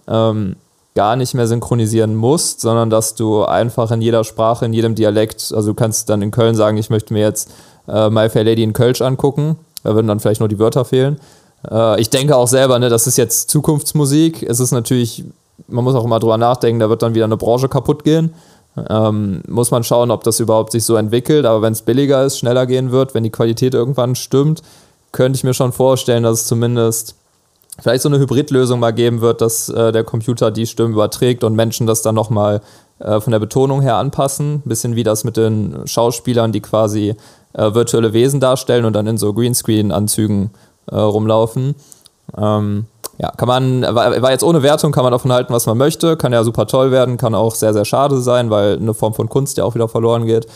ähm, 0.07 0.57
gar 0.95 1.17
nicht 1.17 1.35
mehr 1.35 1.47
synchronisieren 1.47 2.15
musst, 2.15 2.61
sondern 2.61 2.91
dass 2.91 3.15
du 3.17 3.45
einfach 3.45 3.91
in 3.91 4.01
jeder 4.01 4.25
Sprache, 4.25 4.65
in 4.65 4.73
jedem 4.73 4.95
Dialekt, 4.95 5.53
also 5.55 5.71
du 5.71 5.75
kannst 5.75 6.09
dann 6.09 6.23
in 6.23 6.31
Köln 6.31 6.55
sagen, 6.55 6.77
ich 6.77 6.91
möchte 6.91 7.13
mir 7.13 7.21
jetzt 7.21 7.51
äh, 7.89 8.09
My 8.09 8.29
Fair 8.29 8.45
Lady 8.45 8.63
in 8.63 8.73
Kölsch 8.73 9.01
angucken, 9.03 9.57
da 9.83 9.95
würden 9.95 10.07
dann 10.07 10.21
vielleicht 10.21 10.41
nur 10.41 10.49
die 10.49 10.59
Wörter 10.59 10.85
fehlen. 10.85 11.19
Äh, 11.69 12.01
ich 12.01 12.11
denke 12.11 12.37
auch 12.37 12.49
selber, 12.49 12.79
ne, 12.79 12.89
das 12.89 13.07
ist 13.07 13.17
jetzt 13.17 13.51
Zukunftsmusik. 13.51 14.43
Es 14.43 14.61
ist 14.61 14.73
natürlich, 14.73 15.25
man 15.69 15.85
muss 15.85 15.95
auch 15.95 16.05
immer 16.05 16.21
drüber 16.21 16.39
nachdenken, 16.39 16.81
da 16.81 16.89
wird 16.89 17.03
dann 17.03 17.15
wieder 17.15 17.25
eine 17.25 17.37
Branche 17.37 17.69
kaputt 17.69 18.05
gehen. 18.05 18.35
Ähm, 18.89 19.43
muss 19.49 19.71
man 19.71 19.83
schauen, 19.83 20.11
ob 20.11 20.23
das 20.25 20.41
überhaupt 20.41 20.73
sich 20.73 20.85
so 20.85 20.97
entwickelt. 20.97 21.45
Aber 21.45 21.63
wenn 21.63 21.73
es 21.73 21.83
billiger 21.83 22.25
ist, 22.25 22.39
schneller 22.39 22.67
gehen 22.67 22.93
wird, 22.93 23.15
wenn 23.15 23.25
die 23.25 23.31
Qualität 23.31 23.75
irgendwann 23.75 24.15
stimmt, 24.15 24.63
könnte 25.13 25.37
ich 25.37 25.45
mir 25.45 25.55
schon 25.55 25.73
vorstellen, 25.73 26.23
dass 26.23 26.43
es 26.43 26.47
zumindest 26.47 27.17
vielleicht 27.81 28.03
so 28.03 28.09
eine 28.09 28.19
Hybridlösung 28.19 28.79
mal 28.79 28.93
geben 28.93 29.21
wird, 29.21 29.41
dass 29.41 29.69
äh, 29.69 29.93
der 29.93 30.05
Computer 30.05 30.51
die 30.51 30.67
Stimmen 30.67 30.93
überträgt 30.93 31.43
und 31.45 31.55
Menschen 31.55 31.87
das 31.87 32.03
dann 32.03 32.15
nochmal 32.15 32.61
äh, 33.01 33.21
von 33.21 33.33
der 33.33 33.41
Betonung 33.41 33.81
her 33.83 33.97
anpassen. 33.97 34.63
Bisschen 34.65 34.95
wie 34.95 35.03
das 35.03 35.25
mit 35.25 35.37
den 35.37 35.87
Schauspielern, 35.87 36.53
die 36.53 36.61
quasi 36.61 37.17
äh, 37.55 37.75
virtuelle 37.75 38.13
Wesen 38.13 38.39
darstellen 38.39 38.85
und 38.85 38.93
dann 38.93 39.07
in 39.07 39.19
so 39.19 39.33
Greenscreen-Anzügen 39.33 40.51
äh, 40.91 40.97
rumlaufen. 40.97 41.75
Ähm, 42.37 42.87
ja, 43.19 43.31
kann 43.33 43.49
man, 43.49 43.83
war, 43.83 44.31
jetzt 44.31 44.43
ohne 44.45 44.63
Wertung, 44.63 44.93
kann 44.93 45.03
man 45.03 45.13
davon 45.13 45.33
halten, 45.33 45.53
was 45.53 45.67
man 45.67 45.77
möchte, 45.77 46.17
kann 46.17 46.33
ja 46.33 46.43
super 46.43 46.67
toll 46.67 46.91
werden, 46.91 47.19
kann 47.19 47.35
auch 47.35 47.55
sehr, 47.55 47.75
sehr 47.75 47.85
schade 47.85 48.21
sein, 48.21 48.49
weil 48.49 48.77
eine 48.79 48.95
Form 48.95 49.13
von 49.13 49.29
Kunst 49.29 49.59
ja 49.59 49.65
auch 49.65 49.75
wieder 49.75 49.89
verloren 49.89 50.25
geht. 50.25 50.47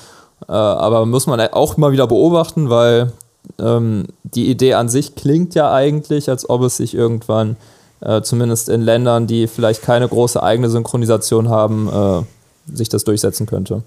Äh, 0.49 0.53
aber 0.53 1.05
muss 1.05 1.27
man 1.27 1.41
auch 1.41 1.77
immer 1.77 1.93
wieder 1.93 2.07
beobachten, 2.07 2.71
weil 2.71 3.13
ähm, 3.59 4.07
die 4.23 4.49
Idee 4.51 4.75
an 4.75 4.89
sich 4.89 5.15
klingt 5.15 5.55
ja 5.55 5.73
eigentlich, 5.73 6.31
als 6.31 6.49
ob 6.49 6.63
es 6.63 6.79
sich 6.79 6.95
irgendwann, 6.95 7.57
äh, 8.01 8.23
zumindest 8.23 8.71
in 8.71 8.81
Ländern, 8.81 9.27
die 9.27 9.47
vielleicht 9.47 9.83
keine 9.83 10.09
große 10.09 10.43
eigene 10.43 10.71
Synchronisation 10.71 11.51
haben, 11.51 11.89
äh, 11.89 12.75
sich 12.75 12.89
das 12.89 13.05
durchsetzen 13.05 13.47
könnte. 13.47 13.83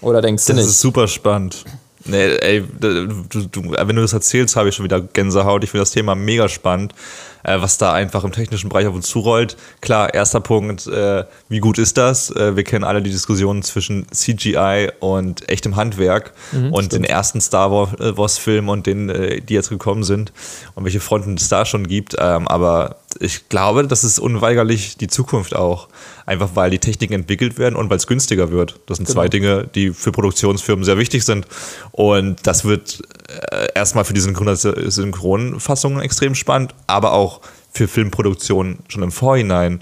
Oder 0.00 0.22
denkst 0.22 0.46
du 0.46 0.52
Das 0.52 0.62
nicht? 0.62 0.70
ist 0.70 0.80
super 0.80 1.06
spannend. 1.06 1.64
Nee, 2.04 2.34
ey, 2.36 2.64
du, 2.80 3.06
du, 3.28 3.62
wenn 3.78 3.96
du 3.96 4.02
das 4.02 4.12
erzählst, 4.12 4.56
habe 4.56 4.68
ich 4.68 4.74
schon 4.74 4.84
wieder 4.84 5.00
Gänsehaut. 5.00 5.62
Ich 5.62 5.70
finde 5.70 5.82
das 5.82 5.92
Thema 5.92 6.14
mega 6.16 6.48
spannend, 6.48 6.94
äh, 7.44 7.60
was 7.60 7.78
da 7.78 7.92
einfach 7.92 8.24
im 8.24 8.32
technischen 8.32 8.68
Bereich 8.70 8.86
auf 8.88 8.94
uns 8.94 9.06
zurollt. 9.08 9.56
Klar, 9.80 10.12
erster 10.12 10.40
Punkt, 10.40 10.86
äh, 10.88 11.24
wie 11.48 11.60
gut 11.60 11.78
ist 11.78 11.96
das? 11.98 12.30
Äh, 12.30 12.56
wir 12.56 12.64
kennen 12.64 12.84
alle 12.84 13.02
die 13.02 13.10
Diskussionen 13.10 13.62
zwischen 13.62 14.06
CGI 14.10 14.90
und 15.00 15.48
echtem 15.48 15.76
Handwerk 15.76 16.32
und 16.72 16.92
den 16.92 17.04
ersten 17.04 17.40
Star 17.40 17.70
Wa- 17.70 17.92
Wars-Film 17.98 18.68
und 18.68 18.86
den, 18.86 19.08
äh, 19.08 19.40
die 19.40 19.54
jetzt 19.54 19.68
gekommen 19.68 20.02
sind 20.02 20.32
und 20.74 20.84
welche 20.84 21.00
Fronten 21.00 21.34
es 21.34 21.48
da 21.48 21.64
schon 21.64 21.86
gibt. 21.86 22.16
Ähm, 22.18 22.48
aber 22.48 22.96
ich 23.20 23.48
glaube, 23.48 23.86
das 23.86 24.02
ist 24.02 24.18
unweigerlich 24.18 24.96
die 24.96 25.06
Zukunft 25.08 25.54
auch. 25.54 25.88
Einfach 26.26 26.50
weil 26.54 26.70
die 26.70 26.78
Techniken 26.78 27.14
entwickelt 27.14 27.58
werden 27.58 27.74
und 27.76 27.90
weil 27.90 27.96
es 27.96 28.06
günstiger 28.06 28.50
wird. 28.50 28.80
Das 28.86 28.98
sind 28.98 29.08
zwei 29.08 29.28
Dinge, 29.28 29.68
die 29.74 29.92
für 29.92 30.12
Produktionsfirmen 30.12 30.84
sehr 30.84 30.98
wichtig 30.98 31.24
sind. 31.24 31.46
Und 31.90 32.46
das 32.46 32.64
wird 32.64 33.02
äh, 33.50 33.68
erstmal 33.74 34.04
für 34.04 34.14
die 34.14 34.20
Synchronfassungen 34.20 36.00
extrem 36.00 36.34
spannend, 36.34 36.74
aber 36.86 37.12
auch 37.12 37.40
für 37.72 37.88
Filmproduktionen 37.88 38.78
schon 38.88 39.02
im 39.02 39.12
Vorhinein. 39.12 39.80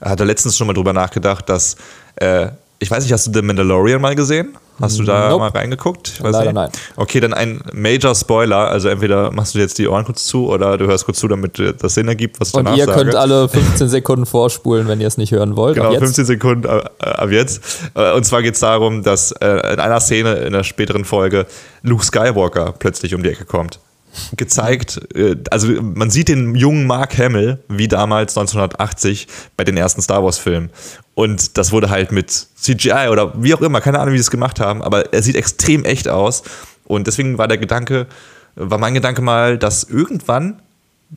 Er 0.00 0.10
hat 0.10 0.20
da 0.20 0.24
letztens 0.24 0.56
schon 0.56 0.66
mal 0.66 0.72
drüber 0.72 0.92
nachgedacht, 0.92 1.48
dass, 1.48 1.76
äh, 2.16 2.48
ich 2.82 2.90
weiß 2.90 3.02
nicht, 3.04 3.12
hast 3.12 3.26
du 3.28 3.32
The 3.32 3.42
Mandalorian 3.42 4.00
mal 4.00 4.14
gesehen? 4.14 4.56
Hast 4.80 4.98
du 4.98 5.04
da 5.04 5.28
Nope. 5.28 5.40
mal 5.40 5.48
reingeguckt? 5.50 6.18
Leider 6.22 6.44
nicht. 6.44 6.54
nein. 6.54 6.70
Okay, 6.96 7.20
dann 7.20 7.32
ein 7.34 7.60
Major 7.72 8.14
Spoiler. 8.14 8.68
Also 8.68 8.88
entweder 8.88 9.30
machst 9.30 9.54
du 9.54 9.58
jetzt 9.60 9.78
die 9.78 9.86
Ohren 9.86 10.04
kurz 10.04 10.24
zu 10.24 10.48
oder 10.48 10.76
du 10.78 10.86
hörst 10.86 11.04
kurz 11.04 11.18
zu, 11.18 11.28
damit 11.28 11.62
das 11.80 11.94
Sinn 11.94 12.08
ergibt, 12.08 12.40
was 12.40 12.48
ich 12.48 12.54
Und 12.54 12.64
danach 12.64 12.78
ihr 12.78 12.86
sage. 12.86 12.98
könnt 12.98 13.14
alle 13.14 13.48
15 13.50 13.88
Sekunden 13.88 14.26
vorspulen, 14.26 14.88
wenn 14.88 15.00
ihr 15.00 15.06
es 15.06 15.18
nicht 15.18 15.30
hören 15.32 15.56
wollt. 15.56 15.76
Genau, 15.76 15.88
Ab 15.88 15.92
jetzt. 15.92 16.02
15 16.02 16.24
Sekunden 16.24 16.64
äh, 16.66 16.82
ab 17.04 17.30
jetzt. 17.30 17.62
Äh, 17.94 18.12
Und 18.12 18.24
zwar 18.24 18.42
geht 18.42 18.54
es 18.54 18.60
darum, 18.60 19.02
dass 19.04 19.30
äh, 19.32 19.46
in 19.74 19.78
einer 19.80 20.00
Szene 20.00 20.34
in 20.36 20.52
der 20.52 20.64
späteren 20.64 21.04
Folge 21.04 21.46
Luke 21.82 22.04
Skywalker 22.04 22.74
plötzlich 22.78 23.14
um 23.14 23.22
die 23.22 23.28
Ecke 23.30 23.44
kommt. 23.44 23.78
Gezeigt, 24.36 25.00
äh, 25.14 25.36
also 25.50 25.68
man 25.80 26.10
sieht 26.10 26.28
den 26.28 26.54
jungen 26.54 26.86
Mark 26.86 27.16
Hamill 27.18 27.58
wie 27.68 27.88
damals 27.88 28.36
1980 28.36 29.26
bei 29.56 29.64
den 29.64 29.76
ersten 29.76 30.02
Star 30.02 30.22
Wars-Filmen. 30.22 30.70
Und 31.14 31.56
das 31.58 31.72
wurde 31.72 31.90
halt 31.90 32.12
mit 32.12 32.30
CGI 32.30 33.08
oder 33.10 33.32
wie 33.42 33.54
auch 33.54 33.60
immer, 33.60 33.80
keine 33.80 33.98
Ahnung, 33.98 34.14
wie 34.14 34.18
sie 34.18 34.22
es 34.22 34.30
gemacht 34.30 34.60
haben, 34.60 34.82
aber 34.82 35.12
er 35.12 35.22
sieht 35.22 35.36
extrem 35.36 35.84
echt 35.84 36.08
aus. 36.08 36.42
Und 36.84 37.06
deswegen 37.06 37.38
war 37.38 37.48
der 37.48 37.58
Gedanke, 37.58 38.06
war 38.54 38.78
mein 38.78 38.94
Gedanke 38.94 39.22
mal, 39.22 39.58
dass 39.58 39.84
irgendwann 39.84 40.60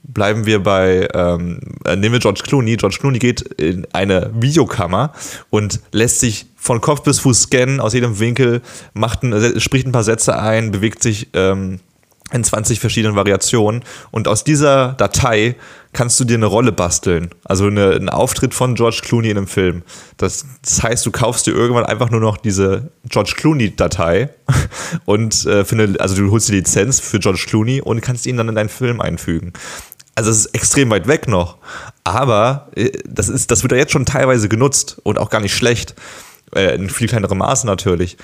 bleiben 0.03 0.45
wir 0.45 0.61
bei, 0.61 1.07
ähm, 1.13 1.59
äh, 1.85 1.95
nehmen 1.95 2.13
wir 2.13 2.19
George 2.19 2.41
Clooney. 2.43 2.75
George 2.77 2.97
Clooney 2.99 3.19
geht 3.19 3.41
in 3.41 3.87
eine 3.93 4.31
Videokammer 4.33 5.13
und 5.49 5.79
lässt 5.91 6.19
sich 6.19 6.47
von 6.55 6.81
Kopf 6.81 7.03
bis 7.03 7.19
Fuß 7.19 7.43
scannen, 7.43 7.79
aus 7.79 7.93
jedem 7.93 8.19
Winkel, 8.19 8.61
macht 8.93 9.23
ein, 9.23 9.59
spricht 9.59 9.87
ein 9.87 9.91
paar 9.91 10.03
Sätze 10.03 10.37
ein, 10.37 10.71
bewegt 10.71 11.01
sich 11.01 11.29
ähm, 11.33 11.79
in 12.31 12.43
20 12.43 12.79
verschiedenen 12.79 13.15
Variationen. 13.15 13.83
Und 14.11 14.27
aus 14.27 14.43
dieser 14.43 14.93
Datei 14.93 15.55
kannst 15.93 16.19
du 16.19 16.25
dir 16.25 16.35
eine 16.35 16.47
Rolle 16.47 16.71
basteln. 16.71 17.29
Also 17.43 17.67
eine, 17.67 17.91
einen 17.91 18.09
Auftritt 18.09 18.53
von 18.53 18.75
George 18.75 19.01
Clooney 19.03 19.29
in 19.29 19.37
einem 19.37 19.47
Film. 19.47 19.83
Das, 20.17 20.45
das 20.61 20.81
heißt, 20.81 21.05
du 21.05 21.11
kaufst 21.11 21.45
dir 21.45 21.51
irgendwann 21.51 21.85
einfach 21.85 22.09
nur 22.09 22.19
noch 22.19 22.37
diese 22.37 22.91
George 23.07 23.33
Clooney-Datei 23.37 24.29
und 25.05 25.45
äh, 25.45 25.63
für 25.63 25.75
eine, 25.75 25.99
also 25.99 26.15
du 26.15 26.31
holst 26.31 26.49
die 26.49 26.53
Lizenz 26.53 26.99
für 26.99 27.19
George 27.19 27.45
Clooney 27.47 27.81
und 27.81 28.01
kannst 28.01 28.25
ihn 28.25 28.37
dann 28.37 28.49
in 28.49 28.55
deinen 28.55 28.69
Film 28.69 29.01
einfügen. 29.01 29.53
Also 30.15 30.31
es 30.31 30.45
ist 30.45 30.55
extrem 30.55 30.89
weit 30.89 31.07
weg 31.07 31.27
noch. 31.27 31.57
Aber 32.03 32.69
äh, 32.75 32.91
das, 33.07 33.29
ist, 33.29 33.51
das 33.51 33.61
wird 33.63 33.71
ja 33.71 33.77
jetzt 33.77 33.91
schon 33.91 34.05
teilweise 34.05 34.49
genutzt 34.49 34.97
und 35.03 35.19
auch 35.19 35.29
gar 35.29 35.41
nicht 35.41 35.55
schlecht. 35.55 35.93
Äh, 36.55 36.75
in 36.75 36.89
viel 36.89 37.07
kleinerem 37.07 37.37
Maße 37.37 37.67
natürlich. 37.67 38.17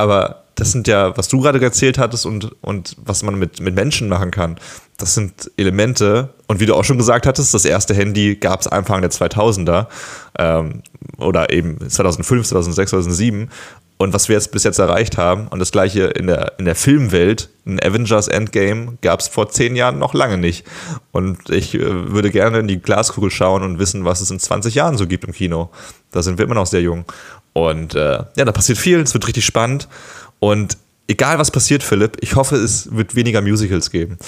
Aber 0.00 0.44
das 0.54 0.72
sind 0.72 0.88
ja, 0.88 1.14
was 1.18 1.28
du 1.28 1.42
gerade 1.42 1.60
erzählt 1.60 1.98
hattest 1.98 2.24
und, 2.24 2.56
und 2.62 2.96
was 3.04 3.22
man 3.22 3.34
mit, 3.34 3.60
mit 3.60 3.74
Menschen 3.74 4.08
machen 4.08 4.30
kann, 4.30 4.56
das 4.96 5.14
sind 5.14 5.50
Elemente. 5.58 6.30
Und 6.46 6.58
wie 6.58 6.64
du 6.64 6.74
auch 6.74 6.84
schon 6.84 6.96
gesagt 6.96 7.26
hattest, 7.26 7.52
das 7.52 7.66
erste 7.66 7.92
Handy 7.92 8.36
gab 8.36 8.60
es 8.60 8.66
Anfang 8.66 9.02
der 9.02 9.10
2000er 9.10 9.88
ähm, 10.38 10.82
oder 11.18 11.52
eben 11.52 11.78
2005, 11.86 12.48
2006, 12.48 12.90
2007. 12.90 13.50
Und 13.98 14.14
was 14.14 14.30
wir 14.30 14.36
jetzt 14.36 14.52
bis 14.52 14.64
jetzt 14.64 14.78
erreicht 14.78 15.18
haben, 15.18 15.48
und 15.48 15.58
das 15.58 15.72
gleiche 15.72 16.04
in 16.04 16.26
der, 16.26 16.54
in 16.58 16.64
der 16.64 16.74
Filmwelt, 16.74 17.50
ein 17.66 17.78
Avengers 17.78 18.28
Endgame 18.28 18.96
gab 19.02 19.20
es 19.20 19.28
vor 19.28 19.50
zehn 19.50 19.76
Jahren 19.76 19.98
noch 19.98 20.14
lange 20.14 20.38
nicht. 20.38 20.64
Und 21.12 21.50
ich 21.50 21.74
äh, 21.74 22.10
würde 22.10 22.30
gerne 22.30 22.60
in 22.60 22.68
die 22.68 22.80
Glaskugel 22.80 23.30
schauen 23.30 23.62
und 23.62 23.78
wissen, 23.78 24.06
was 24.06 24.22
es 24.22 24.30
in 24.30 24.38
20 24.38 24.74
Jahren 24.74 24.96
so 24.96 25.06
gibt 25.06 25.24
im 25.24 25.32
Kino. 25.32 25.68
Da 26.12 26.22
sind 26.22 26.38
wir 26.38 26.46
immer 26.46 26.54
noch 26.54 26.66
sehr 26.66 26.80
jung. 26.80 27.04
Und 27.52 27.94
äh, 27.94 28.18
ja, 28.36 28.44
da 28.44 28.52
passiert 28.52 28.78
viel, 28.78 29.00
es 29.00 29.14
wird 29.14 29.26
richtig 29.26 29.44
spannend. 29.44 29.88
Und 30.38 30.76
egal 31.08 31.38
was 31.38 31.50
passiert, 31.50 31.82
Philipp, 31.82 32.16
ich 32.20 32.36
hoffe, 32.36 32.56
es 32.56 32.94
wird 32.94 33.14
weniger 33.14 33.42
Musicals 33.42 33.90
geben. 33.90 34.18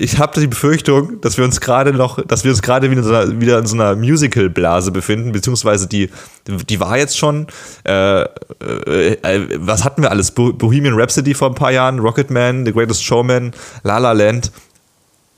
Ich 0.00 0.18
habe 0.18 0.40
die 0.40 0.46
Befürchtung, 0.46 1.20
dass 1.22 1.38
wir 1.38 1.44
uns 1.44 1.60
gerade 1.60 1.92
noch, 1.92 2.24
dass 2.24 2.44
wir 2.44 2.52
uns 2.52 2.62
gerade 2.62 2.88
wieder, 2.88 3.40
wieder 3.40 3.58
in 3.58 3.66
so 3.66 3.74
einer 3.74 3.96
Musical-Blase 3.96 4.92
befinden, 4.92 5.32
beziehungsweise 5.32 5.88
die, 5.88 6.08
die 6.46 6.78
war 6.78 6.96
jetzt 6.96 7.18
schon, 7.18 7.48
äh, 7.84 8.22
äh, 8.22 8.26
äh, 9.22 9.58
was 9.58 9.84
hatten 9.84 10.02
wir 10.02 10.12
alles? 10.12 10.30
Bohemian 10.30 10.94
Rhapsody 10.94 11.34
vor 11.34 11.48
ein 11.48 11.56
paar 11.56 11.72
Jahren, 11.72 11.98
Rocketman, 11.98 12.64
The 12.64 12.72
Greatest 12.72 13.02
Showman, 13.02 13.52
La 13.82 13.98
La 13.98 14.12
Land. 14.12 14.52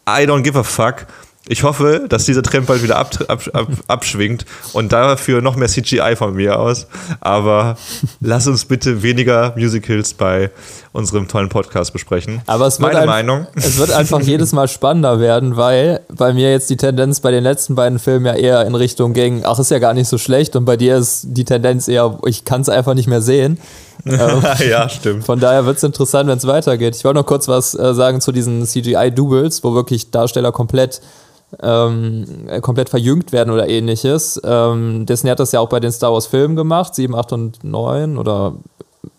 I 0.06 0.26
don't 0.26 0.42
give 0.42 0.58
a 0.58 0.62
fuck. 0.62 1.06
Ich 1.48 1.62
hoffe, 1.62 2.04
dass 2.06 2.26
dieser 2.26 2.42
Trend 2.42 2.66
bald 2.66 2.82
wieder 2.82 2.96
ab, 2.96 3.12
ab, 3.28 3.42
ab, 3.54 3.68
abschwingt 3.88 4.44
und 4.74 4.92
dafür 4.92 5.40
noch 5.40 5.56
mehr 5.56 5.68
CGI 5.68 6.14
von 6.14 6.34
mir 6.34 6.58
aus. 6.60 6.86
Aber 7.20 7.78
lass 8.20 8.46
uns 8.46 8.66
bitte 8.66 9.02
weniger 9.02 9.54
Musicals 9.56 10.12
bei 10.12 10.50
unserem 10.92 11.28
tollen 11.28 11.48
Podcast 11.48 11.94
besprechen. 11.94 12.42
Aber 12.46 12.66
es 12.66 12.78
wird, 12.78 12.92
Meine 12.92 13.00
ein, 13.02 13.06
Meinung. 13.26 13.46
es 13.54 13.78
wird 13.78 13.90
einfach 13.90 14.20
jedes 14.20 14.52
Mal 14.52 14.68
spannender 14.68 15.18
werden, 15.18 15.56
weil 15.56 16.00
bei 16.14 16.34
mir 16.34 16.50
jetzt 16.50 16.68
die 16.68 16.76
Tendenz 16.76 17.20
bei 17.20 17.30
den 17.30 17.42
letzten 17.42 17.74
beiden 17.74 17.98
Filmen 17.98 18.26
ja 18.26 18.34
eher 18.34 18.66
in 18.66 18.74
Richtung 18.74 19.14
ging, 19.14 19.42
ach, 19.44 19.58
ist 19.58 19.70
ja 19.70 19.78
gar 19.78 19.94
nicht 19.94 20.08
so 20.08 20.18
schlecht. 20.18 20.56
Und 20.56 20.66
bei 20.66 20.76
dir 20.76 20.98
ist 20.98 21.24
die 21.24 21.46
Tendenz 21.46 21.88
eher, 21.88 22.18
ich 22.26 22.44
kann 22.44 22.60
es 22.60 22.68
einfach 22.68 22.94
nicht 22.94 23.08
mehr 23.08 23.22
sehen. 23.22 23.58
Ähm, 24.06 24.42
ja, 24.66 24.88
stimmt. 24.88 25.26
Von 25.26 25.40
daher 25.40 25.66
wird 25.66 25.76
es 25.76 25.82
interessant, 25.82 26.26
wenn 26.30 26.38
es 26.38 26.46
weitergeht. 26.46 26.96
Ich 26.96 27.04
wollte 27.04 27.18
noch 27.18 27.26
kurz 27.26 27.48
was 27.48 27.74
äh, 27.74 27.92
sagen 27.92 28.22
zu 28.22 28.32
diesen 28.32 28.64
CGI-Doubles, 28.64 29.62
wo 29.62 29.74
wirklich 29.74 30.10
Darsteller 30.10 30.52
komplett 30.52 31.02
ähm, 31.62 32.48
komplett 32.60 32.88
verjüngt 32.88 33.32
werden 33.32 33.52
oder 33.52 33.68
ähnliches. 33.68 34.40
Ähm, 34.44 35.06
Disney 35.06 35.30
hat 35.30 35.40
das 35.40 35.52
ja 35.52 35.60
auch 35.60 35.68
bei 35.68 35.80
den 35.80 35.92
Star 35.92 36.12
Wars 36.12 36.26
Filmen 36.26 36.56
gemacht, 36.56 36.94
7, 36.94 37.14
8 37.14 37.32
und 37.32 37.64
9 37.64 38.18
oder 38.18 38.54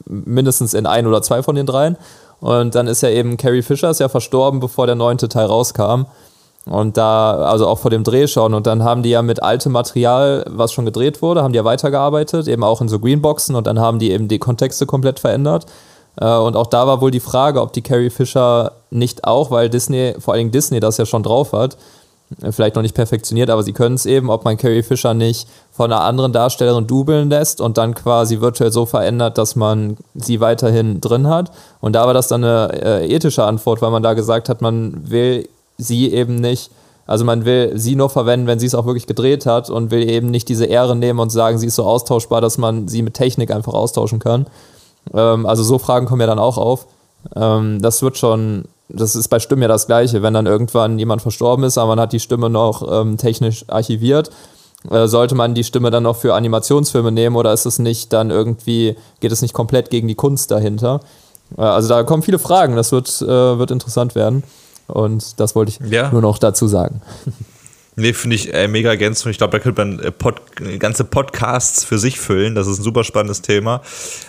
mindestens 0.06 0.74
in 0.74 0.86
ein 0.86 1.08
oder 1.08 1.22
zwei 1.22 1.44
von 1.44 1.56
den 1.56 1.66
dreien. 1.66 1.98
Und 2.40 2.76
dann 2.76 2.88
ist 2.88 3.02
ja 3.02 3.10
eben 3.10 3.38
Carrie 3.38 3.62
Fisher 3.62 3.90
ist 3.90 4.00
ja 4.00 4.10
verstorben, 4.10 4.60
bevor 4.60 4.86
der 4.88 4.96
neunte 4.96 5.30
Teil 5.30 5.46
rauskam. 5.46 6.06
Und 6.66 6.98
da, 6.98 7.34
also 7.38 7.68
auch 7.68 7.80
vor 7.80 7.92
dem 7.92 8.04
Dreh 8.04 8.28
schon. 8.28 8.54
Und 8.54 8.68
dann 8.68 8.84
haben 8.84 9.04
die 9.04 9.10
ja 9.10 9.22
mit 9.22 9.42
altem 9.42 9.72
Material, 9.72 10.46
was 10.48 10.74
schon 10.74 10.86
gedreht 10.86 11.22
wurde, 11.22 11.44
haben 11.44 11.54
die 11.54 11.58
ja 11.58 11.66
weitergearbeitet, 11.66 12.48
eben 12.48 12.64
auch 12.64 12.82
in 12.82 12.90
so 12.90 13.00
Greenboxen 13.00 13.56
und 13.56 13.66
dann 13.66 13.80
haben 13.80 14.00
die 14.00 14.12
eben 14.12 14.28
die 14.28 14.40
Kontexte 14.40 14.86
komplett 14.86 15.20
verändert. 15.20 15.66
Äh, 16.20 16.36
und 16.36 16.56
auch 16.56 16.68
da 16.68 16.86
war 16.86 17.02
wohl 17.02 17.12
die 17.12 17.20
Frage, 17.20 17.62
ob 17.62 17.74
die 17.74 17.82
Carrie 17.82 18.12
Fisher 18.12 18.74
nicht 18.92 19.24
auch, 19.24 19.50
weil 19.50 19.70
Disney, 19.70 20.16
vor 20.20 20.36
allem 20.36 20.52
Disney 20.52 20.80
das 20.80 20.98
ja 20.98 21.06
schon 21.06 21.24
drauf 21.24 21.54
hat, 21.54 21.78
vielleicht 22.52 22.76
noch 22.76 22.82
nicht 22.82 22.96
perfektioniert, 22.96 23.50
aber 23.50 23.64
sie 23.64 23.74
können 23.74 23.96
es 23.96 24.06
eben, 24.06 24.30
ob 24.30 24.46
man 24.46 24.58
Carrie 24.58 24.84
Fisher 24.84 25.14
nicht 25.14 25.48
von 25.72 25.92
einer 25.92 26.02
anderen 26.02 26.32
Darstellerin 26.32 26.88
dubeln 26.88 27.30
lässt 27.30 27.62
und 27.62 27.78
dann 27.78 27.94
quasi 27.94 28.42
virtuell 28.42 28.72
so 28.72 28.86
verändert, 28.86 29.38
dass 29.38 29.56
man 29.56 29.98
sie 30.16 30.40
weiterhin 30.40 31.02
drin 31.02 31.28
hat. 31.28 31.52
Und 31.82 31.94
da 31.94 32.06
war 32.06 32.14
das 32.14 32.28
dann 32.28 32.44
eine 32.44 32.72
äh, 32.74 33.14
ethische 33.14 33.44
Antwort, 33.44 33.82
weil 33.82 33.92
man 33.92 34.04
da 34.04 34.14
gesagt 34.14 34.50
hat, 34.50 34.62
man 34.62 35.10
will 35.10 35.48
sie 35.78 36.14
eben 36.14 36.36
nicht, 36.36 36.72
also 37.08 37.26
man 37.26 37.46
will 37.46 37.74
sie 37.76 37.96
nur 37.96 38.10
verwenden, 38.10 38.48
wenn 38.48 38.60
sie 38.60 38.68
es 38.68 38.76
auch 38.76 38.86
wirklich 38.86 39.08
gedreht 39.08 39.46
hat 39.46 39.70
und 39.70 39.92
will 39.92 40.10
eben 40.10 40.32
nicht 40.32 40.48
diese 40.48 40.66
Ehre 40.66 40.96
nehmen 40.96 41.20
und 41.20 41.32
sagen, 41.32 41.58
sie 41.58 41.68
ist 41.68 41.76
so 41.76 41.84
austauschbar, 41.84 42.42
dass 42.42 42.58
man 42.58 42.88
sie 42.88 43.02
mit 43.02 43.16
Technik 43.16 43.52
einfach 43.52 43.74
austauschen 43.74 44.20
kann. 44.20 44.48
Ähm, 45.14 45.46
also 45.46 45.64
so 45.64 45.78
Fragen 45.80 46.06
kommen 46.06 46.22
ja 46.22 46.28
dann 46.28 46.40
auch 46.40 46.58
auf. 46.58 46.88
Ähm, 47.36 47.82
das 47.82 48.02
wird 48.02 48.18
schon 48.18 48.66
das 48.94 49.16
ist 49.16 49.28
bei 49.28 49.40
Stimmen 49.40 49.62
ja 49.62 49.68
das 49.68 49.88
Gleiche. 49.88 50.22
Wenn 50.22 50.34
dann 50.34 50.46
irgendwann 50.46 51.00
jemand 51.00 51.22
verstorben 51.22 51.64
ist, 51.66 51.78
aber 51.78 51.90
man 51.90 52.00
hat 52.00 52.14
die 52.14 52.20
Stimme 52.20 52.50
noch 52.50 52.88
ähm, 52.92 53.18
technisch 53.18 53.66
archiviert, 53.68 54.30
äh, 54.90 55.08
sollte 55.08 55.36
man 55.36 55.54
die 55.54 55.64
Stimme 55.64 55.92
dann 55.92 56.04
noch 56.04 56.16
für 56.16 56.34
Animationsfilme 56.34 57.12
nehmen 57.12 57.36
oder 57.36 57.54
ist 57.54 57.66
es 57.66 57.80
nicht 57.80 58.12
dann 58.14 58.32
irgendwie, 58.32 58.96
geht 59.20 59.32
es 59.32 59.42
nicht 59.42 59.54
komplett 59.54 59.90
gegen 59.90 60.08
die 60.08 60.16
Kunst 60.16 60.52
dahinter? 60.52 61.02
Äh, 61.58 61.62
also 61.62 61.90
da 61.90 62.04
kommen 62.04 62.24
viele 62.24 62.40
Fragen, 62.40 62.76
das 62.76 62.92
wird, 62.92 63.22
äh, 63.22 63.28
wird 63.28 63.72
interessant 63.72 64.16
werden. 64.16 64.44
Und 64.88 65.40
das 65.40 65.56
wollte 65.56 65.72
ich 65.72 65.92
ja. 65.92 66.12
nur 66.12 66.22
noch 66.22 66.38
dazu 66.38 66.68
sagen. 66.68 67.02
Nee, 67.98 68.14
finde 68.14 68.38
ich 68.38 68.54
äh, 68.54 68.70
mega 68.70 68.90
ergänzend. 68.90 69.32
Ich 69.32 69.38
glaube, 69.38 69.52
da 69.52 69.60
könnte 69.60 69.86
man 69.86 70.00
äh, 70.00 70.12
Pod, 70.12 70.42
ganze 70.80 71.04
Podcasts 71.04 71.84
für 71.84 72.00
sich 72.00 72.20
füllen. 72.20 72.56
Das 72.56 72.68
ist 72.68 72.80
ein 72.80 72.84
super 72.84 73.04
spannendes 73.04 73.42
Thema, 73.42 73.82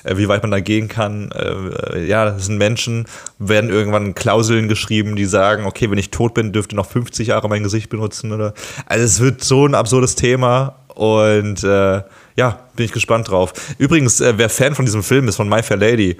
äh, 0.02 0.16
wie 0.16 0.26
weit 0.26 0.42
man 0.42 0.50
da 0.50 0.58
gehen 0.58 0.88
kann. 0.88 1.30
Äh, 1.30 2.04
ja, 2.04 2.24
das 2.24 2.46
sind 2.46 2.58
Menschen, 2.58 3.06
werden 3.38 3.70
irgendwann 3.70 4.16
Klauseln 4.16 4.68
geschrieben, 4.68 5.14
die 5.14 5.26
sagen, 5.26 5.64
okay, 5.64 5.88
wenn 5.90 5.98
ich 5.98 6.10
tot 6.10 6.34
bin, 6.34 6.52
dürfte 6.52 6.74
noch 6.74 6.90
50 6.90 7.28
Jahre 7.28 7.48
mein 7.48 7.62
Gesicht 7.62 7.88
benutzen. 7.88 8.32
Oder 8.32 8.52
also 8.86 9.04
es 9.04 9.20
wird 9.20 9.44
so 9.44 9.64
ein 9.64 9.76
absurdes 9.76 10.16
Thema 10.16 10.76
und 10.94 11.62
äh, 11.62 12.02
ja, 12.34 12.58
bin 12.74 12.84
ich 12.84 12.92
gespannt 12.92 13.30
drauf. 13.30 13.52
Übrigens, 13.78 14.20
äh, 14.20 14.34
wer 14.38 14.48
Fan 14.48 14.74
von 14.74 14.86
diesem 14.86 15.04
Film 15.04 15.28
ist, 15.28 15.36
von 15.36 15.48
My 15.48 15.62
Fair 15.62 15.76
Lady, 15.76 16.16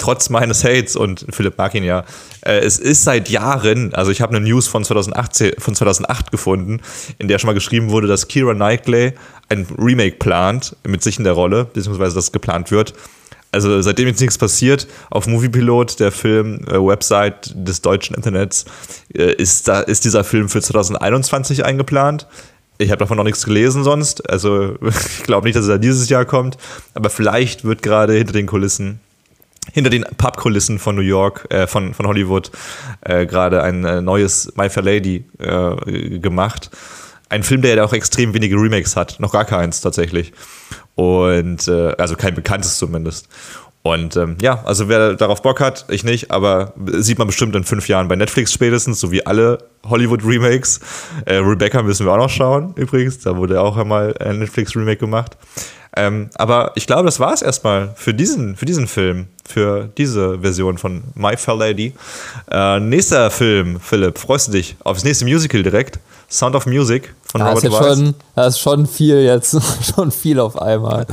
trotz 0.00 0.30
meines 0.30 0.64
Hates, 0.64 0.96
und 0.96 1.26
Philipp 1.30 1.58
mag 1.58 1.74
ihn 1.74 1.84
ja, 1.84 2.04
äh, 2.44 2.58
es 2.58 2.78
ist 2.78 3.04
seit 3.04 3.28
Jahren, 3.28 3.94
also 3.94 4.10
ich 4.10 4.20
habe 4.20 4.34
eine 4.34 4.44
News 4.44 4.66
von 4.66 4.84
2008, 4.84 5.56
von 5.58 5.74
2008 5.74 6.30
gefunden, 6.30 6.80
in 7.18 7.28
der 7.28 7.38
schon 7.38 7.48
mal 7.48 7.54
geschrieben 7.54 7.90
wurde, 7.90 8.06
dass 8.06 8.28
Kira 8.28 8.54
Knightley 8.54 9.12
ein 9.48 9.66
Remake 9.78 10.16
plant, 10.16 10.76
mit 10.84 11.02
sich 11.02 11.18
in 11.18 11.24
der 11.24 11.34
Rolle, 11.34 11.66
beziehungsweise 11.66 12.14
das 12.14 12.32
geplant 12.32 12.70
wird. 12.70 12.94
Also 13.52 13.82
seitdem 13.82 14.06
jetzt 14.06 14.20
nichts 14.20 14.38
passiert, 14.38 14.86
auf 15.10 15.26
Moviepilot, 15.26 15.98
der 15.98 16.12
Film, 16.12 16.64
äh, 16.70 17.32
des 17.54 17.82
deutschen 17.82 18.14
Internets, 18.14 18.64
äh, 19.12 19.32
ist, 19.34 19.66
da, 19.66 19.80
ist 19.80 20.04
dieser 20.04 20.22
Film 20.22 20.48
für 20.48 20.62
2021 20.62 21.64
eingeplant. 21.64 22.26
Ich 22.78 22.90
habe 22.90 23.00
davon 23.00 23.16
noch 23.16 23.24
nichts 23.24 23.44
gelesen 23.44 23.82
sonst. 23.82 24.30
Also 24.30 24.76
ich 25.18 25.24
glaube 25.24 25.48
nicht, 25.48 25.56
dass 25.56 25.66
er 25.66 25.78
dieses 25.78 26.08
Jahr 26.08 26.24
kommt. 26.24 26.58
Aber 26.94 27.10
vielleicht 27.10 27.64
wird 27.64 27.82
gerade 27.82 28.14
hinter 28.14 28.32
den 28.32 28.46
Kulissen 28.46 29.00
hinter 29.72 29.90
den 29.90 30.04
Pubkulissen 30.16 30.78
von 30.78 30.96
New 30.96 31.02
York, 31.02 31.46
äh, 31.50 31.66
von, 31.66 31.94
von 31.94 32.06
Hollywood, 32.06 32.50
äh, 33.02 33.26
gerade 33.26 33.62
ein 33.62 33.84
äh, 33.84 34.00
neues 34.00 34.52
My 34.56 34.68
Fair 34.68 34.82
Lady 34.82 35.24
äh, 35.38 36.18
gemacht. 36.18 36.70
Ein 37.28 37.42
Film, 37.42 37.62
der 37.62 37.76
ja 37.76 37.84
auch 37.84 37.92
extrem 37.92 38.34
wenige 38.34 38.56
Remakes 38.56 38.96
hat, 38.96 39.20
noch 39.20 39.32
gar 39.32 39.44
keins 39.44 39.80
tatsächlich. 39.80 40.32
Und 40.96 41.68
äh, 41.68 41.94
also 41.98 42.16
kein 42.16 42.34
bekanntes 42.34 42.78
zumindest. 42.78 43.28
Und 43.82 44.14
ähm, 44.16 44.36
ja, 44.42 44.62
also 44.64 44.88
wer 44.88 45.14
darauf 45.14 45.40
Bock 45.40 45.60
hat, 45.60 45.86
ich 45.88 46.04
nicht, 46.04 46.30
aber 46.30 46.74
sieht 46.98 47.18
man 47.18 47.26
bestimmt 47.26 47.56
in 47.56 47.64
fünf 47.64 47.88
Jahren 47.88 48.08
bei 48.08 48.16
Netflix 48.16 48.52
spätestens, 48.52 49.00
so 49.00 49.10
wie 49.10 49.24
alle 49.24 49.58
Hollywood-Remakes. 49.88 50.80
Äh, 51.24 51.36
Rebecca 51.36 51.82
müssen 51.82 52.04
wir 52.04 52.12
auch 52.12 52.18
noch 52.18 52.28
schauen, 52.28 52.74
übrigens. 52.76 53.20
Da 53.20 53.36
wurde 53.36 53.60
auch 53.60 53.78
einmal 53.78 54.14
ein 54.18 54.38
Netflix-Remake 54.40 54.98
gemacht. 54.98 55.38
Ähm, 55.96 56.30
aber 56.36 56.72
ich 56.76 56.86
glaube, 56.86 57.04
das 57.04 57.18
war 57.18 57.32
es 57.32 57.42
erstmal 57.42 57.92
für 57.96 58.14
diesen, 58.14 58.56
für 58.56 58.64
diesen 58.64 58.86
Film, 58.86 59.26
für 59.44 59.90
diese 59.98 60.38
Version 60.38 60.78
von 60.78 61.02
My 61.14 61.36
Fair 61.36 61.56
Lady. 61.56 61.94
Äh, 62.50 62.78
nächster 62.78 63.30
Film, 63.30 63.80
Philipp, 63.80 64.18
freust 64.18 64.48
du 64.48 64.52
dich 64.52 64.76
auf 64.84 64.96
das 64.96 65.04
nächste 65.04 65.24
Musical 65.24 65.62
direkt? 65.62 65.98
Sound 66.30 66.54
of 66.54 66.66
Music 66.66 67.12
von 67.24 67.40
ja, 67.40 67.48
Robert 67.48 67.64
ist 67.64 67.72
Wise. 67.72 67.96
Schon, 67.96 68.14
das 68.36 68.54
ist 68.54 68.60
schon 68.60 68.86
viel 68.86 69.16
jetzt, 69.22 69.56
schon 69.94 70.12
viel 70.12 70.38
auf 70.38 70.60
einmal. 70.60 71.06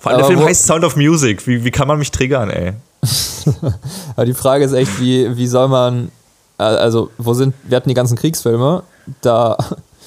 Vor 0.00 0.10
allem 0.10 0.18
der 0.18 0.26
Film 0.26 0.44
heißt 0.44 0.66
Sound 0.66 0.84
of 0.84 0.96
Music. 0.96 1.46
Wie, 1.46 1.62
wie 1.64 1.70
kann 1.70 1.86
man 1.86 1.98
mich 1.98 2.10
triggern, 2.10 2.48
ey? 2.48 2.72
aber 4.16 4.24
die 4.24 4.34
Frage 4.34 4.64
ist 4.64 4.72
echt, 4.72 5.00
wie, 5.00 5.36
wie 5.36 5.46
soll 5.46 5.68
man, 5.68 6.10
also 6.56 7.10
wo 7.18 7.34
sind, 7.34 7.54
wir 7.64 7.76
hatten 7.76 7.90
die 7.90 7.94
ganzen 7.94 8.16
Kriegsfilme, 8.16 8.84
da 9.20 9.58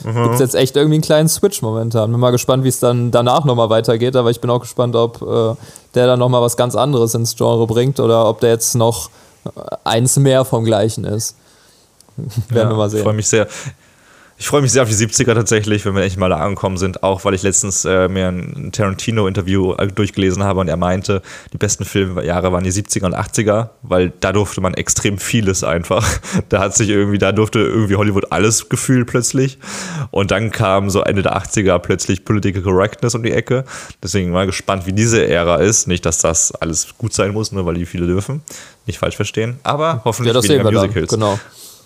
mhm. 0.06 0.24
gibt 0.24 0.34
es 0.36 0.39
jetzt 0.39 0.56
echt 0.56 0.76
irgendwie 0.76 0.95
einen 0.95 1.03
kleinen 1.03 1.30
Switch 1.30 1.62
momentan. 1.62 2.12
Bin 2.12 2.20
mal 2.20 2.32
gespannt, 2.32 2.64
wie 2.64 2.70
es 2.70 2.80
dann 2.80 3.12
danach 3.12 3.45
nochmal 3.45 3.70
weitergeht, 3.70 4.16
aber 4.16 4.30
ich 4.30 4.39
bin 4.41 4.49
auch 4.49 4.62
gespannt, 4.62 4.95
ob 4.95 5.22
äh, 5.22 5.56
der 5.95 6.08
dann 6.08 6.20
nochmal 6.20 6.41
was 6.41 6.56
ganz 6.58 6.76
anderes 6.76 7.14
ins 7.16 7.36
Genre 7.36 7.66
bringt 7.68 7.99
oder 7.99 8.28
ob 8.30 8.39
der 8.39 8.51
jetzt 8.51 8.76
noch 8.76 9.10
eins 9.84 10.18
mehr 10.18 10.45
vom 10.45 10.64
Gleichen 10.66 11.03
ist. 11.06 11.36
Werden 12.49 12.70
wir 12.70 12.76
mal 12.78 12.88
Ich 12.88 12.93
sehen. 12.93 13.03
freue 13.03 13.14
mich 13.14 13.28
sehr. 13.28 13.47
Ich 14.38 14.48
freue 14.48 14.62
mich 14.62 14.74
sehr 14.74 14.84
auf 14.84 14.90
die 14.90 14.96
70er 14.96 15.34
tatsächlich, 15.34 15.86
wenn 15.86 15.96
wir 15.96 16.04
echt 16.04 16.18
mal 16.18 16.30
da 16.30 16.36
angekommen 16.36 16.78
sind, 16.78 17.04
auch 17.04 17.24
weil 17.24 17.34
ich 17.34 17.42
letztens 17.42 17.86
äh, 17.86 18.10
mir 18.10 18.28
ein 18.28 18.74
Tarantino-Interview 18.74 19.76
äh, 19.76 19.88
durchgelesen 19.88 20.44
habe 20.44 20.60
und 20.60 20.68
er 20.68 20.76
meinte, 20.76 21.22
die 21.54 21.58
besten 21.58 21.86
Filmjahre 21.86 22.52
waren 22.52 22.66
die 22.66 22.72
70er 22.72 23.06
und 23.06 23.16
80er, 23.16 23.70
weil 23.82 24.12
da 24.20 24.34
durfte 24.34 24.60
man 24.60 24.74
extrem 24.74 25.18
vieles 25.20 25.64
einfach. 25.64 26.06
Da 26.50 26.60
hat 26.60 26.76
sich 26.76 26.90
irgendwie, 26.90 27.18
da 27.18 27.32
durfte 27.32 27.60
irgendwie 27.60 27.96
Hollywood 27.96 28.32
alles 28.32 28.68
gefühlt 28.68 29.08
plötzlich. 29.08 29.58
Und 30.12 30.32
dann 30.32 30.52
kam 30.52 30.90
so 30.90 31.02
Ende 31.02 31.22
der 31.22 31.38
80er 31.38 31.80
plötzlich 31.80 32.26
Political 32.26 32.62
Correctness 32.62 33.16
um 33.16 33.24
die 33.24 33.32
Ecke. 33.32 33.64
Deswegen 34.04 34.32
mal 34.32 34.46
gespannt, 34.46 34.86
wie 34.86 34.94
diese 34.94 35.26
Ära 35.26 35.58
ist. 35.58 35.88
Nicht, 35.88 36.06
dass 36.06 36.20
das 36.20 36.52
alles 36.52 36.98
gut 36.98 37.14
sein 37.14 37.32
muss, 37.32 37.52
nur 37.52 37.66
weil 37.66 37.76
die 37.76 37.86
viele 37.86 38.06
dürfen. 38.06 38.42
Nicht 38.86 39.00
falsch 39.00 39.16
verstehen. 39.16 39.60
Aber 39.64 40.02
hoffentlich 40.04 40.34
Ja, 40.34 40.34
das 40.34 40.46
sehen 40.46 40.60
weniger 40.60 40.72
wir 40.72 40.82
dann. 40.82 40.88
Musicals. 40.88 41.10
Genau. 41.10 41.40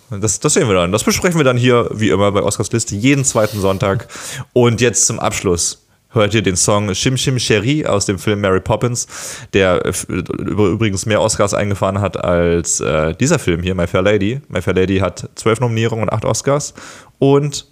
Das, 0.10 0.40
das 0.40 0.54
sehen 0.54 0.68
wir 0.68 0.76
dann. 0.76 0.92
Das 0.92 1.04
besprechen 1.04 1.40
wir 1.40 1.44
dann 1.44 1.58
hier, 1.58 1.90
wie 1.94 2.10
immer, 2.10 2.32
bei 2.32 2.42
Oscars 2.42 2.72
Liste, 2.72 2.96
jeden 2.96 3.24
zweiten 3.24 3.60
Sonntag. 3.60 4.08
Und 4.54 4.82
jetzt 4.82 5.06
zum 5.06 5.20
Abschluss 5.20 5.86
hört 6.12 6.34
ihr 6.34 6.42
den 6.42 6.56
Song 6.56 6.94
Shim 6.96 7.18
Shim 7.18 7.38
Cherie 7.38 7.86
aus 7.86 8.06
dem 8.06 8.18
Film 8.18 8.42
Mary 8.42 8.60
Poppins, 8.60 9.08
der 9.54 9.84
übrigens 10.08 11.06
mehr 11.06 11.22
Oscars 11.22 11.54
eingefahren 11.54 12.02
hat 12.02 12.24
als 12.24 12.80
äh, 12.80 13.14
dieser 13.16 13.38
Film 13.38 13.62
hier, 13.62 13.76
My 13.76 13.86
Fair 13.86 14.02
Lady. 14.02 14.42
My 14.48 14.62
Fair 14.62 14.74
Lady 14.74 14.98
hat 14.98 15.30
zwölf 15.36 15.60
Nominierungen 15.60 16.04
und 16.04 16.14
acht 16.14 16.26
Oscars. 16.26 16.74
Und 17.20 17.68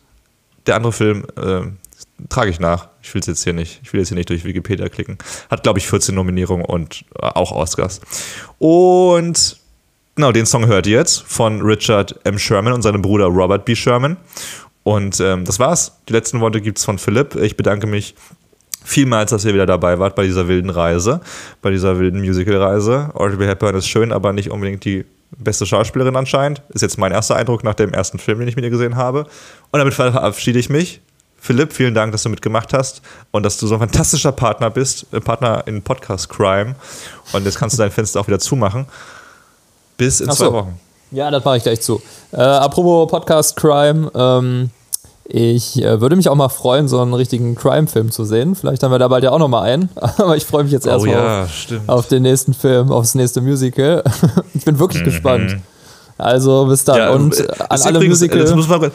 der 0.67 0.75
andere 0.75 0.93
Film, 0.93 1.25
äh, 1.35 1.61
trage 2.29 2.49
ich 2.49 2.59
nach. 2.59 2.89
Ich 3.01 3.13
will 3.13 3.21
es 3.21 3.27
jetzt 3.27 3.43
hier 3.43 3.53
nicht. 3.53 3.79
Ich 3.83 3.93
will 3.93 3.99
jetzt 3.99 4.09
hier 4.09 4.17
nicht 4.17 4.29
durch 4.29 4.43
Wikipedia 4.43 4.89
klicken. 4.89 5.17
Hat, 5.49 5.63
glaube 5.63 5.79
ich, 5.79 5.87
14 5.87 6.13
Nominierungen 6.13 6.65
und 6.65 7.05
äh, 7.21 7.25
auch 7.25 7.51
Oscars. 7.51 8.01
Und 8.57 9.57
Genau, 10.17 10.31
den 10.31 10.47
Song 10.47 10.65
hört 10.65 10.87
ihr 10.87 10.97
jetzt 10.97 11.21
von 11.27 11.61
Richard 11.61 12.19
M. 12.23 12.39
Sherman 12.39 12.73
und 12.73 12.81
seinem 12.81 13.03
Bruder 13.03 13.25
Robert 13.25 13.65
B. 13.65 13.75
Sherman. 13.75 14.17
Und 14.81 15.19
ähm, 15.19 15.45
das 15.45 15.59
war's. 15.59 15.99
Die 16.09 16.13
letzten 16.13 16.39
Worte 16.39 16.59
gibt's 16.59 16.83
von 16.83 16.97
Philipp. 16.97 17.35
Ich 17.35 17.55
bedanke 17.55 17.85
mich 17.85 18.15
vielmals, 18.83 19.29
dass 19.29 19.45
ihr 19.45 19.53
wieder 19.53 19.67
dabei 19.67 19.99
wart 19.99 20.15
bei 20.15 20.23
dieser 20.23 20.47
wilden 20.47 20.71
Reise, 20.71 21.21
bei 21.61 21.69
dieser 21.69 21.99
wilden 21.99 22.21
Musical-Reise. 22.21 23.11
Audrey 23.13 23.45
Hepburn 23.45 23.75
ist 23.75 23.87
schön, 23.87 24.11
aber 24.11 24.33
nicht 24.33 24.49
unbedingt 24.49 24.85
die 24.85 25.05
beste 25.37 25.67
Schauspielerin 25.67 26.15
anscheinend. 26.15 26.63
Ist 26.69 26.81
jetzt 26.81 26.97
mein 26.97 27.11
erster 27.11 27.35
Eindruck 27.35 27.63
nach 27.63 27.75
dem 27.75 27.93
ersten 27.93 28.17
Film, 28.17 28.39
den 28.39 28.47
ich 28.47 28.55
mit 28.55 28.65
ihr 28.65 28.71
gesehen 28.71 28.95
habe. 28.95 29.27
Und 29.69 29.77
damit 29.77 29.93
verabschiede 29.93 30.57
ich 30.57 30.71
mich. 30.71 30.99
Philipp, 31.39 31.73
vielen 31.73 31.93
Dank, 31.93 32.11
dass 32.11 32.23
du 32.23 32.29
mitgemacht 32.29 32.73
hast 32.73 33.03
und 33.29 33.43
dass 33.43 33.57
du 33.57 33.67
so 33.67 33.75
ein 33.75 33.81
fantastischer 33.81 34.31
Partner 34.31 34.71
bist, 34.71 35.05
äh, 35.13 35.21
Partner 35.21 35.61
in 35.67 35.83
Podcast 35.83 36.27
Crime. 36.27 36.73
Und 37.33 37.45
jetzt 37.45 37.59
kannst 37.59 37.77
du 37.77 37.83
dein 37.83 37.91
Fenster 37.91 38.19
auch 38.19 38.25
wieder 38.25 38.39
zumachen. 38.39 38.87
Bis 39.97 40.21
in 40.21 40.29
Ach 40.29 40.35
zwei 40.35 40.45
so. 40.45 40.53
Wochen. 40.53 40.79
Ja, 41.11 41.31
das 41.31 41.43
mache 41.43 41.57
ich 41.57 41.63
gleich 41.63 41.81
zu. 41.81 42.01
Äh, 42.31 42.37
apropos 42.41 43.09
Podcast 43.09 43.55
Crime, 43.55 44.11
ähm, 44.13 44.69
ich 45.25 45.81
äh, 45.81 45.99
würde 45.99 46.15
mich 46.15 46.29
auch 46.29 46.35
mal 46.35 46.49
freuen, 46.49 46.87
so 46.87 46.99
einen 47.01 47.13
richtigen 47.13 47.55
Crime-Film 47.55 48.11
zu 48.11 48.23
sehen. 48.23 48.55
Vielleicht 48.55 48.83
haben 48.83 48.91
wir 48.91 48.99
da 48.99 49.07
bald 49.07 49.23
ja 49.23 49.31
auch 49.31 49.39
noch 49.39 49.47
mal 49.47 49.61
einen. 49.61 49.89
Aber 49.95 50.37
ich 50.37 50.45
freue 50.45 50.63
mich 50.63 50.71
jetzt 50.71 50.87
Oh 50.87 50.91
erstmal 50.91 51.13
ja, 51.15 51.43
auf, 51.43 51.49
auf 51.87 52.07
den 52.07 52.23
nächsten 52.23 52.53
Film, 52.53 52.91
aufs 52.91 53.15
nächste 53.15 53.41
Musical. 53.41 54.03
ich 54.53 54.65
bin 54.65 54.79
wirklich 54.79 55.03
gespannt. 55.03 55.57
Also 56.17 56.65
bis 56.65 56.83
dann. 56.83 56.95
Mhm. 56.95 57.01
Ja, 57.01 57.09
Und 57.11 57.39
äh, 57.39 57.47
an 57.69 57.81
alle, 57.81 57.95
übrigens, 57.97 58.21
Musical, 58.21 58.55
man, 58.79 58.91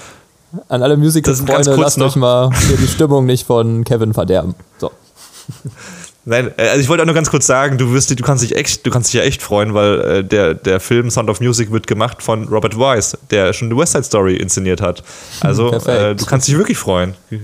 an 0.69 0.83
alle 0.83 0.99
Das 0.99 1.15
ist 1.15 1.23
ganz 1.25 1.39
Musical-Freunde, 1.41 1.77
lasst 1.81 1.99
noch. 1.99 2.07
euch 2.07 2.17
mal 2.17 2.51
hier 2.67 2.77
die 2.77 2.89
Stimmung 2.89 3.27
nicht 3.27 3.47
von 3.47 3.85
Kevin 3.85 4.13
verderben. 4.15 4.55
So. 4.79 4.91
Nein, 6.25 6.53
äh, 6.57 6.69
also 6.69 6.81
ich 6.81 6.89
wollte 6.89 7.03
auch 7.03 7.07
nur 7.07 7.15
ganz 7.15 7.31
kurz 7.31 7.47
sagen, 7.47 7.79
du 7.79 7.93
wirst, 7.93 8.11
du 8.11 8.23
kannst 8.23 8.45
dich 8.45 8.55
echt, 8.55 8.87
du 8.87 8.91
kannst 8.91 9.09
dich 9.09 9.15
ja 9.15 9.23
echt 9.23 9.43
freuen, 9.43 9.75
weil 9.75 10.01
äh, 10.01 10.25
der, 10.25 10.55
der 10.55 10.79
Film 10.79 11.11
Sound 11.11 11.29
of 11.29 11.41
Music 11.41 11.73
wird 11.73 11.87
gemacht 11.87 12.23
von 12.23 12.47
Robert 12.49 12.77
Wise, 12.79 13.19
der 13.31 13.53
schon 13.53 13.71
die 13.71 13.77
West 13.77 13.93
Side 13.93 14.05
Story 14.05 14.37
inszeniert 14.37 14.81
hat. 14.81 15.03
Also 15.41 15.73
äh, 15.73 16.15
du 16.15 16.25
kannst 16.25 16.47
dich 16.49 16.57
wirklich 16.57 16.79
freuen. 16.79 17.15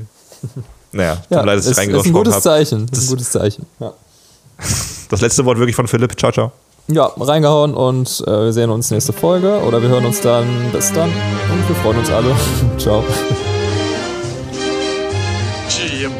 Naja, 0.92 1.16
tut 1.16 1.24
Ja, 1.30 1.40
mir 1.40 1.46
leid, 1.46 1.58
dass 1.58 1.66
ist, 1.66 1.72
ich 1.72 1.72
ist 1.72 1.78
ein 1.78 1.84
reingesprochen 1.90 2.12
gutes 2.14 2.32
habe. 2.34 2.42
Zeichen. 2.42 2.86
Ist 2.90 3.02
ein 3.02 3.06
gutes 3.08 3.30
Zeichen. 3.30 3.66
Ja. 3.80 3.92
Das 5.10 5.20
letzte 5.22 5.44
Wort 5.44 5.58
wirklich 5.58 5.76
von 5.76 5.86
Philipp. 5.88 6.18
Ciao, 6.18 6.30
ciao. 6.32 6.52
ja, 6.86 7.04
reingehauen 7.18 7.74
und 7.74 8.22
äh, 8.26 8.30
wir 8.30 8.52
sehen 8.52 8.70
uns 8.70 8.90
nächste 8.90 9.12
Folge 9.12 9.58
oder 9.66 9.80
wir 9.82 9.88
hören 9.88 10.04
uns 10.06 10.20
dann. 10.20 10.46
Bis 10.72 10.92
dann 10.92 11.08
und 11.10 11.68
wir 11.68 11.76
freuen 11.76 11.98
uns 11.98 12.10
alle. 12.10 12.34
Ciao. 12.78 13.02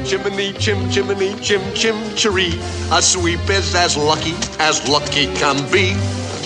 Chim 0.09 0.23
chimney, 0.23 0.53
chim 0.55 0.91
chimney, 0.91 1.35
chim 1.43 1.61
chim 1.75 1.95
chiree. 2.17 2.59
A 2.91 3.03
sweep 3.03 3.41
is 3.51 3.75
as 3.75 3.95
lucky 3.95 4.33
as 4.59 4.89
lucky 4.89 5.27
can 5.35 5.71
be. 5.71 5.95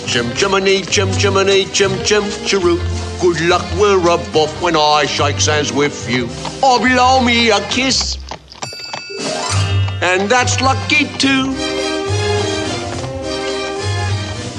Chim 0.05 0.33
chimney, 0.35 0.81
chim 0.81 1.09
chimney, 1.13 1.63
chim 1.71 1.91
chim 2.03 2.23
chiroo. 2.43 2.77
Good 3.21 3.39
luck 3.47 3.65
we're 3.79 4.01
above 4.01 4.61
when 4.61 4.75
I 4.75 5.05
shake 5.05 5.41
hands 5.41 5.71
with 5.71 6.09
you. 6.09 6.25
Or 6.61 6.77
blow 6.77 7.23
me 7.23 7.51
a 7.51 7.61
kiss. 7.69 8.17
And 10.01 10.29
that's 10.29 10.59
lucky 10.59 11.05
too. 11.17 11.53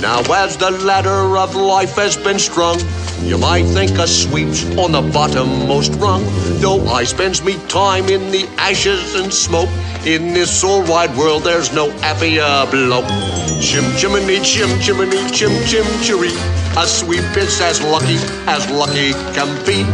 Now 0.01 0.23
as 0.33 0.57
the 0.57 0.71
ladder 0.83 1.37
of 1.37 1.55
life 1.55 1.97
has 1.97 2.17
been 2.17 2.39
strung, 2.39 2.79
you 3.23 3.39
might 3.39 3.65
think 3.65 3.99
a 3.99 4.07
sweep's 4.07 4.65
on 4.77 4.93
the 4.93 5.03
bottommost 5.03 6.01
rung. 6.01 6.23
Though 6.61 6.87
I 6.89 7.05
spends 7.05 7.43
me 7.43 7.59
time 7.69 8.09
in 8.09 8.31
the 8.31 8.49
ashes 8.59 9.15
and 9.15 9.33
smoke, 9.33 9.71
in 10.07 10.35
this 10.35 10.63
all 10.65 10.83
wide 10.85 11.17
world 11.17 11.45
there's 11.45 11.73
no 11.73 11.91
happier 11.99 12.67
bloke. 12.71 13.44
Chim 13.61 13.85
chimney, 13.97 14.41
chim 14.41 14.69
chimney, 14.81 15.31
chim 15.31 15.51
chim 15.67 15.85
chiree. 16.03 16.35
A 16.77 16.87
sweep 16.87 17.25
is 17.37 17.61
as 17.61 17.81
lucky 17.83 18.19
as 18.47 18.69
lucky 18.71 19.13
can 19.33 19.49
be. 19.65 19.87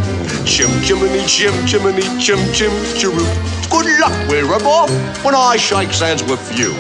Chim 0.47 0.71
chimney, 0.83 1.25
chim 1.27 1.55
chimney, 1.67 2.03
chim 2.19 2.41
chim 2.53 2.73
chiroo. 2.97 3.27
Good 3.71 3.87
luck 4.01 4.17
we're 4.29 4.53
above 4.57 4.91
when 5.25 5.35
I 5.35 5.57
shake 5.57 5.93
hands 5.93 6.23
with 6.25 6.43
you. 6.59 6.73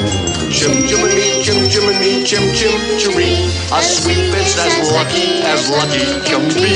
Chim 0.50 0.72
chimney, 0.88 1.42
chim 1.44 1.60
chimney, 1.68 2.24
chim 2.24 2.42
chim 2.56 2.74
chiree. 2.98 3.48
A 3.72 3.82
sweep 3.82 4.32
is 4.34 4.56
as 4.58 4.74
lucky 4.92 5.44
as 5.44 5.68
lucky 5.70 6.04
can 6.24 6.48
be. 6.56 6.74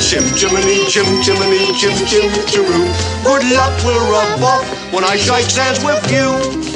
Chim 0.00 0.24
chimney, 0.38 0.86
chim 0.88 1.06
chimney, 1.22 1.66
chim 1.74 1.94
chim 2.06 2.30
chiroo. 2.46 2.86
Good 3.24 3.44
luck 3.50 3.74
we're 3.84 4.34
above 4.34 4.64
when 4.92 5.04
I 5.04 5.16
shake 5.16 5.50
hands 5.50 5.82
with 5.84 6.00
you. 6.10 6.69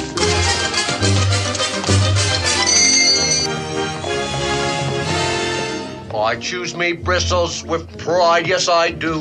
I 6.25 6.35
choose 6.37 6.75
me 6.75 6.93
bristles 6.93 7.63
with 7.63 7.99
pride, 7.99 8.47
yes 8.47 8.67
I 8.67 8.89
do. 8.89 9.13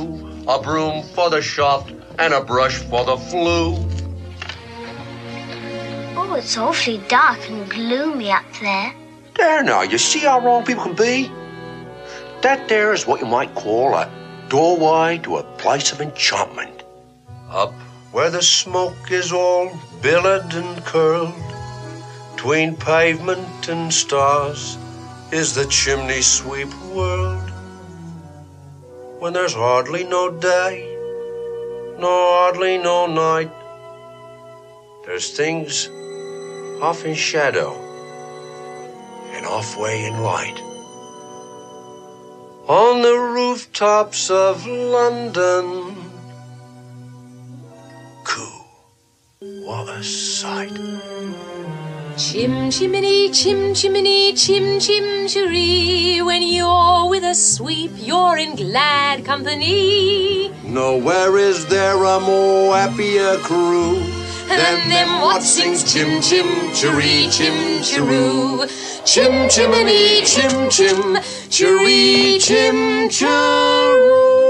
A 0.49 0.59
broom 0.59 1.03
for 1.15 1.29
the 1.29 1.43
shaft 1.43 1.93
and 2.19 2.33
a 2.33 2.43
brush 2.43 2.79
for 2.79 3.05
the 3.05 3.19
flue. 3.19 3.75
Oh, 6.17 6.35
it's 6.35 6.57
awfully 6.57 7.03
dark 7.09 7.39
and 7.51 7.69
gloomy 7.69 8.31
up 8.31 8.47
there. 8.59 8.95
There 9.37 9.63
now, 9.63 9.83
you 9.83 9.99
see 9.99 10.21
how 10.21 10.41
wrong 10.41 10.65
people 10.65 10.85
can 10.85 10.95
be? 10.95 11.31
That 12.41 12.71
there 12.71 12.95
is 12.95 13.07
what 13.07 13.21
you 13.21 13.27
might 13.27 13.55
call 13.55 13.95
a 13.95 14.11
doorway 14.49 15.19
to 15.25 15.37
a 15.37 15.43
place 15.59 15.93
of 15.93 16.01
enchantment. 16.01 16.85
Up 17.51 17.75
where 18.13 18.31
the 18.31 18.41
smoke 18.41 19.11
is 19.11 19.31
all 19.31 19.71
billowed 20.01 20.55
and 20.55 20.83
curled, 20.87 21.35
between 22.35 22.77
pavement 22.77 23.69
and 23.69 23.93
stars 23.93 24.79
is 25.33 25.55
the 25.55 25.67
chimney 25.67 26.23
sweep 26.23 26.69
world. 26.95 27.51
When 29.21 29.33
there's 29.33 29.55
hardly 29.55 30.05
no 30.05 30.31
day, 30.31 30.97
nor 31.99 32.19
hardly 32.39 32.79
no 32.79 33.07
night, 33.07 33.53
there's 35.05 35.37
things 35.37 35.89
off 36.81 37.05
in 37.05 37.15
shadow 37.15 37.75
and 39.35 39.45
halfway 39.45 40.05
in 40.07 40.23
light. 40.23 40.59
On 42.69 43.03
the 43.03 43.19
rooftops 43.19 44.31
of 44.31 44.67
London, 44.67 46.05
what 49.65 49.89
a 49.89 50.03
sight. 50.03 51.54
Chim 52.17 52.71
chimney, 52.71 53.29
chim 53.31 53.75
chimney, 53.75 54.33
chim 54.35 54.79
chim 54.79 55.27
chiree. 55.27 56.23
When 56.23 56.43
you're 56.43 57.09
with 57.09 57.25
a 57.25 57.35
sweep, 57.35 57.91
you're 57.97 58.39
in 58.39 58.55
glad 58.55 59.25
company. 59.25 60.53
Nowhere 60.63 61.37
is 61.37 61.67
there 61.67 61.97
a 61.97 62.21
more 62.21 62.77
happier 62.77 63.37
crew 63.39 63.99
than 64.47 64.89
them 64.89 65.23
what 65.23 65.43
sings 65.43 65.83
chim 65.93 66.23
chim 66.23 66.47
chiree, 66.73 67.29
chim 67.33 67.83
chiroo. 67.83 68.69
Chim 69.05 69.49
chimney, 69.49 70.23
chim 70.25 70.71
chim 70.71 71.19
chiree, 71.51 72.39
chim 72.39 73.09
chiroo. 73.09 74.44